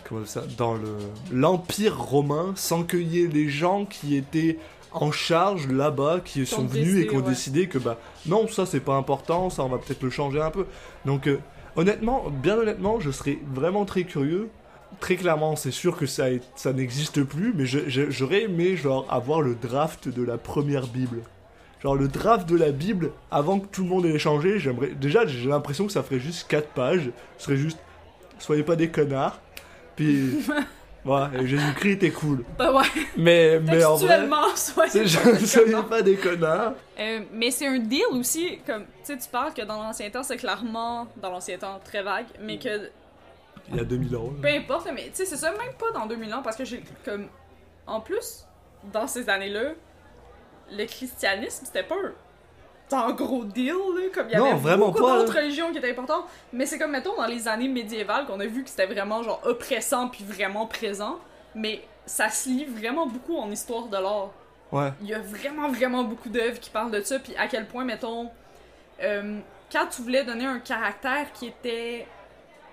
comment 0.08 0.24
ça, 0.24 0.42
dans 0.56 0.74
le, 0.74 0.96
l'empire 1.32 1.98
romain, 1.98 2.52
sans 2.56 2.84
qu'il 2.84 3.08
y 3.14 3.22
ait 3.22 3.28
les 3.28 3.48
gens 3.48 3.84
qui 3.84 4.16
étaient 4.16 4.58
en 4.92 5.12
charge 5.12 5.68
là-bas 5.68 6.20
qui 6.24 6.44
Qui 6.44 6.54
ont 6.54 6.58
sont 6.58 6.64
venus 6.64 7.04
et 7.04 7.06
qui 7.06 7.16
ont 7.16 7.20
décidé, 7.20 7.60
ouais. 7.60 7.66
décidé 7.66 7.68
que 7.68 7.78
bah 7.78 7.98
non 8.24 8.48
ça 8.48 8.64
c'est 8.64 8.80
pas 8.80 8.94
important 8.96 9.50
ça 9.50 9.62
on 9.62 9.68
va 9.68 9.76
peut-être 9.76 10.02
le 10.02 10.10
changer 10.10 10.40
un 10.40 10.50
peu. 10.50 10.66
Donc 11.04 11.28
euh, 11.28 11.38
honnêtement 11.76 12.30
bien 12.30 12.56
honnêtement 12.56 12.98
je 12.98 13.10
serais 13.10 13.38
vraiment 13.52 13.84
très 13.84 14.04
curieux. 14.04 14.48
Très 15.00 15.16
clairement 15.16 15.56
c'est 15.56 15.70
sûr 15.70 15.98
que 15.98 16.06
ça 16.06 16.28
ça 16.56 16.72
n'existe 16.72 17.22
plus 17.22 17.52
mais 17.54 17.66
j'aurais 17.66 18.44
aimé 18.44 18.76
genre 18.76 19.06
avoir 19.10 19.42
le 19.42 19.54
draft 19.54 20.08
de 20.08 20.22
la 20.22 20.38
première 20.38 20.86
bible 20.86 21.20
genre 21.82 21.94
le 21.94 22.08
draft 22.08 22.48
de 22.48 22.56
la 22.56 22.70
bible 22.72 23.12
avant 23.30 23.60
que 23.60 23.66
tout 23.66 23.82
le 23.82 23.88
monde 23.88 24.06
ait 24.06 24.18
changé 24.18 24.58
j'aimerais 24.58 24.88
déjà 24.88 25.26
j'ai 25.26 25.48
l'impression 25.48 25.86
que 25.86 25.92
ça 25.92 26.02
ferait 26.02 26.20
juste 26.20 26.48
4 26.48 26.68
pages. 26.68 27.10
Ce 27.36 27.44
serait 27.44 27.56
juste 27.56 27.78
soyez 28.38 28.62
pas 28.62 28.76
des 28.76 28.88
connards. 28.88 29.40
Puis 29.96 30.38
voilà 31.04 31.30
et 31.40 31.46
Jésus-Christ 31.46 31.92
était 31.92 32.10
cool. 32.10 32.44
Bah 32.58 32.72
ouais, 32.72 32.84
mais 33.16 33.60
mais 33.60 33.84
en 33.84 33.96
vrai 33.96 34.28
soyez 34.56 35.06
soyez 35.46 35.82
pas 35.88 36.02
des 36.02 36.16
connards. 36.16 36.74
Euh, 36.98 37.20
mais 37.32 37.50
c'est 37.50 37.66
un 37.66 37.78
deal 37.78 38.02
aussi, 38.10 38.58
comme, 38.66 38.82
tu 38.82 38.90
sais, 39.04 39.18
tu 39.18 39.28
parles 39.28 39.54
que 39.54 39.62
dans 39.62 39.80
l'ancien 39.80 40.10
temps, 40.10 40.24
c'est 40.24 40.36
clairement, 40.36 41.06
dans 41.16 41.30
l'ancien 41.30 41.56
temps, 41.56 41.80
très 41.84 42.02
vague, 42.02 42.26
mais 42.40 42.58
que, 42.58 42.90
Il 43.70 43.76
y 43.76 43.80
a 43.80 43.84
2000 43.84 44.16
ans. 44.16 44.32
peu 44.42 44.48
importe, 44.48 44.88
mais 44.92 45.04
tu 45.04 45.10
sais, 45.14 45.26
c'est 45.26 45.36
ça, 45.36 45.52
même 45.52 45.74
pas 45.78 45.92
dans 45.92 46.06
2000 46.06 46.34
ans, 46.34 46.42
parce 46.42 46.56
que 46.56 46.64
j'ai, 46.64 46.82
comme, 47.04 47.28
en 47.86 48.00
plus, 48.00 48.46
dans 48.92 49.06
ces 49.06 49.28
années-là, 49.28 49.74
le 50.70 50.84
christianisme, 50.84 51.64
c'était 51.66 51.82
pas 51.82 51.96
un, 52.92 53.12
gros 53.12 53.44
deal, 53.44 53.74
là, 53.74 54.02
comme 54.14 54.28
il 54.28 54.34
y 54.34 54.36
Non, 54.36 54.46
avait 54.46 54.54
vraiment 54.54 54.88
beaucoup 54.88 55.06
d'autres 55.06 55.36
religions 55.36 55.70
qui 55.72 55.78
étaient 55.78 55.90
importantes, 55.90 56.24
mais 56.52 56.64
c'est 56.66 56.78
comme, 56.78 56.92
mettons, 56.92 57.16
dans 57.16 57.26
les 57.26 57.46
années 57.46 57.68
médiévales, 57.68 58.26
qu'on 58.26 58.40
a 58.40 58.46
vu 58.46 58.64
que 58.64 58.70
c'était 58.70 58.86
vraiment, 58.86 59.22
genre, 59.22 59.40
oppressant 59.44 60.08
puis 60.08 60.24
vraiment 60.24 60.66
présent, 60.66 61.18
mais 61.54 61.82
ça 62.06 62.30
se 62.30 62.48
lie 62.48 62.64
vraiment 62.64 63.06
beaucoup 63.06 63.36
en 63.36 63.50
histoire 63.50 63.86
de 63.86 63.96
l'art. 63.96 64.30
Ouais. 64.72 64.92
Il 65.02 65.08
y 65.08 65.14
a 65.14 65.18
vraiment, 65.18 65.68
vraiment 65.68 66.04
beaucoup 66.04 66.28
d'œuvres 66.28 66.58
qui 66.60 66.70
parlent 66.70 66.90
de 66.90 67.02
ça, 67.02 67.18
puis 67.18 67.34
à 67.36 67.46
quel 67.46 67.66
point, 67.66 67.84
mettons, 67.84 68.30
euh, 69.02 69.38
quand 69.70 69.86
tu 69.86 70.02
voulais 70.02 70.24
donner 70.24 70.46
un 70.46 70.58
caractère 70.58 71.30
qui 71.32 71.46
était 71.46 72.06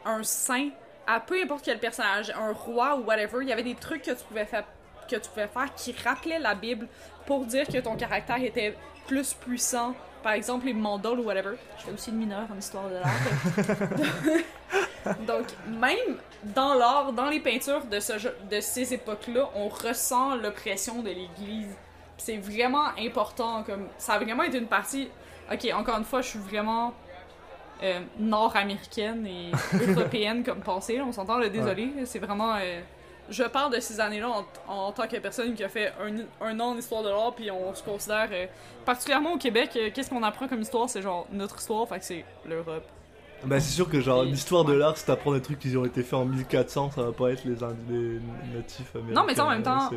un 0.05 0.23
saint 0.23 0.69
à 1.07 1.19
peu 1.19 1.39
importe 1.41 1.63
quel 1.63 1.79
personnage, 1.79 2.31
un 2.31 2.51
roi 2.51 2.95
ou 2.95 3.03
whatever, 3.03 3.39
il 3.41 3.49
y 3.49 3.53
avait 3.53 3.63
des 3.63 3.75
trucs 3.75 4.01
que 4.01 4.11
tu 4.11 4.23
pouvais 4.27 4.45
faire 4.45 4.65
que 5.07 5.15
tu 5.15 5.29
pouvais 5.29 5.47
faire 5.47 5.73
qui 5.75 5.95
rappelaient 6.03 6.39
la 6.39 6.55
Bible 6.55 6.87
pour 7.25 7.45
dire 7.45 7.67
que 7.67 7.77
ton 7.79 7.95
caractère 7.95 8.41
était 8.43 8.75
plus 9.07 9.33
puissant. 9.33 9.93
Par 10.23 10.33
exemple, 10.33 10.65
les 10.65 10.73
mandals 10.73 11.19
ou 11.19 11.23
whatever. 11.23 11.55
Je 11.77 11.83
fais 11.85 11.91
aussi 11.91 12.11
le 12.11 12.17
mineur 12.17 12.47
en 12.53 12.57
histoire 12.57 12.89
de 12.89 12.95
l'art. 12.95 13.05
Donc, 15.27 15.45
même 15.67 16.17
dans 16.43 16.73
l'art, 16.73 17.13
dans 17.13 17.29
les 17.29 17.39
peintures 17.39 17.85
de, 17.85 17.99
ce, 17.99 18.13
de 18.49 18.59
ces 18.59 18.93
époques-là, 18.95 19.49
on 19.55 19.69
ressent 19.69 20.35
l'oppression 20.35 21.01
de 21.03 21.09
l'Église. 21.09 21.75
C'est 22.17 22.37
vraiment 22.37 22.87
important. 22.99 23.61
Comme, 23.63 23.87
ça 23.99 24.13
a 24.13 24.19
vraiment 24.19 24.41
été 24.43 24.57
une 24.57 24.67
partie. 24.67 25.09
Ok, 25.51 25.67
encore 25.75 25.97
une 25.99 26.05
fois, 26.05 26.21
je 26.23 26.29
suis 26.29 26.39
vraiment 26.39 26.93
euh, 27.83 27.99
nord-américaine 28.17 29.27
et 29.27 29.51
européenne 29.89 30.43
comme 30.43 30.61
pensée. 30.61 30.97
là, 30.97 31.03
on 31.07 31.11
s'entend, 31.11 31.37
le 31.37 31.49
désolé. 31.49 31.91
C'est 32.05 32.19
vraiment. 32.19 32.55
euh, 32.55 32.81
je 33.29 33.43
parle 33.43 33.73
de 33.73 33.79
ces 33.79 33.99
années-là 33.99 34.29
en, 34.29 34.45
en 34.73 34.91
tant 34.91 35.07
que 35.07 35.17
personne 35.17 35.53
qui 35.55 35.63
a 35.63 35.69
fait 35.69 35.91
un, 36.01 36.45
un 36.45 36.59
an 36.59 36.71
en 36.71 36.77
histoire 36.77 37.03
de 37.03 37.09
l'art, 37.09 37.33
puis 37.35 37.49
on 37.51 37.73
se 37.73 37.83
considère, 37.83 38.29
euh, 38.31 38.45
particulièrement 38.85 39.33
au 39.33 39.37
Québec, 39.37 39.71
euh, 39.75 39.89
qu'est-ce 39.93 40.09
qu'on 40.09 40.23
apprend 40.23 40.47
comme 40.47 40.61
histoire? 40.61 40.89
C'est 40.89 41.01
genre 41.01 41.25
notre 41.31 41.57
histoire, 41.59 41.87
fait 41.87 41.99
que 41.99 42.05
c'est 42.05 42.25
l'Europe. 42.47 42.83
Bah, 43.43 43.59
c'est 43.59 43.71
sûr 43.75 43.87
que, 43.89 43.99
genre, 44.01 44.23
l'histoire 44.23 44.63
de 44.63 44.73
l'art, 44.73 44.97
si 44.97 45.05
t'apprends 45.05 45.33
des 45.33 45.41
trucs 45.41 45.59
qui 45.59 45.75
ont 45.77 45.85
été 45.85 46.01
faits 46.03 46.13
en 46.15 46.25
1400, 46.25 46.91
ça 46.91 47.03
va 47.03 47.11
pas 47.11 47.31
être 47.31 47.43
les, 47.45 47.55
les 47.89 48.19
natifs 48.55 48.95
américains. 48.95 49.21
Non, 49.21 49.27
mais 49.27 49.39
en 49.39 49.49
même 49.49 49.61
temps- 49.63 49.89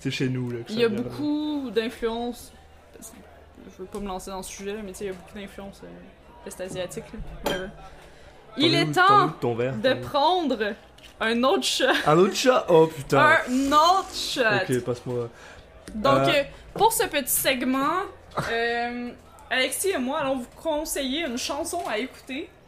c'est- 0.00 0.10
chez 0.10 0.28
nous, 0.28 0.50
là. 0.50 0.58
que 0.66 0.72
Il 0.72 0.80
y 0.80 0.84
a 0.84 0.88
là. 0.88 0.96
beaucoup 0.96 1.70
d'influences. 1.70 2.52
Je 3.00 3.78
veux 3.82 3.84
pas 3.88 4.00
me 4.00 4.08
lancer 4.08 4.30
dans 4.32 4.42
ce 4.42 4.50
sujet, 4.50 4.74
là, 4.74 4.80
mais 4.84 4.90
tu 4.92 4.98
sais, 4.98 5.04
il 5.04 5.08
y 5.08 5.10
a 5.10 5.12
beaucoup 5.14 5.38
d'influences 5.38 5.80
euh, 5.84 6.46
est-asiatiques. 6.48 7.04
là. 7.12 7.50
Whatever. 7.52 7.66
T'en 7.68 8.60
Il 8.62 8.74
es 8.74 8.82
est 8.82 8.92
temps 8.92 9.28
ton 9.40 9.54
verre 9.54 9.76
de 9.76 9.94
prendre 9.94 10.58
un 11.20 11.42
autre 11.44 11.64
shot. 11.64 11.84
Un 12.06 12.18
autre 12.18 12.34
chat 12.34 12.66
Oh 12.68 12.86
putain. 12.86 13.36
Un 13.48 13.72
autre 13.72 14.14
shot. 14.14 14.40
Ok, 14.68 14.80
passe-moi. 14.84 15.28
Donc, 15.94 16.14
Euh. 16.18 16.28
euh, 16.28 16.42
pour 16.74 16.92
ce 16.92 17.04
petit 17.06 17.30
segment, 17.30 18.02
euh, 18.50 19.10
Alexis 19.50 19.90
et 19.90 19.98
moi 19.98 20.20
allons 20.20 20.36
vous 20.38 20.46
conseiller 20.62 21.26
une 21.26 21.36
chanson 21.38 21.80
à 21.88 21.98
écouter. 21.98 22.48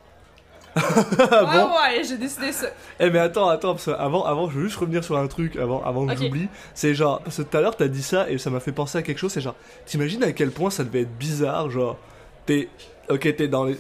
Ah 0.77 1.45
ouais, 1.45 1.63
bon? 1.63 1.71
ouais, 1.71 2.03
j'ai 2.05 2.17
décidé 2.17 2.51
ça. 2.51 2.67
Eh 2.99 3.09
mais 3.09 3.21
attends, 3.21 3.49
attends, 3.49 3.75
parce 3.75 3.85
que 3.85 3.93
avant, 3.93 4.25
avant, 4.25 4.51
je 4.51 4.59
veux 4.59 4.65
juste 4.65 4.77
revenir 4.77 5.05
sur 5.05 5.17
un 5.17 5.29
truc 5.29 5.55
avant, 5.57 5.83
avant 5.85 6.05
que 6.07 6.17
j'oublie. 6.17 6.49
C'est 6.75 6.95
genre, 6.95 7.21
parce 7.21 7.37
que 7.37 7.43
tout 7.43 7.57
à 7.57 7.61
l'heure 7.61 7.77
t'as 7.77 7.87
dit 7.87 8.03
ça 8.03 8.29
et 8.29 8.39
ça 8.39 8.51
m'a 8.51 8.59
fait 8.61 8.73
penser 8.73 8.99
à 8.99 9.03
quelque 9.03 9.19
chose. 9.19 9.33
C'est 9.33 9.41
genre, 9.41 9.55
t'imagines 9.87 10.25
à 10.25 10.33
quel 10.33 10.51
point 10.51 10.71
ça 10.71 10.83
devait 10.83 11.03
être 11.03 11.17
bizarre, 11.17 11.71
genre, 11.71 11.97
t'es, 12.45 12.69
ok, 13.09 13.37
t'es 13.37 13.47
dans 13.47 13.65
les- 13.65 13.79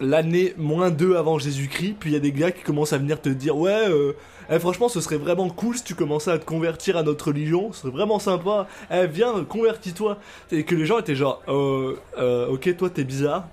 l'année 0.00 0.54
moins 0.56 0.90
2 0.90 1.16
avant 1.16 1.38
Jésus-Christ, 1.38 1.96
puis 1.98 2.10
il 2.10 2.12
y 2.12 2.16
a 2.16 2.20
des 2.20 2.32
gars 2.32 2.50
qui 2.50 2.62
commencent 2.62 2.92
à 2.92 2.98
venir 2.98 3.20
te 3.20 3.28
dire, 3.28 3.56
ouais, 3.56 3.88
euh, 3.88 4.12
eh, 4.50 4.58
franchement, 4.58 4.88
ce 4.88 5.00
serait 5.00 5.16
vraiment 5.16 5.48
cool 5.48 5.76
si 5.76 5.82
tu 5.82 5.94
commençais 5.94 6.30
à 6.30 6.38
te 6.38 6.44
convertir 6.44 6.96
à 6.96 7.02
notre 7.02 7.28
religion, 7.28 7.72
ce 7.72 7.82
serait 7.82 7.90
vraiment 7.90 8.18
sympa. 8.18 8.66
Eh, 8.92 9.06
viens, 9.06 9.44
convertis-toi. 9.44 10.18
Et 10.52 10.64
que 10.64 10.74
les 10.74 10.86
gens 10.86 10.98
étaient 10.98 11.16
genre, 11.16 11.42
euh, 11.48 11.96
euh, 12.18 12.48
ok, 12.48 12.76
toi 12.76 12.90
t'es 12.90 13.04
bizarre. 13.04 13.48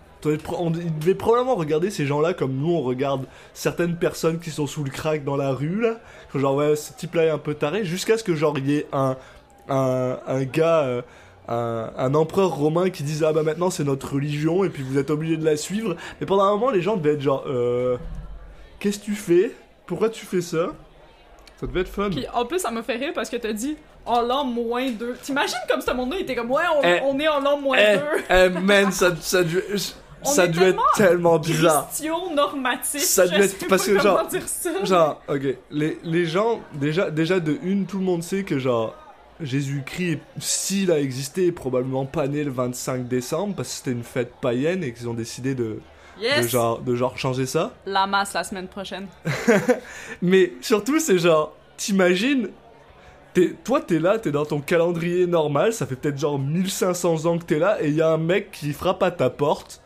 On 0.58 0.72
ils 0.74 1.00
devaient 1.00 1.16
probablement 1.16 1.56
regarder 1.56 1.90
ces 1.90 2.06
gens-là 2.06 2.34
comme 2.34 2.54
nous 2.54 2.72
on 2.72 2.82
regarde 2.82 3.26
certaines 3.54 3.98
personnes 3.98 4.40
qui 4.40 4.52
sont 4.52 4.68
sous 4.68 4.86
le 4.86 4.90
crack 4.90 5.26
dans 5.26 5.36
la 5.36 5.52
rue 5.52 5.82
là. 5.82 6.00
Genre 6.34 6.56
ouais, 6.56 6.78
ce 6.78 6.94
type-là 6.94 7.26
est 7.26 7.30
un 7.30 7.38
peu 7.38 7.56
taré, 7.56 7.84
jusqu'à 7.84 8.18
ce 8.18 8.24
que 8.24 8.34
genre 8.34 8.58
il 8.58 8.70
y 8.70 8.76
ait 8.78 8.88
un, 8.94 9.18
un, 9.68 10.44
gars, 10.46 11.04
un, 11.48 11.90
un 11.98 12.14
empereur 12.16 12.52
romain 12.56 12.90
qui 12.90 13.04
dise 13.04 13.24
ah 13.24 13.34
bah 13.34 13.44
maintenant 13.44 13.70
c'est 13.70 13.84
notre 13.84 14.14
religion 14.14 14.64
et 14.64 14.70
puis 14.70 14.84
vous 14.84 14.98
êtes 14.98 15.10
obligé 15.10 15.38
de 15.38 15.46
la 15.46 15.58
suivre. 15.58 15.96
Mais 16.20 16.26
pendant 16.26 16.44
un 16.44 16.52
moment 16.52 16.70
les 16.72 16.82
gens 16.82 16.96
devaient 16.98 17.14
être 17.16 17.22
genre 17.22 17.44
euh, 17.48 17.98
qu'est-ce 18.80 19.00
que 19.00 19.06
tu 19.06 19.16
fais? 19.16 19.52
Pourquoi 19.86 20.10
tu 20.10 20.26
fais 20.26 20.42
ça? 20.42 20.68
Ça 21.60 21.68
devait 21.68 21.82
être 21.82 21.90
fun. 21.90 22.10
Puis 22.10 22.26
en 22.34 22.46
plus, 22.46 22.60
ça 22.60 22.72
m'a 22.72 22.82
fait 22.84 22.96
rire 22.96 23.12
parce 23.14 23.30
que 23.30 23.38
t'as 23.38 23.54
dit 23.54 23.78
en 24.06 24.22
l'an 24.22 24.44
moins 24.44 24.90
2. 24.90 25.16
T'imagines 25.22 25.58
comme 25.70 25.82
ce 25.82 25.92
monde-là, 25.92 26.18
il 26.20 26.24
était 26.24 26.36
comme 26.36 26.52
ouais, 26.52 26.64
on, 26.78 26.84
Eh, 26.84 27.00
on 27.06 27.20
est 27.20 27.28
en 27.28 27.40
l'an 27.40 27.58
moins 27.58 27.78
Eh, 27.78 27.98
2. 27.98 28.04
eh 28.30 28.50
man, 28.60 28.92
ça, 28.92 29.16
ça, 29.20 29.44
devait- 29.44 29.64
On 30.26 30.30
ça 30.30 30.46
est 30.46 30.50
devait 30.50 30.70
être 30.70 30.82
tellement 30.96 31.38
bizarre. 31.38 31.90
Normatif. 32.34 33.02
Ça 33.02 33.28
devait 33.28 33.46
être- 33.46 33.68
parce 33.68 33.86
que, 33.86 34.00
genre- 34.00 34.26
dire 34.28 34.48
ça. 34.48 34.70
Genre, 34.86 35.22
ok, 35.28 35.42
les, 35.70 36.00
les 36.04 36.26
gens, 36.26 36.62
déjà, 36.74 37.12
déjà 37.12 37.40
de 37.42 37.58
une, 37.64 37.86
tout 37.86 37.98
le 37.98 38.06
monde 38.06 38.24
sait 38.24 38.44
que 38.44 38.58
genre, 38.58 38.96
Jésus-Christ, 39.44 40.20
s'il 40.40 40.92
a 40.92 41.00
existé, 41.00 41.48
est 41.48 41.52
probablement 41.52 42.06
pas 42.06 42.28
né 42.28 42.44
le 42.44 42.52
25 42.52 43.08
décembre 43.08 43.56
parce 43.56 43.70
que 43.70 43.76
c'était 43.76 43.92
une 43.92 44.04
fête 44.04 44.34
païenne 44.42 44.84
et 44.84 44.94
qu'ils 44.94 45.08
ont 45.10 45.14
décidé 45.14 45.54
de, 45.56 45.80
genre, 46.48 46.80
de 46.80 46.96
genre 46.96 47.18
changer 47.18 47.46
ça. 47.46 47.74
La 47.86 48.08
masse 48.08 48.34
la 48.34 48.44
semaine 48.44 48.68
prochaine. 48.68 49.08
Mais 50.22 50.54
surtout, 50.62 51.00
c'est 51.00 51.18
genre, 51.18 51.56
t'imagines, 51.78 52.50
t'es- 53.34 53.56
toi 53.64 53.82
t'es 53.82 54.00
là, 54.00 54.20
t'es 54.20 54.32
dans 54.32 54.46
ton 54.46 54.62
calendrier 54.62 55.28
normal, 55.28 55.74
ça 55.74 55.86
fait 55.86 55.96
peut-être 55.96 56.18
genre 56.18 56.40
1500 56.40 57.26
ans 57.26 57.38
que 57.38 57.46
t'es 57.46 57.60
là 57.60 57.78
et 57.82 57.88
il 57.90 57.96
y 57.96 58.02
a 58.02 58.10
un 58.10 58.18
mec 58.18 58.52
qui 58.52 58.74
frappe 58.74 59.04
à 59.04 59.12
ta 59.12 59.30
porte. 59.30 59.82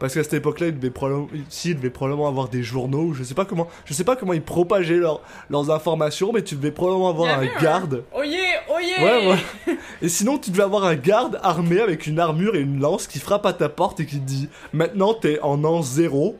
Parce 0.00 0.14
qu'à 0.14 0.24
cette 0.24 0.32
époque-là, 0.34 0.68
il 0.68 0.76
devait 0.76 0.90
probablement, 0.90 1.28
si, 1.50 1.74
probablement 1.74 2.26
avoir 2.26 2.48
des 2.48 2.62
journaux, 2.64 3.02
ou 3.02 3.14
je 3.14 3.22
sais 3.22 3.34
pas 3.34 3.44
comment, 3.44 3.68
je 3.84 3.92
sais 3.94 4.02
pas 4.02 4.16
comment 4.16 4.32
ils 4.32 4.42
propageaient 4.42 4.96
leurs- 4.96 5.20
leurs 5.50 5.70
informations, 5.70 6.32
mais 6.32 6.42
tu 6.42 6.56
devais 6.56 6.72
probablement 6.72 7.10
avoir 7.10 7.38
un 7.38 7.42
un- 7.42 7.62
garde. 7.62 8.02
Oyez, 8.12 8.38
oyez! 8.74 9.04
Ouais, 9.04 9.28
ouais. 9.66 9.76
Et 10.02 10.08
sinon, 10.08 10.38
tu 10.38 10.50
devais 10.50 10.62
avoir 10.64 10.84
un 10.84 10.96
garde 10.96 11.38
armé 11.42 11.80
avec 11.80 12.06
une 12.06 12.18
armure 12.18 12.56
et 12.56 12.60
une 12.60 12.80
lance 12.80 13.06
qui 13.06 13.18
frappe 13.20 13.44
à 13.46 13.52
ta 13.52 13.68
porte 13.68 14.00
et 14.00 14.06
qui 14.06 14.18
te 14.18 14.24
dit 14.26 14.48
Maintenant, 14.72 15.12
t'es 15.14 15.38
en 15.42 15.62
an 15.64 15.82
zéro 15.82 16.36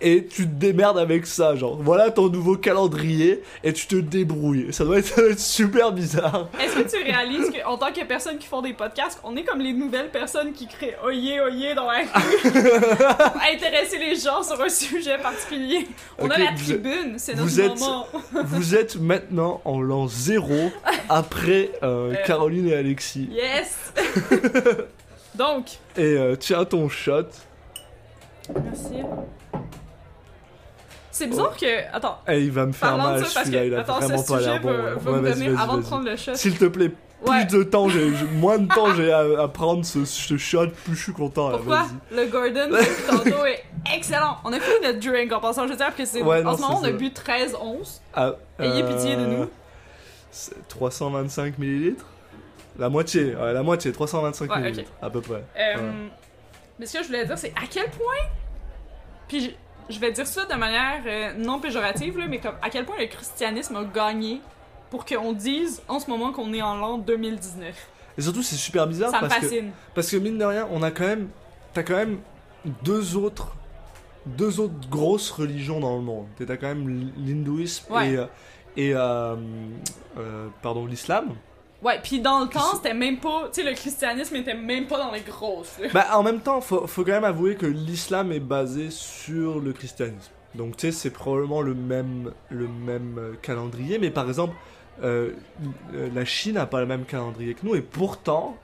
et 0.00 0.26
tu 0.26 0.44
te 0.48 0.54
démerdes 0.54 0.98
avec 0.98 1.26
ça. 1.26 1.54
Genre, 1.56 1.76
voilà 1.82 2.10
ton 2.10 2.28
nouveau 2.28 2.56
calendrier 2.56 3.42
et 3.64 3.72
tu 3.72 3.86
te 3.86 3.96
débrouilles. 3.96 4.72
Ça 4.72 4.84
doit 4.84 4.98
être, 4.98 5.06
ça 5.14 5.20
doit 5.22 5.30
être 5.30 5.40
super 5.40 5.92
bizarre. 5.92 6.48
Est-ce 6.60 6.74
que 6.76 6.96
tu 6.96 7.02
réalises 7.02 7.50
qu'en 7.62 7.76
tant 7.78 7.92
que 7.92 8.04
personne 8.04 8.38
qui 8.38 8.46
font 8.46 8.62
des 8.62 8.72
podcasts, 8.74 9.20
on 9.24 9.36
est 9.36 9.44
comme 9.44 9.60
les 9.60 9.72
nouvelles 9.72 10.10
personnes 10.10 10.52
qui 10.52 10.66
créent 10.68 10.96
oyez, 11.04 11.40
oyez 11.40 11.74
dans 11.74 11.86
la 11.90 11.98
rue 11.98 12.06
pour 12.52 13.42
intéresser 13.52 13.98
les 13.98 14.14
gens 14.16 14.42
sur 14.42 14.60
un 14.60 14.68
sujet 14.68 15.18
particulier? 15.18 15.86
On 16.18 16.28
a 16.30 16.38
la 16.38 16.52
vous 16.52 16.72
êtes- 16.72 16.82
tribune, 16.82 17.14
c'est 17.18 17.34
notre 17.34 17.48
vous 17.48 17.60
êtes- 17.60 17.78
moment. 17.80 18.06
Vous 18.44 18.74
êtes 18.76 18.96
maintenant 18.96 19.60
en 19.64 19.80
l'an 19.80 20.06
zéro 20.06 20.70
après 21.08 21.70
euh, 21.82 22.12
Euh. 22.12 22.14
Caroline 22.24 22.68
et 22.68 22.74
Alexis. 22.74 23.28
Yes! 23.32 23.92
Donc, 25.34 25.66
Et 25.96 26.02
euh, 26.16 26.36
tiens 26.36 26.64
ton 26.64 26.88
shot. 26.88 27.24
merci. 28.54 29.02
C'est 31.18 31.26
bizarre 31.26 31.56
que. 31.56 31.94
Attends, 31.94 32.18
Et 32.28 32.40
il 32.42 32.52
va 32.52 32.66
me 32.66 32.72
faire 32.72 32.96
mal 32.96 33.24
ça, 33.26 33.30
parce 33.34 33.50
que. 33.50 33.66
il 33.66 33.74
a 33.74 33.80
Attends, 33.80 33.98
vraiment 34.00 34.22
ce 34.22 34.32
pas 34.32 34.38
sujet 34.38 34.50
l'air 34.52 34.60
bon. 34.60 34.68
va, 34.72 34.74
ouais. 34.76 34.90
va 35.00 35.12
Ouais, 35.12 35.20
me 35.20 35.30
donner 35.32 35.48
avant 35.58 35.76
de 35.78 35.82
prendre 35.82 36.04
le 36.04 36.16
shot. 36.16 36.34
S'il 36.34 36.56
te 36.58 36.64
plaît, 36.66 36.88
plus 36.90 37.28
Ouais. 37.28 37.44
de 37.46 37.64
temps, 37.64 37.88
j'ai, 37.88 38.10
moins 38.34 38.58
de 38.58 38.68
temps 38.72 38.94
j'ai 38.94 39.12
à, 39.12 39.24
à 39.42 39.48
prendre 39.48 39.84
ce, 39.84 40.04
ce 40.04 40.36
shot, 40.36 40.68
plus 40.84 40.94
je 40.94 41.02
suis 41.02 41.12
content. 41.12 41.50
Pourquoi 41.50 41.86
le 42.12 42.26
Gordon 42.26 42.70
tantôt 43.10 43.44
est 43.44 43.64
excellent. 43.92 44.36
On 44.44 44.52
a 44.52 44.60
fini 44.60 44.76
notre 44.84 45.00
drink 45.00 45.32
en 45.32 45.40
passant, 45.40 45.64
je 45.66 45.72
veux 45.72 45.76
dire, 45.76 45.94
que 45.96 46.04
c'est 46.04 46.22
Ouais, 46.22 46.40
en 46.42 46.52
non, 46.52 46.56
ce 46.56 46.62
moment 46.62 46.78
on 46.80 46.84
a 46.84 46.92
bu 46.92 47.08
13-11. 47.08 48.00
Ah, 48.14 48.32
Ayez 48.60 48.84
pitié 48.84 49.16
de 49.16 49.26
nous. 49.26 49.48
c'est 50.30 50.68
325 50.68 51.58
millilitres 51.58 52.06
La 52.78 52.88
moitié, 52.88 53.34
ouais, 53.34 53.52
la 53.52 53.64
moitié, 53.64 53.90
325 53.90 54.48
Ouais, 54.54 54.60
minutes, 54.70 54.78
ok. 54.86 54.86
à 55.02 55.10
peu 55.10 55.20
près. 55.20 55.42
Euh. 55.58 55.90
Mais 56.78 56.86
ce 56.86 56.98
que 56.98 57.02
je 57.02 57.08
voulais 57.08 57.24
dire, 57.26 57.36
c'est 57.36 57.50
à 57.56 57.66
quel 57.68 57.90
point. 57.90 58.30
Puis 59.26 59.56
je, 59.88 59.98
vais 59.98 60.12
dire 60.12 60.26
ça 60.26 60.44
de 60.46 60.54
manière 60.54 61.02
euh, 61.06 61.32
non 61.34 61.60
péjorative, 61.60 62.18
là, 62.18 62.26
mais 62.28 62.38
comme 62.38 62.54
à 62.62 62.70
quel 62.70 62.84
point 62.84 62.96
le 62.98 63.06
christianisme 63.06 63.76
a 63.76 63.84
gagné 63.84 64.40
pour 64.90 65.04
qu'on 65.04 65.32
dise 65.32 65.82
en 65.88 65.98
ce 66.00 66.08
moment 66.10 66.32
qu'on 66.32 66.52
est 66.52 66.62
en 66.62 66.76
l'an 66.76 66.98
2019. 66.98 67.74
Et 68.16 68.22
surtout, 68.22 68.42
c'est 68.42 68.56
super 68.56 68.86
bizarre 68.86 69.10
Ça 69.10 69.20
me 69.22 69.28
parce 69.28 69.40
que, 69.40 69.46
fascine. 69.48 69.70
parce 69.94 70.10
que 70.10 70.16
mine 70.16 70.38
de 70.38 70.44
rien, 70.44 70.66
on 70.70 70.82
a 70.82 70.90
quand 70.90 71.06
même, 71.06 71.28
t'as 71.72 71.82
quand 71.82 71.96
même 71.96 72.18
deux 72.82 73.16
autres, 73.16 73.54
deux 74.26 74.60
autres 74.60 74.88
grosses 74.90 75.30
religions 75.30 75.80
dans 75.80 75.96
le 75.96 76.02
monde. 76.02 76.26
T'as 76.36 76.56
quand 76.56 76.68
même 76.68 77.10
l'hindouisme 77.16 77.92
Ouais. 77.92 78.14
et, 78.76 78.88
et 78.88 78.94
euh, 78.94 79.36
euh, 80.18 80.48
pardon, 80.62 80.86
l'islam. 80.86 81.34
Ouais, 81.82 82.00
puis 82.02 82.20
dans 82.20 82.40
le 82.40 82.48
temps, 82.48 82.74
c'était 82.74 82.94
même 82.94 83.18
pas. 83.18 83.48
Tu 83.52 83.62
sais, 83.62 83.68
le 83.68 83.74
christianisme 83.74 84.34
était 84.36 84.54
même 84.54 84.86
pas 84.86 84.98
dans 84.98 85.12
les 85.12 85.20
grosses. 85.20 85.78
là. 85.78 85.88
Bah, 85.94 86.06
en 86.14 86.22
même 86.22 86.40
temps, 86.40 86.60
faut, 86.60 86.86
faut 86.86 87.04
quand 87.04 87.12
même 87.12 87.24
avouer 87.24 87.54
que 87.54 87.66
l'islam 87.66 88.32
est 88.32 88.40
basé 88.40 88.90
sur 88.90 89.60
le 89.60 89.72
christianisme. 89.72 90.32
Donc, 90.54 90.76
tu 90.76 90.86
sais, 90.86 90.92
c'est 90.92 91.10
probablement 91.10 91.62
le 91.62 91.74
même, 91.74 92.32
le 92.50 92.66
même 92.66 93.18
euh, 93.18 93.34
calendrier, 93.40 93.98
mais 93.98 94.10
par 94.10 94.26
exemple, 94.28 94.54
euh, 95.02 95.32
euh, 95.94 96.08
la 96.12 96.24
Chine 96.24 96.54
n'a 96.54 96.66
pas 96.66 96.80
le 96.80 96.86
même 96.86 97.04
calendrier 97.04 97.54
que 97.54 97.64
nous, 97.64 97.76
et 97.76 97.82
pourtant, 97.82 98.56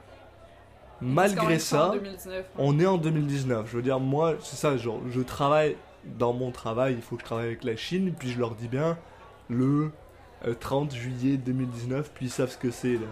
malgré 1.01 1.59
ça, 1.59 1.91
en 1.91 1.93
2019. 1.93 2.47
on 2.59 2.81
est 2.81 2.87
en 2.87 2.99
2019. 2.99 3.69
Je 3.71 3.77
veux 3.77 3.83
dire, 3.83 4.01
moi, 4.01 4.35
c'est 4.41 4.57
ça, 4.57 4.77
genre, 4.77 5.01
je 5.11 5.21
travaille 5.21 5.77
dans 6.05 6.33
mon 6.33 6.51
travail, 6.51 6.95
il 6.95 7.03
faut 7.03 7.17
que 7.17 7.23
je 7.23 7.27
travaille 7.27 7.47
avec 7.47 7.65
la 7.65 7.77
Chine, 7.77 8.13
puis 8.19 8.31
je 8.31 8.39
leur 8.39 8.55
dis 8.55 8.69
bien 8.69 8.99
le 9.49 9.91
30 10.53 10.95
juillet 10.95 11.37
2019, 11.39 12.11
puis 12.15 12.27
ils 12.27 12.31
savent 12.31 12.51
ce 12.51 12.59
que 12.59 12.71
c'est 12.71 12.95
là. 12.95 13.07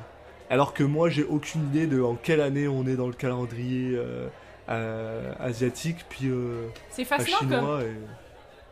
Alors 0.50 0.74
que 0.74 0.82
moi, 0.84 1.08
j'ai 1.08 1.24
aucune 1.24 1.62
idée 1.68 1.86
de 1.86 2.02
en 2.02 2.14
quelle 2.14 2.40
année 2.42 2.68
on 2.68 2.86
est 2.86 2.96
dans 2.96 3.06
le 3.06 3.14
calendrier 3.14 3.96
euh, 3.96 4.28
euh, 4.68 5.32
asiatique, 5.40 6.04
puis 6.10 6.26
euh, 6.28 6.66
C'est 6.90 7.04
fascinant 7.06 7.38
comme 7.38 7.48
chinois. 7.50 7.82
Et... 7.84 7.96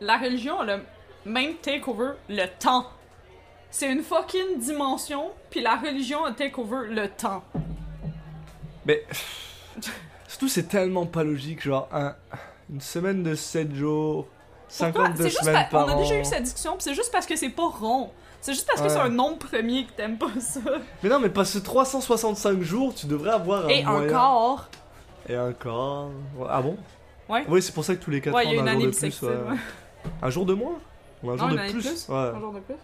la 0.05 0.17
religion 0.17 0.59
a 0.59 0.65
le 0.65 0.79
même 1.25 1.55
takeover 1.55 2.11
le 2.29 2.45
temps. 2.59 2.85
C'est 3.71 3.91
une 3.91 4.03
fucking 4.03 4.59
dimension, 4.59 5.31
puis 5.49 5.61
la 5.61 5.77
religion 5.77 6.23
a 6.25 6.33
takeover 6.33 6.87
le 6.89 7.07
temps. 7.07 7.43
Mais 8.85 9.03
surtout, 10.27 10.47
c'est 10.49 10.67
tellement 10.67 11.05
pas 11.05 11.23
logique, 11.23 11.61
genre 11.63 11.87
un- 11.91 12.15
une 12.71 12.81
semaine 12.81 13.23
de 13.23 13.33
7 13.35 13.73
jours, 13.73 14.27
Pourquoi? 14.67 14.87
52 15.07 15.23
C'est 15.23 15.29
juste 15.29 15.39
semaines 15.43 15.53
pa- 15.71 15.85
par 15.85 15.87
On 15.87 15.89
a 15.89 15.95
déjà 15.95 16.15
an. 16.15 16.19
eu 16.19 16.25
cette 16.25 16.43
discussion, 16.43 16.75
c'est 16.79 16.93
juste 16.93 17.11
parce 17.11 17.25
que 17.25 17.35
c'est 17.35 17.49
pas 17.49 17.67
rond. 17.67 18.11
C'est 18.41 18.53
juste 18.53 18.67
parce 18.67 18.81
que 18.81 18.87
Ouais. 18.87 18.93
c'est 18.93 18.99
un 18.99 19.09
nombre 19.09 19.37
premier 19.37 19.85
que 19.85 19.91
t'aimes 19.91 20.17
pas 20.17 20.31
ça. 20.39 20.59
Mais 21.03 21.09
non, 21.09 21.19
mais 21.19 21.29
parce 21.29 21.53
que 21.53 21.59
365 21.59 22.61
jours, 22.61 22.93
tu 22.95 23.05
devrais 23.05 23.31
avoir 23.31 23.65
un 23.65 23.69
Et 23.69 23.83
moyen. 23.83 24.07
encore. 24.17 24.67
Et 25.29 25.37
encore. 25.37 26.09
Ah 26.49 26.61
bon? 26.61 26.75
Ouais. 27.29 27.45
Oui, 27.47 27.61
c'est 27.61 27.71
pour 27.73 27.85
ça 27.85 27.95
que 27.95 28.03
tous 28.03 28.09
les 28.11 28.19
4 28.19 28.33
Ouais, 28.35 28.45
ans, 28.47 28.51
y 28.51 28.57
a 28.57 28.59
on 28.59 28.61
une 28.63 28.67
a 28.67 28.71
un 28.71 28.73
année 28.75 28.83
jour 28.85 28.91
de 28.91 28.97
plus. 28.97 29.21
ouais. 29.21 29.57
Un 30.23 30.29
jour 30.31 30.45
de 30.45 30.53
moins? 30.55 30.79
Ou 31.23 31.29
un 31.31 31.37
jour 31.37 31.47
de 31.49 31.55
plus. 31.55 32.09
Un 32.09 32.39
jour 32.39 32.51
de 32.53 32.59
plus? 32.59 32.75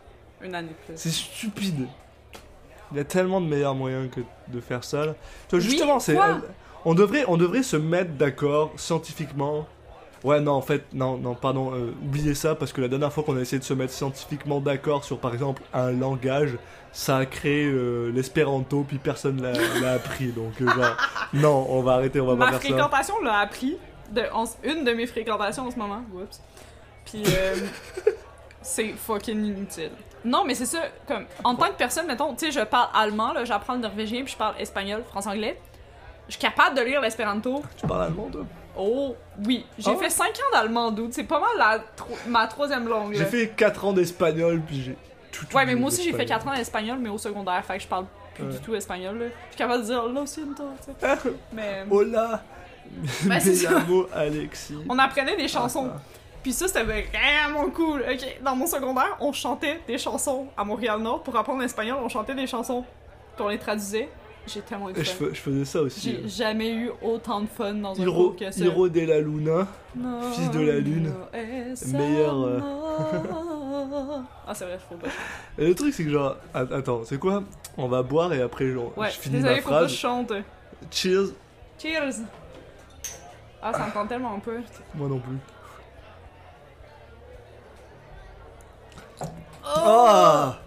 Une 0.44 0.54
année 0.56 0.68
de 0.70 0.74
plus. 0.86 0.94
C'est 0.96 1.10
stupide. 1.10 1.88
Il 2.92 2.98
y 2.98 3.00
a 3.00 3.04
tellement 3.04 3.42
de 3.42 3.48
meilleurs 3.48 3.74
moyens 3.76 4.10
que 4.10 4.22
de 4.48 4.62
faire 4.62 4.84
ça. 4.84 5.08
là. 5.08 5.16
Tu 5.50 5.56
vois, 5.58 5.60
Oui, 5.66 5.72
justement, 5.72 6.00
c'est. 6.00 6.16
On 6.86 6.94
devrait, 6.94 7.26
on 7.28 7.36
devrait 7.36 7.64
se 7.64 7.76
mettre 7.76 8.12
d'accord 8.12 8.72
scientifiquement. 8.78 9.66
Ouais, 10.24 10.40
non, 10.42 10.54
en 10.54 10.62
fait, 10.62 10.84
non, 10.94 11.18
non, 11.18 11.36
pardon, 11.36 11.74
euh, 11.74 11.92
oubliez 12.04 12.34
ça 12.36 12.56
parce 12.56 12.74
que 12.74 12.82
la 12.82 12.88
dernière 12.88 13.14
fois 13.14 13.24
qu'on 13.24 13.38
a 13.38 13.42
essayé 13.42 13.60
de 13.60 13.64
se 13.64 13.74
mettre 13.74 13.94
scientifiquement 13.94 14.60
d'accord 14.60 15.04
sur, 15.04 15.20
par 15.20 15.34
exemple, 15.34 15.62
un 15.74 15.92
langage, 15.92 16.58
ça 16.92 17.18
a 17.18 17.26
créé 17.26 17.66
euh, 17.66 18.12
l'espéranto, 18.12 18.84
puis 18.88 18.98
personne 18.98 19.42
l'a 19.42 19.52
l'a 19.82 19.94
appris. 19.94 20.28
Donc, 20.28 20.60
euh, 20.62 20.66
genre, 20.68 20.98
non, 21.34 21.68
on 21.70 21.82
va 21.84 21.94
arrêter, 21.94 22.20
on 22.20 22.26
va 22.26 22.36
Ma 22.36 22.46
pas 22.46 22.52
faire 22.54 22.62
ça. 22.62 22.68
fréquentation 22.70 23.20
l'a 23.22 23.40
appris. 23.40 23.78
De, 24.12 24.24
en- 24.34 24.46
une 24.64 24.84
de 24.86 24.92
mes 24.94 25.06
fréquentations 25.06 25.68
en 25.68 25.72
ce 25.72 25.78
moment. 25.78 26.02
Whoops. 26.14 26.42
Puis, 27.06 27.24
euh, 27.28 27.56
c'est 28.62 28.90
fucking 28.94 29.46
inutile. 29.46 29.92
Non, 30.26 30.44
mais 30.46 30.56
c'est 30.56 30.66
ça, 30.66 30.80
comme, 31.08 31.26
en 31.44 31.56
tant 31.56 31.68
que 31.68 31.78
personne, 31.78 32.08
mettons, 32.08 32.34
tu 32.34 32.46
sais, 32.46 32.52
je 32.52 32.66
parle 32.66 32.90
allemand, 32.94 33.34
là, 33.34 33.46
j'apprends 33.46 33.74
le 33.76 33.80
norvégien, 33.82 34.24
puis 34.24 34.34
je 34.34 34.38
parle 34.38 34.56
espagnol, 34.60 35.04
français-anglais. 35.10 35.60
Je 36.28 36.34
suis 36.34 36.42
capable 36.42 36.76
de 36.76 36.82
lire 36.82 37.00
l'espéranto. 37.00 37.62
Tu 37.80 37.86
parles 37.88 38.04
allemand, 38.06 38.30
toi? 38.32 38.42
Oh, 38.80 39.16
oui. 39.46 39.66
J'ai 39.78 39.92
Ah 39.92 39.96
fait 39.98 40.10
5 40.10 40.28
ans 40.28 40.52
d'allemand, 40.54 40.92
dude. 40.92 41.14
C'est 41.14 41.24
pas 41.24 41.40
mal 41.40 41.50
la 41.58 41.80
tro- 41.96 42.08
ma 42.28 42.48
troisième 42.48 42.88
langue, 42.88 43.14
J'ai 43.14 43.26
fait 43.26 43.48
4 43.50 43.86
ans 43.86 43.94
d'espagnol, 43.94 44.62
puis 44.66 44.82
j'ai 44.84 44.98
tout 45.32 45.46
Ouais, 45.56 45.66
mais 45.66 45.76
moi 45.76 45.88
aussi, 45.88 46.04
j'ai 46.04 46.12
fait 46.12 46.20
d'espagnol. 46.26 46.40
4 46.46 46.48
ans 46.48 46.56
d'espagnol, 46.58 46.98
mais 47.00 47.10
au 47.10 47.18
secondaire, 47.18 47.64
fait 47.66 47.78
que 47.78 47.84
je 47.84 47.88
parle 47.88 48.06
plus 48.36 48.44
Ouais. 48.46 48.52
du 48.52 48.60
tout 48.60 48.76
espagnol, 48.76 49.18
là. 49.18 49.26
Je 49.26 49.56
suis 49.56 49.58
capable 49.58 49.82
de 49.82 49.88
dire 49.88 50.04
lo 50.08 50.26
siento, 50.26 50.64
tu 50.86 50.92
sais. 51.00 51.18
Mais. 51.54 51.84
Hola 51.90 52.44
Ben, 53.24 53.40
c'est 53.40 53.50
Me 53.50 53.56
ça. 53.56 53.72
llamo 53.72 54.08
Alexis. 54.14 54.78
On 54.88 54.98
apprenait 55.00 55.36
des 55.36 55.48
chansons. 55.48 55.90
Ah, 55.94 56.00
Puis 56.44 56.54
ça, 56.54 56.68
c'était 56.68 56.84
vraiment 56.84 57.70
cool. 57.72 58.02
Ok, 58.10 58.38
dans 58.44 58.56
mon 58.56 58.68
secondaire, 58.68 59.18
on 59.20 59.34
chantait 59.34 59.82
des 59.88 59.98
chansons 59.98 60.48
à 60.56 60.64
Montréal-Nord. 60.64 61.24
Pour 61.24 61.36
apprendre 61.36 61.62
l'espagnol, 61.62 61.98
on 62.04 62.10
chantait 62.10 62.36
des 62.36 62.48
chansons. 62.48 62.86
Puis 63.36 63.44
on 63.46 63.50
les 63.50 63.58
traduisait. 63.60 64.08
J'ai 64.48 64.62
tellement 64.62 64.90
eu 64.90 64.94
de 64.94 65.04
je, 65.04 65.12
faisais 65.12 65.66
ça 65.66 65.82
aussi. 65.82 66.00
J'ai 66.24 66.30
jamais 66.30 66.72
eu 66.74 66.90
autant 67.02 67.42
de 67.42 67.48
fun 67.48 67.74
dans 67.74 68.00
un 68.00 68.02
Hiro, 68.04 68.30
que 68.32 68.50
ça. 68.50 68.64
Hiro 68.64 68.88
de 68.88 69.02
la 69.02 69.20
Luna. 69.20 69.68
No, 69.96 70.22
fils 70.32 70.50
de 70.52 70.60
la 70.62 70.80
lune. 70.80 71.12
no 71.14 71.98
Meilleur, 71.98 72.44
euh. 72.46 72.60
ah, 74.48 74.54
c'est 74.54 74.66
vrai, 74.66 74.80
je 74.80 74.86
faut 74.86 74.96
pas. 75.02 75.08
Et 75.58 75.68
le 75.68 75.76
truc, 75.76 75.94
c'est 75.94 76.04
que 76.06 76.10
genre. 76.12 76.38
att- 76.54 76.72
Attends, 76.72 77.02
c'est 77.04 77.18
quoi? 77.20 77.44
On 77.78 77.88
va 77.88 78.04
boire 78.04 78.32
et 78.34 78.42
après, 78.42 78.72
genre, 78.72 78.98
Ouais, 78.98 79.10
je 79.12 79.20
finis 79.20 79.36
désolé, 79.38 79.56
ma 79.56 79.62
faut 79.62 79.70
pas 79.70 79.76
que 79.76 79.88
phrase. 79.88 79.92
je 79.92 79.98
chante. 79.98 80.34
Cheers. 80.92 81.28
Cheers! 81.80 82.14
Ah, 83.62 83.74
ça 83.74 83.88
me 83.88 83.92
tente 83.92 84.08
tellement 84.10 84.40
peu. 84.40 84.58
Moi 84.96 85.10
non 85.10 85.20
plus. 85.20 85.38
Oh! 89.22 89.26
Ah 89.76 90.60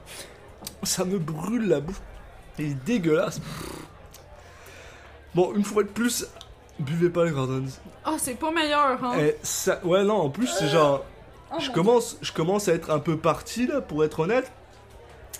Ça 0.82 1.04
me 1.04 1.18
brûle 1.18 1.68
la 1.68 1.80
bouche. 1.80 1.96
Dégueulasse. 2.68 3.40
Bon, 5.34 5.52
une 5.54 5.64
fois 5.64 5.82
de 5.82 5.88
plus, 5.88 6.26
buvez 6.78 7.08
pas 7.08 7.24
les 7.24 7.30
Gordons. 7.30 7.64
Ah, 8.04 8.16
c'est 8.18 8.34
pas 8.34 8.50
meilleur, 8.50 9.02
hein? 9.04 9.18
Et 9.18 9.36
ça, 9.42 9.80
ouais, 9.84 10.02
non, 10.04 10.16
en 10.16 10.30
plus, 10.30 10.46
c'est 10.46 10.68
genre. 10.68 11.04
Oh, 11.52 11.56
Je 11.60 11.70
commence, 11.70 12.16
je 12.22 12.32
commence 12.32 12.68
à 12.68 12.74
être 12.74 12.90
un 12.90 12.98
peu 12.98 13.16
parti 13.16 13.66
là, 13.66 13.80
pour 13.80 14.04
être 14.04 14.20
honnête. 14.20 14.50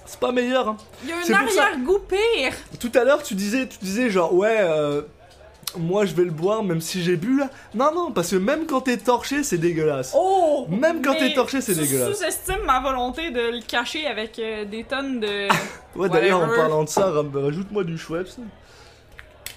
C'est 0.07 0.19
pas 0.19 0.33
meilleur. 0.33 0.69
Hein. 0.69 0.77
Il 1.05 1.11
y 1.11 1.13
a 1.13 1.17
un 1.17 1.43
arrière-goût 1.43 2.01
pire! 2.01 2.53
Tout 2.81 2.91
à 2.95 3.05
l'heure, 3.05 3.23
tu 3.23 3.35
disais, 3.35 3.69
tu 3.69 3.79
disais 3.79 4.11
genre 4.11 4.35
ouais, 4.35 4.59
euh, 4.61 5.03
moi 5.79 6.05
je 6.07 6.15
vais 6.15 6.25
le 6.25 6.31
boire 6.31 6.63
même 6.63 6.81
si 6.81 7.03
j'ai 7.03 7.17
bu 7.17 7.39
là. 7.39 7.49
Non 7.75 7.93
non, 7.95 8.13
parce 8.13 8.31
que 8.31 8.37
même 8.37 8.67
quand 8.67 8.83
t'es 8.83 8.97
torché, 8.97 9.43
c'est 9.43 9.59
dégueulasse. 9.59 10.13
Oh! 10.17 10.67
Même 10.69 11.03
quand 11.03 11.15
t'es 11.15 11.33
torché, 11.35 11.61
c'est 11.61 11.75
tu 11.75 11.81
dégueulasse. 11.81 12.17
sous-estimes 12.19 12.65
ma 12.67 12.81
volonté 12.81 13.31
de 13.31 13.41
le 13.41 13.63
cacher 13.67 14.07
avec 14.07 14.39
euh, 14.39 14.65
des 14.65 14.85
tonnes 14.85 15.21
de. 15.21 15.49
ouais, 15.99 16.09
d'ailleurs 16.09 16.43
en 16.43 16.49
parlant 16.49 16.85
de 16.85 16.89
ça, 16.89 17.11
ram- 17.11 17.31
rajoute-moi 17.35 17.85
du 17.85 17.97
Schweppes. 17.99 18.29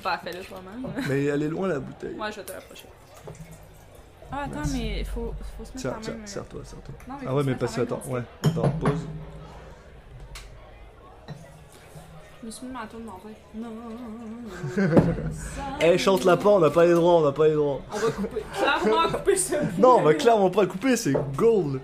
bah, 0.04 0.20
fais-le 0.24 0.44
toi-même. 0.44 0.92
Mais 1.08 1.26
elle 1.26 1.44
est 1.44 1.48
loin 1.50 1.68
la 1.68 1.80
bouteille. 1.80 2.16
Ouais, 2.16 2.32
je 2.32 2.38
vais 2.38 2.44
te 2.44 2.52
rapprocher. 2.54 2.86
Ah, 4.32 4.46
attends, 4.46 4.52
Merci. 4.56 4.78
mais 4.80 5.00
il 5.02 5.06
faut, 5.06 5.34
faut 5.58 5.64
se 5.64 5.70
mettre 5.70 5.80
Tiens, 5.80 5.92
quand 5.92 6.02
tiens, 6.02 6.14
même. 6.14 6.24
euh, 6.24 6.26
serre-toi, 6.26 6.62
serre-toi. 6.64 6.96
Non, 7.08 7.14
Ah 7.14 7.20
faut 7.20 7.26
ouais, 7.36 7.42
se 7.42 7.46
mais 7.46 7.52
mettre 7.52 7.60
parce 7.60 7.76
que 7.76 7.82
quand 7.82 7.96
attends, 7.98 8.10
ouais, 8.12 8.22
attends, 8.44 8.70
pause. 8.82 9.08
Je 12.44 12.48
me 12.48 12.52
suis 12.52 12.68
mis 12.68 12.74
ma 12.74 12.86
tourne 12.86 13.06
dans 13.06 13.14
la 13.14 13.30
tête. 13.30 13.42
Non. 13.56 13.70
Eh, 15.82 15.98
chante 15.98 16.26
la 16.26 16.36
pas, 16.36 16.50
on 16.50 16.60
n'a 16.60 16.70
pas 16.70 16.86
les 16.86 16.94
droits, 16.94 17.14
on 17.14 17.22
n'a 17.22 17.32
pas 17.32 17.48
les 17.48 17.54
droits. 17.54 17.80
On 17.90 17.98
va 17.98 18.12
couper. 18.12 18.44
Clairement 18.54 19.08
couper 19.18 19.38
ce 19.38 19.56
bout. 19.76 19.82
Non, 19.82 19.96
on 20.00 20.02
va 20.02 20.14
clairement 20.14 20.50
pas 20.50 20.66
couper, 20.66 20.98
c'est 20.98 21.14
gold. 21.38 21.80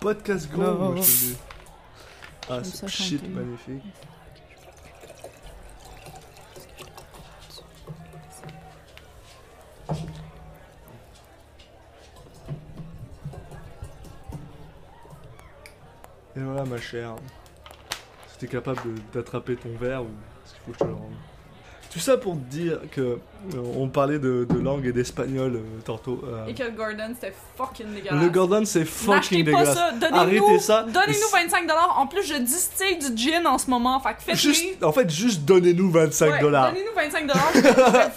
Podcast 0.00 0.50
gold, 0.50 0.66
Non. 0.80 0.92
moi 0.92 0.96
je 0.96 1.02
te 1.02 1.24
le 1.26 1.30
dis. 1.32 1.36
Ah, 2.48 2.64
ça 2.64 2.86
shit 2.86 3.20
chanter. 3.20 3.32
magnifique. 3.34 3.82
Et 16.36 16.40
voilà 16.40 16.64
ma 16.64 16.78
chère. 16.78 17.16
Si 18.38 18.46
t'es 18.46 18.52
capable 18.52 18.80
d'attraper 19.12 19.56
ton 19.56 19.70
verre 19.80 20.02
ou 20.02 20.06
est-ce 20.44 20.52
qu'il 20.54 20.60
faut 20.66 20.70
que 20.72 20.78
je 20.78 20.84
te 20.84 20.84
le 20.84 20.94
rende 20.94 21.12
Tout 21.92 21.98
ça 21.98 22.16
pour 22.16 22.34
te 22.34 22.40
dire 22.50 22.78
que 22.92 23.00
euh, 23.00 23.18
on 23.76 23.88
parlait 23.88 24.18
de, 24.20 24.46
de 24.48 24.58
langue 24.60 24.86
et 24.86 24.92
d'espagnol 24.92 25.56
euh, 25.56 25.60
tantôt. 25.84 26.22
euh, 26.24 26.46
Et 26.46 26.54
que 26.54 26.62
le 26.62 26.70
Gordon, 26.70 27.14
c'était 27.14 27.34
fucking 27.56 27.86
dégueulasse. 27.94 28.22
le 28.22 28.28
Gordon 28.30 28.64
c'est 28.64 28.84
fucking 28.84 29.44
pas 29.44 29.50
dégueulasse. 29.50 29.74
ça. 29.76 29.90
Donnez-nous, 29.92 30.16
Arrêtez 30.44 30.58
ça. 30.60 30.82
Donnez-nous 30.84 31.48
25$. 31.66 31.72
En 31.96 32.06
plus, 32.06 32.22
je 32.22 32.34
distille 32.34 32.98
du 32.98 33.16
gin 33.30 33.44
en 33.46 33.58
ce 33.58 33.68
moment. 33.70 33.98
Fait 34.00 34.14
que 34.14 34.22
faites-le. 34.22 34.38
Juste, 34.40 34.84
en 34.84 34.92
fait, 34.92 35.10
juste 35.10 35.44
donnez-nous 35.44 35.90
25 35.90 36.30
Ouais, 36.30 36.40
dollars. 36.40 36.72
Donnez-nous 36.72 37.10
25$. 37.10 37.32
Je 37.54 37.60
vais 37.60 37.72
faire 37.72 38.10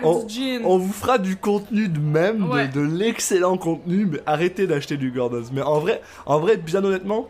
On- 0.04 0.24
du 0.24 0.32
gin. 0.34 0.62
On 0.64 0.78
vous 0.78 0.92
fera 0.92 1.18
du 1.18 1.36
contenu 1.36 1.88
de 1.88 1.98
même, 2.00 2.48
de, 2.72 2.80
l'excellent 2.80 3.58
contenu, 3.58 4.06
mais 4.06 4.20
arrêtez 4.24 4.66
d'acheter 4.66 4.96
du 4.96 5.10
Gordon's. 5.10 5.50
Mais 5.52 5.60
en 5.62 5.80
vrai, 5.80 6.00
en 6.24 6.38
vrai, 6.38 6.56
bien 6.56 6.82
honnêtement, 6.82 7.28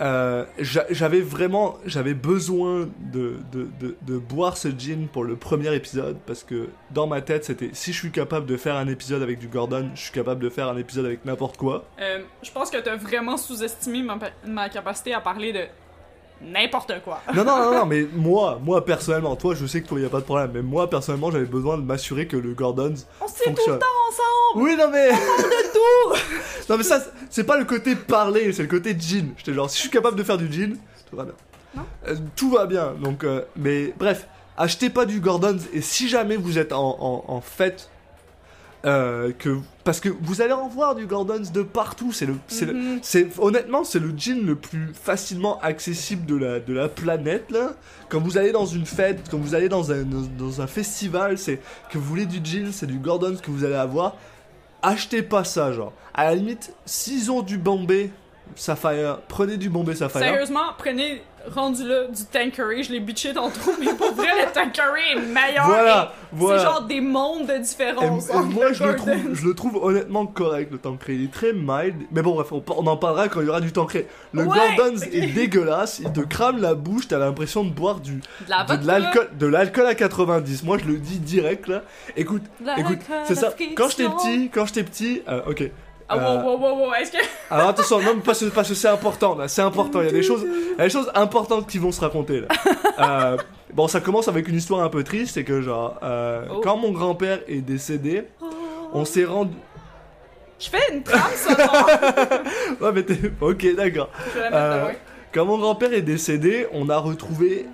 euh, 0.00 0.44
j'a- 0.58 0.86
j'avais 0.90 1.20
vraiment, 1.20 1.76
j'avais 1.84 2.14
besoin 2.14 2.88
de, 3.12 3.36
de, 3.52 3.68
de, 4.02 4.18
boire 4.18 4.56
ce 4.56 4.68
gin 4.68 5.08
pour 5.12 5.24
le 5.24 5.36
premier 5.36 5.74
épisode 5.74 6.16
parce 6.26 6.44
que 6.44 6.68
dans 6.90 7.06
ma 7.06 7.20
tête 7.20 7.44
c'était 7.44 7.70
si 7.72 7.92
je 7.92 7.98
suis 7.98 8.10
capable 8.10 8.46
de 8.46 8.56
faire 8.56 8.76
un 8.76 8.86
épisode 8.88 9.22
avec 9.22 9.38
du 9.38 9.48
Gordon, 9.48 9.90
je 9.94 10.00
suis 10.00 10.12
capable 10.12 10.40
de 10.42 10.48
faire 10.50 10.68
un 10.68 10.76
épisode 10.76 11.06
avec 11.06 11.24
n'importe 11.24 11.56
quoi. 11.56 11.84
Euh, 12.00 12.20
je 12.42 12.50
pense 12.50 12.70
que 12.70 12.76
t'as 12.78 12.96
vraiment 12.96 13.36
sous-estimé 13.36 14.04
ma 14.46 14.68
capacité 14.68 15.14
à 15.14 15.20
parler 15.20 15.52
de 15.52 15.60
n'importe 16.42 16.92
quoi. 17.04 17.20
Non, 17.34 17.44
non, 17.44 17.58
non, 17.58 17.74
non, 17.78 17.86
mais 17.86 18.06
moi, 18.14 18.60
moi 18.62 18.84
personnellement, 18.84 19.36
toi 19.36 19.54
je 19.54 19.66
sais 19.66 19.82
que 19.82 19.88
toi 19.88 20.00
y 20.00 20.04
a 20.04 20.08
pas 20.08 20.20
de 20.20 20.24
problème, 20.24 20.50
mais 20.54 20.62
moi 20.62 20.88
personnellement 20.88 21.30
j'avais 21.30 21.44
besoin 21.44 21.76
de 21.78 21.82
m'assurer 21.82 22.26
que 22.26 22.36
le 22.36 22.54
Gordon's 22.54 23.06
On 23.20 23.28
se 23.28 23.34
tient 23.34 23.52
tout 23.52 23.56
fonctionne. 23.56 23.74
le 23.74 23.80
temps 23.80 23.86
ensemble! 24.08 24.64
Oui, 24.64 24.76
non 24.76 24.88
mais. 24.90 25.10
de 25.10 25.72
tout! 25.72 26.24
Non 26.68 26.76
mais 26.76 26.82
ça, 26.84 27.00
c'est 27.30 27.44
pas 27.44 27.56
le 27.56 27.64
côté 27.64 27.96
parler, 27.96 28.52
c'est 28.52 28.60
le 28.62 28.68
côté 28.68 28.94
jean. 28.98 29.32
J'étais 29.38 29.54
genre, 29.54 29.70
si 29.70 29.76
je 29.76 29.80
suis 29.82 29.90
capable 29.90 30.16
de 30.18 30.22
faire 30.22 30.36
du 30.36 30.52
jean, 30.52 30.76
tout 31.08 31.16
va 31.16 31.24
bien. 31.24 31.32
Non. 31.74 31.82
Euh, 32.06 32.14
tout 32.36 32.50
va 32.50 32.66
bien. 32.66 32.92
Donc, 33.00 33.24
euh, 33.24 33.42
mais 33.56 33.94
bref, 33.98 34.26
achetez 34.58 34.90
pas 34.90 35.06
du 35.06 35.20
Gordon's 35.20 35.62
et 35.72 35.80
si 35.80 36.08
jamais 36.10 36.36
vous 36.36 36.58
êtes 36.58 36.74
en, 36.74 36.96
en, 37.00 37.24
en 37.26 37.40
fête, 37.40 37.88
euh, 38.84 39.32
que 39.36 39.58
parce 39.84 40.00
que 40.00 40.08
vous 40.08 40.40
allez 40.40 40.52
en 40.52 40.68
voir 40.68 40.94
du 40.94 41.06
Gordon's 41.06 41.50
de 41.50 41.62
partout. 41.62 42.12
C'est 42.12 42.26
le, 42.26 42.34
c'est 42.46 42.68
c'est 43.02 43.28
honnêtement 43.38 43.84
c'est 43.84 43.98
le 43.98 44.12
jean 44.16 44.44
le 44.46 44.54
plus 44.54 44.92
facilement 44.94 45.58
accessible 45.60 46.26
de 46.26 46.36
la 46.36 46.60
de 46.60 46.72
la 46.72 46.88
planète 46.88 47.50
là. 47.50 47.72
Quand 48.08 48.20
vous 48.20 48.38
allez 48.38 48.52
dans 48.52 48.66
une 48.66 48.86
fête, 48.86 49.28
quand 49.30 49.38
vous 49.38 49.54
allez 49.54 49.68
dans 49.68 49.90
un 49.90 50.02
dans, 50.02 50.22
dans 50.38 50.60
un 50.60 50.66
festival, 50.66 51.38
c'est 51.38 51.60
que 51.90 51.98
vous 51.98 52.04
voulez 52.04 52.26
du 52.26 52.40
jean, 52.42 52.72
c'est 52.72 52.86
du 52.86 52.98
Gordon's 52.98 53.40
que 53.40 53.50
vous 53.50 53.64
allez 53.64 53.74
avoir. 53.74 54.16
Achetez 54.82 55.22
pas 55.22 55.42
ça 55.42 55.72
genre. 55.72 55.92
À 56.14 56.24
la 56.24 56.34
limite, 56.36 56.72
s'ils 56.86 57.32
ont 57.32 57.42
du 57.42 57.58
Bombay 57.58 58.10
Sapphire, 58.54 59.20
prenez 59.28 59.56
du 59.56 59.68
Bombay 59.68 59.94
Sapphire. 59.94 60.22
Sérieusement, 60.22 60.72
prenez, 60.78 61.22
rendu 61.48 61.86
là, 61.86 62.06
du 62.06 62.24
Tanqueray. 62.24 62.82
Je 62.82 62.92
l'ai 62.92 63.00
bitché 63.00 63.32
tantôt, 63.32 63.72
mais 63.80 63.92
pour 63.94 64.12
vrai, 64.12 64.28
le 64.46 64.52
Tanqueray 64.52 65.12
est 65.16 65.20
meilleur. 65.20 65.66
Voilà. 65.66 66.12
C'est 66.38 66.58
genre 66.58 66.82
des 66.82 67.00
mondes 67.00 67.46
de 67.46 67.58
différence. 67.58 68.28
et 68.28 68.34
moi 68.34 68.72
je 68.72 68.84
le, 68.84 68.96
trouve, 68.96 69.34
je 69.34 69.46
le 69.46 69.54
trouve 69.54 69.76
honnêtement 69.82 70.26
correct 70.26 70.70
le 70.70 70.78
Tancred, 70.78 71.18
il 71.18 71.24
est 71.24 71.32
très 71.32 71.52
mild, 71.54 71.96
mais 72.12 72.20
bon 72.20 72.34
bref 72.34 72.48
on, 72.52 72.62
on 72.76 72.86
en 72.86 72.96
parlera 72.98 73.28
quand 73.28 73.40
il 73.40 73.46
y 73.46 73.48
aura 73.48 73.62
du 73.62 73.72
Tancred. 73.72 74.06
Le 74.32 74.44
Ouais, 74.44 74.58
Gordon's 74.76 75.02
ok. 75.02 75.08
est 75.14 75.26
dégueulasse, 75.28 76.00
il 76.04 76.12
te 76.12 76.20
crame 76.20 76.60
la 76.60 76.74
bouche, 76.74 77.08
t'as 77.08 77.18
l'impression 77.18 77.64
de 77.64 77.70
boire 77.70 78.00
du, 78.00 78.20
De 78.46 78.86
l'alcool 78.86 79.30
de 79.38 79.46
l'alcool 79.46 79.86
à 79.86 79.94
90. 79.94 80.64
Moi 80.64 80.76
je 80.78 80.84
le 80.84 80.98
dis 80.98 81.18
direct 81.18 81.66
là. 81.66 81.82
Écoute, 82.16 82.42
écoute, 82.76 82.98
c'est 83.26 83.34
ça. 83.34 83.54
Quand 83.74 83.88
j'étais 83.88 84.08
petit, 84.08 84.50
quand 84.52 84.66
j'étais 84.66 84.84
petit, 84.84 85.22
euh, 85.28 85.40
ok. 85.48 85.70
Ah, 86.10 86.16
Euh, 86.16 86.42
wow, 86.42 86.58
wow, 86.58 86.78
wow, 86.86 86.94
est-ce 86.94 87.12
que. 87.12 87.18
alors 87.50 87.68
attention, 87.68 88.00
non, 88.00 88.20
parce 88.24 88.40
que, 88.40 88.46
parce 88.46 88.68
que 88.68 88.74
c'est 88.74 88.88
important 88.88 89.34
là, 89.34 89.46
c'est 89.48 89.62
important. 89.62 90.00
Il 90.00 90.06
y 90.06 90.08
a 90.08 90.12
des 90.12 90.22
choses, 90.22 90.42
il 90.44 90.78
y 90.78 90.80
a 90.80 90.84
des 90.84 90.90
choses 90.90 91.10
importantes 91.14 91.66
qui 91.68 91.78
vont 91.78 91.92
se 91.92 92.00
raconter 92.00 92.40
là. 92.40 92.48
Euh, 93.00 93.36
bon, 93.72 93.86
ça 93.86 94.00
commence 94.00 94.26
avec 94.26 94.48
une 94.48 94.56
histoire 94.56 94.80
un 94.82 94.88
peu 94.88 95.04
triste, 95.04 95.34
c'est 95.34 95.44
que 95.44 95.62
genre, 95.62 96.00
euh, 96.02 96.44
Oh. 96.50 96.60
quand 96.64 96.76
mon 96.76 96.90
grand-père 96.90 97.38
est 97.46 97.60
décédé, 97.60 98.24
on 98.92 99.04
s'est 99.04 99.24
rendu. 99.24 99.54
Je 100.58 100.68
fais 100.68 100.82
une 100.92 101.02
trame 101.04 101.20
sonore. 101.36 101.88
Ouais, 102.80 102.90
mais 102.92 103.04
t'es. 103.04 103.18
Ok, 103.40 103.66
d'accord. 103.76 104.10
Quand 105.32 105.44
mon 105.44 105.58
grand-père 105.58 105.92
est 105.92 106.02
décédé, 106.02 106.66
on 106.72 106.88
a 106.88 106.96
retrouvé 106.98 107.66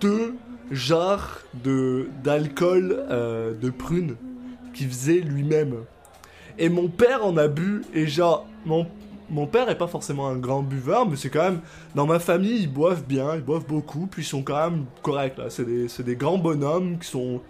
deux 0.00 0.34
jarres 0.72 1.42
de 1.54 2.08
d'alcool 2.24 3.04
de 3.62 3.70
prune 3.70 4.16
qu'il 4.74 4.88
faisait 4.88 5.20
lui-même. 5.20 5.84
Et 6.58 6.68
mon 6.68 6.88
père 6.88 7.24
en 7.24 7.36
a 7.36 7.48
bu 7.48 7.82
et 7.94 8.06
genre 8.06 8.46
mon 8.64 9.46
père 9.46 9.68
est 9.68 9.78
pas 9.78 9.86
forcément 9.86 10.28
un 10.28 10.36
grand 10.36 10.62
buveur, 10.62 11.06
mais 11.06 11.16
c'est 11.16 11.30
quand 11.30 11.44
même 11.44 11.60
dans 11.94 12.06
ma 12.06 12.18
famille 12.18 12.62
ils 12.62 12.72
boivent 12.72 13.04
bien, 13.04 13.34
ils 13.34 13.42
boivent 13.42 13.66
beaucoup, 13.66 14.06
puis 14.06 14.22
ils 14.22 14.26
sont 14.26 14.42
quand 14.42 14.70
même 14.70 14.84
corrects 15.02 15.38
là. 15.38 15.50
C'est 15.50 15.64
des 15.64 15.88
des 16.02 16.16
grands 16.16 16.38
bonhommes 16.38 16.98
qui 16.98 17.08
sont 17.08 17.40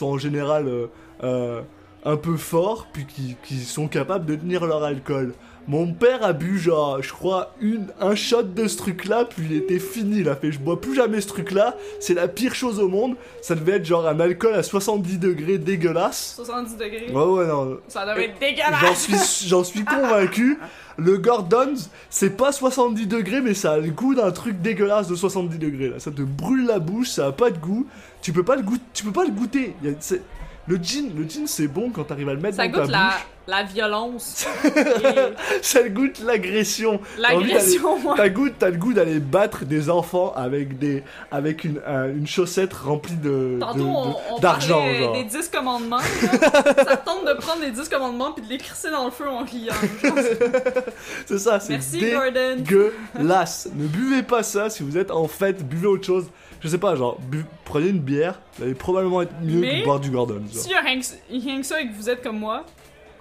en 0.00 0.18
général 0.18 0.68
euh, 0.68 0.86
euh, 1.22 1.62
un 2.04 2.16
peu 2.16 2.36
forts, 2.36 2.88
puis 2.92 3.06
qui 3.42 3.58
sont 3.60 3.88
capables 3.88 4.26
de 4.26 4.34
tenir 4.36 4.66
leur 4.66 4.82
alcool. 4.82 5.34
Mon 5.68 5.92
père 5.92 6.24
a 6.24 6.32
bu 6.32 6.58
genre, 6.58 7.00
je 7.02 7.12
crois, 7.12 7.54
une, 7.60 7.86
un 8.00 8.14
shot 8.16 8.42
de 8.42 8.66
ce 8.66 8.76
truc-là, 8.76 9.24
puis 9.24 9.46
il 9.48 9.56
était 9.56 9.78
fini. 9.78 10.18
Il 10.20 10.28
a 10.28 10.34
fait, 10.34 10.50
je 10.50 10.58
bois 10.58 10.80
plus 10.80 10.94
jamais 10.94 11.20
ce 11.20 11.28
truc-là. 11.28 11.76
C'est 12.00 12.14
la 12.14 12.26
pire 12.28 12.54
chose 12.54 12.80
au 12.80 12.88
monde. 12.88 13.14
Ça 13.42 13.54
devait 13.54 13.72
être 13.74 13.84
genre 13.84 14.06
un 14.08 14.18
alcool 14.18 14.54
à 14.54 14.62
70 14.62 15.18
degrés 15.18 15.58
dégueulasse. 15.58 16.34
70 16.36 16.76
degrés? 16.76 17.10
Ouais, 17.12 17.24
ouais, 17.24 17.46
non. 17.46 17.78
Ça 17.88 18.04
devait 18.06 18.24
être 18.24 18.34
J'en 18.40 18.46
dégueulasse. 18.48 18.98
suis, 18.98 19.48
j'en 19.48 19.62
suis 19.64 19.84
convaincu. 19.84 20.58
Le 20.98 21.16
Gordon's, 21.16 21.88
c'est 22.10 22.36
pas 22.36 22.52
70 22.52 23.06
degrés, 23.06 23.40
mais 23.40 23.54
ça 23.54 23.72
a 23.72 23.78
le 23.78 23.90
goût 23.90 24.14
d'un 24.14 24.30
truc 24.30 24.60
dégueulasse 24.60 25.08
de 25.08 25.14
70 25.14 25.58
degrés. 25.58 25.88
Là, 25.88 25.98
ça 26.00 26.10
te 26.10 26.22
brûle 26.22 26.66
la 26.66 26.80
bouche, 26.80 27.08
ça 27.08 27.26
a 27.28 27.32
pas 27.32 27.50
de 27.50 27.58
goût. 27.58 27.86
Tu 28.20 28.32
peux 28.32 28.42
pas 28.44 28.56
le 28.56 28.62
goûter. 28.62 28.82
Tu 28.92 29.04
peux 29.04 29.12
pas 29.12 29.24
le 29.24 29.30
goûter. 29.30 29.74
Il 29.82 29.90
y 29.90 29.92
a- 29.92 29.96
c'est- 30.00 30.22
le 30.68 30.76
gin, 30.76 31.10
le 31.16 31.28
gin, 31.28 31.46
c'est 31.46 31.66
bon 31.68 31.90
quand 31.90 32.04
t'arrives 32.04 32.28
à 32.28 32.34
le 32.34 32.40
mettre 32.40 32.56
Ça 32.56 32.66
dans 32.68 32.72
ta 32.74 32.80
goûte 32.82 32.90
la, 32.90 32.98
bouche. 32.98 33.26
la 33.48 33.62
violence. 33.64 34.46
Ça 35.62 35.88
goûte 35.88 36.20
l'agression. 36.20 37.00
L'agression, 37.18 37.98
moi. 37.98 38.14
T'as 38.16 38.28
goût, 38.28 38.48
t'as 38.50 38.70
le 38.70 38.76
goût 38.76 38.92
d'aller 38.92 39.18
battre 39.18 39.64
des 39.64 39.90
enfants 39.90 40.32
avec 40.36 40.78
des, 40.78 41.02
avec 41.32 41.64
une, 41.64 41.80
un- 41.86 42.08
une 42.10 42.26
chaussette 42.26 42.72
remplie 42.72 43.16
de, 43.16 43.56
Tantôt, 43.60 43.78
de- 43.78 43.82
de- 43.82 43.88
on, 43.88 44.16
on 44.36 44.38
d'argent, 44.38 44.78
parlait 44.78 44.98
genre. 45.00 45.12
des 45.14 45.24
10 45.24 45.48
commandements. 45.48 45.98
ça 46.20 46.96
te 46.96 47.04
tente 47.04 47.26
de 47.26 47.32
prendre 47.40 47.62
les 47.62 47.70
10 47.72 47.88
commandements 47.88 48.32
puis 48.32 48.44
de 48.44 48.48
les 48.50 48.58
crisser 48.58 48.90
dans 48.90 49.04
le 49.06 49.10
feu 49.10 49.28
en 49.28 49.44
riant. 49.44 49.74
C'est 51.26 51.38
ça, 51.38 51.58
c'est 51.60 51.72
Merci, 51.74 52.00
Gordon. 52.10 52.56
dégueulasse. 52.58 53.68
ne 53.74 53.86
buvez 53.86 54.22
pas 54.22 54.42
ça 54.42 54.70
si 54.70 54.82
vous 54.82 54.96
êtes 54.96 55.10
en 55.10 55.26
fête, 55.28 55.66
buvez 55.66 55.86
autre 55.86 56.06
chose. 56.06 56.26
Je 56.62 56.68
sais 56.68 56.78
pas, 56.78 56.94
genre, 56.94 57.18
bu- 57.20 57.44
prenez 57.64 57.88
une 57.88 57.98
bière, 57.98 58.38
ça 58.58 58.64
va 58.64 58.74
probablement 58.74 59.22
être 59.22 59.32
mieux 59.42 59.60
que 59.60 59.66
Mais, 59.66 59.80
de 59.80 59.84
boire 59.84 59.98
du 60.00 60.10
Gordon. 60.10 60.40
genre. 60.52 60.62
S'il 60.62 60.70
y 60.70 60.74
a 60.74 60.80
rien 60.80 61.00
que, 61.00 61.06
rien 61.30 61.60
que 61.60 61.66
ça 61.66 61.80
et 61.80 61.88
que 61.88 61.92
vous 61.94 62.08
êtes 62.08 62.22
comme 62.22 62.38
moi, 62.38 62.64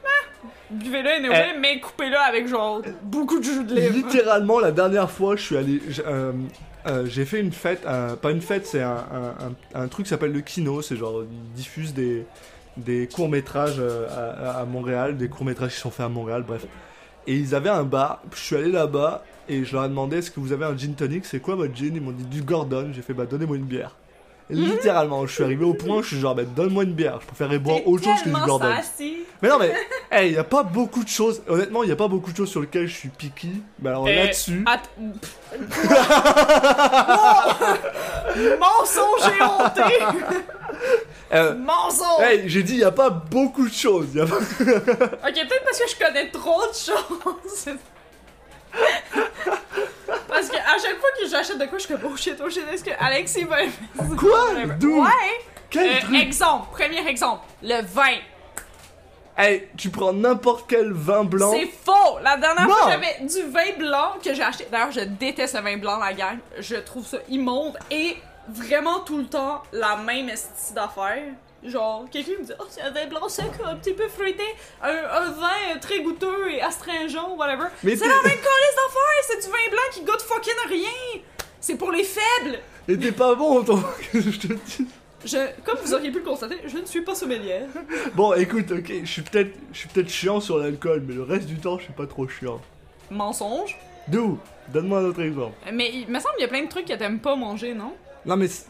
ah, 0.04 0.48
buvez-le 0.70 1.10
anyway, 1.10 1.56
mais 1.60 1.80
coupez-le 1.80 2.18
avec 2.18 2.48
genre 2.48 2.82
beaucoup 3.04 3.40
de 3.40 3.44
jus 3.44 3.64
de 3.64 3.74
lait. 3.76 3.90
Littéralement, 3.90 4.60
la 4.60 4.72
dernière 4.72 5.10
fois, 5.10 5.36
je 5.36 5.42
suis 5.42 5.58
allé. 5.58 5.82
euh, 6.06 6.32
euh, 6.88 7.06
J'ai 7.08 7.26
fait 7.26 7.40
une 7.40 7.52
fête, 7.52 7.84
un- 7.88 8.16
pas 8.16 8.30
une 8.32 8.42
fête, 8.42 8.68
c'est 8.68 8.82
un, 8.84 8.92
un- 9.12 9.80
un- 9.80 9.84
un 9.84 9.88
truc 9.88 10.06
qui 10.06 10.10
s'appelle 10.12 10.34
le 10.34 10.42
Kino. 10.42 10.82
C'est 10.84 10.96
genre, 10.96 11.24
ils 11.24 11.52
diffusent 11.54 11.94
des, 11.96 12.26
des 12.78 13.08
courts-métrages 13.08 13.82
à 13.82 14.66
Montréal, 14.66 15.18
des 15.18 15.30
courts-métrages 15.30 15.74
qui 15.74 15.80
sont 15.80 15.92
faits 15.92 16.06
à 16.06 16.10
Montréal, 16.10 16.44
bref. 16.48 16.66
Et 17.28 17.36
ils 17.36 17.54
avaient 17.56 17.70
un 17.70 17.84
bar, 17.84 18.22
je 18.36 18.40
suis 18.40 18.56
allé 18.56 18.72
là-bas 18.72 19.24
et 19.52 19.64
je 19.66 19.74
leur 19.76 19.86
ai 19.86 19.90
demandé 19.90 20.18
est-ce 20.18 20.32
que 20.32 20.40
vous 20.40 20.52
avez 20.54 20.66
un 20.66 20.78
gin 20.78 20.94
tonic? 20.96 21.26
C'est 21.26 21.40
quoi 21.40 21.56
votre 21.56 21.76
gin? 21.76 21.96
Ils 21.96 22.02
m'ont 22.02 22.12
dit 22.12 22.24
du 22.26 22.42
Gordon. 22.42 22.92
J'ai 22.94 23.02
fait 23.02 23.14
bah 23.14 23.26
donnez-moi 23.26 23.58
une 23.58 23.66
bière. 23.66 23.96
Et 24.50 24.56
littéralement, 24.56 25.26
je 25.26 25.34
suis 25.34 25.44
arrivé 25.46 25.64
au 25.64 25.74
point 25.74 25.98
où 25.98 26.04
je 26.04 26.08
suis 26.10 26.20
genre 26.20 26.36
bah 26.36 26.44
donne-moi 26.44 26.84
une 26.84 26.94
bière. 26.94 27.20
Je 27.22 27.28
préférerais 27.28 27.60
boire 27.60 27.86
autre 27.88 28.04
chose 28.04 28.22
que 28.22 28.30
du 28.30 28.36
Gordon. 28.46 28.68
sassy. 28.76 29.20
Mais 29.42 29.48
non, 29.50 29.58
mais, 29.60 29.74
hey, 30.12 30.32
il 30.32 30.36
y 30.36 30.38
a 30.38 30.44
pas 30.44 30.64
beaucoup 30.64 31.04
de 31.04 31.10
choses. 31.10 31.42
Honnêtement, 31.48 31.84
il 31.84 31.90
y 31.90 31.92
a 31.92 31.96
pas 31.96 32.08
beaucoup 32.10 32.32
de 32.32 32.38
choses 32.38 32.50
sur 32.50 32.60
lesquelles 32.62 32.88
je 32.88 32.94
suis 32.96 33.10
picky. 33.10 33.64
Mais 33.80 33.90
alors 33.90 34.06
Euh, 34.08 34.14
là-dessus. 34.14 34.66
Wow! 35.90 35.98
Mensonge 38.60 39.32
et 39.40 39.44
honté! 39.44 40.04
euh, 41.34 41.56
Mensonge! 41.56 42.22
hey, 42.24 42.44
j'ai 42.50 42.64
dit, 42.64 42.76
il 42.76 42.84
a 42.84 42.92
pas 42.92 43.10
beaucoup 43.10 43.68
de 43.68 43.74
choses. 43.74 44.08
Il 44.14 44.18
y 44.20 44.22
a 44.22 44.26
pas- 44.26 44.36
Ok, 44.36 44.58
peut-être 44.60 45.64
parce 45.64 45.80
que 45.80 45.90
je 45.90 45.96
connais 46.06 46.30
trop 46.30 46.62
de 46.68 46.74
choses. 46.74 47.76
Parce 50.28 50.50
que 50.50 50.56
à 50.58 50.78
chaque 50.82 51.00
fois 51.00 51.10
que 51.20 51.28
j'achète 51.30 51.58
de 51.58 51.66
quoi, 51.66 51.78
je 51.78 51.84
suis 51.86 51.94
comme 51.94 52.12
oh 52.12 52.16
shit, 52.18 52.36
oh 52.44 52.50
shit, 52.50 52.64
est-ce 52.72 52.84
que 52.84 52.92
Alexis 53.00 53.44
va 53.44 53.64
aimer? 53.64 53.74
Quoi? 54.18 54.48
D'où? 54.80 55.02
Ouais! 55.04 55.10
Quel 55.70 55.88
Euh, 55.90 56.00
truc? 56.02 56.16
exemple, 56.22 56.68
premier 56.72 57.08
exemple, 57.08 57.44
le 57.62 57.82
vin. 57.84 58.18
Hey, 59.38 59.70
tu 59.78 59.90
prends 59.90 60.12
n'importe 60.14 60.66
quel 60.70 60.92
vin 60.92 61.24
blanc. 61.24 61.52
C'est 61.54 61.66
faux! 61.68 62.20
La 62.22 62.36
dernière 62.38 62.68
Non. 62.68 62.74
fois, 62.76 62.92
j'avais 62.92 63.26
du 63.26 63.50
vin 63.50 63.78
blanc 63.78 64.14
que 64.24 64.34
j'ai 64.34 64.44
acheté. 64.44 64.68
D'ailleurs, 64.70 64.92
je 64.92 65.00
déteste 65.02 65.56
le 65.56 65.62
vin 65.62 65.78
blanc, 65.78 65.98
la 66.00 66.14
gang. 66.14 66.38
Je 66.60 66.76
trouve 66.76 67.06
ça 67.08 67.18
immonde 67.30 67.78
et 67.90 68.18
vraiment 68.50 69.00
tout 69.00 69.18
le 69.18 69.26
temps 69.28 69.64
la 69.72 69.96
même 69.96 70.28
esti 70.30 70.74
d'affaires. 70.74 71.24
Genre, 71.64 72.06
quelqu'un 72.12 72.32
me 72.40 72.44
dit 72.46 72.54
Oh, 72.60 72.64
c'est 72.70 72.82
un 72.82 72.90
vin 72.92 73.06
blanc 73.08 73.30
sec, 73.30 73.46
un 73.64 73.76
petit 73.76 73.94
peu 73.94 74.08
fruité, 74.08 74.44
un, 74.82 74.90
un 74.90 75.32
vin 75.32 75.78
très 75.80 76.02
goûteux 76.02 76.50
et 76.52 76.62
astringent, 76.62 77.36
whatever. 77.38 77.66
Mais 77.84 77.96
c'est 77.96 78.08
la 78.08 78.16
même 78.16 78.24
calice 78.24 78.76
d'affaires! 78.76 79.24
C'est 79.28 79.46
du 79.46 79.52
vin 79.52 79.70
blanc 79.70 79.82
qui 79.92 80.02
goûte 80.02 80.22
fucking 80.22 80.54
rien! 80.70 81.22
C'est 81.60 81.76
pour 81.76 81.92
les 81.92 82.04
faibles! 82.04 82.60
Et 82.88 82.98
t'es 82.98 83.12
pas 83.12 83.36
bon, 83.36 83.64
ton... 83.64 83.78
je 84.14 84.20
te 84.40 84.48
dis? 84.54 84.88
Je, 85.24 85.38
comme 85.64 85.78
vous 85.84 85.94
auriez 85.94 86.10
pu 86.10 86.18
le 86.18 86.26
constater, 86.26 86.58
je 86.66 86.78
ne 86.80 86.86
suis 86.86 87.02
pas 87.02 87.14
sommelière. 87.14 87.68
Bon, 88.16 88.34
écoute, 88.34 88.72
ok, 88.72 88.92
je 89.04 89.06
suis 89.12 89.22
peut-être 89.22 89.56
je 89.72 89.78
suis 89.78 89.88
peut-être 89.88 90.10
chiant 90.10 90.40
sur 90.40 90.58
l'alcool, 90.58 91.04
mais 91.08 91.14
le 91.14 91.22
reste 91.22 91.46
du 91.46 91.58
temps, 91.58 91.78
je 91.78 91.84
suis 91.84 91.94
pas 91.94 92.08
trop 92.08 92.28
chiant. 92.28 92.60
Mensonge? 93.12 93.78
D'où 94.08 94.40
Donne-moi 94.70 95.00
un 95.00 95.04
autre 95.06 95.22
exemple. 95.22 95.54
Mais 95.72 95.92
il 95.94 96.08
me 96.08 96.20
semble 96.20 96.34
qu'il 96.36 96.42
y 96.42 96.46
a 96.46 96.48
plein 96.48 96.64
de 96.64 96.70
trucs 96.70 96.86
que 96.86 96.94
t'aimes 96.94 97.20
pas 97.20 97.36
manger, 97.36 97.76
non? 97.76 97.94
Non, 98.26 98.36
mais. 98.36 98.48
c'est- 98.48 98.66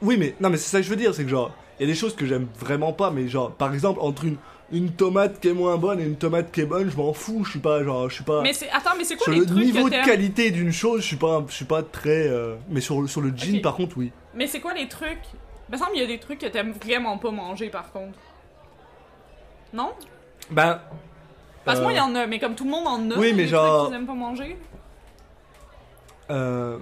Oui, 0.00 0.16
mais. 0.16 0.34
Non, 0.40 0.48
mais 0.48 0.56
c'est 0.56 0.70
ça 0.70 0.78
que 0.78 0.84
je 0.84 0.88
veux 0.90 0.96
dire, 0.96 1.14
c'est 1.14 1.24
que 1.24 1.28
genre. 1.30 1.52
Il 1.82 1.88
y 1.88 1.90
a 1.90 1.94
des 1.94 1.98
choses 1.98 2.14
que 2.14 2.24
j'aime 2.26 2.46
vraiment 2.60 2.92
pas, 2.92 3.10
mais 3.10 3.26
genre, 3.26 3.50
par 3.50 3.74
exemple, 3.74 3.98
entre 4.02 4.24
une, 4.24 4.36
une 4.70 4.92
tomate 4.92 5.40
qui 5.40 5.48
est 5.48 5.52
moins 5.52 5.76
bonne 5.78 5.98
et 5.98 6.04
une 6.04 6.14
tomate 6.14 6.52
qui 6.52 6.60
est 6.60 6.64
bonne, 6.64 6.88
je 6.88 6.96
m'en 6.96 7.12
fous, 7.12 7.42
je 7.44 7.50
suis 7.50 7.58
pas 7.58 7.82
genre, 7.82 8.08
je 8.08 8.14
suis 8.14 8.22
pas. 8.24 8.40
Mais 8.40 8.52
c'est. 8.52 8.70
Attends, 8.70 8.92
mais 8.96 9.02
c'est 9.02 9.16
quoi 9.16 9.24
sur 9.24 9.32
les 9.32 9.40
le 9.40 9.46
trucs 9.46 9.64
niveau 9.64 9.86
que 9.88 9.90
de 10.00 10.04
qualité 10.04 10.52
d'une 10.52 10.70
chose, 10.70 11.00
je 11.00 11.06
suis 11.08 11.16
pas, 11.16 11.42
je 11.48 11.52
suis 11.52 11.64
pas 11.64 11.82
très. 11.82 12.28
euh, 12.28 12.54
Mais 12.68 12.80
sur, 12.80 13.08
sur 13.10 13.20
le 13.20 13.32
jean, 13.36 13.60
par 13.60 13.74
contre, 13.74 13.98
oui. 13.98 14.12
Mais 14.32 14.46
c'est 14.46 14.60
quoi 14.60 14.74
les 14.74 14.86
trucs? 14.86 15.18
Il 15.68 15.72
me 15.72 15.76
semble 15.76 15.90
qu'il 15.90 16.02
y 16.02 16.04
a 16.04 16.06
des 16.06 16.20
trucs 16.20 16.38
que 16.38 16.46
t'aimes 16.46 16.70
vraiment 16.80 17.18
pas 17.18 17.32
manger 17.32 17.68
par 17.68 17.90
contre. 17.90 18.16
Non? 19.72 19.90
Ben. 20.52 20.80
Parce 21.64 21.78
que 21.80 21.82
moi, 21.82 21.90
euh, 21.90 21.94
il 21.94 21.98
y 21.98 22.00
en 22.00 22.14
a, 22.14 22.28
mais 22.28 22.38
comme 22.38 22.54
tout 22.54 22.64
le 22.64 22.70
monde 22.70 22.86
en 22.86 23.10
a. 23.10 23.18
oui, 23.18 23.30
des 23.30 23.32
mais 23.32 23.42
trucs 23.42 23.48
genre- 23.56 23.86
qu'ils 23.88 23.96
aiment 23.96 24.06
pas 24.06 24.14
manger. 24.14 24.56
euh, 26.30 26.78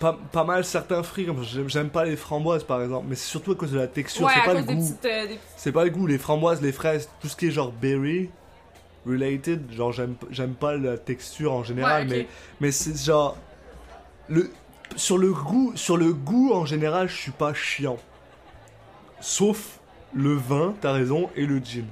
pas, 0.00 0.18
pas 0.32 0.42
mal 0.44 0.64
certains 0.64 1.02
fruits, 1.04 1.28
j'aime 1.68 1.90
pas 1.90 2.04
les 2.04 2.16
framboises 2.16 2.64
par 2.64 2.82
exemple, 2.82 3.06
mais 3.08 3.14
c'est 3.14 3.28
surtout 3.28 3.52
à 3.52 3.54
cause 3.54 3.70
de 3.70 3.78
la 3.78 3.86
texture, 3.86 4.26
Ouais, 4.26 4.32
c'est 4.34 4.44
pas 4.44 4.54
le 4.54 4.62
goût. 4.62 4.96
euh, 5.04 5.26
des- 5.28 5.38
C'est 5.56 5.70
pas 5.72 5.84
le 5.84 5.90
goût, 5.90 6.06
les 6.08 6.18
framboises, 6.18 6.60
les 6.62 6.72
fraises, 6.72 7.08
tout 7.20 7.28
ce 7.28 7.36
qui 7.36 7.46
est 7.46 7.50
genre 7.52 7.70
berry 7.70 8.30
related, 9.06 9.70
genre 9.72 9.92
j'aime 9.92 10.16
j'aime 10.30 10.54
pas 10.54 10.76
la 10.76 10.98
texture 10.98 11.52
en 11.52 11.62
général, 11.62 12.08
Ouais, 12.08 12.16
mais 12.16 12.28
mais 12.60 12.72
c'est 12.72 12.96
genre 12.98 13.36
le 14.28 14.50
sur 14.96 15.18
le 15.18 15.32
goût, 15.32 15.72
sur 15.76 15.96
le 15.96 16.12
goût 16.12 16.52
en 16.52 16.64
général, 16.66 17.08
je 17.08 17.14
suis 17.16 17.30
pas 17.32 17.54
chiant. 17.54 17.98
Sauf 19.20 19.78
le 20.14 20.34
vin, 20.34 20.74
t'as 20.80 20.92
raison, 20.92 21.30
et 21.36 21.46
le 21.46 21.58
gin. 21.58 21.84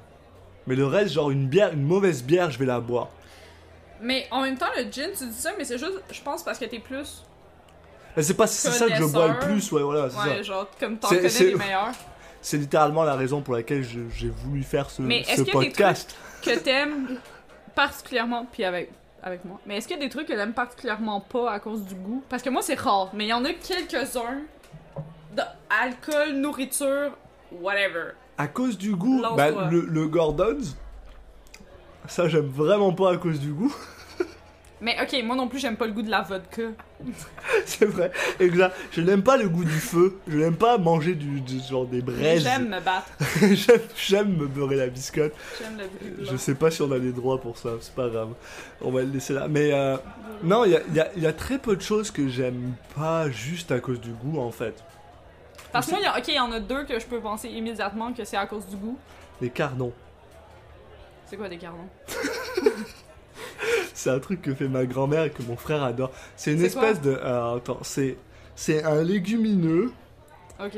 Mais 0.67 0.75
le 0.75 0.87
reste, 0.87 1.13
genre 1.15 1.31
une 1.31 1.47
bière, 1.47 1.73
une 1.73 1.83
mauvaise 1.85 2.23
bière, 2.23 2.51
je 2.51 2.59
vais 2.59 2.67
la 2.67 2.81
boire. 2.81 3.09
Mais 4.01 4.27
en 4.31 4.43
même 4.43 4.57
temps, 4.57 4.67
le 4.77 4.91
gin, 4.91 5.11
tu 5.17 5.27
dis 5.27 5.33
ça, 5.35 5.51
mais 5.59 5.65
c'est 5.65 5.79
juste, 5.79 6.01
je 6.11 6.21
pense, 6.23 6.43
parce 6.43 6.59
que 6.59 6.65
t'es 6.65 6.79
plus. 6.79 7.23
Mais 8.19 8.25
c'est 8.25 8.35
pas 8.35 8.49
c'est 8.49 8.71
ça 8.71 8.89
que 8.89 8.97
je 8.97 9.05
bois 9.05 9.29
le 9.29 9.39
plus, 9.39 9.71
ouais, 9.71 9.81
voilà, 9.83 10.11
c'est 10.11 10.19
Ouais, 10.29 10.37
ça. 10.39 10.43
genre, 10.43 10.67
comme 10.81 10.99
t'en 10.99 11.07
C'est- 11.09 11.17
connais 11.19 11.51
les 11.53 11.55
meilleurs. 11.55 11.93
C'est 12.43 12.57
littéralement 12.57 13.05
la 13.05 13.15
raison 13.15 13.43
pour 13.43 13.55
laquelle 13.55 13.85
j'ai 13.85 14.29
voulu 14.29 14.65
faire 14.65 14.91
ce, 14.91 15.03
Mais 15.03 15.23
ce 15.23 15.31
est-ce 15.31 15.43
qu'il 15.45 15.55
y 15.55 15.57
a 15.57 15.61
des 15.61 15.67
podcast. 15.69 16.17
Que 16.43 16.59
t'aimes 16.59 17.21
particulièrement, 17.77 18.45
puis 18.51 18.65
avec, 18.65 18.91
avec 19.23 19.45
moi? 19.45 19.61
Mais 19.67 19.77
est-ce 19.77 19.87
qu'il 19.87 19.97
y 19.97 20.01
a 20.01 20.03
des 20.03 20.09
trucs 20.11 20.27
que 20.27 20.33
t'aimes 20.33 20.53
particulièrement 20.53 21.21
pas 21.21 21.53
à 21.53 21.61
cause 21.61 21.83
du 21.85 21.95
goût? 21.95 22.25
Parce 22.29 22.43
que 22.43 22.51
moi, 22.51 22.61
c'est 22.63 22.75
rare, 22.79 23.11
mais 23.15 23.27
il 23.27 23.29
y 23.29 23.33
en 23.33 23.45
a 23.45 23.53
quelques-uns. 23.53 24.41
Alcool, 25.71 26.33
nourriture, 26.35 27.13
whatever. 27.53 28.13
À 28.37 28.49
cause 28.49 28.77
du 28.77 28.97
goût, 28.97 29.23
bah, 29.37 29.51
le, 29.71 29.83
le 29.83 30.09
Gordon's, 30.09 30.77
ça 32.09 32.29
j'aime 32.29 32.49
vraiment 32.49 32.93
pas 32.93 33.13
à 33.13 33.17
cause 33.17 33.39
du 33.39 33.53
goût. 33.53 33.73
Mais 34.81 34.97
ok, 35.03 35.25
moi 35.25 35.35
non 35.35 35.49
plus, 35.49 35.59
j'aime 35.59 35.77
pas 35.77 35.87
le 35.87 35.93
goût 35.93 36.03
de 36.03 36.11
la 36.11 36.23
vodka. 36.23 36.63
c'est 37.67 37.85
vrai, 37.85 38.13
exact. 38.39 38.77
Je 38.93 39.01
n'aime 39.01 39.23
pas 39.23 39.37
le 39.37 39.49
goût 39.49 39.65
du 39.65 39.71
feu. 39.79 40.19
Je 40.29 40.39
n'aime 40.39 40.57
pas 40.57 40.79
manger 40.79 41.15
du, 41.15 41.41
du- 41.41 41.61
genre 41.61 41.87
des 41.87 42.01
braises. 42.01 42.43
J'aime 42.45 42.69
me 42.69 42.81
battre. 42.81 43.09
J'aime- 43.97 44.37
me 44.37 44.47
beurrer 44.47 44.77
la 44.77 44.87
biscotte. 44.87 45.33
J'aime 45.61 45.81
Je 46.23 46.37
sais 46.37 46.55
pas 46.55 46.71
si 46.71 46.83
on 46.83 46.93
a 46.93 46.99
les 46.99 47.13
droits 47.13 47.41
pour 47.41 47.59
ça, 47.59 47.71
c'est 47.81 47.95
pas 47.95 48.09
grave. 48.09 48.35
On 48.81 48.91
va 48.91 49.03
le 49.03 49.09
laisser 49.11 49.35
là. 49.35 49.49
Mais 49.49 49.73
euh, 49.73 49.97
non, 50.45 50.65
il 50.65 50.73
y 50.73 50.77
a, 51.01 51.09
y 51.17 51.25
y 51.25 51.35
très 51.35 51.59
peu 51.59 51.75
de 51.75 51.83
choses 51.83 52.11
que 52.11 52.29
j'aime 52.29 52.75
pas 52.95 53.31
juste 53.31 53.73
à 53.73 53.81
cause 53.81 54.01
du 54.01 54.11
goût 54.13 54.39
en 54.39 54.53
fait. 54.53 54.83
Parce 55.73 55.87
que 55.87 55.93
moi, 55.93 56.01
il 56.27 56.35
y 56.35 56.41
en 56.41 56.53
a 56.53 56.61
deux 56.61 56.85
que 56.85 56.99
je 56.99 57.07
peux 57.07 57.21
penser 57.21 57.49
immédiatement 57.49 58.13
que 58.13 58.25
c'est 58.25 58.37
à 58.37 58.47
cause 58.47 58.67
du 58.67 58.77
goût. 58.77 58.99
Les 59.41 59.51
cardons. 59.51 59.93
C'est 61.27 61.37
quoi 61.37 61.49
des 61.49 61.59
cardons? 61.59 61.89
C'est 63.95 64.11
un 64.11 64.19
truc 64.19 64.43
que 64.43 64.55
fait 64.55 64.69
ma 64.69 64.87
grand-mère 64.87 65.25
et 65.25 65.31
que 65.31 65.43
mon 65.43 65.57
frère 65.57 65.83
adore. 65.83 66.11
C'est 66.37 66.53
une 66.53 66.65
espèce 66.65 67.01
de. 67.01 67.17
alors, 67.17 67.57
attends, 67.57 67.79
c'est. 67.83 68.17
C'est 68.55 68.83
un 68.83 69.03
légumineux. 69.03 69.93
Ok. 70.61 70.77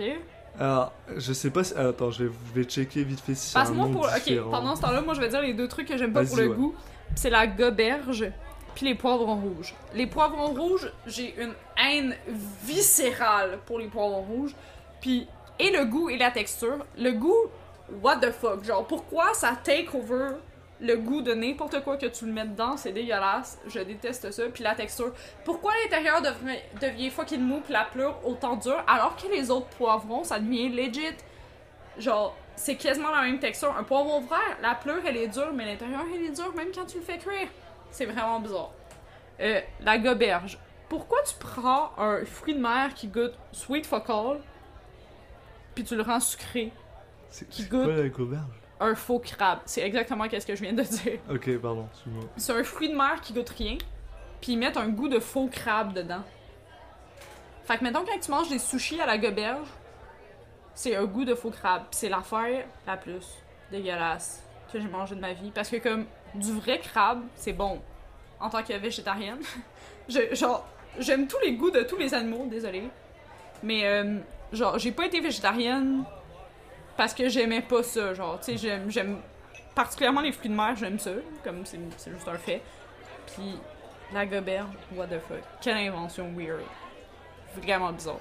Alors, 0.58 0.92
je 1.16 1.32
sais 1.32 1.50
pas 1.50 1.64
si. 1.64 1.74
alors, 1.74 1.90
attends, 1.90 2.10
je 2.10 2.24
vais, 2.24 2.30
je 2.48 2.60
vais 2.60 2.66
checker 2.66 3.02
vite 3.04 3.20
fait 3.20 3.34
si 3.34 3.50
c'est 3.50 3.58
un 3.58 3.70
nom 3.70 3.90
pour. 3.90 4.02
Ok, 4.02 4.50
pendant 4.50 4.76
ce 4.76 4.82
temps-là, 4.82 5.00
moi, 5.00 5.14
je 5.14 5.20
vais 5.20 5.28
dire 5.28 5.40
les 5.40 5.54
deux 5.54 5.68
trucs 5.68 5.88
que 5.88 5.96
j'aime 5.96 6.12
pas 6.12 6.24
pour 6.24 6.36
le 6.36 6.48
ouais. 6.48 6.56
goût. 6.56 6.74
C'est 7.14 7.30
la 7.30 7.46
goberge, 7.46 8.30
puis 8.74 8.86
les 8.86 8.94
poivrons 8.94 9.36
rouges. 9.36 9.74
Les 9.94 10.06
poivrons 10.06 10.54
rouges, 10.54 10.92
j'ai 11.06 11.34
une 11.40 11.54
haine 11.82 12.14
viscérale 12.62 13.58
pour 13.66 13.78
les 13.78 13.86
poivrons 13.86 14.22
rouges. 14.22 14.54
Puis, 15.00 15.26
et 15.58 15.70
le 15.70 15.84
goût 15.86 16.10
et 16.10 16.18
la 16.18 16.30
texture. 16.30 16.84
Le 16.98 17.12
goût, 17.12 17.46
what 18.02 18.16
the 18.18 18.30
fuck? 18.30 18.64
Genre, 18.64 18.86
pourquoi 18.86 19.34
ça 19.34 19.56
take 19.62 19.88
over 19.94 20.36
le 20.80 20.96
goût 20.96 21.20
de 21.22 21.34
n'importe 21.34 21.82
quoi 21.84 21.96
que 21.96 22.06
tu 22.06 22.24
le 22.26 22.32
mets 22.32 22.46
dedans? 22.46 22.76
C'est 22.76 22.92
dégueulasse. 22.92 23.58
Je 23.66 23.80
déteste 23.80 24.30
ça. 24.30 24.44
Puis 24.52 24.64
la 24.64 24.74
texture. 24.74 25.12
Pourquoi 25.44 25.72
l'intérieur 25.84 26.22
devrait- 26.22 26.64
devient 26.80 27.10
fucking 27.10 27.40
mou 27.40 27.60
puis 27.60 27.72
la 27.72 27.84
pleure 27.84 28.26
autant 28.26 28.56
dure 28.56 28.82
alors 28.86 29.14
que 29.16 29.26
les 29.28 29.50
autres 29.50 29.66
poivrons, 29.76 30.24
ça 30.24 30.38
devient 30.38 30.68
legit? 30.70 31.16
Genre, 31.98 32.34
c'est 32.56 32.76
quasiment 32.76 33.10
la 33.10 33.22
même 33.22 33.38
texture. 33.38 33.74
Un 33.78 33.82
poivron 33.82 34.20
vert, 34.20 34.56
la 34.62 34.74
pleure, 34.74 35.02
elle 35.06 35.16
est 35.16 35.28
dure, 35.28 35.52
mais 35.52 35.66
l'intérieur, 35.66 36.02
elle 36.14 36.24
est 36.24 36.30
dure 36.30 36.54
même 36.54 36.68
quand 36.74 36.86
tu 36.86 36.98
le 36.98 37.02
fais 37.04 37.18
cuire. 37.18 37.48
C'est 37.90 38.06
vraiment 38.06 38.40
bizarre. 38.40 38.70
Euh, 39.40 39.60
la 39.80 39.98
goberge. 39.98 40.58
Pourquoi 40.88 41.22
tu 41.22 41.34
prends 41.38 41.90
un 41.98 42.24
fruit 42.24 42.54
de 42.54 42.60
mer 42.60 42.94
qui 42.94 43.06
goûte 43.08 43.34
sweet 43.52 43.86
fuck 43.86 44.08
all, 44.10 44.40
puis 45.74 45.84
tu 45.84 45.94
le 45.96 46.02
rends 46.02 46.20
sucré? 46.20 46.72
C'est 47.30 47.68
quoi 47.68 47.86
la 47.86 48.08
goberge? 48.08 48.42
Un 48.80 48.94
faux 48.94 49.18
crabe. 49.18 49.60
C'est 49.66 49.82
exactement 49.82 50.24
ce 50.30 50.46
que 50.46 50.54
je 50.56 50.62
viens 50.62 50.72
de 50.72 50.82
dire. 50.82 51.18
Ok, 51.30 51.58
pardon, 51.58 51.86
excuse-moi. 51.92 52.24
C'est 52.36 52.52
un 52.52 52.64
fruit 52.64 52.88
de 52.88 52.96
mer 52.96 53.20
qui 53.20 53.32
goûte 53.34 53.50
rien, 53.50 53.76
puis 54.40 54.52
ils 54.52 54.58
mettent 54.58 54.78
un 54.78 54.88
goût 54.88 55.08
de 55.08 55.18
faux 55.18 55.48
crabe 55.48 55.92
dedans. 55.92 56.22
Fait 57.64 57.76
que 57.78 57.84
mettons 57.84 58.04
quand 58.04 58.18
tu 58.18 58.30
manges 58.30 58.48
des 58.48 58.58
sushis 58.58 59.00
à 59.00 59.06
la 59.06 59.18
goberge, 59.18 59.68
c'est 60.74 60.96
un 60.96 61.04
goût 61.04 61.24
de 61.24 61.34
faux 61.34 61.50
crabe. 61.50 61.82
Pis 61.90 61.98
c'est 61.98 62.08
l'affaire 62.08 62.64
la 62.86 62.96
plus 62.96 63.26
dégueulasse 63.70 64.42
que 64.72 64.80
j'ai 64.80 64.88
mangé 64.88 65.14
de 65.14 65.20
ma 65.20 65.32
vie. 65.34 65.50
Parce 65.50 65.68
que 65.68 65.76
comme 65.76 66.06
du 66.34 66.52
vrai 66.52 66.78
crabe, 66.78 67.22
c'est 67.34 67.52
bon. 67.52 67.80
En 68.40 68.48
tant 68.48 68.62
que 68.62 68.72
végétarienne. 68.72 69.40
Je- 70.08 70.34
genre, 70.34 70.66
j'aime 70.98 71.26
tous 71.28 71.38
les 71.44 71.52
goûts 71.52 71.70
de 71.70 71.82
tous 71.82 71.96
les 71.98 72.14
animaux, 72.14 72.46
désolé. 72.50 72.84
Mais 73.62 73.84
euh, 73.86 74.18
genre, 74.52 74.78
j'ai 74.78 74.90
pas 74.92 75.04
été 75.06 75.20
végétarienne 75.20 76.02
parce 76.96 77.14
que 77.14 77.28
j'aimais 77.28 77.62
pas 77.62 77.82
ça. 77.82 78.14
Genre, 78.14 78.38
tu 78.40 78.52
sais, 78.52 78.56
j'aime, 78.58 78.90
j'aime 78.90 79.18
particulièrement 79.74 80.20
les 80.20 80.32
fruits 80.32 80.50
de 80.50 80.54
mer, 80.54 80.74
j'aime 80.76 80.98
ça. 80.98 81.10
Comme 81.44 81.64
c'est, 81.64 81.78
juste 82.12 82.28
un 82.28 82.36
fait. 82.38 82.62
Puis 83.34 83.58
la 84.12 84.26
goberge, 84.26 84.66
what 84.94 85.06
the 85.06 85.20
fuck. 85.28 85.38
Quelle 85.60 85.76
invention 85.76 86.32
weird. 86.36 86.60
Vraiment 87.62 87.92
bizarre. 87.92 88.16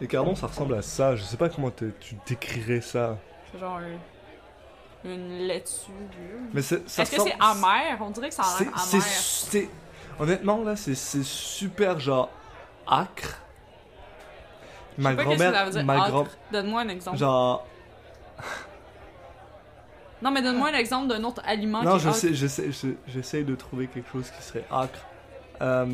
Les 0.00 0.06
cardons, 0.06 0.34
ça 0.34 0.46
ressemble 0.46 0.74
à 0.74 0.82
ça. 0.82 1.16
Je 1.16 1.22
sais 1.24 1.36
pas 1.36 1.48
comment 1.48 1.70
te- 1.70 1.86
tu 2.00 2.14
décrirais 2.26 2.80
ça. 2.80 3.16
C'est 3.52 3.58
genre 3.58 3.78
un- 3.78 5.08
une 5.08 5.38
laitue. 5.46 5.90
Mais 6.52 6.62
c'est- 6.62 6.88
ça 6.88 7.02
Est-ce 7.02 7.16
que 7.16 7.22
c'est 7.22 7.36
amer? 7.40 7.98
On 8.00 8.10
dirait 8.10 8.28
que 8.28 8.34
ça 8.34 8.42
a 8.42 8.60
l'air 8.60 8.68
amer. 8.74 9.02
c'est- 9.02 9.68
Honnêtement, 10.20 10.62
là, 10.64 10.74
c'est 10.76 10.94
super 10.96 11.98
genre 12.00 12.28
acre. 12.86 13.38
Ma 14.96 15.14
grand-mère. 15.14 15.84
Ma 15.84 16.08
grand. 16.10 16.26
Donne-moi 16.50 16.80
un 16.82 16.88
exemple. 16.88 17.16
Genre. 17.18 17.64
Non, 20.22 20.32
mais 20.32 20.42
donne-moi 20.42 20.70
un 20.70 20.74
exemple 20.74 21.08
d'un 21.08 21.22
autre 21.22 21.40
aliment 21.46 21.82
Non, 21.82 21.92
qui 21.92 21.96
est 21.98 22.00
je 22.00 22.08
acre. 22.08 22.16
sais, 22.16 22.34
je 22.34 22.46
sais, 22.48 22.72
je- 22.72 22.94
j'essaye 23.12 23.44
de 23.44 23.54
trouver 23.54 23.86
quelque 23.86 24.10
chose 24.10 24.28
qui 24.30 24.42
serait 24.42 24.64
acre. 24.70 24.98
Euh, 25.62 25.86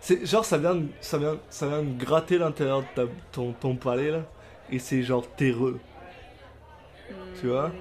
c'est 0.00 0.24
genre 0.24 0.44
ça 0.44 0.56
vient, 0.58 0.76
de- 0.76 0.86
ça 1.00 1.18
vient, 1.18 1.36
ça 1.50 1.66
vient 1.66 1.82
de 1.82 1.98
gratter 2.04 2.38
l'intérieur 2.38 2.82
de 2.82 2.86
ta- 2.94 3.12
ton, 3.32 3.52
ton 3.52 3.74
palais 3.74 4.12
là, 4.12 4.20
et 4.70 4.78
c'est 4.78 5.02
genre 5.02 5.26
terreux. 5.34 5.80
Tu 7.40 7.48
vois? 7.48 7.72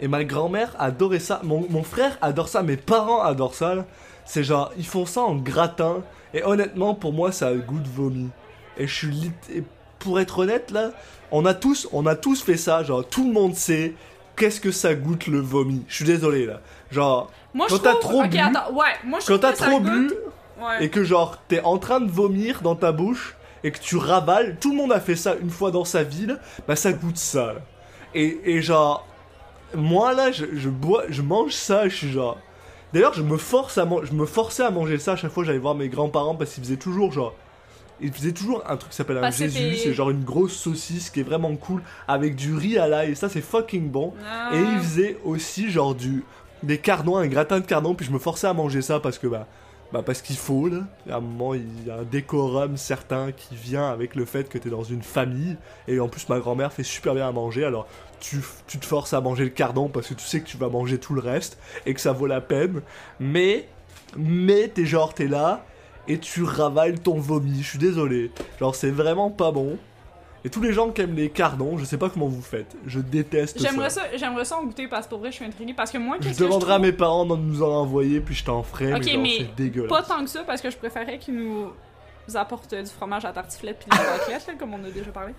Et 0.00 0.08
ma 0.08 0.24
grand-mère 0.24 0.74
adorait 0.78 1.18
ça. 1.18 1.40
Mon, 1.44 1.66
mon 1.68 1.82
frère 1.82 2.16
adore 2.22 2.48
ça. 2.48 2.62
Mes 2.62 2.76
parents 2.76 3.20
adorent 3.22 3.54
ça. 3.54 3.74
là. 3.74 3.86
C'est 4.24 4.42
genre, 4.42 4.72
ils 4.76 4.86
font 4.86 5.06
ça 5.06 5.20
en 5.20 5.36
gratin. 5.36 6.02
Et 6.34 6.42
honnêtement, 6.44 6.94
pour 6.94 7.12
moi, 7.12 7.30
ça 7.30 7.48
a 7.48 7.50
le 7.52 7.60
goût 7.60 7.78
de 7.78 7.88
vomi. 7.88 8.30
Et 8.78 8.86
je 8.86 8.94
suis 8.94 9.08
lit... 9.10 9.32
et 9.54 9.62
pour 9.98 10.18
être 10.18 10.38
honnête, 10.40 10.70
là, 10.70 10.90
on 11.32 11.44
a 11.46 11.54
tous, 11.54 11.88
on 11.92 12.06
a 12.06 12.14
tous 12.14 12.40
fait 12.42 12.56
ça. 12.56 12.82
Genre, 12.84 13.04
tout 13.04 13.26
le 13.26 13.32
monde 13.32 13.54
sait 13.56 13.94
qu'est-ce 14.36 14.60
que 14.60 14.70
ça 14.70 14.94
goûte 14.94 15.26
le 15.26 15.40
vomi. 15.40 15.82
Je 15.88 15.96
suis 15.96 16.04
désolé, 16.04 16.46
là. 16.46 16.60
Genre, 16.90 17.30
Moi, 17.54 17.66
Quand 17.68 17.78
t'as 17.80 17.94
trop 17.96 18.22
bu- 18.24 18.38
attends, 18.38 18.72
ouais, 18.72 18.86
moi, 19.04 19.18
je 19.20 19.26
quand 19.26 19.38
t'as 19.38 19.52
trop 19.52 19.80
goûte- 19.80 20.08
bu 20.08 20.14
Ouais. 20.62 20.84
et 20.84 20.88
que 20.90 21.02
genre, 21.04 21.38
t'es 21.48 21.60
en 21.64 21.76
train 21.78 22.00
de 22.00 22.10
vomir 22.10 22.62
dans 22.62 22.76
ta 22.76 22.92
bouche 22.92 23.34
et 23.64 23.70
que 23.72 23.78
tu 23.80 23.96
ravales, 23.96 24.56
tout 24.60 24.70
le 24.70 24.76
monde 24.76 24.92
a 24.92 25.00
fait 25.00 25.16
ça 25.16 25.34
une 25.42 25.50
fois 25.50 25.70
dans 25.72 25.84
sa 25.84 26.02
vie, 26.04 26.26
là, 26.26 26.36
bah 26.68 26.76
ça 26.76 26.92
goûte 26.92 27.16
ça. 27.18 27.46
là. 27.54 27.60
Et, 28.14 28.40
et 28.44 28.62
genre, 28.62 29.06
moi 29.74 30.12
là, 30.14 30.30
je, 30.32 30.44
je 30.54 30.68
bois, 30.68 31.04
je 31.08 31.20
mange 31.22 31.52
ça, 31.52 31.88
je 31.88 31.96
suis 31.96 32.12
genre. 32.12 32.38
D'ailleurs, 32.92 33.14
je 33.14 33.22
me 33.22 33.36
force 33.38 33.76
à 33.78 33.86
je 34.04 34.12
me 34.12 34.26
forçais 34.26 34.62
à 34.62 34.70
manger 34.70 34.98
ça 34.98 35.12
à 35.12 35.16
chaque 35.16 35.30
fois 35.32 35.42
que 35.42 35.46
j'allais 35.48 35.58
voir 35.58 35.74
mes 35.74 35.88
grands-parents 35.88 36.34
parce 36.36 36.52
qu'ils 36.54 36.62
faisaient 36.62 36.76
toujours 36.76 37.10
genre. 37.12 37.34
Ils 38.02 38.12
faisaient 38.12 38.32
toujours 38.32 38.62
un 38.68 38.76
truc 38.76 38.90
qui 38.90 38.96
s'appelle 38.96 39.18
un 39.18 39.30
Jésus, 39.30 39.76
c'est 39.76 39.94
genre 39.94 40.10
une 40.10 40.24
grosse 40.24 40.54
saucisse 40.54 41.10
qui 41.10 41.20
est 41.20 41.24
vraiment 41.24 41.54
cool 41.56 41.82
avec 42.08 42.34
du 42.36 42.54
riz 42.54 42.78
à 42.78 42.88
l'ail 42.88 43.12
et 43.12 43.14
ça 43.14 43.28
c'est 43.28 43.40
fucking 43.40 43.90
bon. 43.90 44.12
Ah. 44.26 44.50
Et 44.54 44.60
ils 44.60 44.78
faisaient 44.80 45.16
aussi 45.24 45.70
genre 45.70 45.94
du 45.94 46.24
des 46.62 46.78
cardons, 46.78 47.16
un 47.16 47.26
gratin 47.26 47.60
de 47.60 47.66
cardons, 47.66 47.94
puis 47.94 48.06
je 48.06 48.12
me 48.12 48.18
forçais 48.18 48.46
à 48.46 48.52
manger 48.54 48.82
ça 48.82 49.00
parce 49.00 49.18
que 49.18 49.26
bah 49.26 49.46
Bah 49.92 50.02
parce 50.02 50.22
qu'il 50.22 50.36
faut 50.36 50.68
là. 50.68 50.80
À 51.10 51.16
un 51.16 51.20
moment, 51.20 51.54
il 51.54 51.86
y 51.86 51.90
a 51.90 51.96
un 51.96 52.02
décorum 52.04 52.76
certain 52.76 53.30
qui 53.32 53.56
vient 53.56 53.90
avec 53.90 54.14
le 54.14 54.24
fait 54.24 54.48
que 54.48 54.58
t'es 54.58 54.70
dans 54.70 54.84
une 54.84 55.02
famille. 55.02 55.56
Et 55.86 56.00
en 56.00 56.08
plus, 56.08 56.28
ma 56.28 56.38
grand-mère 56.38 56.72
fait 56.72 56.82
super 56.84 57.14
bien 57.14 57.28
à 57.28 57.32
manger. 57.32 57.64
Alors 57.64 57.86
tu, 58.18 58.38
tu 58.66 58.78
te 58.78 58.86
forces 58.86 59.12
à 59.12 59.20
manger 59.20 59.44
le 59.44 59.50
cardon 59.50 59.88
parce 59.88 60.08
que 60.08 60.14
tu 60.14 60.24
sais 60.24 60.40
que 60.40 60.46
tu 60.46 60.56
vas 60.56 60.68
manger 60.68 60.98
tout 60.98 61.14
le 61.14 61.20
reste 61.20 61.58
et 61.84 61.92
que 61.92 62.00
ça 62.00 62.12
vaut 62.12 62.26
la 62.26 62.40
peine. 62.40 62.80
Mais, 63.20 63.68
mais 64.16 64.68
t'es 64.68 64.86
genre, 64.86 65.12
t'es 65.12 65.26
là 65.26 65.64
et 66.08 66.18
tu 66.18 66.42
ravales 66.42 67.00
ton 67.00 67.18
vomi. 67.18 67.62
Je 67.62 67.68
suis 67.70 67.78
désolé. 67.78 68.30
Genre, 68.60 68.74
c'est 68.74 68.90
vraiment 68.90 69.30
pas 69.30 69.50
bon. 69.52 69.78
Et 70.44 70.50
tous 70.50 70.60
les 70.60 70.72
gens 70.72 70.90
qui 70.90 71.00
aiment 71.02 71.14
les 71.14 71.30
cardons, 71.30 71.78
je 71.78 71.84
sais 71.84 71.96
pas 71.98 72.10
comment 72.10 72.26
vous 72.26 72.42
faites. 72.42 72.74
Je 72.86 72.98
déteste 72.98 73.60
ça. 73.60 73.68
J'aimerais 73.68 73.90
ça, 73.90 74.02
j'aimerais 74.16 74.44
ça 74.44 74.58
en 74.58 74.64
goûter 74.64 74.88
parce 74.88 75.06
que 75.06 75.10
pour 75.10 75.20
vrai, 75.20 75.30
je 75.30 75.36
suis 75.36 75.44
intriguée. 75.44 75.72
Parce 75.72 75.92
que 75.92 75.98
moi, 75.98 76.16
Je 76.18 76.26
qu'est-ce 76.26 76.38
que 76.38 76.44
je 76.44 76.48
demanderai 76.48 76.72
à 76.72 76.74
trouve... 76.74 76.86
mes 76.86 76.92
parents 76.92 77.24
de 77.24 77.36
nous 77.36 77.62
en 77.62 77.70
envoyer, 77.70 78.20
puis 78.20 78.34
je 78.34 78.44
t'en 78.44 78.62
ferai. 78.64 78.92
Ok, 78.92 79.02
mais, 79.04 79.12
genre, 79.12 79.22
mais 79.22 79.30
c'est 79.38 79.54
dégueulasse. 79.54 79.88
Pas 79.90 80.02
tant 80.02 80.24
que 80.24 80.30
ça, 80.30 80.42
parce 80.44 80.60
que 80.60 80.68
je 80.70 80.76
préférais 80.76 81.18
qu'ils 81.18 81.36
nous 81.36 81.68
apportent 82.34 82.74
du 82.74 82.90
fromage 82.90 83.24
à 83.24 83.30
tartiflette 83.32 83.78
puis 83.78 83.96
des 83.96 84.04
raclettes, 84.04 84.58
comme 84.58 84.74
on 84.74 84.84
a 84.84 84.90
déjà 84.90 85.12
parlé. 85.12 85.32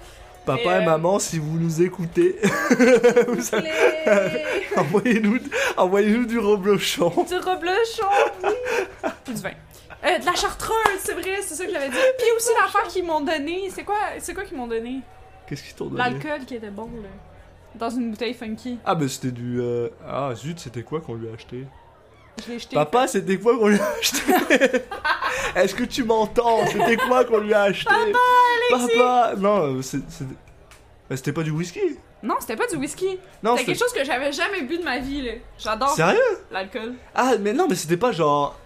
Papa 0.45 0.61
et 0.61 0.67
euh, 0.69 0.85
maman, 0.85 1.19
si 1.19 1.37
vous 1.39 1.57
nous 1.57 1.81
écoutez, 1.81 2.37
vous 3.27 3.55
avez- 3.55 4.43
envoyez-nous 4.75 5.37
envoyez 5.77 6.25
du 6.25 6.39
reblochon. 6.39 7.09
Du 7.27 7.35
reblochon, 7.35 8.07
oui! 8.43 9.09
Du 9.25 9.33
vin. 9.41 9.51
Euh, 10.05 10.17
de 10.19 10.25
la 10.25 10.33
chartreuse, 10.35 10.75
c'est 10.99 11.13
vrai, 11.13 11.41
c'est 11.41 11.55
ça 11.55 11.65
que 11.65 11.71
j'avais 11.71 11.89
dit. 11.89 11.95
Puis 12.17 12.27
aussi 12.35 12.49
l'affaire 12.61 12.83
qu'ils 12.89 13.05
m'ont 13.05 13.21
donné, 13.21 13.69
c'est 13.73 13.83
quoi, 13.83 13.97
c'est 14.19 14.33
quoi 14.33 14.43
qu'ils 14.43 14.57
m'ont 14.57 14.67
donné? 14.67 14.99
Qu'est-ce 15.47 15.63
qu'ils 15.63 15.73
t'ont 15.75 15.85
donné? 15.85 15.97
L'alcool 15.97 16.45
qui 16.45 16.55
était 16.55 16.69
bon, 16.69 16.89
là. 17.01 17.09
Dans 17.75 17.89
une 17.89 18.11
bouteille 18.11 18.33
funky. 18.33 18.77
Ah, 18.85 18.95
bah 18.95 19.07
c'était 19.07 19.31
du. 19.31 19.59
euh, 19.59 19.89
Ah, 20.07 20.31
zut, 20.35 20.59
c'était 20.59 20.83
quoi 20.83 21.01
qu'on 21.01 21.15
lui 21.15 21.29
a 21.29 21.33
acheté? 21.33 21.65
Je 22.45 22.51
l'ai 22.51 22.59
jeté. 22.59 22.75
Papa, 22.75 23.07
c'était 23.07 23.37
quoi 23.39 23.57
qu'on 23.57 23.67
lui 23.69 23.79
a 23.79 23.87
acheté? 23.99 24.19
Est-ce 25.55 25.73
que 25.75 25.83
tu 25.83 26.03
m'entends? 26.03 26.65
C'était 26.67 26.97
quoi 26.97 27.23
qu'on 27.25 27.37
lui 27.39 27.53
a 27.53 27.63
acheté? 27.63 27.89
Papa, 27.89 28.87
Papa 28.87 29.33
Non, 29.37 29.77
euh, 29.77 29.81
c'est- 29.81 30.01
c'est- 30.09 31.15
c'était 31.15 31.33
pas 31.33 31.43
du 31.43 31.51
whisky? 31.51 31.79
Non, 32.21 32.35
c'était 32.39 32.55
pas 32.55 32.67
du 32.67 32.75
whisky. 32.77 33.19
Non, 33.43 33.57
c'était. 33.57 33.71
quelque 33.73 33.79
chose 33.79 33.93
que 33.93 34.03
j'avais 34.03 34.31
jamais 34.31 34.61
bu 34.61 34.77
de 34.77 34.83
ma 34.83 34.99
vie, 34.99 35.21
là. 35.21 35.33
J'adore 35.57 35.89
Sérieux? 35.89 36.19
l'alcool. 36.51 36.93
Ah, 37.15 37.33
mais 37.39 37.53
non, 37.53 37.67
mais 37.69 37.75
c'était 37.75 37.97
pas 37.97 38.11
genre. 38.11 38.57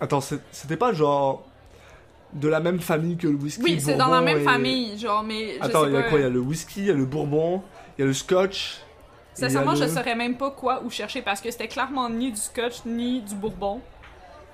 Attends, 0.00 0.20
c'était 0.20 0.76
pas 0.76 0.92
genre. 0.92 1.46
De 2.32 2.46
la 2.46 2.60
même 2.60 2.78
famille 2.78 3.16
que 3.16 3.26
le 3.26 3.34
whisky. 3.34 3.60
Oui, 3.60 3.80
c'est 3.80 3.96
dans 3.96 4.06
la 4.06 4.20
même 4.20 4.38
et- 4.38 4.44
famille, 4.44 4.96
genre, 4.96 5.24
mais 5.24 5.56
je 5.58 5.64
Attends, 5.64 5.86
il 5.86 5.94
y 5.94 5.96
a 5.96 6.02
quoi 6.04 6.20
Il 6.20 6.22
y 6.22 6.26
a 6.26 6.28
le 6.28 6.38
whisky, 6.38 6.80
il 6.82 6.86
y 6.86 6.90
a 6.90 6.94
le 6.94 7.04
bourbon, 7.04 7.60
il 7.98 8.02
y 8.02 8.04
a 8.04 8.06
le 8.06 8.12
scotch. 8.14 8.78
Sincèrement, 9.34 9.74
je 9.74 9.82
le- 9.82 9.90
saurais 9.90 10.14
même 10.14 10.36
pas 10.36 10.52
quoi 10.52 10.80
où 10.84 10.90
chercher 10.90 11.22
parce 11.22 11.40
que 11.40 11.50
c'était 11.50 11.66
clairement 11.66 12.08
ni 12.08 12.30
du 12.30 12.36
scotch, 12.40 12.84
ni 12.86 13.20
du 13.22 13.34
bourbon, 13.34 13.80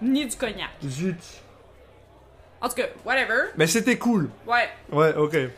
ni 0.01 0.25
du 0.25 0.35
cognac. 0.37 0.71
Zut. 0.83 1.17
En 2.63 2.69
tout 2.71 2.77
cas, 2.77 2.87
whatever. 3.05 3.51
Mais 3.59 3.67
c'était 3.67 3.99
cool. 3.99 4.31
Ouais. 4.47 4.69
Ouais, 4.91 5.15
ok. 5.15 5.35
Euh, 5.35 5.49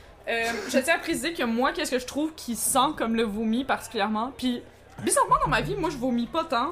je 0.69 0.79
tiens 0.79 0.97
à 0.97 0.99
préciser 0.99 1.33
que 1.35 1.45
moi, 1.45 1.71
qu'est-ce 1.73 1.93
que 1.93 1.99
je 2.01 2.07
trouve 2.07 2.33
qui 2.35 2.57
sent 2.57 2.95
comme 2.97 3.15
le 3.15 3.23
vomi 3.23 3.65
particulièrement? 3.65 4.33
Puis, 4.37 4.61
bizarrement, 5.05 5.37
dans 5.45 5.51
ma 5.51 5.61
vie, 5.61 5.77
moi, 5.77 5.89
je 5.91 5.97
vomis 5.97 6.27
pas 6.27 6.43
tant, 6.45 6.71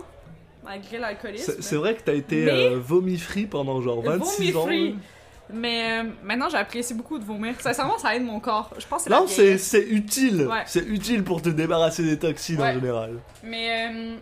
malgré 0.66 0.98
l'alcoolisme. 0.98 1.55
C'est 1.60 1.76
vrai 1.76 1.94
que 1.94 2.02
t'as 2.02 2.12
été 2.14 2.44
Mais- 2.44 2.51
euh, 2.51 2.78
vomi-free 2.78 3.47
pendant 3.47 3.80
genre 3.80 4.02
26 4.02 4.55
ans. 4.56 4.60
Vomi-free. 4.64 4.90
là. 4.93 4.97
Mais 5.48 6.01
euh, 6.01 6.10
maintenant, 6.24 6.48
j'apprécie 6.48 6.93
beaucoup 6.93 7.18
de 7.20 7.24
vomir. 7.24 7.55
Sincèrement, 7.60 7.97
ça 7.98 8.16
aide 8.16 8.24
mon 8.24 8.40
corps. 8.40 8.68
Je 8.78 8.86
pense 8.86 9.05
que 9.05 9.10
Non, 9.10 9.26
c'est 9.28 9.82
utile. 9.88 10.47
Ouais. 10.51 10.64
C'est 10.66 10.84
utile 10.84 11.22
pour 11.22 11.40
te 11.40 11.48
débarrasser 11.48 12.02
des 12.02 12.18
toxines 12.18 12.60
en 12.60 12.72
général. 12.72 13.18
Mais 13.44 13.88
euh, 13.88 14.16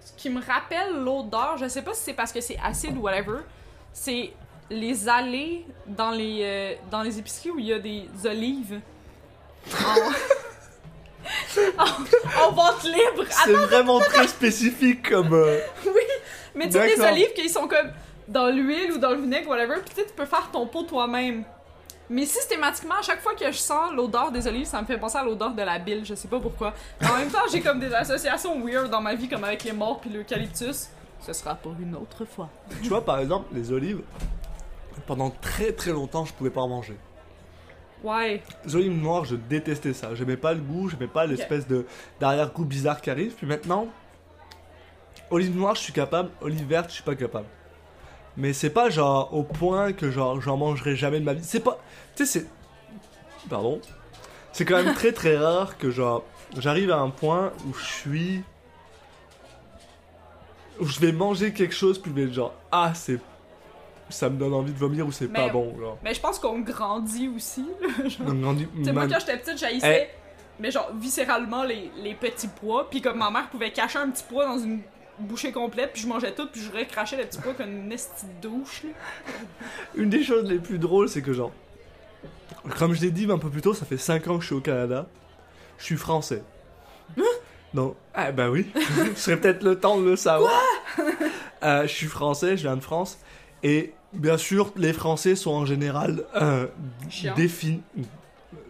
ce 0.00 0.12
qui 0.16 0.30
me 0.30 0.40
rappelle 0.40 1.02
l'odeur, 1.02 1.56
je 1.58 1.66
sais 1.66 1.82
pas 1.82 1.92
si 1.94 2.02
c'est 2.04 2.12
parce 2.14 2.30
que 2.32 2.40
c'est 2.40 2.56
acide 2.62 2.96
ou 2.96 3.00
whatever, 3.00 3.38
c'est 3.92 4.32
les 4.70 5.08
allées 5.08 5.66
dans 5.88 6.12
les, 6.12 6.38
euh, 6.42 6.74
dans 6.92 7.02
les 7.02 7.18
épiceries 7.18 7.50
où 7.50 7.58
il 7.58 7.66
y 7.66 7.72
a 7.72 7.80
des 7.80 8.04
olives 8.24 8.80
en, 9.84 10.12
en, 11.78 12.44
en 12.46 12.52
vente 12.52 12.84
libre. 12.84 13.24
C'est 13.30 13.52
vraiment 13.52 14.00
très 14.00 14.26
spécifique 14.26 15.08
comme. 15.10 15.32
euh, 15.32 15.58
Mais 16.54 16.66
tu 16.66 16.72
sais, 16.72 16.94
des 16.96 17.00
olives 17.00 17.32
qui 17.34 17.48
sont 17.48 17.66
comme 17.66 17.90
dans 18.28 18.48
l'huile 18.48 18.92
ou 18.92 18.98
dans 18.98 19.10
le 19.10 19.20
vinaigre, 19.20 19.48
whatever, 19.48 19.76
puis 19.84 19.94
tu 20.04 20.12
peux 20.14 20.26
faire 20.26 20.50
ton 20.52 20.66
pot 20.66 20.82
toi-même. 20.82 21.44
Mais 22.10 22.26
systématiquement, 22.26 22.96
à 22.98 23.02
chaque 23.02 23.22
fois 23.22 23.34
que 23.34 23.46
je 23.50 23.56
sens 23.56 23.90
l'odeur 23.94 24.30
des 24.30 24.46
olives, 24.46 24.66
ça 24.66 24.80
me 24.82 24.86
fait 24.86 24.98
penser 24.98 25.16
à 25.16 25.24
l'odeur 25.24 25.50
de 25.52 25.62
la 25.62 25.78
bile, 25.78 26.04
je 26.04 26.14
sais 26.14 26.28
pas 26.28 26.38
pourquoi. 26.38 26.74
En 27.02 27.16
même 27.16 27.30
temps, 27.30 27.38
j'ai 27.50 27.60
comme 27.62 27.80
des 27.80 27.92
associations 27.94 28.62
weird 28.64 28.90
dans 28.90 29.00
ma 29.00 29.14
vie, 29.14 29.28
comme 29.28 29.44
avec 29.44 29.64
les 29.64 29.72
morts 29.72 30.00
puis 30.00 30.10
l'eucalyptus. 30.10 30.88
Ce 31.24 31.32
sera 31.32 31.54
pour 31.54 31.72
une 31.80 31.94
autre 31.94 32.24
fois. 32.26 32.50
Tu 32.82 32.88
vois, 32.88 33.02
par 33.04 33.18
exemple, 33.20 33.46
les 33.54 33.72
olives, 33.72 34.00
pendant 35.06 35.30
très 35.30 35.72
très 35.72 35.92
longtemps, 35.92 36.24
je 36.24 36.32
pouvais 36.34 36.50
pas 36.50 36.60
en 36.60 36.68
manger. 36.68 36.98
Ouais. 38.02 38.42
Les 38.64 38.76
olives 38.76 39.00
noires, 39.00 39.24
je 39.24 39.36
détestais 39.36 39.92
ça. 39.92 40.14
J'aimais 40.14 40.36
pas 40.36 40.54
le 40.54 40.60
goût, 40.60 40.88
j'aimais 40.88 41.06
pas 41.06 41.26
l'espèce 41.26 41.66
de 41.66 41.86
d'arrière-goût 42.20 42.64
bizarre 42.64 43.00
qui 43.00 43.10
arrive. 43.10 43.32
Puis 43.34 43.46
maintenant, 43.46 43.86
olives 45.30 45.56
noires, 45.56 45.74
je 45.74 45.82
suis 45.82 45.92
capable. 45.92 46.30
Olives 46.40 46.66
vertes, 46.66 46.90
je 46.90 46.94
suis 46.94 47.02
pas 47.02 47.14
capable. 47.14 47.46
Mais 48.36 48.52
c'est 48.52 48.70
pas 48.70 48.90
genre 48.90 49.34
au 49.34 49.42
point 49.42 49.92
que 49.92 50.10
genre 50.10 50.40
j'en 50.40 50.56
mangerai 50.56 50.96
jamais 50.96 51.20
de 51.20 51.24
ma 51.24 51.34
vie. 51.34 51.44
C'est 51.44 51.60
pas. 51.60 51.78
Tu 52.16 52.24
sais, 52.26 52.40
c'est. 52.40 52.46
Pardon. 53.48 53.80
C'est 54.52 54.64
quand 54.64 54.82
même 54.82 54.94
très 54.94 55.12
très 55.12 55.36
rare 55.36 55.78
que 55.78 55.90
genre 55.90 56.24
j'arrive 56.58 56.90
à 56.90 56.98
un 56.98 57.10
point 57.10 57.52
où 57.66 57.74
je 57.74 57.84
suis. 57.84 58.44
où 60.80 60.86
je 60.86 61.00
vais 61.00 61.12
manger 61.12 61.52
quelque 61.52 61.74
chose 61.74 61.98
puis 62.00 62.10
je 62.10 62.16
vais 62.16 62.26
être 62.28 62.34
genre 62.34 62.54
ah 62.70 62.92
c'est. 62.94 63.18
Ça 64.12 64.28
me 64.30 64.36
donne 64.38 64.54
envie 64.54 64.72
de 64.72 64.78
vomir 64.78 65.06
ou 65.06 65.12
c'est 65.12 65.28
Mais- 65.28 65.46
pas 65.46 65.48
bon 65.52 65.74
genre. 65.78 65.98
Mais 66.04 66.14
je 66.14 66.20
pense 66.20 66.38
qu'on 66.38 66.60
grandit 66.60 67.28
aussi. 67.34 67.64
genre. 68.04 68.28
On 68.28 68.52
dit- 68.52 68.68
Tu 68.76 68.84
sais, 68.84 68.92
moi, 68.92 69.02
man- 69.02 69.12
quand 69.12 69.20
j'étais 69.20 69.38
petite, 69.38 69.58
j'haïssais, 69.58 70.10
mais 70.60 70.70
genre, 70.70 70.90
viscéralement, 70.94 71.64
les, 71.64 71.90
les 72.02 72.14
petits 72.14 72.48
pois. 72.48 72.88
Puis 72.90 73.00
comme 73.00 73.18
ma 73.18 73.30
mère 73.30 73.48
pouvait 73.50 73.72
cacher 73.72 73.98
un 73.98 74.10
petit 74.10 74.24
pois 74.28 74.46
dans 74.46 74.58
une 74.58 74.80
bouchée 75.18 75.52
complète, 75.52 75.92
puis 75.92 76.02
je 76.02 76.08
mangeais 76.08 76.32
tout, 76.32 76.46
puis 76.50 76.60
je 76.60 76.70
recrachais 76.72 77.16
le 77.16 77.24
petit 77.24 77.38
pois 77.38 77.54
comme 77.54 77.70
une 77.70 77.88
de 77.88 77.96
douche, 78.40 78.82
là. 78.84 78.90
Une 79.94 80.10
des 80.10 80.22
choses 80.24 80.48
les 80.48 80.58
plus 80.58 80.78
drôles, 80.78 81.08
c'est 81.08 81.22
que 81.22 81.32
genre, 81.32 81.52
comme 82.78 82.94
je 82.94 83.00
l'ai 83.00 83.10
dit 83.10 83.26
un 83.30 83.38
peu 83.38 83.50
plus 83.50 83.60
tôt, 83.62 83.74
ça 83.74 83.84
fait 83.84 83.96
5 83.98 84.26
ans 84.28 84.36
que 84.36 84.42
je 84.42 84.46
suis 84.46 84.54
au 84.54 84.60
Canada. 84.60 85.06
Je 85.78 85.84
suis 85.84 85.96
français. 85.96 86.42
Non. 87.74 87.94
Ah 88.14 88.32
bah 88.32 88.50
oui. 88.50 88.66
Ce 89.16 89.22
serait 89.22 89.36
peut-être 89.40 89.62
le 89.62 89.78
temps 89.78 89.98
de 90.00 90.04
le 90.04 90.16
savoir. 90.16 90.52
Euh, 91.62 91.82
je 91.82 91.92
suis 91.92 92.06
français, 92.06 92.56
je 92.56 92.62
viens 92.62 92.76
de 92.76 92.82
France. 92.82 93.18
Et 93.62 93.92
bien 94.12 94.36
sûr, 94.36 94.72
les 94.76 94.92
Français 94.92 95.36
sont 95.36 95.52
en 95.52 95.66
général 95.66 96.24
euh, 96.36 96.66
définis 97.36 97.82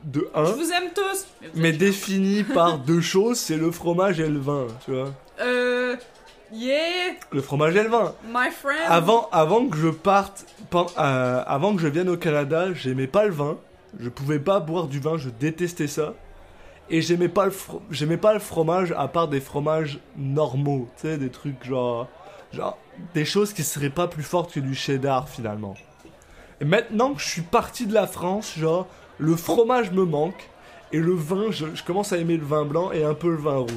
de 0.05 0.29
Je 0.35 0.41
1, 0.41 0.43
vous 0.45 0.73
aime 0.73 0.91
tous! 0.95 1.27
vous 1.43 1.61
mais 1.61 1.73
définis 1.73 2.43
par 2.55 2.79
deux 2.79 3.01
choses, 3.01 3.39
c'est 3.39 3.57
le 3.57 3.71
fromage 3.71 4.21
et 4.21 4.29
le 4.29 4.39
vin, 4.39 4.67
tu 4.85 4.93
vois. 4.93 5.13
Euh. 5.41 5.97
Yeah! 6.53 7.15
Le 7.31 7.41
fromage 7.41 7.75
et 7.77 7.83
le 7.83 7.89
vin. 7.89 8.15
My 8.27 8.51
friend! 8.51 8.81
Avant, 8.89 9.29
avant 9.33 9.67
que 9.67 9.77
je 9.77 9.89
parte, 9.89 10.45
euh, 10.75 11.43
avant 11.47 11.75
que 11.75 11.81
je 11.81 11.89
vienne 11.89 12.11
au 12.11 12.17
Canada, 12.17 12.75
j'aimais 12.75 13.07
pas 13.07 13.25
le 13.25 13.33
vin. 13.33 13.57
Je 13.99 14.09
pouvais 14.09 14.39
pas 14.39 14.61
boire 14.61 14.87
du 14.87 15.01
vin, 15.01 15.17
je 15.17 15.31
détestais 15.31 15.87
ça. 15.87 16.15
Et 16.91 17.01
j'aimais 17.01 17.29
pas 17.29 17.47
le 17.47 17.53
j'aimais 17.91 18.17
pas 18.17 18.35
le 18.35 18.39
fromage 18.39 18.93
à 18.99 19.09
part 19.09 19.29
des 19.29 19.41
fromages 19.41 19.99
normaux, 20.17 20.89
tu 20.97 21.03
sais, 21.03 21.17
des 21.17 21.31
trucs 21.31 21.65
genre 21.65 22.09
genre 22.53 22.79
des 23.15 23.25
choses 23.25 23.53
qui 23.53 23.63
seraient 23.63 23.91
pas 23.91 24.09
plus 24.09 24.23
fortes 24.23 24.53
que 24.53 24.61
du 24.61 24.75
cheddar 24.75 25.29
finalement. 25.29 25.75
Et 26.61 26.65
maintenant 26.65 27.15
que 27.15 27.21
je 27.21 27.29
suis 27.29 27.43
parti 27.43 27.87
de 27.87 27.95
la 27.95 28.07
France, 28.07 28.55
genre 28.57 28.87
le 29.19 29.37
fromage 29.37 29.91
me 29.91 30.05
manque 30.05 30.49
et 30.93 30.99
le 30.99 31.15
vin, 31.15 31.51
je, 31.51 31.67
commence 31.85 32.13
à 32.13 32.19
aimer 32.19 32.37
le 32.37 32.45
vin 32.45 32.65
blanc 32.65 32.93
et 32.93 33.05
un 33.05 33.15
peu 33.15 33.31
le 33.31 33.37
vin 33.37 33.59
rouge. 33.59 33.71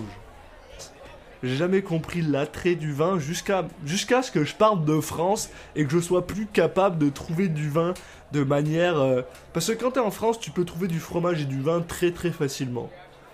J'ai 1.43 1.55
jamais 1.55 1.81
compris 1.81 2.21
l'attrait 2.21 2.75
du 2.75 2.91
vin 2.91 3.19
jusqu'à 3.19 3.65
jusqu'à 3.85 4.23
ce 4.23 4.31
que 4.31 4.43
je 4.43 4.55
parte 4.55 4.83
de 4.83 4.99
France 4.99 5.49
et 5.75 5.85
que 5.85 5.91
je 5.91 5.99
sois 5.99 6.25
plus 6.25 6.47
capable 6.47 6.97
de 6.97 7.09
trouver 7.09 7.47
du 7.47 7.69
vin 7.69 7.93
de 8.31 8.43
manière 8.43 8.97
euh, 8.99 9.21
parce 9.53 9.67
que 9.67 9.73
quand 9.73 9.91
t'es 9.91 9.99
en 9.99 10.11
France, 10.11 10.39
tu 10.39 10.51
peux 10.51 10.65
trouver 10.65 10.87
du 10.87 10.99
fromage 10.99 11.41
et 11.41 11.45
du 11.45 11.61
vin 11.61 11.81
très 11.81 12.11
très 12.11 12.31
facilement. 12.31 12.89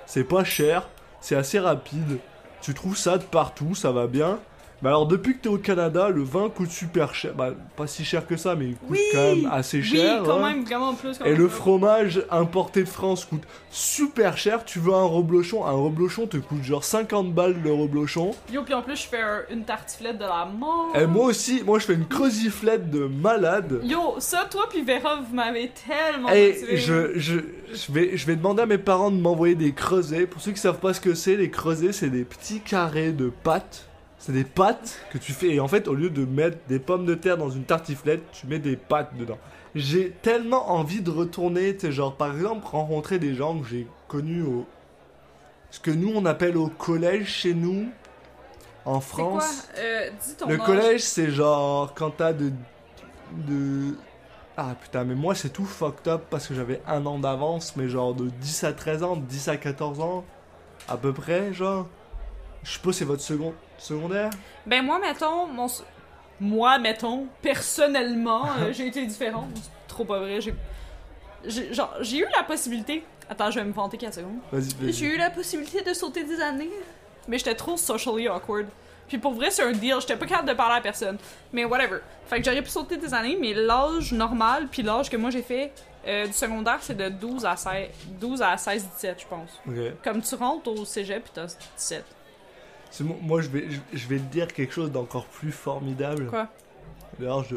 C'est 0.06 0.26
pas 0.26 0.44
cher, 0.44 0.90
c'est 1.22 1.36
assez 1.36 1.60
rapide. 1.60 2.20
Tu 2.62 2.74
trouves 2.74 2.98
ça 2.98 3.18
de 3.18 3.24
partout, 3.24 3.76
ça 3.76 3.92
va 3.92 4.08
bien. 4.08 4.40
Mais 4.82 4.90
alors 4.90 5.06
depuis 5.06 5.36
que 5.38 5.44
t'es 5.44 5.50
au 5.50 5.58
Canada, 5.60 6.10
le 6.10 6.24
vin 6.24 6.50
coûte 6.50 6.72
super 6.72 7.14
cher. 7.14 7.34
Bah 7.36 7.52
pas 7.76 7.86
si 7.88 8.04
cher 8.04 8.26
que 8.26 8.36
ça, 8.36 8.56
mais 8.56 8.66
il 8.70 8.76
coûte 8.76 8.88
Oui! 8.90 9.00
quand 9.12 9.36
même 9.36 9.50
assez 9.52 9.78
Oui, 9.78 9.84
cher. 9.84 10.24
quand 10.26 10.44
hein. 10.44 10.50
même, 10.54 10.64
vraiment 10.64 10.94
plus. 10.96 11.18
quand 11.20 11.26
Et 11.26 11.30
même 11.32 11.38
le 11.40 11.48
plus. 11.48 11.56
fromage 11.56 12.26
importé 12.32 12.84
de 12.84 12.90
France 12.90 13.26
coûte 13.26 13.44
super 13.70 14.38
cher. 14.38 14.66
Tu 14.66 14.80
veux 14.80 14.94
un 14.94 15.04
reblochon? 15.06 15.66
Un 15.66 15.72
reblochon 15.72 16.26
te 16.28 16.38
coûte 16.38 16.64
genre 16.64 16.84
50 16.84 17.32
balles 17.34 17.58
le 17.64 17.72
reblochon. 17.72 18.32
Yo, 18.52 18.64
puis 18.64 18.74
en 18.74 18.82
plus, 18.82 18.96
je 19.04 19.08
fais 19.08 19.22
un- 19.22 19.44
une 19.52 19.64
tartiflette 19.66 20.18
de 20.18 20.24
la 20.26 20.46
mort. 20.46 20.94
Et 20.96 21.06
moi 21.06 21.26
aussi, 21.26 21.62
moi 21.64 21.78
je 21.80 21.86
fais 21.86 21.94
une 21.94 22.08
creusiflette 22.08 22.90
de 22.90 23.06
malade. 23.06 23.82
Yo, 23.84 24.16
ça, 24.20 24.48
toi 24.50 24.64
puis 24.70 24.82
Vera, 24.84 25.18
vous 25.18 25.36
m'avez 25.36 25.70
tellement 25.88 26.30
Et 26.30 26.54
motivé. 26.54 26.78
je, 26.78 27.20
je, 27.20 27.40
je, 27.74 27.92
vais, 27.92 28.18
je 28.18 28.26
vais 28.26 28.36
demander 28.36 28.64
à 28.64 28.66
mes 28.66 28.78
parents 28.80 29.12
de 29.12 29.18
m'envoyer 29.22 29.56
des 29.56 29.74
creusets. 29.74 30.26
Pour 30.26 30.42
ceux 30.42 30.52
qui 30.54 30.60
savent 30.60 30.80
pas 30.80 30.94
ce 30.94 31.02
que 31.02 31.14
c'est, 31.14 31.36
les 31.36 31.50
creusets, 31.52 31.92
c'est 31.94 32.10
des 32.10 32.24
petits 32.24 32.62
carrés 32.62 33.12
de 33.12 33.30
pâte. 33.44 33.86
C'est 34.22 34.34
des 34.34 34.44
pâtes 34.44 35.00
que 35.12 35.18
tu 35.18 35.34
fais. 35.34 35.50
Et 35.56 35.60
en 35.60 35.68
fait, 35.68 35.88
au 35.88 35.96
lieu 35.96 36.12
de 36.12 36.26
mettre 36.26 36.60
des 36.68 36.78
pommes 36.78 37.08
de 37.08 37.16
terre 37.16 37.38
dans 37.38 37.50
une 37.50 37.64
tartiflette, 37.64 38.22
tu 38.32 38.46
mets 38.46 38.60
des 38.60 38.76
pâtes 38.76 39.18
dedans. 39.18 39.40
J'ai 39.74 40.12
tellement 40.12 40.70
envie 40.72 41.02
de 41.02 41.10
retourner, 41.10 41.74
tu 41.76 41.88
sais, 41.88 41.92
genre 41.92 42.16
par 42.16 42.32
exemple, 42.36 42.68
rencontrer 42.68 43.18
des 43.18 43.34
gens 43.34 43.58
que 43.60 43.68
j'ai 43.68 43.88
connus 44.08 44.44
au. 44.44 44.68
Ce 45.72 45.80
que 45.80 45.90
nous 45.90 46.12
on 46.14 46.26
appelle 46.26 46.56
au 46.56 46.68
collège 46.68 47.30
chez 47.30 47.56
nous, 47.56 47.88
en 48.86 49.00
quoi? 49.00 49.02
France. 49.02 49.70
Euh, 49.80 50.10
dis 50.24 50.36
ton 50.36 50.48
Le 50.50 50.60
âge. 50.60 50.66
collège, 50.68 51.02
c'est 51.02 51.32
genre 51.32 51.92
quand 51.96 52.12
t'as 52.12 52.34
de. 52.34 52.52
de. 53.48 53.96
Ah 54.56 54.76
putain, 54.80 55.04
mais 55.04 55.16
moi 55.16 55.34
c'est 55.34 55.50
tout 55.50 55.66
fucked 55.66 56.08
up 56.08 56.24
parce 56.30 56.46
que 56.48 56.54
j'avais 56.54 56.80
un 56.86 57.04
an 57.08 57.18
d'avance, 57.18 57.76
mais 57.76 57.88
genre 57.88 58.14
de 58.14 58.30
10 58.30 58.66
à 58.66 58.74
13 58.74 59.02
ans, 59.02 59.16
de 59.16 59.26
10 59.26 59.48
à 59.48 59.58
14 59.58 60.00
ans, 60.02 60.26
à 60.88 60.98
peu 60.98 61.12
près, 61.12 61.54
genre. 61.54 61.88
Je 62.64 62.72
suppose 62.72 62.96
que 62.96 63.00
c'est 63.00 63.06
votre 63.06 63.22
second... 63.22 63.54
secondaire? 63.78 64.30
Ben 64.66 64.84
moi, 64.84 65.00
mettons, 65.00 65.48
mon... 65.48 65.68
Moi, 66.40 66.80
mettons, 66.80 67.28
personnellement, 67.42 68.46
euh, 68.60 68.72
j'ai 68.74 68.88
été 68.88 69.06
différente. 69.06 69.50
C'est 69.56 69.88
trop 69.88 70.06
pas 70.06 70.20
vrai. 70.20 70.40
J'ai... 70.42 70.54
Genre, 71.74 71.94
j'ai 72.02 72.18
eu 72.20 72.28
la 72.36 72.44
possibilité... 72.44 73.04
Attends, 73.30 73.50
je 73.50 73.60
vais 73.60 73.66
me 73.66 73.72
vanter 73.72 73.98
4 73.98 74.14
secondes. 74.16 74.40
Vas-y. 74.52 74.92
J'ai 74.92 75.06
eu 75.06 75.18
la 75.18 75.30
possibilité 75.30 75.82
de 75.82 75.94
sauter 75.94 76.24
des 76.24 76.42
années, 76.42 76.70
mais 77.28 77.38
j'étais 77.38 77.56
trop 77.56 77.78
socially 77.78 78.28
awkward. 78.28 78.68
Puis 79.08 79.18
pour 79.18 79.34
vrai, 79.34 79.52
c'est 79.52 79.64
un 79.64 79.72
deal, 79.72 79.96
j'étais 80.00 80.16
pas 80.16 80.26
capable 80.26 80.48
de 80.50 80.54
parler 80.54 80.78
à 80.78 80.82
personne. 80.82 81.18
Mais 81.52 81.66
whatever. 81.66 82.00
Fait 82.28 82.40
que 82.40 82.46
j'aurais 82.46 82.62
pu 82.62 82.70
sauter 82.70 82.98
des 82.98 83.14
années, 83.14 83.38
mais 83.40 83.54
l'âge 83.54 84.14
normal, 84.14 84.68
puis 84.72 84.84
l'âge 84.84 85.10
que 85.10 85.18
moi 85.18 85.30
j'ai 85.32 85.42
fait 85.42 85.74
euh, 86.08 86.28
du 86.28 86.34
secondaire, 86.34 86.80
c'est 86.82 86.96
de 86.96 87.10
12 87.10 87.46
à 87.46 87.56
16, 87.56 87.90
12 88.20 88.42
à 88.42 88.58
16, 88.58 88.88
17, 88.96 89.20
je 89.20 89.28
pense. 89.28 89.50
Ok. 89.68 89.76
Comme 90.04 90.22
tu 90.22 90.36
rentres 90.36 90.70
au 90.70 90.86
cégep, 90.86 91.24
puis 91.24 91.32
t'as 91.34 91.46
17. 91.78 92.06
Moi, 93.00 93.42
je 93.42 93.50
vais, 93.50 93.68
je, 93.94 94.08
vais 94.08 94.18
te 94.18 94.32
dire 94.32 94.48
quelque 94.48 94.74
chose 94.74 94.92
d'encore 94.92 95.26
plus 95.26 95.52
formidable. 95.52 96.28
Quoi? 96.28 96.48
D'ailleurs, 97.20 97.44
je, 97.44 97.56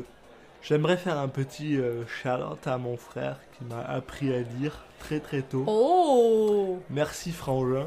j'aimerais 0.63 0.97
faire 0.97 1.19
un 1.19 1.29
petit 1.29 1.77
euh, 1.77 2.07
shout-out 2.07 2.67
à 2.67 2.79
mon 2.79 2.97
frère 2.97 3.39
qui 3.57 3.65
m'a 3.65 3.81
appris 3.81 4.33
à 4.33 4.41
lire 4.41 4.85
très 5.01 5.21
très 5.21 5.43
tôt. 5.43 5.65
Oh! 5.67 6.79
Merci 6.91 7.33
Frangin. 7.33 7.87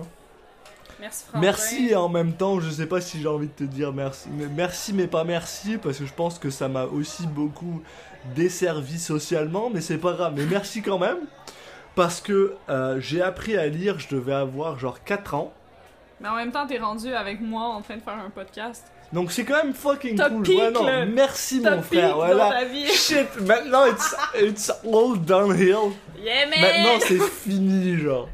Merci 0.99 1.26
Franck. 1.28 1.41
Merci 1.41 1.90
et 1.90 1.95
en 1.95 2.10
même 2.10 2.34
temps, 2.34 2.60
je 2.60 2.69
sais 2.69 2.88
pas 2.88 3.02
si 3.02 3.22
j'ai 3.22 3.28
envie 3.28 3.48
de 3.48 3.53
te 3.53 3.64
dire 3.64 3.94
merci. 3.94 4.30
Mais 4.32 4.48
merci 4.48 4.94
mais 4.94 5.07
pas 5.07 5.24
merci 5.24 5.78
parce 5.78 5.99
que 5.99 6.06
je 6.06 6.14
pense 6.14 6.40
que 6.40 6.49
ça 6.49 6.68
m'a 6.68 6.86
aussi 6.86 7.28
beaucoup 7.28 7.82
desservi 8.36 8.99
socialement, 8.99 9.69
mais 9.69 9.82
c'est 9.82 9.99
pas 9.99 10.14
grave. 10.14 10.34
Mais 10.36 10.45
merci 10.45 10.82
quand 10.82 10.99
même 10.99 11.19
parce 11.95 12.22
que 12.22 12.56
euh, 12.69 12.99
j'ai 12.99 13.22
appris 13.22 13.57
à 13.57 13.68
lire, 13.68 13.99
je 13.99 14.15
devais 14.15 14.34
avoir 14.34 14.78
genre 14.80 15.03
4 15.03 15.34
ans. 15.36 15.53
Mais 16.19 16.30
en 16.30 16.35
même 16.35 16.52
temps, 16.52 16.65
t'es 16.65 16.80
rendu 16.80 17.14
avec 17.14 17.41
moi 17.41 17.64
en 17.64 17.81
train 17.81 17.95
de 17.95 18.02
faire 18.02 18.14
un 18.14 18.30
podcast. 18.30 18.85
Donc 19.14 19.31
c'est 19.31 19.45
quand 19.45 19.64
même 19.64 19.73
fucking 19.73 20.18
cool. 20.19 20.41
pique, 20.41 20.60
Ouais, 20.60 20.72
non, 20.72 21.06
merci 21.14 21.61
mon 21.61 21.81
frère. 21.81 22.15
Voilà. 22.15 22.52
Shit, 22.91 23.39
maintenant 23.41 23.85
it's, 23.85 24.15
it's 24.38 24.72
all 24.85 25.18
downhill. 25.18 25.94
Yeah, 26.19 26.48
man! 26.48 26.60
Maintenant 26.60 26.99
c'est 26.99 27.22
fini, 27.22 27.98
genre. 27.98 28.27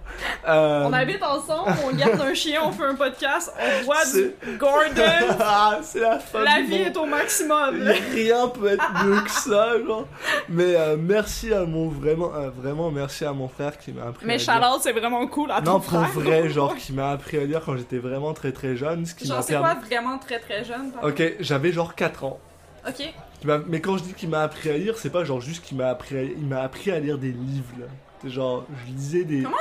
Euh, 0.48 0.84
On 0.88 0.94
habite 0.94 1.24
ensemble, 1.24 1.72
on 1.86 1.96
garde 1.96 2.20
un 2.22 2.34
chien, 2.34 2.62
on 2.64 2.72
fait 2.72 2.84
un 2.86 2.96
podcast, 2.96 3.52
on 3.60 3.84
voit 3.86 4.06
du 4.06 4.58
Gordon. 4.58 5.36
Ah, 5.40 5.80
c'est 5.82 6.00
la 6.00 6.20
fin 6.20 6.44
La 6.44 6.62
vie 6.62 6.76
est 6.76 6.98
au 6.98 7.06
maximum. 7.06 7.82
Rien 8.14 8.48
peut 8.50 8.68
être 8.74 9.06
mieux 9.06 9.22
que 9.22 9.30
ça, 9.32 9.80
genre. 9.86 10.08
Mais 10.50 10.76
euh, 10.76 10.96
merci 11.00 11.54
à 11.54 11.66
mon 11.66 11.88
vraiment, 11.90 12.34
euh, 12.36 12.50
vraiment 12.50 12.92
merci 12.92 13.26
à 13.26 13.34
mon 13.34 13.48
frère 13.48 13.78
qui 13.78 13.92
m'a 13.92 14.08
appris 14.08 14.26
Mais 14.26 14.34
à 14.34 14.38
lire. 14.38 14.46
Charlotte, 14.46 14.80
c'est 14.82 14.92
vraiment 14.92 15.26
cool 15.28 15.52
à 15.52 15.62
ton 15.62 15.74
Non, 15.74 15.80
pour 15.80 15.90
frère. 16.06 16.10
vrai, 16.12 16.50
genre 16.50 16.76
qui 16.78 16.94
m'a 16.94 17.12
appris 17.12 17.38
à 17.38 17.44
lire 17.46 17.62
quand 17.66 17.78
j'étais 17.78 17.98
vraiment 18.00 18.34
très 18.34 18.52
très 18.52 18.76
jeune, 18.76 19.06
ce 19.06 19.16
qui 19.16 19.26
Genre, 19.28 19.44
c'est 19.44 19.56
quoi 19.58 19.76
vraiment 19.76 20.18
très 20.18 20.40
très 20.40 20.64
jeune? 20.64 20.92
Ok, 21.02 21.22
j'avais 21.40 21.72
genre 21.72 21.96
4 21.96 22.24
ans. 22.26 22.40
Ok. 22.88 23.14
Mais 23.68 23.80
quand 23.82 23.98
je 23.98 24.04
dis 24.04 24.14
qu'il 24.14 24.30
m'a 24.30 24.42
appris 24.44 24.70
à 24.70 24.78
lire, 24.78 24.98
c'est 24.98 25.10
pas 25.10 25.24
genre 25.24 25.42
juste 25.42 25.64
qu'il 25.64 25.78
m'a 25.78 25.88
appris 25.90 26.18
à... 26.18 26.24
il 26.24 26.46
m'a 26.46 26.62
appris 26.62 26.92
à 26.92 27.00
lire 27.00 27.18
des 27.18 27.32
livres. 27.32 27.74
là. 27.80 27.86
C'est 28.22 28.30
genre 28.30 28.66
je 28.86 28.92
lisais 28.94 29.24
des 29.26 29.44
Comment 29.44 29.56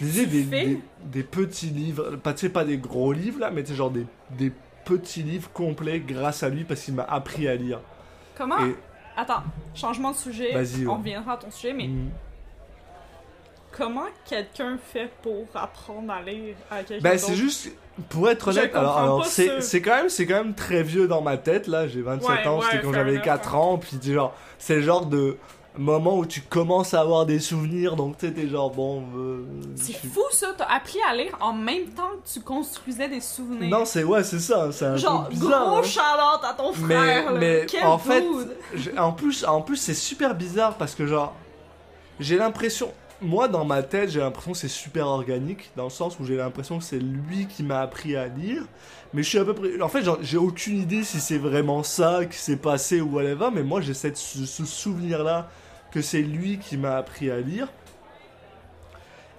je 0.00 0.04
lisais 0.04 0.26
des, 0.26 0.42
fais 0.44 0.64
des, 0.66 0.80
des 1.04 1.22
petits 1.22 1.66
livres, 1.70 2.16
pas 2.16 2.32
tu 2.34 2.40
sais 2.40 2.48
pas 2.48 2.64
des 2.64 2.78
gros 2.78 3.12
livres 3.12 3.40
là, 3.40 3.50
mais 3.50 3.62
tu 3.62 3.70
sais 3.70 3.74
genre 3.76 3.90
des, 3.90 4.06
des 4.32 4.52
petits 4.84 5.22
livres 5.22 5.50
complets 5.52 6.00
grâce 6.00 6.42
à 6.42 6.48
lui 6.48 6.64
parce 6.64 6.80
qu'il 6.82 6.94
m'a 6.94 7.04
appris 7.04 7.48
à 7.48 7.54
lire. 7.56 7.80
Comment? 8.36 8.58
Et 8.64 8.74
Attends, 9.16 9.44
changement 9.74 10.10
de 10.10 10.16
sujet. 10.16 10.52
Vas-y, 10.52 10.86
On 10.86 10.90
ouais. 10.92 10.96
reviendra 10.98 11.34
à 11.34 11.36
ton 11.36 11.50
sujet, 11.50 11.72
mais 11.72 11.86
Mm. 11.86 12.10
comment 13.70 14.06
quelqu'un 14.24 14.76
fait 14.92 15.10
pour 15.22 15.46
apprendre 15.54 16.12
à 16.12 16.22
lire 16.22 16.54
à 16.70 16.82
quelqu'un 16.82 17.02
Ben 17.02 17.18
c'est 17.18 17.34
juste 17.36 17.70
pour 18.08 18.28
être 18.28 18.50
Je 18.52 18.58
honnête, 18.58 18.74
alors, 18.74 19.24
c'est 19.26 19.80
quand 19.80 19.94
même 19.96 20.08
c'est 20.08 20.26
quand 20.26 20.34
même 20.42 20.54
très 20.54 20.82
vieux 20.82 21.06
dans 21.06 21.22
ma 21.22 21.36
tête 21.36 21.66
là, 21.68 21.86
j'ai 21.86 22.02
27 22.02 22.28
Ouais, 22.28 22.46
ans, 22.48 22.58
ouais, 22.58 22.64
c'était 22.70 22.82
quand 22.82 22.92
j'avais 22.92 23.12
enough, 23.12 23.22
4 23.24 23.54
hein. 23.54 23.58
ans, 23.58 23.78
puis 23.78 23.98
genre 24.02 24.34
c'est 24.58 24.76
le 24.76 24.82
genre 24.82 25.06
de 25.06 25.36
moment 25.76 26.16
où 26.18 26.24
tu 26.26 26.40
commences 26.40 26.94
à 26.94 27.00
avoir 27.00 27.26
des 27.26 27.40
souvenirs 27.40 27.96
donc 27.96 28.16
tu 28.18 28.26
sais 28.28 28.32
t'es 28.32 28.48
genre 28.48 28.70
bon 28.70 29.02
euh, 29.16 29.44
C'est 29.74 29.92
suis- 29.94 30.08
fou 30.08 30.20
ça, 30.30 30.48
t'as 30.56 30.66
appris 30.66 30.98
à 31.08 31.14
lire 31.16 31.36
en 31.40 31.52
même 31.52 31.86
temps 31.86 32.10
que 32.24 32.28
tu 32.32 32.40
construisais 32.40 33.08
des 33.08 33.20
souvenirs. 33.20 33.68
Non, 33.70 33.84
c'est 33.84 34.04
ouais, 34.04 34.22
c'est 34.24 34.38
ça, 34.38 34.70
c'est 34.72 34.84
un 34.86 34.96
Genre, 34.96 35.24
peu 35.24 35.30
bizarre. 35.34 35.66
gros 35.68 35.76
hein. 35.78 35.82
shout-out 35.82 36.44
à 36.44 36.54
ton 36.56 36.72
Mais- 36.86 36.94
frère, 36.94 37.32
là. 37.32 37.38
mais 37.40 37.66
Quel 37.68 37.84
en 37.84 37.98
fait, 37.98 38.24
En 38.96 39.12
plus, 39.12 39.44
en 39.44 39.62
plus 39.62 39.76
c'est 39.76 39.94
super 39.94 40.34
bizarre 40.34 40.74
parce 40.76 40.94
que 40.94 41.06
genre 41.06 41.34
j'ai 42.20 42.36
l'impression 42.36 42.92
moi 43.20 43.48
dans 43.48 43.64
ma 43.64 43.82
tête, 43.82 44.10
j'ai 44.10 44.20
l'impression 44.20 44.52
que 44.52 44.58
c'est 44.58 44.68
super 44.68 45.06
organique 45.06 45.70
dans 45.76 45.84
le 45.84 45.90
sens 45.90 46.18
où 46.20 46.24
j'ai 46.26 46.36
l'impression 46.36 46.78
que 46.78 46.84
c'est 46.84 46.98
lui 46.98 47.46
qui 47.46 47.62
m'a 47.62 47.80
appris 47.80 48.16
à 48.16 48.26
lire, 48.28 48.62
mais 49.14 49.22
je 49.22 49.28
suis 49.30 49.38
à 49.38 49.44
peu 49.44 49.54
près 49.54 49.80
en 49.80 49.88
fait, 49.88 50.04
j'ai 50.22 50.36
aucune 50.36 50.78
idée 50.78 51.04
si 51.04 51.20
c'est 51.20 51.38
vraiment 51.38 51.82
ça 51.82 52.26
qui 52.26 52.36
s'est 52.36 52.56
passé 52.56 53.00
ou 53.00 53.14
whatever, 53.14 53.48
mais 53.52 53.62
moi 53.62 53.80
j'ai 53.80 53.94
ce, 53.94 54.08
ce 54.14 54.64
souvenir 54.66 55.24
là 55.24 55.48
que 55.94 56.02
c'est 56.02 56.22
lui 56.22 56.58
qui 56.58 56.76
m'a 56.76 56.96
appris 56.96 57.30
à 57.30 57.38
lire. 57.40 57.68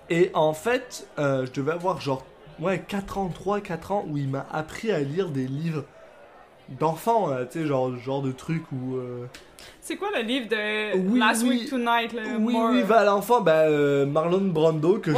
Et 0.10 0.32
en 0.34 0.54
fait, 0.54 1.08
euh, 1.20 1.46
je 1.46 1.52
devais 1.52 1.74
avoir 1.74 2.00
genre 2.00 2.24
ouais 2.60 2.80
4 2.88 3.18
ans, 3.18 3.28
3 3.34 3.60
4 3.60 3.92
ans 3.92 4.06
où 4.10 4.18
il 4.18 4.30
m'a 4.30 4.46
appris 4.52 4.92
à 4.92 5.00
lire 5.00 5.30
des 5.30 5.48
livres 5.48 5.84
d'enfants, 6.80 7.28
là, 7.28 7.46
tu 7.46 7.60
sais 7.62 7.66
genre 7.68 7.96
genre 7.98 8.22
de 8.22 8.32
trucs 8.32 8.64
où 8.72 8.96
euh, 8.96 9.26
C'est 9.82 9.98
quoi 9.98 10.08
le 10.16 10.22
livre 10.22 10.48
de 10.48 10.98
Oui, 10.98 11.20
Last 11.20 11.44
oui. 11.44 11.50
Week 11.50 11.70
Tonight, 11.70 12.14
là? 12.14 12.22
Oui, 12.40 12.54
More- 12.54 12.70
oui, 12.72 12.82
va 12.84 13.00
à 13.02 13.04
l'enfant, 13.06 13.42
bah, 13.42 13.64
euh, 13.66 14.06
Marlon 14.06 14.42
Brando 14.42 14.98
que 15.00 15.12
Ouais, 15.12 15.18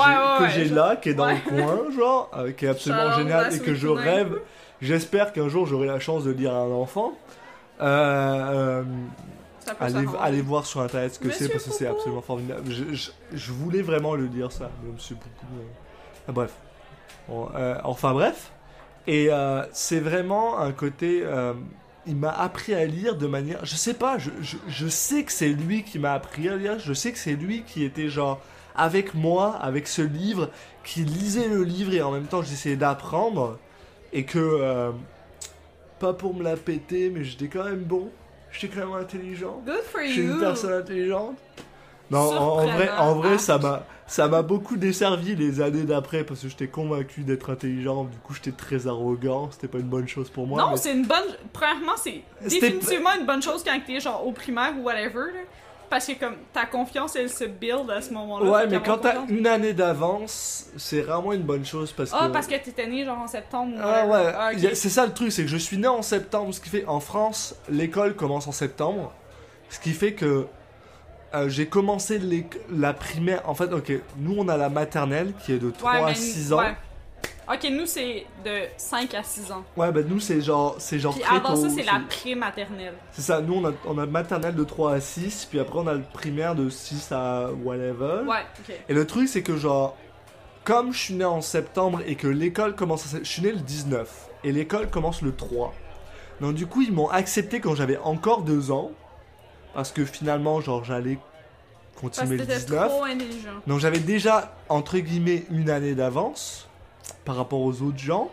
j'ai 0.53 0.63
ouais, 0.63 0.69
ouais, 0.69 0.75
là, 0.75 0.95
qui 0.97 1.09
est 1.09 1.13
dans 1.13 1.29
le 1.29 1.37
coin, 1.47 1.91
genre, 1.97 2.29
euh, 2.35 2.51
qui 2.51 2.65
est 2.65 2.69
absolument 2.69 3.11
génial 3.13 3.53
et 3.55 3.59
que 3.59 3.73
je 3.75 3.87
Tonight. 3.87 4.03
rêve. 4.05 4.39
J'espère 4.81 5.31
qu'un 5.33 5.47
jour 5.49 5.65
j'aurai 5.65 5.87
la 5.87 5.99
chance 5.99 6.23
de 6.25 6.31
lire 6.31 6.53
à 6.53 6.59
un 6.59 6.71
enfant. 6.71 7.13
Peut 9.73 10.17
allez, 10.19 10.41
voir 10.41 10.65
sur 10.65 10.81
internet 10.81 11.13
ce 11.15 11.19
que 11.19 11.29
c'est 11.31 11.49
parce 11.49 11.63
que 11.65 11.71
c'est 11.71 11.85
Poupou. 11.85 11.97
absolument 11.97 12.21
formidable. 12.21 12.71
Je, 12.71 12.93
je- 12.93 13.11
je 13.33 13.51
voulais 13.51 13.81
vraiment 13.81 14.15
le 14.15 14.25
lire 14.25 14.51
ça, 14.51 14.69
mais 14.83 14.91
Monsieur 14.93 15.15
Poupou. 15.15 15.45
euh, 15.59 15.63
ah, 16.27 16.31
bref. 16.31 16.53
Bon, 17.27 17.49
euh, 17.55 17.77
enfin 17.83 18.13
bref. 18.13 18.51
Et 19.07 19.27
euh, 19.31 19.63
c'est 19.71 19.99
vraiment 19.99 20.59
un 20.59 20.71
côté. 20.71 21.21
euh, 21.23 21.53
il 22.05 22.15
m'a 22.15 22.31
appris 22.31 22.73
à 22.73 22.85
lire 22.85 23.17
de 23.17 23.27
manière. 23.27 23.65
Je 23.65 23.75
sais 23.75 23.93
pas, 23.93 24.17
je, 24.17 24.29
je, 24.41 24.55
je 24.67 24.87
sais 24.87 25.23
que 25.23 25.31
c'est 25.31 25.49
lui 25.49 25.83
qui 25.83 25.99
m'a 25.99 26.13
appris 26.13 26.47
à 26.49 26.55
lire. 26.55 26.79
Je 26.79 26.93
sais 26.93 27.11
que 27.11 27.17
c'est 27.17 27.35
lui 27.35 27.63
qui 27.63 27.83
était 27.83 28.07
genre 28.09 28.39
avec 28.75 29.13
moi, 29.13 29.55
avec 29.57 29.87
ce 29.87 30.01
livre, 30.01 30.49
qui 30.83 31.03
lisait 31.03 31.47
le 31.49 31.63
livre 31.63 31.93
et 31.93 32.01
en 32.01 32.11
même 32.11 32.27
temps 32.27 32.41
j'essayais 32.41 32.75
d'apprendre. 32.77 33.57
Et 34.13 34.23
que. 34.23 34.39
euh, 34.39 34.91
pas 35.99 36.13
pour 36.13 36.35
me 36.35 36.43
la 36.43 36.55
péter, 36.55 37.09
mais 37.09 37.23
j'étais 37.23 37.47
quand 37.47 37.63
même 37.63 37.83
bon. 37.83 38.09
J'étais 38.59 38.75
quand 38.79 38.87
même 38.87 38.99
intelligent. 39.01 39.61
Good 39.65 39.83
for 39.91 40.01
Je 40.05 40.11
suis 40.11 40.21
une 40.23 40.29
you. 40.31 40.39
personne 40.39 40.73
intelligente. 40.73 41.35
Non, 42.09 42.19
en, 42.19 42.65
vrai, 42.65 42.89
en 42.97 43.15
vrai, 43.15 43.37
ça 43.37 43.57
m'a, 43.57 43.83
ça 44.07 44.29
m'a 44.29 44.41
beaucoup 44.41 44.77
desservi 44.77 45.35
les 45.35 45.59
années 45.59 45.83
d'après 45.83 46.23
parce 46.23 46.41
que 46.41 46.47
j'étais 46.47 46.67
convaincu 46.69 47.21
d'être 47.23 47.49
intelligent. 47.51 48.05
Du 48.05 48.17
coup, 48.19 48.33
j'étais 48.33 48.53
très 48.53 48.87
arrogant. 48.87 49.49
C'était 49.51 49.67
pas 49.67 49.79
une 49.79 49.89
bonne 49.89 50.07
chose 50.07 50.29
pour 50.29 50.47
moi. 50.47 50.61
non, 50.61 50.71
mais- 50.71 50.77
c'est 50.77 50.93
une 50.93 51.05
bonne. 51.05 51.25
Premièrement, 51.51 51.97
c'est 51.97 52.21
définitivement 52.41 53.09
une 53.19 53.25
bonne 53.25 53.41
chose 53.43 53.61
quand 53.63 53.77
t'es 53.85 53.99
genre 53.99 54.25
au 54.25 54.31
primaire 54.31 54.73
ou 54.79 54.83
whatever. 54.83 55.33
Là. 55.33 55.39
Parce 55.89 56.05
que 56.07 56.13
comme 56.19 56.35
ta 56.51 56.65
confiance, 56.65 57.15
elle 57.15 57.29
se 57.29 57.45
build 57.45 57.89
à 57.89 58.01
ce 58.01 58.11
moment-là. 58.13 58.49
Ouais, 58.51 58.67
mais 58.67 58.81
quand 58.81 58.97
t'as 58.97 59.25
une 59.29 59.47
année 59.47 59.73
d'avance, 59.73 60.67
c'est 60.77 61.01
rarement 61.01 61.31
une 61.33 61.43
bonne 61.43 61.65
chose 61.65 61.93
parce 61.93 62.11
Ah, 62.13 62.27
que. 62.27 62.33
parce 62.33 62.47
que 62.47 62.55
t'étais 62.55 62.87
né 62.87 63.05
genre 63.05 63.19
en 63.19 63.27
septembre 63.27 63.73
Ah 63.81 64.05
ouais, 64.05 64.33
Ah, 64.37 64.47
a- 64.47 64.75
c'est 64.75 64.89
ça 64.89 65.05
le 65.05 65.13
truc, 65.13 65.31
c'est 65.31 65.43
que 65.43 65.47
je 65.49 65.57
suis 65.57 65.77
né 65.77 65.87
en 65.87 66.01
septembre, 66.01 66.53
ce 66.53 66.59
qui 66.59 66.69
fait 66.69 66.85
en 66.87 66.99
France, 66.99 67.55
l'école 67.69 68.15
commence 68.15 68.47
en 68.47 68.51
septembre, 68.51 69.13
ce 69.69 69.79
qui 69.79 69.91
fait 69.93 70.13
que 70.13 70.47
euh, 71.35 71.49
j'ai 71.49 71.67
commencé 71.67 72.21
la 72.71 72.93
primaire. 72.93 73.41
En 73.45 73.53
fait, 73.55 73.71
ok, 73.73 73.91
nous 74.17 74.35
on 74.37 74.47
a 74.49 74.57
la 74.57 74.69
maternelle 74.69 75.33
qui 75.45 75.53
est 75.53 75.59
de 75.59 75.71
3 75.71 75.91
Ouais, 75.93 75.99
à 76.03 76.05
mais- 76.07 76.15
6 76.15 76.51
ans. 76.53 76.59
ouais. 76.59 76.75
Ok, 77.51 77.67
nous 77.71 77.85
c'est 77.85 78.25
de 78.43 78.63
5 78.75 79.13
à 79.13 79.23
6 79.23 79.51
ans. 79.51 79.63
Ouais, 79.77 79.91
bah 79.91 80.01
nous 80.05 80.19
c'est 80.19 80.41
genre, 80.41 80.75
c'est 80.79 80.99
genre 80.99 81.13
Puis 81.13 81.23
très 81.23 81.37
avant 81.37 81.53
tôt, 81.55 81.61
ça, 81.61 81.69
c'est 81.69 81.83
la 81.83 82.01
pré-maternelle. 82.07 82.93
C'est 83.11 83.21
ça, 83.21 83.41
nous 83.41 83.55
on 83.55 83.69
a, 83.69 83.71
on 83.85 83.97
a 83.97 84.05
maternelle 84.05 84.55
de 84.55 84.63
3 84.63 84.93
à 84.93 84.99
6, 84.99 85.47
puis 85.49 85.59
après 85.59 85.79
on 85.79 85.87
a 85.87 85.93
le 85.93 86.03
primaire 86.13 86.55
de 86.55 86.69
6 86.69 87.11
à 87.11 87.49
whatever. 87.63 88.23
Ouais, 88.27 88.45
ok. 88.59 88.75
Et 88.89 88.93
le 88.93 89.07
truc 89.07 89.29
c'est 89.29 89.43
que 89.43 89.55
genre, 89.55 89.95
comme 90.65 90.91
je 90.91 90.99
suis 90.99 91.13
né 91.13 91.25
en 91.25 91.41
septembre 91.41 92.01
et 92.05 92.15
que 92.15 92.27
l'école 92.27 92.75
commence 92.75 93.13
à... 93.15 93.19
Je 93.19 93.23
suis 93.23 93.41
né 93.41 93.51
le 93.51 93.59
19. 93.59 94.27
et 94.43 94.51
l'école 94.51 94.89
commence 94.89 95.21
le 95.21 95.35
3. 95.35 95.73
Donc 96.41 96.53
du 96.55 96.67
coup, 96.67 96.81
ils 96.81 96.93
m'ont 96.93 97.09
accepté 97.09 97.59
quand 97.59 97.75
j'avais 97.75 97.97
encore 97.97 98.43
2 98.43 98.71
ans, 98.71 98.91
parce 99.73 99.91
que 99.91 100.05
finalement, 100.05 100.61
genre, 100.61 100.83
j'allais 100.83 101.17
Parce 101.95 102.01
continuer 102.01 102.37
que 102.37 102.41
le 102.43 102.47
t'étais 102.47 102.59
19. 102.59 102.87
trop 102.89 103.03
intelligent. 103.03 103.49
Donc 103.65 103.79
j'avais 103.79 103.99
déjà, 103.99 104.55
entre 104.69 104.97
guillemets, 104.99 105.45
une 105.51 105.69
année 105.69 105.95
d'avance 105.95 106.66
par 107.25 107.35
rapport 107.35 107.61
aux 107.61 107.81
autres 107.81 107.97
gens. 107.99 108.29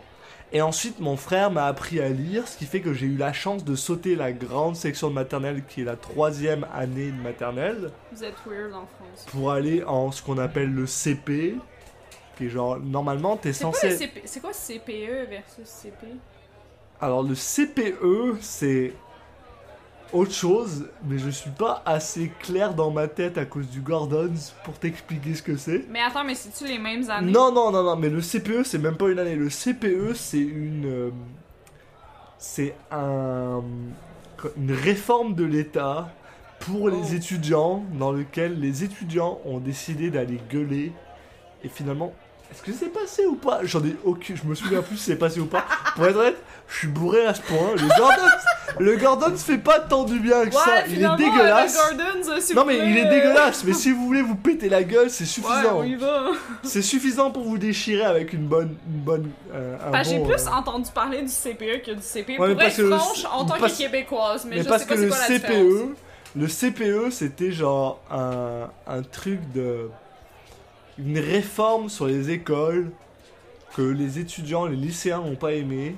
Et 0.53 0.61
ensuite, 0.61 0.99
mon 0.99 1.17
frère 1.17 1.51
m'a 1.51 1.65
appris 1.65 1.99
à 1.99 2.07
lire, 2.09 2.47
ce 2.47 2.55
qui 2.57 2.65
fait 2.65 2.79
que 2.79 2.93
j'ai 2.93 3.07
eu 3.07 3.17
la 3.17 3.33
chance 3.33 3.65
de 3.65 3.75
sauter 3.75 4.15
la 4.15 4.31
grande 4.31 4.75
section 4.75 5.09
de 5.09 5.13
maternelle, 5.15 5.63
qui 5.67 5.81
est 5.81 5.85
la 5.85 5.95
troisième 5.97 6.65
année 6.73 7.11
de 7.11 7.21
maternelle, 7.21 7.91
Vous 8.13 8.23
êtes 8.23 8.35
weird 8.45 8.73
en 8.73 8.85
France. 8.85 9.25
pour 9.31 9.51
aller 9.51 9.83
en 9.83 10.11
ce 10.11 10.21
qu'on 10.21 10.37
appelle 10.37 10.71
le 10.73 10.85
CP, 10.85 11.55
qui 12.37 12.45
est 12.45 12.49
genre, 12.49 12.77
normalement, 12.79 13.37
t'es 13.37 13.53
C'est 13.53 13.63
quoi, 13.65 13.73
censé... 13.73 14.11
c'est 14.23 14.39
quoi 14.39 14.51
CPE 14.51 15.29
versus 15.29 15.65
CP? 15.67 16.07
Alors 17.01 17.23
le 17.23 17.33
CPE, 17.35 18.37
c'est 18.39 18.93
autre 20.15 20.31
chose, 20.33 20.87
mais 21.03 21.17
je 21.17 21.29
suis 21.29 21.49
pas 21.51 21.83
assez 21.85 22.31
clair 22.39 22.73
dans 22.73 22.89
ma 22.91 23.07
tête 23.07 23.37
à 23.37 23.45
cause 23.45 23.67
du 23.69 23.81
Gordons 23.81 24.33
pour 24.63 24.73
t'expliquer 24.79 25.35
ce 25.35 25.43
que 25.43 25.57
c'est. 25.57 25.85
Mais 25.89 25.99
attends, 26.01 26.23
mais 26.23 26.35
c'est-tu 26.35 26.65
les 26.71 26.79
mêmes 26.79 27.09
années? 27.09 27.31
Non, 27.31 27.51
non, 27.51 27.71
non, 27.71 27.83
non, 27.83 27.95
mais 27.95 28.09
le 28.09 28.21
CPE, 28.21 28.63
c'est 28.63 28.77
même 28.79 28.95
pas 28.97 29.09
une 29.09 29.19
année. 29.19 29.35
Le 29.35 29.49
CPE, 29.49 30.13
c'est 30.15 30.39
une. 30.39 30.85
euh, 30.85 31.09
c'est 32.37 32.75
un. 32.91 33.61
Une 34.57 34.71
réforme 34.73 35.33
de 35.35 35.43
l'État 35.45 36.09
pour 36.59 36.89
les 36.89 37.11
Oh. 37.11 37.15
étudiants, 37.15 37.83
dans 37.97 38.11
lequel 38.11 38.59
les 38.59 38.83
étudiants 38.83 39.39
ont 39.45 39.59
décidé 39.59 40.09
d'aller 40.09 40.39
gueuler. 40.49 40.91
Et 41.63 41.69
finalement, 41.69 42.13
est-ce 42.55 42.63
que 42.63 42.71
c'est 42.77 42.89
passé 42.93 43.25
ou 43.25 43.35
pas? 43.35 43.59
J'en 43.63 43.83
ai 43.83 43.95
aucune. 44.03 44.35
Je 44.37 44.43
me 44.47 44.55
souviens 44.55 44.81
plus 44.81 44.97
si 44.97 45.03
c'est 45.05 45.15
passé 45.17 45.39
ou 45.39 45.45
pas. 45.45 45.65
Pour 45.95 46.05
être 46.05 46.17
honnête, 46.17 46.37
je 46.67 46.77
suis 46.77 46.87
bourré 46.87 47.25
à 47.25 47.33
ce 47.33 47.41
point. 47.41 47.73
Le 47.75 47.87
Gordon, 47.97 48.29
le 48.79 48.95
Gordon 48.97 49.35
fait 49.37 49.57
pas 49.57 49.79
tant 49.79 50.03
du 50.03 50.19
bien 50.19 50.45
que 50.45 50.53
ça. 50.53 50.59
Ouais, 50.65 50.83
Il 50.89 51.03
est 51.03 51.15
dégueulasse. 51.17 51.77
euh, 51.77 51.95
Gordons, 51.95 52.55
Non 52.55 52.65
mais 52.65 52.77
il 52.77 52.97
est 52.97 53.05
dégueulasse, 53.09 53.63
mais 53.65 53.73
si 53.73 53.91
vous 53.91 54.05
voulez 54.05 54.21
vous 54.21 54.35
péter 54.35 54.69
la 54.69 54.83
gueule, 54.83 55.09
c'est 55.09 55.25
suffisant. 55.25 55.83
C'est 56.63 56.81
suffisant 56.81 57.31
pour 57.31 57.43
vous 57.43 57.57
déchirer 57.57 58.03
avec 58.05 58.33
une 58.33 58.47
bonne, 58.47 58.75
une 58.87 58.99
bonne, 59.01 59.31
euh, 59.53 59.75
un 59.91 60.01
que 60.01 60.09
j'ai 60.09 60.19
plus 60.19 60.33
euh, 60.47 60.51
entendu 60.51 60.89
parler 60.93 61.21
du 61.21 61.27
CPE 61.31 61.83
que 61.85 61.91
du 61.91 62.01
CP. 62.01 62.37
Ouais, 62.39 62.53
pour 62.53 62.61
être 62.63 62.75
que 62.77 62.81
le- 62.81 62.97
franche, 62.97 63.25
en 63.31 63.45
tant 63.45 63.55
parce- 63.59 63.73
que 63.73 63.77
québécoise, 63.77 64.45
mais, 64.49 64.57
mais 64.57 64.63
je 64.63 64.67
parce 64.69 64.83
sais 64.83 64.87
que 64.87 64.93
pas 64.93 65.15
c'est 65.15 65.33
le 65.33 65.39
quoi 65.39 65.49
la. 65.49 65.59
CPE, 65.59 65.95
le 66.37 66.47
CPE, 66.47 67.11
c'était 67.11 67.51
genre 67.51 67.99
un, 68.11 68.69
un 68.87 69.01
truc 69.03 69.39
de, 69.53 69.89
une 70.97 71.19
réforme 71.19 71.89
sur 71.89 72.07
les 72.07 72.29
écoles 72.31 72.91
que 73.75 73.81
les 73.81 74.19
étudiants, 74.19 74.65
les 74.65 74.75
lycéens 74.77 75.19
n'ont 75.19 75.35
pas 75.35 75.53
aimé, 75.53 75.95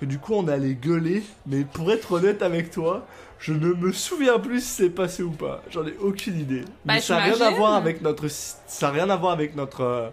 que 0.00 0.06
du 0.06 0.18
coup 0.18 0.34
on 0.34 0.46
allait 0.48 0.74
gueuler. 0.74 1.22
Mais 1.46 1.64
pour 1.64 1.90
être 1.92 2.12
honnête 2.12 2.42
avec 2.42 2.70
toi, 2.70 3.04
je 3.38 3.52
ne 3.52 3.72
me 3.72 3.92
souviens 3.92 4.38
plus 4.38 4.60
si 4.60 4.68
c'est 4.82 4.90
passé 4.90 5.22
ou 5.24 5.32
pas. 5.32 5.62
J'en 5.70 5.84
ai 5.86 5.96
aucune 6.00 6.38
idée. 6.38 6.62
Bah, 6.84 6.94
mais 6.94 7.00
ça 7.00 7.16
n'a 7.16 7.24
rien 7.24 7.40
à 7.40 7.50
voir 7.50 7.74
avec 7.74 8.00
notre, 8.02 8.28
ça 8.28 8.88
a 8.88 8.90
rien 8.90 9.10
à 9.10 9.16
voir 9.16 9.32
avec 9.32 9.56
notre 9.56 9.80
euh, 9.80 10.08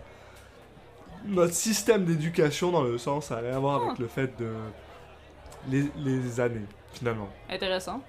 notre 1.26 1.54
système 1.54 2.06
d'éducation 2.06 2.72
dans 2.72 2.82
le 2.84 2.98
sens, 2.98 3.26
ça 3.26 3.38
a 3.38 3.42
rien 3.42 3.56
à 3.56 3.60
voir 3.60 3.76
avec 3.84 3.92
Ah. 3.98 4.02
le 4.02 4.08
fait 4.08 4.32
de 4.40 4.48
les, 5.70 5.84
les 5.98 6.40
années 6.40 6.66
finalement. 6.94 7.30
Intéressant. 7.50 8.02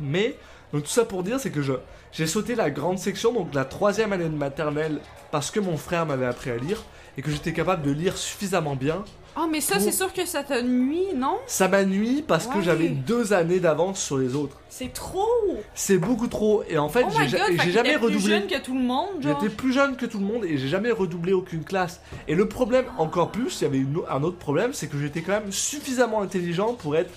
Mais, 0.00 0.36
donc 0.72 0.84
tout 0.84 0.88
ça 0.90 1.04
pour 1.04 1.22
dire, 1.22 1.38
c'est 1.40 1.50
que 1.50 1.60
je 1.60 1.74
j'ai 2.16 2.26
sauté 2.26 2.54
la 2.54 2.70
grande 2.70 2.98
section, 2.98 3.32
donc 3.32 3.52
la 3.54 3.64
troisième 3.66 4.12
année 4.12 4.24
de 4.24 4.36
maternelle, 4.36 5.00
parce 5.30 5.50
que 5.50 5.60
mon 5.60 5.76
frère 5.76 6.06
m'avait 6.06 6.26
appris 6.26 6.50
à 6.50 6.56
lire, 6.56 6.82
et 7.18 7.22
que 7.22 7.30
j'étais 7.30 7.52
capable 7.52 7.82
de 7.82 7.90
lire 7.90 8.16
suffisamment 8.16 8.74
bien. 8.74 9.04
Ah, 9.38 9.46
mais 9.50 9.60
ça, 9.60 9.74
Pour- 9.74 9.84
c'est 9.84 9.92
sûr 9.92 10.12
que 10.14 10.24
ça 10.24 10.42
te 10.42 10.58
nuit, 10.62 11.08
non? 11.14 11.36
Ça 11.46 11.68
m'a 11.68 11.84
nuit 11.84 12.24
parce 12.26 12.46
que 12.46 12.62
j'avais 12.62 12.88
deux 12.88 13.34
années 13.34 13.60
d'avance 13.60 14.00
sur 14.02 14.16
les 14.16 14.34
autres. 14.34 14.56
C'est 14.70 14.94
trop! 14.94 15.26
C'est 15.74 15.98
beaucoup 15.98 16.26
trop, 16.26 16.62
et 16.70 16.78
en 16.78 16.88
fait, 16.88 17.04
oh 17.06 17.12
j'ai 17.20 17.28
ja- 17.28 17.38
jamais 17.38 17.58
t'étais 17.60 17.98
plus 17.98 18.06
redoublé. 18.06 18.20
jeune 18.20 18.46
que 18.46 18.58
tout 18.58 18.74
le 18.74 18.80
monde. 18.82 19.08
J'étais 19.20 19.50
plus 19.50 19.74
jeune 19.74 19.96
que 19.96 20.06
tout 20.06 20.18
le 20.20 20.24
monde 20.24 20.44
et 20.46 20.56
j'ai 20.56 20.68
jamais 20.68 20.90
redoublé 20.90 21.34
aucune 21.34 21.64
classe. 21.64 22.00
Et 22.28 22.34
le 22.34 22.48
problème, 22.48 22.86
encore 22.96 23.30
plus, 23.30 23.60
il 23.60 23.64
y 23.64 23.66
avait 23.66 23.78
une 23.78 23.98
un 24.08 24.22
autre 24.22 24.38
problème, 24.38 24.72
c'est 24.72 24.86
que 24.86 24.98
j'étais 24.98 25.20
quand 25.20 25.32
même 25.32 25.52
suffisamment 25.52 26.22
intelligent 26.22 26.72
pour 26.72 26.96
être 26.96 27.10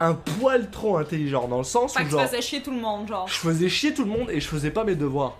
un 0.00 0.14
poil 0.14 0.70
trop 0.70 0.96
intelligent, 0.98 1.48
dans 1.48 1.58
le 1.58 1.64
sens 1.64 1.94
où 1.94 1.98
que 1.98 2.08
genre... 2.08 2.20
tu 2.20 2.26
faisais 2.28 2.42
chier 2.42 2.62
tout 2.62 2.70
le 2.70 2.80
monde, 2.80 3.08
genre. 3.08 3.26
Je 3.28 3.34
faisais 3.34 3.68
chier 3.68 3.92
tout 3.94 4.04
le 4.04 4.10
monde 4.10 4.30
et 4.30 4.40
je 4.40 4.48
faisais 4.48 4.70
pas 4.70 4.84
mes 4.84 4.94
devoirs. 4.94 5.36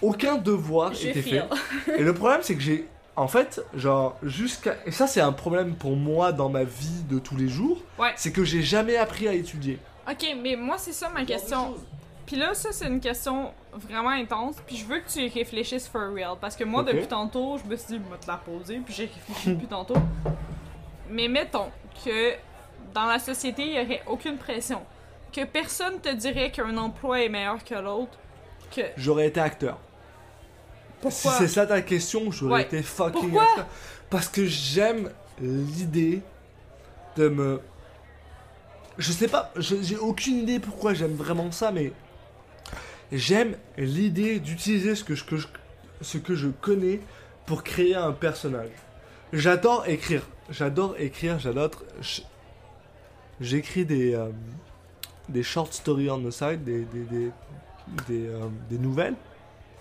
Aucun 0.00 0.36
devoir 0.36 0.92
était 0.92 1.22
feel. 1.22 1.44
fait. 1.84 2.00
Et 2.00 2.02
le 2.02 2.12
problème, 2.14 2.40
c'est 2.42 2.54
que 2.54 2.60
j'ai. 2.62 2.88
En 3.14 3.28
fait, 3.28 3.62
genre, 3.74 4.16
jusqu'à. 4.22 4.76
Et 4.86 4.90
ça, 4.90 5.06
c'est 5.06 5.20
un 5.20 5.32
problème 5.32 5.74
pour 5.74 5.94
moi 5.96 6.32
dans 6.32 6.48
ma 6.48 6.64
vie 6.64 7.02
de 7.08 7.18
tous 7.18 7.36
les 7.36 7.48
jours. 7.48 7.78
Ouais. 7.98 8.12
C'est 8.16 8.32
que 8.32 8.42
j'ai 8.42 8.62
jamais 8.62 8.96
appris 8.96 9.28
à 9.28 9.34
étudier. 9.34 9.78
Ok, 10.10 10.26
mais 10.42 10.56
moi, 10.56 10.76
c'est 10.78 10.92
ça 10.92 11.08
ma 11.10 11.24
question. 11.24 11.74
Puis 12.26 12.36
là, 12.36 12.54
ça, 12.54 12.70
c'est 12.72 12.86
une 12.86 13.00
question 13.00 13.52
vraiment 13.74 14.08
intense. 14.10 14.56
Puis 14.66 14.76
je 14.76 14.86
veux 14.86 15.00
que 15.00 15.08
tu 15.10 15.20
y 15.20 15.28
réfléchisses 15.28 15.86
for 15.86 16.02
real. 16.14 16.36
Parce 16.40 16.56
que 16.56 16.64
moi, 16.64 16.80
Ok. 16.82 16.88
depuis 16.88 17.06
tantôt, 17.06 17.58
je 17.62 17.68
me 17.70 17.76
suis 17.76 17.98
dit, 17.98 18.00
je 18.04 18.12
vais 18.12 18.18
te 18.18 18.26
la 18.26 18.38
poser. 18.38 18.80
Puis 18.84 18.94
j'ai 18.94 19.04
réfléchi 19.04 19.50
depuis 19.54 19.66
tantôt. 19.66 19.94
Mais 21.10 21.28
mettons 21.28 21.68
que 22.04 22.32
dans 22.94 23.06
la 23.06 23.18
société, 23.18 23.62
il 23.64 23.72
n'y 23.72 23.80
aurait 23.80 24.02
aucune 24.06 24.36
pression. 24.38 24.82
Que 25.32 25.44
personne 25.44 26.00
te 26.00 26.12
dirait 26.14 26.50
qu'un 26.50 26.76
emploi 26.76 27.22
est 27.22 27.28
meilleur 27.28 27.62
que 27.64 27.74
l'autre. 27.74 28.18
Que. 28.74 28.82
J'aurais 28.96 29.28
été 29.28 29.40
acteur. 29.40 29.78
Si 31.08 31.22
Pourquoi? 31.22 31.32
c'est 31.38 31.48
ça 31.48 31.66
ta 31.66 31.80
question, 31.82 32.30
j'aurais 32.30 32.52
Ouais. 32.54 32.62
été 32.62 32.82
fucking 32.82 33.20
Pourquoi? 33.22 33.42
acteur. 33.42 33.66
Parce 34.10 34.28
que 34.28 34.44
j'aime 34.46 35.10
l'idée 35.40 36.22
de 37.16 37.28
me. 37.28 37.60
Je 38.98 39.10
sais 39.10 39.26
pas, 39.28 39.50
j'ai 39.56 39.96
aucune 39.96 40.36
idée 40.38 40.60
pourquoi 40.60 40.92
j'aime 40.94 41.14
vraiment 41.14 41.50
ça, 41.50 41.72
mais 41.72 41.92
j'aime 43.10 43.56
l'idée 43.78 44.38
d'utiliser 44.38 44.94
ce 44.94 45.02
que, 45.02 45.14
je, 45.14 45.24
que 45.24 45.36
je- 45.38 45.48
ce 46.02 46.18
que 46.18 46.34
je 46.34 46.48
connais 46.48 47.00
pour 47.46 47.64
créer 47.64 47.94
un 47.94 48.12
personnage. 48.12 48.68
J'adore 49.32 49.88
écrire, 49.88 50.22
j'adore 50.50 50.94
écrire, 50.98 51.38
j'adore. 51.38 51.70
J'écris 53.42 53.84
des, 53.84 54.14
euh, 54.14 54.28
des 55.28 55.42
short 55.42 55.72
stories 55.72 56.10
on 56.10 56.20
the 56.22 56.30
side, 56.30 56.64
des, 56.64 56.80
des, 56.84 57.00
des, 57.10 57.30
des, 58.08 58.26
euh, 58.28 58.40
des 58.70 58.78
nouvelles. 58.78 59.14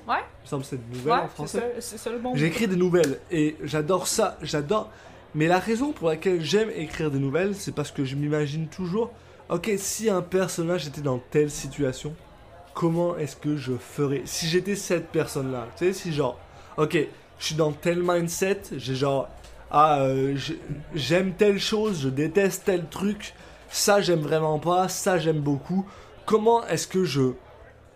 Ouais. 0.08 0.16
Il 0.18 0.44
me 0.46 0.48
semble 0.48 0.64
que 0.64 0.70
c'est 0.70 0.90
des 0.90 0.98
nouvelles 0.98 1.14
Ouais, 1.14 1.20
en 1.20 1.28
français. 1.28 1.60
ça, 1.60 1.82
c'est 1.82 1.98
ça 1.98 2.10
le 2.10 2.18
bon. 2.20 2.36
J'écris 2.36 2.68
des 2.68 2.76
nouvelles 2.76 3.20
et 3.32 3.56
j'adore 3.64 4.08
ça, 4.08 4.38
j'adore. 4.42 4.90
Mais 5.36 5.48
la 5.48 5.60
raison 5.60 5.94
pour 5.94 6.10
laquelle 6.10 6.42
j'aime 6.42 6.70
écrire 6.76 7.10
des 7.12 7.20
nouvelles, 7.20 7.56
c'est 7.56 7.72
parce 7.74 7.92
que 7.92 8.04
je 8.04 8.16
m'imagine 8.16 8.68
toujours, 8.68 9.12
ok, 9.50 9.72
si 9.78 10.10
un 10.10 10.22
personnage 10.22 10.88
était 10.88 11.02
dans 11.02 11.20
telle 11.30 11.50
situation, 11.52 12.14
comment 12.74 13.16
est-ce 13.18 13.36
que 13.38 13.56
je 13.56 13.74
ferais 13.74 14.24
Si 14.26 14.48
j'étais 14.48 14.76
cette 14.76 15.08
personne-là, 15.10 15.68
tu 15.78 15.86
sais, 15.86 15.94
si 15.94 16.12
genre, 16.12 16.38
ok, 16.78 16.98
je 17.40 17.46
suis 17.46 17.56
dans 17.56 17.72
tel 17.72 18.02
mindset, 18.04 18.62
j'ai 18.76 18.96
genre, 18.96 19.30
ah, 19.70 20.02
euh, 20.02 20.36
j'ai- 20.36 20.60
j'aime 20.96 21.32
telle 21.34 21.60
chose, 21.60 22.02
je 22.02 22.10
déteste 22.10 22.64
tel 22.66 22.86
truc, 22.90 23.34
ça 23.72 24.02
j'aime 24.02 24.22
vraiment 24.22 24.60
pas, 24.60 24.88
ça 24.90 25.18
j'aime 25.18 25.40
beaucoup. 25.40 25.86
Comment 26.26 26.66
est-ce 26.68 26.88
que 26.88 27.04
je 27.04 27.34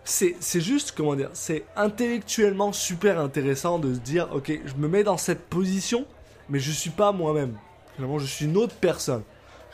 c'est 0.06 0.60
juste, 0.60 0.94
comment 0.96 1.16
dire, 1.16 1.30
c'est 1.32 1.64
intellectuellement 1.74 2.72
super 2.72 3.18
intéressant 3.18 3.80
de 3.80 3.92
se 3.92 3.98
dire, 3.98 4.28
ok, 4.32 4.60
je 4.64 4.74
me 4.74 4.86
mets 4.86 5.02
dans 5.02 5.16
cette 5.16 5.46
position, 5.46 6.06
mais 6.48 6.60
je 6.60 6.70
suis 6.70 6.90
pas 6.90 7.10
moi-même. 7.10 7.56
Finalement, 7.96 8.18
je 8.18 8.26
suis 8.26 8.44
une 8.44 8.56
autre 8.56 8.76
personne. 8.76 9.22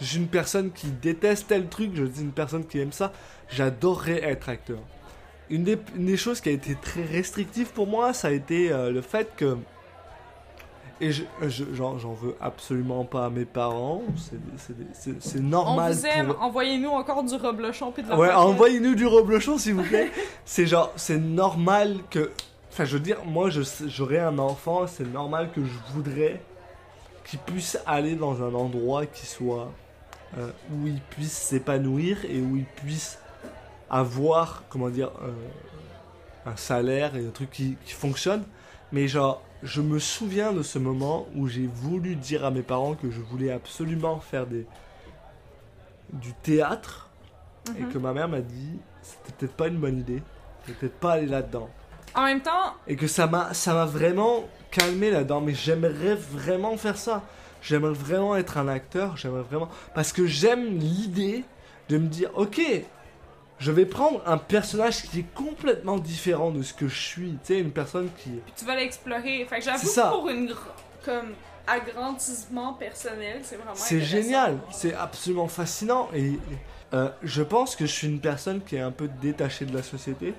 Je 0.00 0.06
suis 0.06 0.18
une 0.18 0.28
personne 0.28 0.72
qui 0.72 0.86
déteste 0.86 1.48
tel 1.48 1.68
truc, 1.68 1.90
je 1.94 2.06
suis 2.06 2.22
une 2.22 2.32
personne 2.32 2.66
qui 2.66 2.78
aime 2.78 2.92
ça. 2.92 3.12
J'adorerais 3.50 4.24
être 4.24 4.48
acteur. 4.48 4.78
Une 5.50 5.64
des, 5.64 5.78
une 5.96 6.06
des 6.06 6.16
choses 6.16 6.40
qui 6.40 6.48
a 6.48 6.52
été 6.52 6.76
très 6.80 7.04
restrictive 7.04 7.70
pour 7.72 7.86
moi, 7.86 8.14
ça 8.14 8.28
a 8.28 8.30
été 8.30 8.72
euh, 8.72 8.90
le 8.90 9.02
fait 9.02 9.28
que. 9.36 9.58
Et 11.02 11.10
je, 11.12 11.24
je- 11.42 11.64
j'en, 11.74 11.98
j'en 11.98 12.12
veux 12.12 12.36
absolument 12.40 13.04
pas 13.04 13.26
à 13.26 13.30
mes 13.30 13.44
parents, 13.44 14.02
c'est, 14.16 14.36
c'est 15.20 15.38
On 15.40 15.42
normal 15.42 15.92
vous 15.92 16.06
aime, 16.06 16.28
pour 16.28 16.42
envoyez-nous 16.42 16.90
encore 16.90 17.24
du 17.24 17.34
reblochon 17.34 17.90
puis 17.90 18.02
de 18.04 18.08
la 18.08 18.16
Ouais, 18.16 18.32
envoyez-nous 18.32 18.94
du 18.94 19.06
reblochon 19.06 19.58
s'il 19.58 19.74
vous 19.74 19.82
plaît. 19.82 20.10
c'est 20.44 20.66
genre, 20.66 20.92
c'est 20.96 21.18
normal 21.18 21.96
que. 22.08 22.30
Enfin, 22.70 22.84
je 22.84 22.94
veux 22.94 23.02
dire, 23.02 23.18
moi, 23.26 23.50
je, 23.50 23.62
j'aurais 23.88 24.20
un 24.20 24.38
enfant, 24.38 24.86
c'est 24.86 25.04
normal 25.12 25.50
que 25.52 25.62
je 25.64 25.92
voudrais 25.92 26.40
qu'il 27.26 27.38
puisse 27.40 27.78
aller 27.84 28.14
dans 28.14 28.40
un 28.42 28.54
endroit 28.54 29.04
qui 29.06 29.26
soit. 29.26 29.70
euh, 30.38 30.50
où 30.72 30.86
il 30.86 31.00
puisse 31.10 31.32
s'épanouir 31.36 32.24
et 32.24 32.40
où 32.40 32.56
il 32.56 32.64
puisse 32.64 33.18
avoir, 33.90 34.62
comment 34.70 34.88
dire, 34.88 35.10
euh, 35.22 35.32
un 36.46 36.56
salaire 36.56 37.16
et 37.16 37.26
un 37.26 37.30
truc 37.30 37.50
qui, 37.50 37.76
qui 37.84 37.92
fonctionne. 37.92 38.44
Mais 38.92 39.08
genre, 39.08 39.42
je 39.62 39.80
me 39.80 39.98
souviens 39.98 40.52
de 40.52 40.62
ce 40.62 40.78
moment 40.78 41.26
où 41.36 41.46
j'ai 41.48 41.66
voulu 41.72 42.16
dire 42.16 42.44
à 42.44 42.50
mes 42.50 42.62
parents 42.62 42.94
que 42.94 43.10
je 43.10 43.20
voulais 43.20 43.50
absolument 43.52 44.18
faire 44.20 44.46
des 44.46 44.66
du 46.12 46.32
théâtre 46.34 47.08
et 47.78 47.82
Mhm. 47.82 47.92
que 47.92 47.98
ma 47.98 48.12
mère 48.12 48.28
m'a 48.28 48.40
dit 48.40 48.78
c'était 49.02 49.32
peut-être 49.38 49.54
pas 49.56 49.68
une 49.68 49.78
bonne 49.78 49.98
idée, 49.98 50.22
de 50.68 50.72
peut-être 50.74 50.98
pas 50.98 51.12
aller 51.12 51.26
là-dedans. 51.26 51.68
En 52.14 52.24
même 52.24 52.40
temps, 52.42 52.74
Et 52.86 52.96
que 52.96 53.06
ça 53.06 53.26
m'a 53.26 53.54
ça 53.54 53.72
m'a 53.72 53.86
vraiment 53.86 54.44
calmé 54.70 55.10
là-dedans, 55.10 55.40
mais 55.40 55.54
j'aimerais 55.54 56.14
vraiment 56.14 56.76
faire 56.76 56.98
ça. 56.98 57.22
j'aimerais 57.62 57.92
vraiment 57.94 58.34
être 58.36 58.58
un 58.58 58.66
acteur, 58.68 59.16
j'aimerais 59.16 59.42
vraiment. 59.42 59.68
Parce 59.94 60.12
que 60.12 60.26
j'aime 60.26 60.78
l'idée 60.78 61.44
de 61.88 61.96
me 61.98 62.08
dire, 62.08 62.30
ok, 62.34 62.60
je 63.62 63.70
vais 63.70 63.86
prendre 63.86 64.20
un 64.26 64.38
personnage 64.38 65.02
qui 65.04 65.20
est 65.20 65.34
complètement 65.34 65.96
différent 65.96 66.50
de 66.50 66.62
ce 66.62 66.74
que 66.74 66.88
je 66.88 66.98
suis. 66.98 67.30
Tu 67.44 67.54
sais, 67.54 67.60
une 67.60 67.70
personne 67.70 68.08
qui. 68.18 68.30
Puis 68.30 68.54
tu 68.56 68.64
vas 68.64 68.74
l'explorer. 68.74 69.46
Fait 69.48 69.60
que 69.60 69.64
j'avoue 69.64 69.86
ça. 69.86 70.08
pour 70.08 70.28
une 70.28 70.52
comme 71.04 71.34
agrandissement 71.66 72.74
personnel, 72.74 73.40
c'est 73.42 73.54
vraiment 73.54 73.74
C'est 73.74 74.00
génial, 74.00 74.58
c'est 74.72 74.94
absolument 74.94 75.46
fascinant. 75.46 76.08
Et 76.12 76.40
euh, 76.92 77.08
je 77.22 77.42
pense 77.42 77.76
que 77.76 77.86
je 77.86 77.92
suis 77.92 78.08
une 78.08 78.20
personne 78.20 78.62
qui 78.64 78.74
est 78.74 78.80
un 78.80 78.90
peu 78.90 79.08
détachée 79.20 79.64
de 79.64 79.74
la 79.74 79.84
société. 79.84 80.34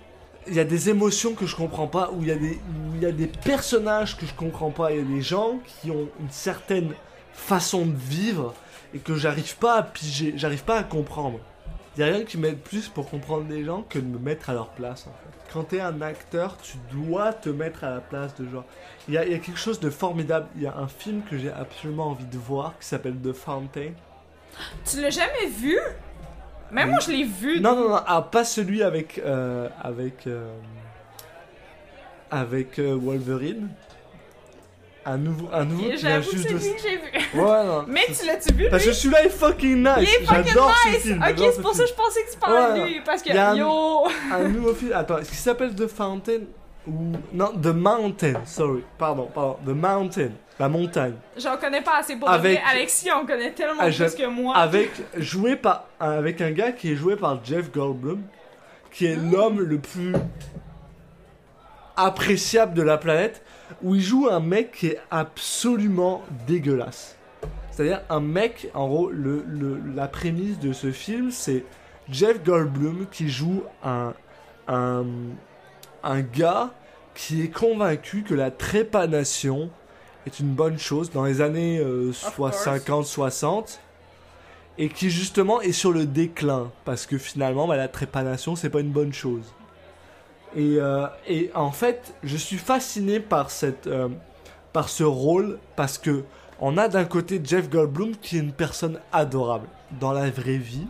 Il 0.48 0.56
y 0.56 0.60
a 0.60 0.66
des 0.66 0.90
émotions 0.90 1.34
que 1.34 1.46
je 1.46 1.56
comprends 1.56 1.88
pas, 1.88 2.12
où 2.12 2.22
il 2.24 2.28
y 2.28 2.32
a 2.32 2.36
des, 2.36 2.60
il 2.96 3.02
y 3.02 3.06
a 3.06 3.14
des 3.14 3.28
personnages 3.28 4.18
que 4.18 4.26
je 4.26 4.34
comprends 4.34 4.72
pas. 4.72 4.92
Il 4.92 4.98
y 4.98 5.02
a 5.02 5.16
des 5.16 5.22
gens 5.22 5.60
qui 5.66 5.92
ont 5.92 6.10
une 6.20 6.30
certaine 6.30 6.94
façon 7.32 7.86
de 7.86 7.96
vivre 7.96 8.54
et 8.94 9.00
que 9.00 9.16
j'arrive 9.16 9.56
pas 9.56 9.76
à 9.76 9.84
piger, 9.84 10.34
j'arrive 10.36 10.66
pas 10.66 10.78
à 10.78 10.84
comprendre. 10.84 11.40
Il 11.96 12.00
y 12.00 12.04
a 12.04 12.08
rien 12.08 12.24
qui 12.24 12.38
m'aide 12.38 12.58
plus 12.60 12.88
pour 12.88 13.10
comprendre 13.10 13.46
les 13.50 13.64
gens 13.64 13.84
que 13.88 14.00
de 14.00 14.06
me 14.06 14.18
mettre 14.18 14.50
à 14.50 14.54
leur 14.54 14.70
place 14.70 15.06
en 15.08 15.12
fait. 15.12 15.52
Quand 15.54 15.64
t'es 15.66 15.80
un 15.80 16.02
acteur, 16.02 16.58
tu 16.58 16.78
dois 16.92 17.32
te 17.34 17.50
mettre 17.50 17.84
à 17.84 17.92
la 17.92 18.02
place 18.02 18.34
de 18.36 18.48
gens. 18.50 18.66
Il 19.08 19.14
y, 19.14 19.18
a, 19.20 19.26
il 19.26 19.32
y 19.32 19.36
a 19.36 19.38
quelque 19.38 19.60
chose 19.60 19.80
de 19.80 19.92
formidable. 19.92 20.48
Il 20.56 20.64
y 20.64 20.68
a 20.68 20.76
un 20.76 20.88
film 20.88 21.22
que 21.30 21.38
j'ai 21.38 21.52
absolument 21.52 22.08
envie 22.08 22.26
de 22.26 22.38
voir 22.38 22.74
qui 22.80 22.88
s'appelle 22.88 23.16
The 23.24 23.34
Fountain. 23.34 23.92
Tu 24.90 25.02
l'as 25.02 25.12
jamais 25.12 25.48
vu? 25.48 25.78
Même 26.72 26.90
moi, 26.90 27.00
je 27.00 27.12
l'ai 27.12 27.24
vu. 27.24 27.60
Non, 27.62 27.76
non, 27.76 27.90
non, 27.90 28.00
ah, 28.08 28.22
pas 28.24 28.44
celui 28.44 28.82
avec. 28.82 29.20
euh, 29.24 29.70
avec. 29.80 30.26
euh, 30.26 30.52
avec 32.32 32.80
euh, 32.80 32.98
Wolverine. 33.00 33.70
Un 35.06 35.18
nouveau, 35.18 35.50
un 35.52 35.66
nouveau 35.66 35.90
qui 35.90 35.96
vient 35.98 36.22
juste 36.22 36.50
de. 36.52 36.58
j'ai 36.58 36.96
vu. 36.98 37.42
Ouais, 37.42 37.66
non. 37.66 37.84
Mais 37.88 38.06
tu 38.08 38.26
l'as-tu 38.26 38.54
vu, 38.54 38.70
Parce 38.70 38.84
que 38.84 38.90
lui? 38.90 38.96
celui-là 38.96 39.26
est 39.26 39.30
fucking 39.30 39.84
nice. 39.84 39.94
Il 39.98 40.04
est 40.04 40.26
fucking 40.26 40.46
J'adore 40.46 40.76
ce 40.86 40.90
nice! 40.90 41.02
film. 41.02 41.22
Ok, 41.30 41.36
c'est 41.38 41.62
pour 41.62 41.74
ça 41.74 41.76
film. 41.76 41.86
que 41.86 41.90
je 41.90 41.94
pensais 41.94 42.24
que 42.24 42.32
tu 42.32 42.38
parlais 42.38 42.80
de 42.80 42.86
lui. 42.86 43.02
Parce 43.06 43.22
que, 43.22 43.30
il 43.30 43.36
y 43.36 43.38
a 43.38 43.50
un- 43.52 43.56
yo! 43.56 44.08
Un 44.32 44.48
nouveau 44.48 44.74
film. 44.74 44.92
Attends, 44.94 45.18
est-ce 45.18 45.30
qu'il 45.30 45.38
s'appelle 45.38 45.76
The 45.76 45.88
Fountain 45.88 46.40
ou. 46.88 47.12
Non, 47.34 47.52
The 47.62 47.68
Mountain, 47.68 48.34
sorry. 48.46 48.84
Pardon, 48.98 49.30
pardon. 49.34 49.58
The 49.66 49.70
Mountain. 49.76 50.30
La 50.60 50.70
montagne. 50.70 51.16
J'en 51.36 51.58
connais 51.58 51.82
pas 51.82 51.98
assez 51.98 52.16
pour 52.16 52.30
Avec- 52.30 52.60
vrai. 52.62 52.72
Alexis 52.72 53.12
en 53.12 53.26
connaît 53.26 53.52
tellement 53.52 53.74
Ah, 53.80 53.88
plus 53.90 54.14
que 54.16 54.28
moi. 54.28 54.56
Avec, 54.56 54.92
joué 55.18 55.56
par, 55.56 55.86
avec 56.00 56.42
un 56.42 56.52
gars 56.52 56.72
qui 56.72 56.92
est 56.92 56.96
joué 56.96 57.16
par 57.16 57.44
Jeff 57.44 57.72
Goldblum, 57.72 58.22
qui 58.92 59.08
est 59.08 59.16
l'homme 59.16 59.60
le 59.60 59.80
plus 59.80 60.14
appréciable 61.96 62.74
de 62.74 62.82
la 62.84 62.98
planète, 62.98 63.44
où 63.82 63.96
il 63.96 64.02
joue 64.02 64.28
un 64.30 64.40
mec 64.40 64.72
qui 64.72 64.88
est 64.88 65.00
absolument 65.12 66.22
dégueulasse. 66.48 67.18
C'est-à-dire 67.72 68.02
un 68.10 68.20
mec, 68.20 68.70
en 68.74 68.88
gros, 68.88 69.10
le, 69.10 69.44
le- 69.48 69.82
la 69.96 70.08
prémisse 70.08 70.60
de 70.60 70.74
ce 70.74 70.92
film, 70.92 71.32
c'est 71.32 71.64
Jeff 72.10 72.44
Goldblum 72.44 73.08
qui 73.12 73.30
joue 73.30 73.64
un, 73.84 74.14
un, 74.68 75.06
un 76.04 76.22
gars 76.22 76.72
qui 77.16 77.42
est 77.42 77.50
convaincu 77.50 78.24
que 78.24 78.34
la 78.36 78.52
trépanation 78.52 79.70
est 80.26 80.40
une 80.40 80.50
bonne 80.54 80.78
chose 80.80 81.12
dans 81.12 81.24
les 81.26 81.42
années 81.42 81.80
euh, 81.80 82.12
soit 82.14 82.52
course. 82.52 82.68
50-60 82.68 83.80
et 84.78 84.90
qui 84.90 85.10
justement 85.10 85.62
est 85.62 85.72
sur 85.72 85.92
le 85.92 86.06
déclin 86.06 86.72
parce 86.86 87.06
que 87.06 87.18
finalement 87.18 87.68
bah, 87.68 87.78
la 87.78 87.88
trépanation 87.88 88.56
c'est 88.56 88.70
pas 88.70 88.80
une 88.80 88.92
bonne 88.92 89.14
chose. 89.14 89.54
Et, 90.56 90.78
euh, 90.80 91.08
et 91.28 91.50
en 91.56 91.72
fait, 91.72 92.14
je 92.24 92.38
suis 92.38 92.58
fasciné 92.58 93.20
par 93.20 93.50
cette 93.50 93.88
euh, 93.88 94.10
par 94.72 94.90
ce 94.90 95.04
rôle 95.04 95.60
parce 95.76 95.98
que 95.98 96.24
on 96.60 96.78
a 96.78 96.88
d'un 96.88 97.06
côté 97.06 97.42
Jeff 97.44 97.70
Goldblum 97.70 98.16
qui 98.18 98.38
est 98.38 98.42
une 98.42 98.54
personne 98.54 99.00
adorable 99.12 99.68
dans 100.00 100.12
la 100.14 100.30
vraie 100.30 100.58
vie, 100.58 100.88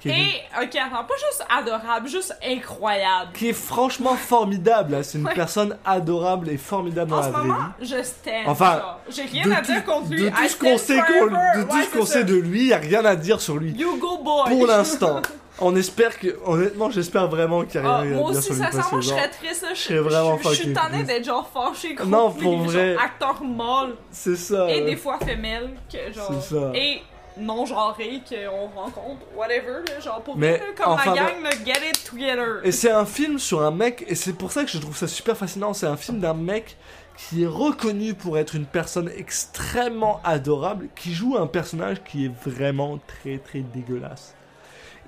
qui 0.00 0.08
Et, 0.08 0.14
ok, 0.60 0.74
attends, 0.76 1.04
pas 1.04 1.14
juste 1.16 1.44
adorable, 1.54 2.08
juste 2.08 2.34
incroyable. 2.44 3.32
qui 3.34 3.48
est 3.50 3.52
franchement 3.54 4.14
formidable. 4.16 4.94
hein. 4.94 5.02
C'est 5.02 5.18
une 5.18 5.26
Ouais. 5.26 5.34
personne 5.34 5.76
adorable 5.84 6.48
et 6.48 6.56
formidable 6.56 7.10
dans 7.10 7.18
la 7.20 7.22
ce 7.24 7.28
vraie 7.30 7.48
vie. 7.48 7.86
je 7.86 8.02
stand. 8.02 8.34
Enfin, 8.46 8.82
j'ai 9.10 9.22
rien 9.22 9.44
de 9.44 9.52
à 9.52 9.56
tout, 9.60 9.72
dire 9.72 9.84
contre 9.84 10.10
lui. 10.10 10.22
de 10.22 10.28
I 10.28 10.32
tout 10.32 10.48
ce 10.48 10.56
qu'on 10.56 10.78
sait, 10.78 10.96
de 10.96 11.62
tout 11.68 11.74
Ouais, 11.76 11.82
ce 11.84 11.98
qu'on 11.98 12.06
c'est 12.06 12.12
sait 12.12 12.18
ça. 12.20 12.24
de 12.24 12.34
lui, 12.34 12.60
il 12.62 12.66
n'y 12.68 12.72
a 12.72 12.78
rien 12.78 13.04
à 13.04 13.14
dire 13.16 13.40
sur 13.42 13.56
lui. 13.58 13.72
You 13.72 13.98
go 13.98 14.18
boy. 14.24 14.50
Pour 14.50 14.66
l'instant. 14.66 15.20
On 15.62 15.76
espère 15.76 16.18
que, 16.18 16.38
honnêtement, 16.44 16.90
j'espère 16.90 17.28
vraiment 17.28 17.64
qu'il 17.64 17.80
n'y 17.80 17.86
a 17.86 17.90
Ah, 17.96 18.00
rien 18.00 18.16
moi 18.16 18.28
à 18.28 18.32
dire 18.32 18.38
aussi, 18.40 18.54
sincèrement, 18.54 19.00
je 19.00 19.08
genre, 19.08 19.18
serais 19.18 19.28
triste. 19.28 19.66
Je, 19.74 19.78
serais 19.78 19.98
vraiment 19.98 20.38
je, 20.38 20.48
je 20.48 20.54
suis 20.54 20.72
triste. 20.72 21.06
d'être 21.06 21.24
genre 21.24 21.50
fâchée 21.52 21.94
contre 21.94 22.08
Non, 22.10 22.30
pour 22.30 22.52
genre, 22.62 22.70
vrai. 22.70 22.96
acteur 22.96 23.42
mâle 23.44 23.94
C'est 24.10 24.36
ça. 24.36 24.70
et 24.70 24.80
ouais. 24.80 24.90
des 24.90 24.96
fois 24.96 25.18
femelle 25.18 25.70
que 25.92 26.12
genre 26.12 26.32
C'est 26.40 26.54
ça. 26.54 26.72
et 26.74 27.02
non 27.38 27.64
genré 27.64 28.20
qu'on 28.28 28.80
rencontre, 28.80 29.22
whatever, 29.36 29.84
genre 30.02 30.20
pour 30.22 30.36
Mais 30.36 30.60
comme 30.76 30.92
enfin, 30.94 31.14
la 31.14 31.22
gang, 31.22 31.42
là, 31.42 31.50
get 31.64 31.88
it 31.88 32.04
together. 32.10 32.60
Et 32.64 32.72
c'est 32.72 32.90
un 32.90 33.04
film 33.06 33.38
sur 33.38 33.62
un 33.62 33.70
mec, 33.70 34.04
et 34.08 34.14
c'est 34.14 34.32
pour 34.32 34.52
ça 34.52 34.64
que 34.64 34.70
je 34.70 34.78
trouve 34.78 34.96
ça 34.96 35.06
super 35.08 35.36
fascinant. 35.36 35.72
C'est 35.74 35.86
un 35.86 35.96
film 35.96 36.20
d'un 36.20 36.34
mec 36.34 36.76
qui 37.16 37.42
est 37.44 37.46
reconnu 37.46 38.14
pour 38.14 38.38
être 38.38 38.54
une 38.54 38.64
personne 38.66 39.10
extrêmement 39.16 40.20
adorable, 40.24 40.88
qui 40.96 41.12
joue 41.12 41.36
un 41.36 41.46
personnage 41.46 42.02
qui 42.02 42.26
est 42.26 42.32
vraiment 42.48 42.98
très 43.06 43.38
très 43.38 43.60
dégueulasse. 43.60 44.34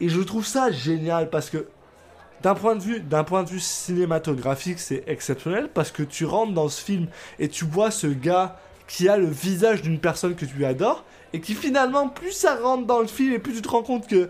Et 0.02 0.08
je 0.08 0.20
trouve 0.20 0.44
ça 0.44 0.72
génial 0.72 1.30
parce 1.30 1.48
que 1.48 1.68
d'un 2.42 2.56
point 2.56 2.74
de 2.74 2.82
vue 2.82 2.98
d'un 2.98 3.22
point 3.22 3.44
de 3.44 3.48
vue 3.48 3.60
cinématographique, 3.60 4.80
c'est 4.80 5.04
exceptionnel 5.06 5.70
parce 5.72 5.92
que 5.92 6.02
tu 6.02 6.24
rentres 6.24 6.52
dans 6.52 6.68
ce 6.68 6.82
film 6.82 7.06
et 7.38 7.48
tu 7.48 7.64
vois 7.64 7.92
ce 7.92 8.08
gars 8.08 8.58
qui 8.88 9.08
a 9.08 9.16
le 9.16 9.28
visage 9.28 9.80
d'une 9.80 10.00
personne 10.00 10.34
que 10.34 10.44
tu 10.44 10.64
adores 10.64 11.04
et 11.32 11.40
qui 11.40 11.54
finalement 11.54 12.08
plus 12.08 12.32
ça 12.32 12.56
rentre 12.56 12.84
dans 12.84 12.98
le 12.98 13.06
film 13.06 13.32
et 13.32 13.38
plus 13.38 13.54
tu 13.54 13.62
te 13.62 13.68
rends 13.68 13.84
compte 13.84 14.08
que 14.08 14.28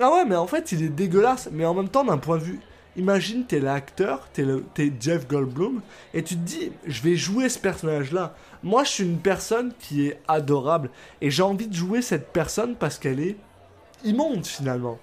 ah 0.00 0.12
ouais 0.12 0.24
mais 0.24 0.34
en 0.34 0.48
fait 0.48 0.72
il 0.72 0.82
est 0.82 0.88
dégueulasse. 0.88 1.50
Mais 1.52 1.64
en 1.66 1.74
même 1.74 1.88
temps 1.88 2.02
d'un 2.02 2.18
point 2.18 2.38
de 2.38 2.42
vue 2.42 2.60
imagine 2.96 3.44
t'es 3.44 3.60
l'acteur 3.60 4.28
t'es 4.32 4.92
Jeff 4.98 5.28
Goldblum 5.28 5.82
et 6.14 6.24
tu 6.24 6.34
te 6.34 6.40
dis 6.40 6.72
je 6.84 7.00
vais 7.00 7.14
jouer 7.14 7.48
ce 7.48 7.60
personnage 7.60 8.10
là 8.10 8.34
moi 8.64 8.82
je 8.82 8.88
suis 8.88 9.04
une 9.04 9.20
personne 9.20 9.72
qui 9.78 10.08
est 10.08 10.20
adorable 10.26 10.90
et 11.20 11.30
j'ai 11.30 11.44
envie 11.44 11.68
de 11.68 11.74
jouer 11.74 12.02
cette 12.02 12.32
personne 12.32 12.74
parce 12.74 12.98
qu'elle 12.98 13.20
est 13.20 13.36
immonde 14.02 14.44
finalement 14.44 14.98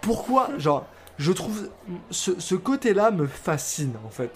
pourquoi 0.00 0.50
genre 0.58 0.86
je 1.18 1.32
trouve 1.32 1.68
ce, 2.10 2.38
ce 2.40 2.54
côté 2.54 2.94
là 2.94 3.10
me 3.10 3.26
fascine 3.26 3.92
en 4.06 4.10
fait. 4.10 4.30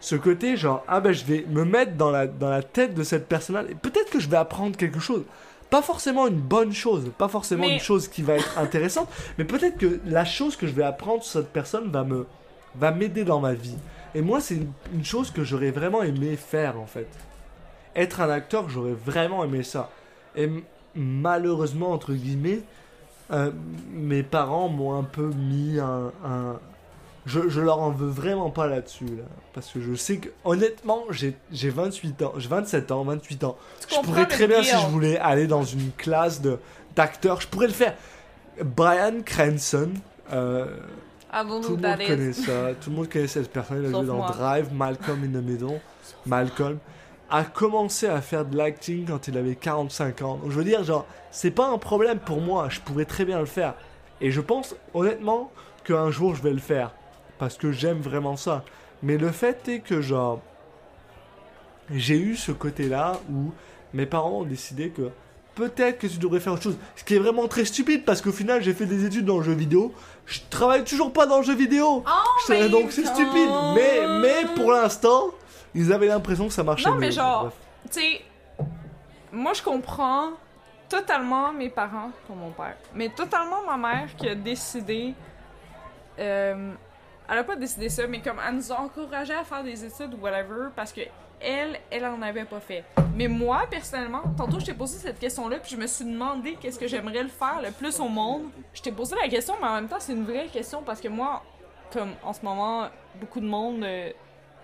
Ce 0.00 0.14
côté 0.16 0.56
genre 0.56 0.84
ah 0.88 1.00
ben 1.00 1.12
je 1.12 1.24
vais 1.24 1.44
me 1.48 1.64
mettre 1.64 1.92
dans 1.96 2.10
la, 2.10 2.26
dans 2.26 2.50
la 2.50 2.62
tête 2.62 2.94
de 2.94 3.02
cette 3.02 3.28
personne 3.28 3.56
là 3.56 3.62
et 3.68 3.74
peut-être 3.74 4.10
que 4.10 4.20
je 4.20 4.28
vais 4.28 4.36
apprendre 4.36 4.76
quelque 4.76 5.00
chose. 5.00 5.22
Pas 5.70 5.82
forcément 5.82 6.26
une 6.28 6.38
bonne 6.40 6.72
chose 6.72 7.10
pas 7.18 7.28
forcément 7.28 7.62
Mais- 7.66 7.74
une 7.74 7.80
chose 7.80 8.08
qui 8.08 8.22
va 8.22 8.34
être 8.34 8.58
intéressante 8.58 9.08
mais 9.38 9.44
peut-être 9.44 9.78
que 9.78 10.00
la 10.06 10.24
chose 10.24 10.56
que 10.56 10.66
je 10.66 10.72
vais 10.72 10.84
apprendre 10.84 11.22
sur 11.22 11.40
cette 11.40 11.52
personne 11.52 11.90
va 11.90 12.04
me 12.04 12.26
va 12.76 12.90
m'aider 12.90 13.24
dans 13.24 13.40
ma 13.40 13.54
vie. 13.54 13.76
Et 14.14 14.20
moi 14.22 14.40
c'est 14.40 14.54
une, 14.56 14.70
une 14.94 15.04
chose 15.04 15.30
que 15.30 15.44
j'aurais 15.44 15.70
vraiment 15.70 16.02
aimé 16.02 16.36
faire 16.36 16.78
en 16.80 16.86
fait. 16.86 17.08
Être 17.94 18.20
un 18.20 18.30
acteur 18.30 18.68
j'aurais 18.68 18.92
vraiment 18.92 19.44
aimé 19.44 19.62
ça. 19.62 19.90
Et 20.36 20.48
malheureusement 20.94 21.92
entre 21.92 22.12
guillemets 22.12 22.60
euh, 23.32 23.50
mes 23.92 24.22
parents 24.22 24.68
m'ont 24.68 24.98
un 24.98 25.02
peu 25.02 25.26
mis 25.30 25.78
un, 25.80 26.12
un- 26.24 26.58
je, 27.26 27.48
je 27.48 27.60
leur 27.60 27.80
en 27.80 27.90
veux 27.90 28.08
vraiment 28.08 28.50
pas 28.50 28.68
là-dessus 28.68 29.06
là, 29.06 29.24
parce 29.52 29.68
que 29.72 29.80
je 29.80 29.94
sais 29.94 30.18
que 30.18 30.28
honnêtement 30.44 31.02
j'ai 31.10 31.36
j'ai 31.50 31.70
28 31.70 32.22
ans 32.22 32.32
j'ai 32.36 32.48
27 32.48 32.92
ans 32.92 33.02
28 33.02 33.42
ans. 33.44 33.56
Tu 33.88 33.94
je 33.96 34.00
pourrais 34.00 34.26
très 34.26 34.46
bien 34.46 34.62
si 34.62 34.70
je 34.70 34.86
voulais 34.86 35.18
aller 35.18 35.46
dans 35.48 35.64
une 35.64 35.90
classe 35.96 36.40
d'acteurs 36.94 37.40
je 37.40 37.48
pourrais 37.48 37.66
le 37.66 37.72
faire. 37.72 37.94
Brian 38.64 39.22
Cranston 39.24 39.90
euh, 40.32 40.66
don't 41.32 41.60
know 41.60 41.68
tout 41.68 41.76
le 41.76 41.82
monde 41.88 41.98
connaît 42.08 42.32
ça 42.32 42.74
tout 42.80 42.90
le 42.90 42.96
monde 42.96 43.08
connaît 43.08 43.26
cette 43.26 43.50
personne 43.52 43.78
il 43.82 43.86
a 43.86 43.90
joué 43.90 44.06
dans 44.06 44.16
moi. 44.18 44.30
Drive 44.30 44.72
Malcolm 44.72 45.24
in 45.24 45.38
the 45.38 45.42
Middle 45.42 45.80
Malcolm 46.26 46.78
a 47.30 47.44
commencé 47.44 48.06
à 48.06 48.20
faire 48.20 48.44
de 48.44 48.56
l'acting 48.56 49.06
quand 49.06 49.28
il 49.28 49.36
avait 49.36 49.56
45 49.56 50.22
ans. 50.22 50.36
Donc 50.36 50.50
je 50.50 50.56
veux 50.56 50.64
dire, 50.64 50.84
genre, 50.84 51.06
c'est 51.30 51.50
pas 51.50 51.68
un 51.68 51.78
problème 51.78 52.18
pour 52.18 52.40
moi, 52.40 52.68
je 52.68 52.80
pourrais 52.80 53.04
très 53.04 53.24
bien 53.24 53.40
le 53.40 53.46
faire. 53.46 53.74
Et 54.20 54.30
je 54.30 54.40
pense 54.40 54.76
honnêtement 54.94 55.50
qu'un 55.84 56.10
jour 56.10 56.34
je 56.34 56.42
vais 56.42 56.52
le 56.52 56.58
faire. 56.58 56.92
Parce 57.38 57.56
que 57.56 57.72
j'aime 57.72 58.00
vraiment 58.00 58.36
ça. 58.36 58.64
Mais 59.02 59.18
le 59.18 59.30
fait 59.30 59.68
est 59.68 59.80
que, 59.80 60.00
genre, 60.00 60.40
j'ai 61.90 62.18
eu 62.18 62.36
ce 62.36 62.52
côté-là 62.52 63.20
où 63.30 63.52
mes 63.92 64.06
parents 64.06 64.40
ont 64.40 64.44
décidé 64.44 64.88
que 64.90 65.10
peut-être 65.54 65.98
que 65.98 66.06
tu 66.06 66.18
devrais 66.18 66.40
faire 66.40 66.54
autre 66.54 66.62
chose. 66.62 66.78
Ce 66.96 67.04
qui 67.04 67.14
est 67.14 67.18
vraiment 67.18 67.48
très 67.48 67.64
stupide 67.64 68.04
parce 68.04 68.20
qu'au 68.20 68.32
final, 68.32 68.62
j'ai 68.62 68.74
fait 68.74 68.86
des 68.86 69.04
études 69.04 69.24
dans 69.24 69.38
le 69.38 69.44
jeu 69.44 69.52
vidéo. 69.52 69.92
Je 70.26 70.40
travaille 70.50 70.84
toujours 70.84 71.12
pas 71.12 71.26
dans 71.26 71.38
le 71.38 71.44
jeu 71.44 71.54
vidéo. 71.54 72.04
Oh, 72.06 72.10
Je 72.46 72.52
mais 72.52 72.68
donc 72.68 72.92
c'est 72.92 73.06
stupide. 73.06 73.50
Mais, 73.74 74.00
mais 74.20 74.44
pour 74.54 74.72
l'instant, 74.72 75.30
ils 75.76 75.92
avaient 75.92 76.06
l'impression 76.08 76.46
que 76.48 76.52
ça 76.52 76.62
marchait 76.64 76.88
Non, 76.88 76.96
mais 76.96 77.06
mieux. 77.06 77.12
genre-. 77.12 77.52
Tu 77.92 78.00
sais, 78.00 78.22
moi 79.32 79.52
je 79.52 79.62
comprends 79.62 80.30
totalement 80.88 81.52
mes 81.52 81.68
parents, 81.68 82.10
pour 82.26 82.36
mon 82.36 82.50
père, 82.50 82.76
mais 82.94 83.08
totalement 83.08 83.62
ma 83.66 83.76
mère 83.76 84.08
qui 84.16 84.28
a 84.28 84.34
décidé. 84.34 85.14
euh, 86.18 86.72
elle 87.28 87.38
a 87.38 87.44
pas 87.44 87.56
décidé 87.56 87.88
ça, 87.88 88.06
mais 88.06 88.20
comme 88.20 88.36
elle 88.46 88.54
nous 88.54 88.72
a 88.72 88.76
encouragé 88.80 89.34
à 89.34 89.42
faire 89.42 89.64
des 89.64 89.84
études 89.84 90.14
ou 90.14 90.18
whatever, 90.22 90.68
parce 90.76 90.92
que 90.92 91.00
elle, 91.40 91.78
elle 91.90 92.04
en 92.06 92.22
avait 92.22 92.44
pas 92.44 92.60
fait. 92.60 92.84
Mais 93.16 93.26
moi, 93.28 93.64
personnellement, 93.68 94.22
tantôt 94.38 94.58
je 94.60 94.66
t'ai 94.66 94.74
posé 94.74 94.96
cette 94.98 95.18
question-là, 95.18 95.58
puis 95.58 95.72
je 95.72 95.76
me 95.76 95.86
suis 95.88 96.04
demandé 96.04 96.56
qu'est-ce 96.60 96.78
que 96.78 96.86
j'aimerais 96.86 97.24
le 97.24 97.28
faire 97.28 97.60
le 97.62 97.72
plus 97.72 97.98
au 98.00 98.08
monde. 98.08 98.44
Je 98.72 98.80
t'ai 98.80 98.92
posé 98.92 99.16
la 99.20 99.28
question, 99.28 99.54
mais 99.60 99.66
en 99.66 99.74
même 99.74 99.88
temps, 99.88 99.96
c'est 99.98 100.12
une 100.12 100.24
vraie 100.24 100.46
question 100.46 100.82
parce 100.82 101.00
que 101.00 101.08
moi, 101.08 101.42
comme 101.92 102.12
en 102.22 102.32
ce 102.32 102.42
moment, 102.44 102.88
beaucoup 103.20 103.40
de 103.40 103.46
monde 103.46 103.82
euh, 103.82 104.10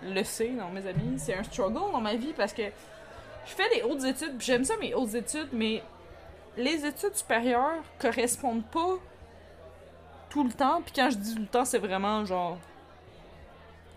le 0.05 0.23
sait 0.23 0.49
dans 0.49 0.69
mes 0.69 0.85
amis, 0.87 1.17
c'est 1.17 1.35
un 1.35 1.43
struggle 1.43 1.91
dans 1.91 2.01
ma 2.01 2.15
vie 2.15 2.33
parce 2.35 2.53
que 2.53 2.63
je 2.63 3.51
fais 3.51 3.69
des 3.75 3.83
hautes 3.83 4.03
études, 4.03 4.39
j'aime 4.39 4.63
ça 4.63 4.75
mes 4.77 4.93
hautes 4.93 5.13
études, 5.15 5.49
mais 5.51 5.83
les 6.57 6.85
études 6.85 7.15
supérieures 7.15 7.83
correspondent 7.99 8.65
pas 8.65 8.97
tout 10.29 10.43
le 10.43 10.51
temps. 10.51 10.81
Puis 10.81 10.93
quand 10.95 11.09
je 11.09 11.17
dis 11.17 11.35
tout 11.35 11.41
le 11.41 11.47
temps, 11.47 11.65
c'est 11.65 11.79
vraiment 11.79 12.25
genre 12.25 12.57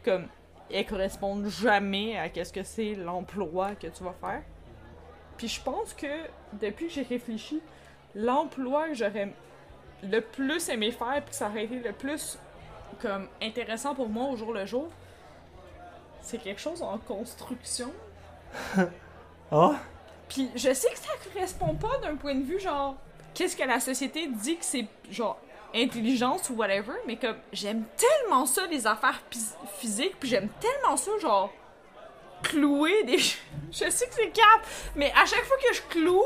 comme 0.05 0.27
elles 0.73 0.87
correspondent 0.87 1.49
jamais 1.49 2.19
à 2.19 2.29
qu'est-ce 2.29 2.53
que 2.53 2.63
c'est 2.63 2.95
l'emploi 2.95 3.75
que 3.75 3.87
tu 3.87 4.05
vas 4.05 4.15
faire. 4.21 4.43
Puis 5.37 5.49
je 5.49 5.61
pense 5.61 5.95
que 5.95 6.07
depuis 6.55 6.87
que 6.87 6.93
j'ai 6.93 7.03
réfléchi, 7.03 7.61
l'emploi 8.15 8.89
que 8.89 8.95
j'aurais 8.95 9.33
le 10.03 10.21
plus 10.21 10.69
aimé 10.69 10.91
faire 10.91 11.23
puis 11.23 11.31
que 11.31 11.35
ça 11.35 11.49
aurait 11.49 11.65
été 11.65 11.79
le 11.79 11.93
plus 11.93 12.39
comme 13.01 13.29
intéressant 13.43 13.95
pour 13.95 14.09
moi 14.09 14.29
au 14.29 14.37
jour 14.37 14.53
le 14.53 14.65
jour, 14.67 14.89
c'est 16.27 16.39
quelque 16.39 16.61
chose 16.61 16.83
en 16.83 16.99
construction. 16.99 17.91
Ah? 19.53 19.77
Puis 20.29 20.51
je 20.57 20.75
sais 20.75 20.91
que 20.91 20.99
ça 20.99 21.13
correspond 21.33 21.75
pas 21.77 21.99
d'un 21.99 22.17
point 22.17 22.35
de 22.35 22.43
vue 22.43 22.59
genre 22.59 22.97
qu'est-ce 23.33 23.57
que 23.57 23.63
la 23.63 23.79
société 23.79 24.27
dit 24.27 24.57
que 24.57 24.65
c'est 24.65 24.87
genre 25.09 25.39
intelligence 25.73 26.51
ou 26.51 26.55
whatever, 26.55 26.95
mais 27.07 27.15
comme 27.17 27.37
j'aime 27.53 27.85
tellement 27.97 28.45
ça 28.45 28.67
les 28.67 28.89
affaires 28.89 29.21
phys- 29.31 29.55
physiques, 29.79 30.19
puis 30.19 30.29
j'aime 30.29 30.49
tellement 30.61 30.97
ça 30.97 31.13
genre 31.21 31.53
clouer 32.43 33.05
des 33.05 33.19
je 33.19 33.37
sais 33.89 34.07
que 34.09 34.15
c'est 34.15 34.31
cap, 34.31 34.67
mais 34.97 35.13
à 35.13 35.25
chaque 35.27 35.45
fois 35.45 35.57
que 35.59 35.75
je 35.77 35.83
cloue 35.83 36.25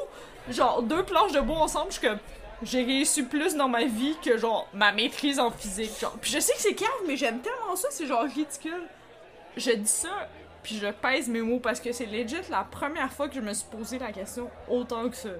genre 0.49 0.83
deux 0.83 1.03
planches 1.05 1.33
de 1.33 1.41
bois 1.41 1.59
ensemble, 1.59 1.93
je 1.93 1.99
suis 1.99 2.09
comme 2.09 2.19
j'ai 2.63 2.83
réussi 2.85 3.23
plus 3.23 3.55
dans 3.55 3.69
ma 3.69 3.85
vie 3.85 4.17
que 4.25 4.39
genre 4.39 4.67
ma 4.73 4.93
maîtrise 4.93 5.39
en 5.39 5.51
physique 5.51 5.93
genre. 6.01 6.17
Puis 6.23 6.31
je 6.31 6.41
sais 6.41 6.55
que 6.55 6.61
c'est 6.61 6.75
cap, 6.75 6.89
mais 7.07 7.19
j'aime 7.19 7.41
tellement 7.41 7.77
ça, 7.77 7.89
c'est 7.91 8.07
genre 8.07 8.23
ridicule. 8.23 8.83
Je 9.57 9.73
dis 9.73 9.87
ça 9.87 10.29
puis 10.63 10.77
je 10.77 10.87
pèse 10.89 11.29
mes 11.29 11.41
mots 11.41 11.61
parce 11.61 11.81
que 11.81 11.93
c'est 11.93 12.07
legit 12.07 12.37
la 12.51 12.65
première 12.65 13.13
fois 13.13 13.29
que 13.29 13.35
je 13.35 13.41
me 13.41 13.53
suis 13.53 13.67
posé 13.71 13.99
la 13.99 14.13
question 14.13 14.51
autant 14.69 15.09
que 15.09 15.17
ça. 15.17 15.31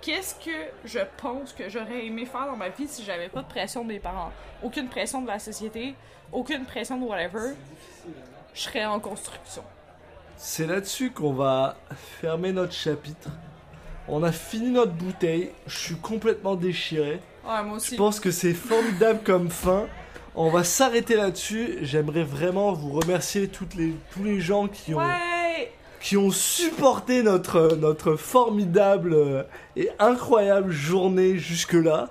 Qu'est-ce 0.00 0.34
que 0.34 0.50
je 0.84 1.00
pense 1.16 1.52
que 1.52 1.68
j'aurais 1.68 2.06
aimé 2.06 2.26
faire 2.26 2.46
dans 2.46 2.56
ma 2.56 2.68
vie 2.68 2.86
si 2.86 3.04
j'avais 3.04 3.28
pas 3.28 3.42
de 3.42 3.48
pression 3.48 3.82
de 3.82 3.88
mes 3.88 4.00
parents? 4.00 4.32
Aucune 4.62 4.88
pression 4.88 5.22
de 5.22 5.26
la 5.26 5.38
société, 5.38 5.94
aucune 6.32 6.64
pression 6.64 6.98
de 6.98 7.04
whatever. 7.04 7.54
Je 8.52 8.60
serais 8.60 8.84
en 8.84 9.00
construction. 9.00 9.62
C'est 10.36 10.66
là-dessus 10.66 11.10
qu'on 11.10 11.32
va 11.32 11.76
fermer 12.20 12.52
notre 12.52 12.72
chapitre. 12.72 13.30
On 14.08 14.22
a 14.22 14.32
fini 14.32 14.70
notre 14.70 14.92
bouteille. 14.92 15.52
Je 15.66 15.78
suis 15.78 15.96
complètement 15.96 16.54
déchiré. 16.54 17.20
Ouais, 17.46 17.62
moi 17.62 17.78
Je 17.78 17.96
pense 17.96 18.20
que 18.20 18.30
c'est 18.30 18.52
formidable 18.52 19.20
comme 19.24 19.48
fin. 19.48 19.86
On 20.36 20.50
va 20.50 20.64
s'arrêter 20.64 21.16
là-dessus. 21.16 21.78
J'aimerais 21.82 22.24
vraiment 22.24 22.72
vous 22.72 22.90
remercier 22.92 23.48
toutes 23.48 23.74
les, 23.74 23.94
tous 24.12 24.24
les 24.24 24.40
gens 24.40 24.66
qui 24.66 24.94
ont, 24.94 24.98
Ouais! 24.98 25.72
qui 26.00 26.16
ont 26.16 26.30
supporté 26.30 27.22
notre, 27.22 27.76
notre 27.80 28.16
formidable 28.16 29.14
euh, 29.14 29.42
et 29.76 29.90
incroyable 29.98 30.72
journée 30.72 31.38
jusque-là. 31.38 32.08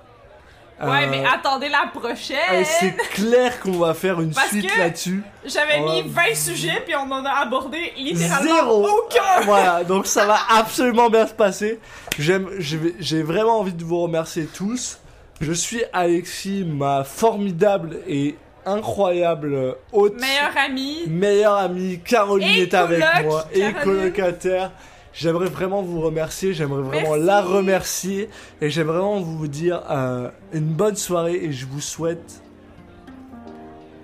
Ouais, 0.80 1.04
Euh, 1.04 1.06
mais 1.10 1.22
attendez 1.24 1.68
la 1.68 1.86
prochaine! 1.94 2.64
c'est 2.64 2.96
clair 3.10 3.60
qu'on 3.60 3.78
va 3.78 3.94
faire 3.94 4.20
une 4.20 4.32
Parce 4.32 4.48
suite 4.48 4.76
là-dessus. 4.76 5.22
J'avais 5.44 5.80
mis 5.80 6.02
20 6.08 6.34
sujets 6.34 6.82
puis 6.84 6.96
on 6.96 7.08
en 7.12 7.24
a 7.24 7.30
abordé 7.30 7.92
littéralement 7.96 8.54
Zéro. 8.56 8.88
aucun! 8.88 9.40
Voilà, 9.44 9.84
donc 9.84 10.06
ça 10.06 10.24
va 10.26 10.38
absolument 10.50 11.10
bien 11.10 11.26
se 11.28 11.34
passer. 11.34 11.78
J'ai 12.18 13.22
vraiment 13.22 13.60
envie 13.60 13.72
de 13.74 13.84
vous 13.84 14.00
remercier 14.00 14.46
tous. 14.46 14.98
Je 15.40 15.52
suis 15.52 15.82
Alexis, 15.92 16.64
ma 16.64 17.04
formidable 17.04 17.98
et 18.06 18.36
incroyable 18.66 19.76
hôte, 19.92 20.14
Meilleur 20.20 20.52
ami! 20.56 21.02
meilleure 21.08 21.54
amie. 21.56 22.00
Caroline 22.04 22.48
Et 22.48 22.62
est 22.62 22.74
avec 22.74 23.02
moi 23.24 23.44
et 23.52 23.60
Caroline. 23.60 23.82
colocataire. 23.82 24.72
J'aimerais 25.12 25.46
vraiment 25.48 25.82
vous 25.82 26.00
remercier, 26.00 26.54
j'aimerais 26.54 26.82
vraiment 26.82 27.10
Merci. 27.12 27.24
la 27.26 27.40
remercier 27.42 28.30
et 28.60 28.70
j'aimerais 28.70 28.98
vraiment 28.98 29.20
vous 29.20 29.46
dire 29.46 29.82
euh, 29.90 30.28
une 30.52 30.64
bonne 30.72 30.96
soirée 30.96 31.36
et 31.36 31.52
je 31.52 31.66
vous 31.66 31.80
souhaite 31.80 32.42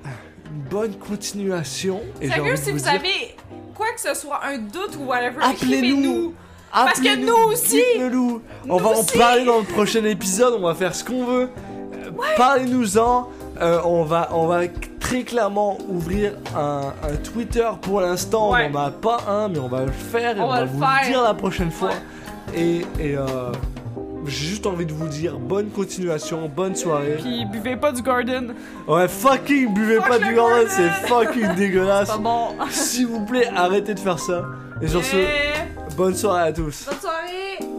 une 0.04 0.60
bonne 0.68 0.94
continuation. 0.96 2.00
Et 2.20 2.28
Sérieux, 2.28 2.54
si 2.56 2.70
vous 2.70 2.78
dire- 2.78 2.88
avez 2.90 3.34
quoi 3.74 3.86
que 3.94 4.00
ce 4.00 4.14
soit, 4.14 4.40
un 4.44 4.58
doute 4.58 4.96
ou 5.00 5.04
whatever, 5.06 5.38
Appelez-nous. 5.42 6.34
Parce 6.72 7.00
que 7.00 7.16
nous 7.16 7.52
aussi. 7.52 7.82
On 8.68 8.76
va 8.76 8.90
en 8.90 9.00
aussi. 9.00 9.18
parler 9.18 9.44
dans 9.44 9.58
le 9.58 9.64
prochain 9.64 10.04
épisode, 10.04 10.54
on 10.58 10.66
va 10.66 10.74
faire 10.74 10.94
ce 10.94 11.04
qu'on 11.04 11.24
veut. 11.24 11.48
Euh, 11.94 12.10
Parlez-nous-en. 12.36 13.28
Euh, 13.60 13.80
on, 13.84 14.04
va, 14.04 14.30
on 14.32 14.46
va 14.46 14.60
très 15.00 15.22
clairement 15.22 15.76
ouvrir 15.88 16.32
un, 16.56 16.94
un 17.02 17.16
Twitter 17.16 17.68
pour 17.82 18.00
l'instant. 18.00 18.52
Ouais. 18.52 18.68
On 18.68 18.70
n'en 18.70 18.86
a 18.86 18.90
pas 18.90 19.18
un, 19.28 19.48
mais 19.48 19.58
on 19.58 19.68
va 19.68 19.84
le 19.84 19.92
faire 19.92 20.36
et 20.36 20.40
On 20.40 20.44
on, 20.44 20.48
va 20.48 20.64
vous 20.64 20.80
le 20.80 21.08
dire 21.08 21.22
la 21.22 21.34
prochaine 21.34 21.70
fois. 21.70 21.90
Ouais. 21.90 22.58
Et, 22.58 22.78
et 22.98 23.16
euh, 23.18 23.52
j'ai 24.26 24.46
juste 24.46 24.66
envie 24.66 24.86
de 24.86 24.92
vous 24.92 25.08
dire 25.08 25.38
bonne 25.38 25.68
continuation, 25.70 26.48
bonne 26.54 26.74
soirée. 26.74 27.18
Puis 27.20 27.44
buvez 27.46 27.76
pas 27.76 27.92
du 27.92 28.02
Garden. 28.02 28.54
Ouais, 28.86 29.08
fucking 29.08 29.74
buvez 29.74 29.96
Fuck 29.96 30.08
pas 30.08 30.18
du 30.18 30.34
Gordon. 30.34 30.66
c'est 30.68 30.90
fucking 31.08 31.54
dégueulasse. 31.56 32.16
Bon. 32.18 32.48
S'il 32.70 33.06
vous 33.08 33.24
plaît, 33.24 33.48
arrêtez 33.54 33.94
de 33.94 34.00
faire 34.00 34.18
ça. 34.18 34.44
Et 34.82 34.88
sur 34.88 35.04
ce, 35.04 35.94
bonne 35.96 36.14
soirée 36.14 36.48
à 36.48 36.52
tous. 36.52 36.86
Bonne 36.86 37.00
soirée. 37.00 37.69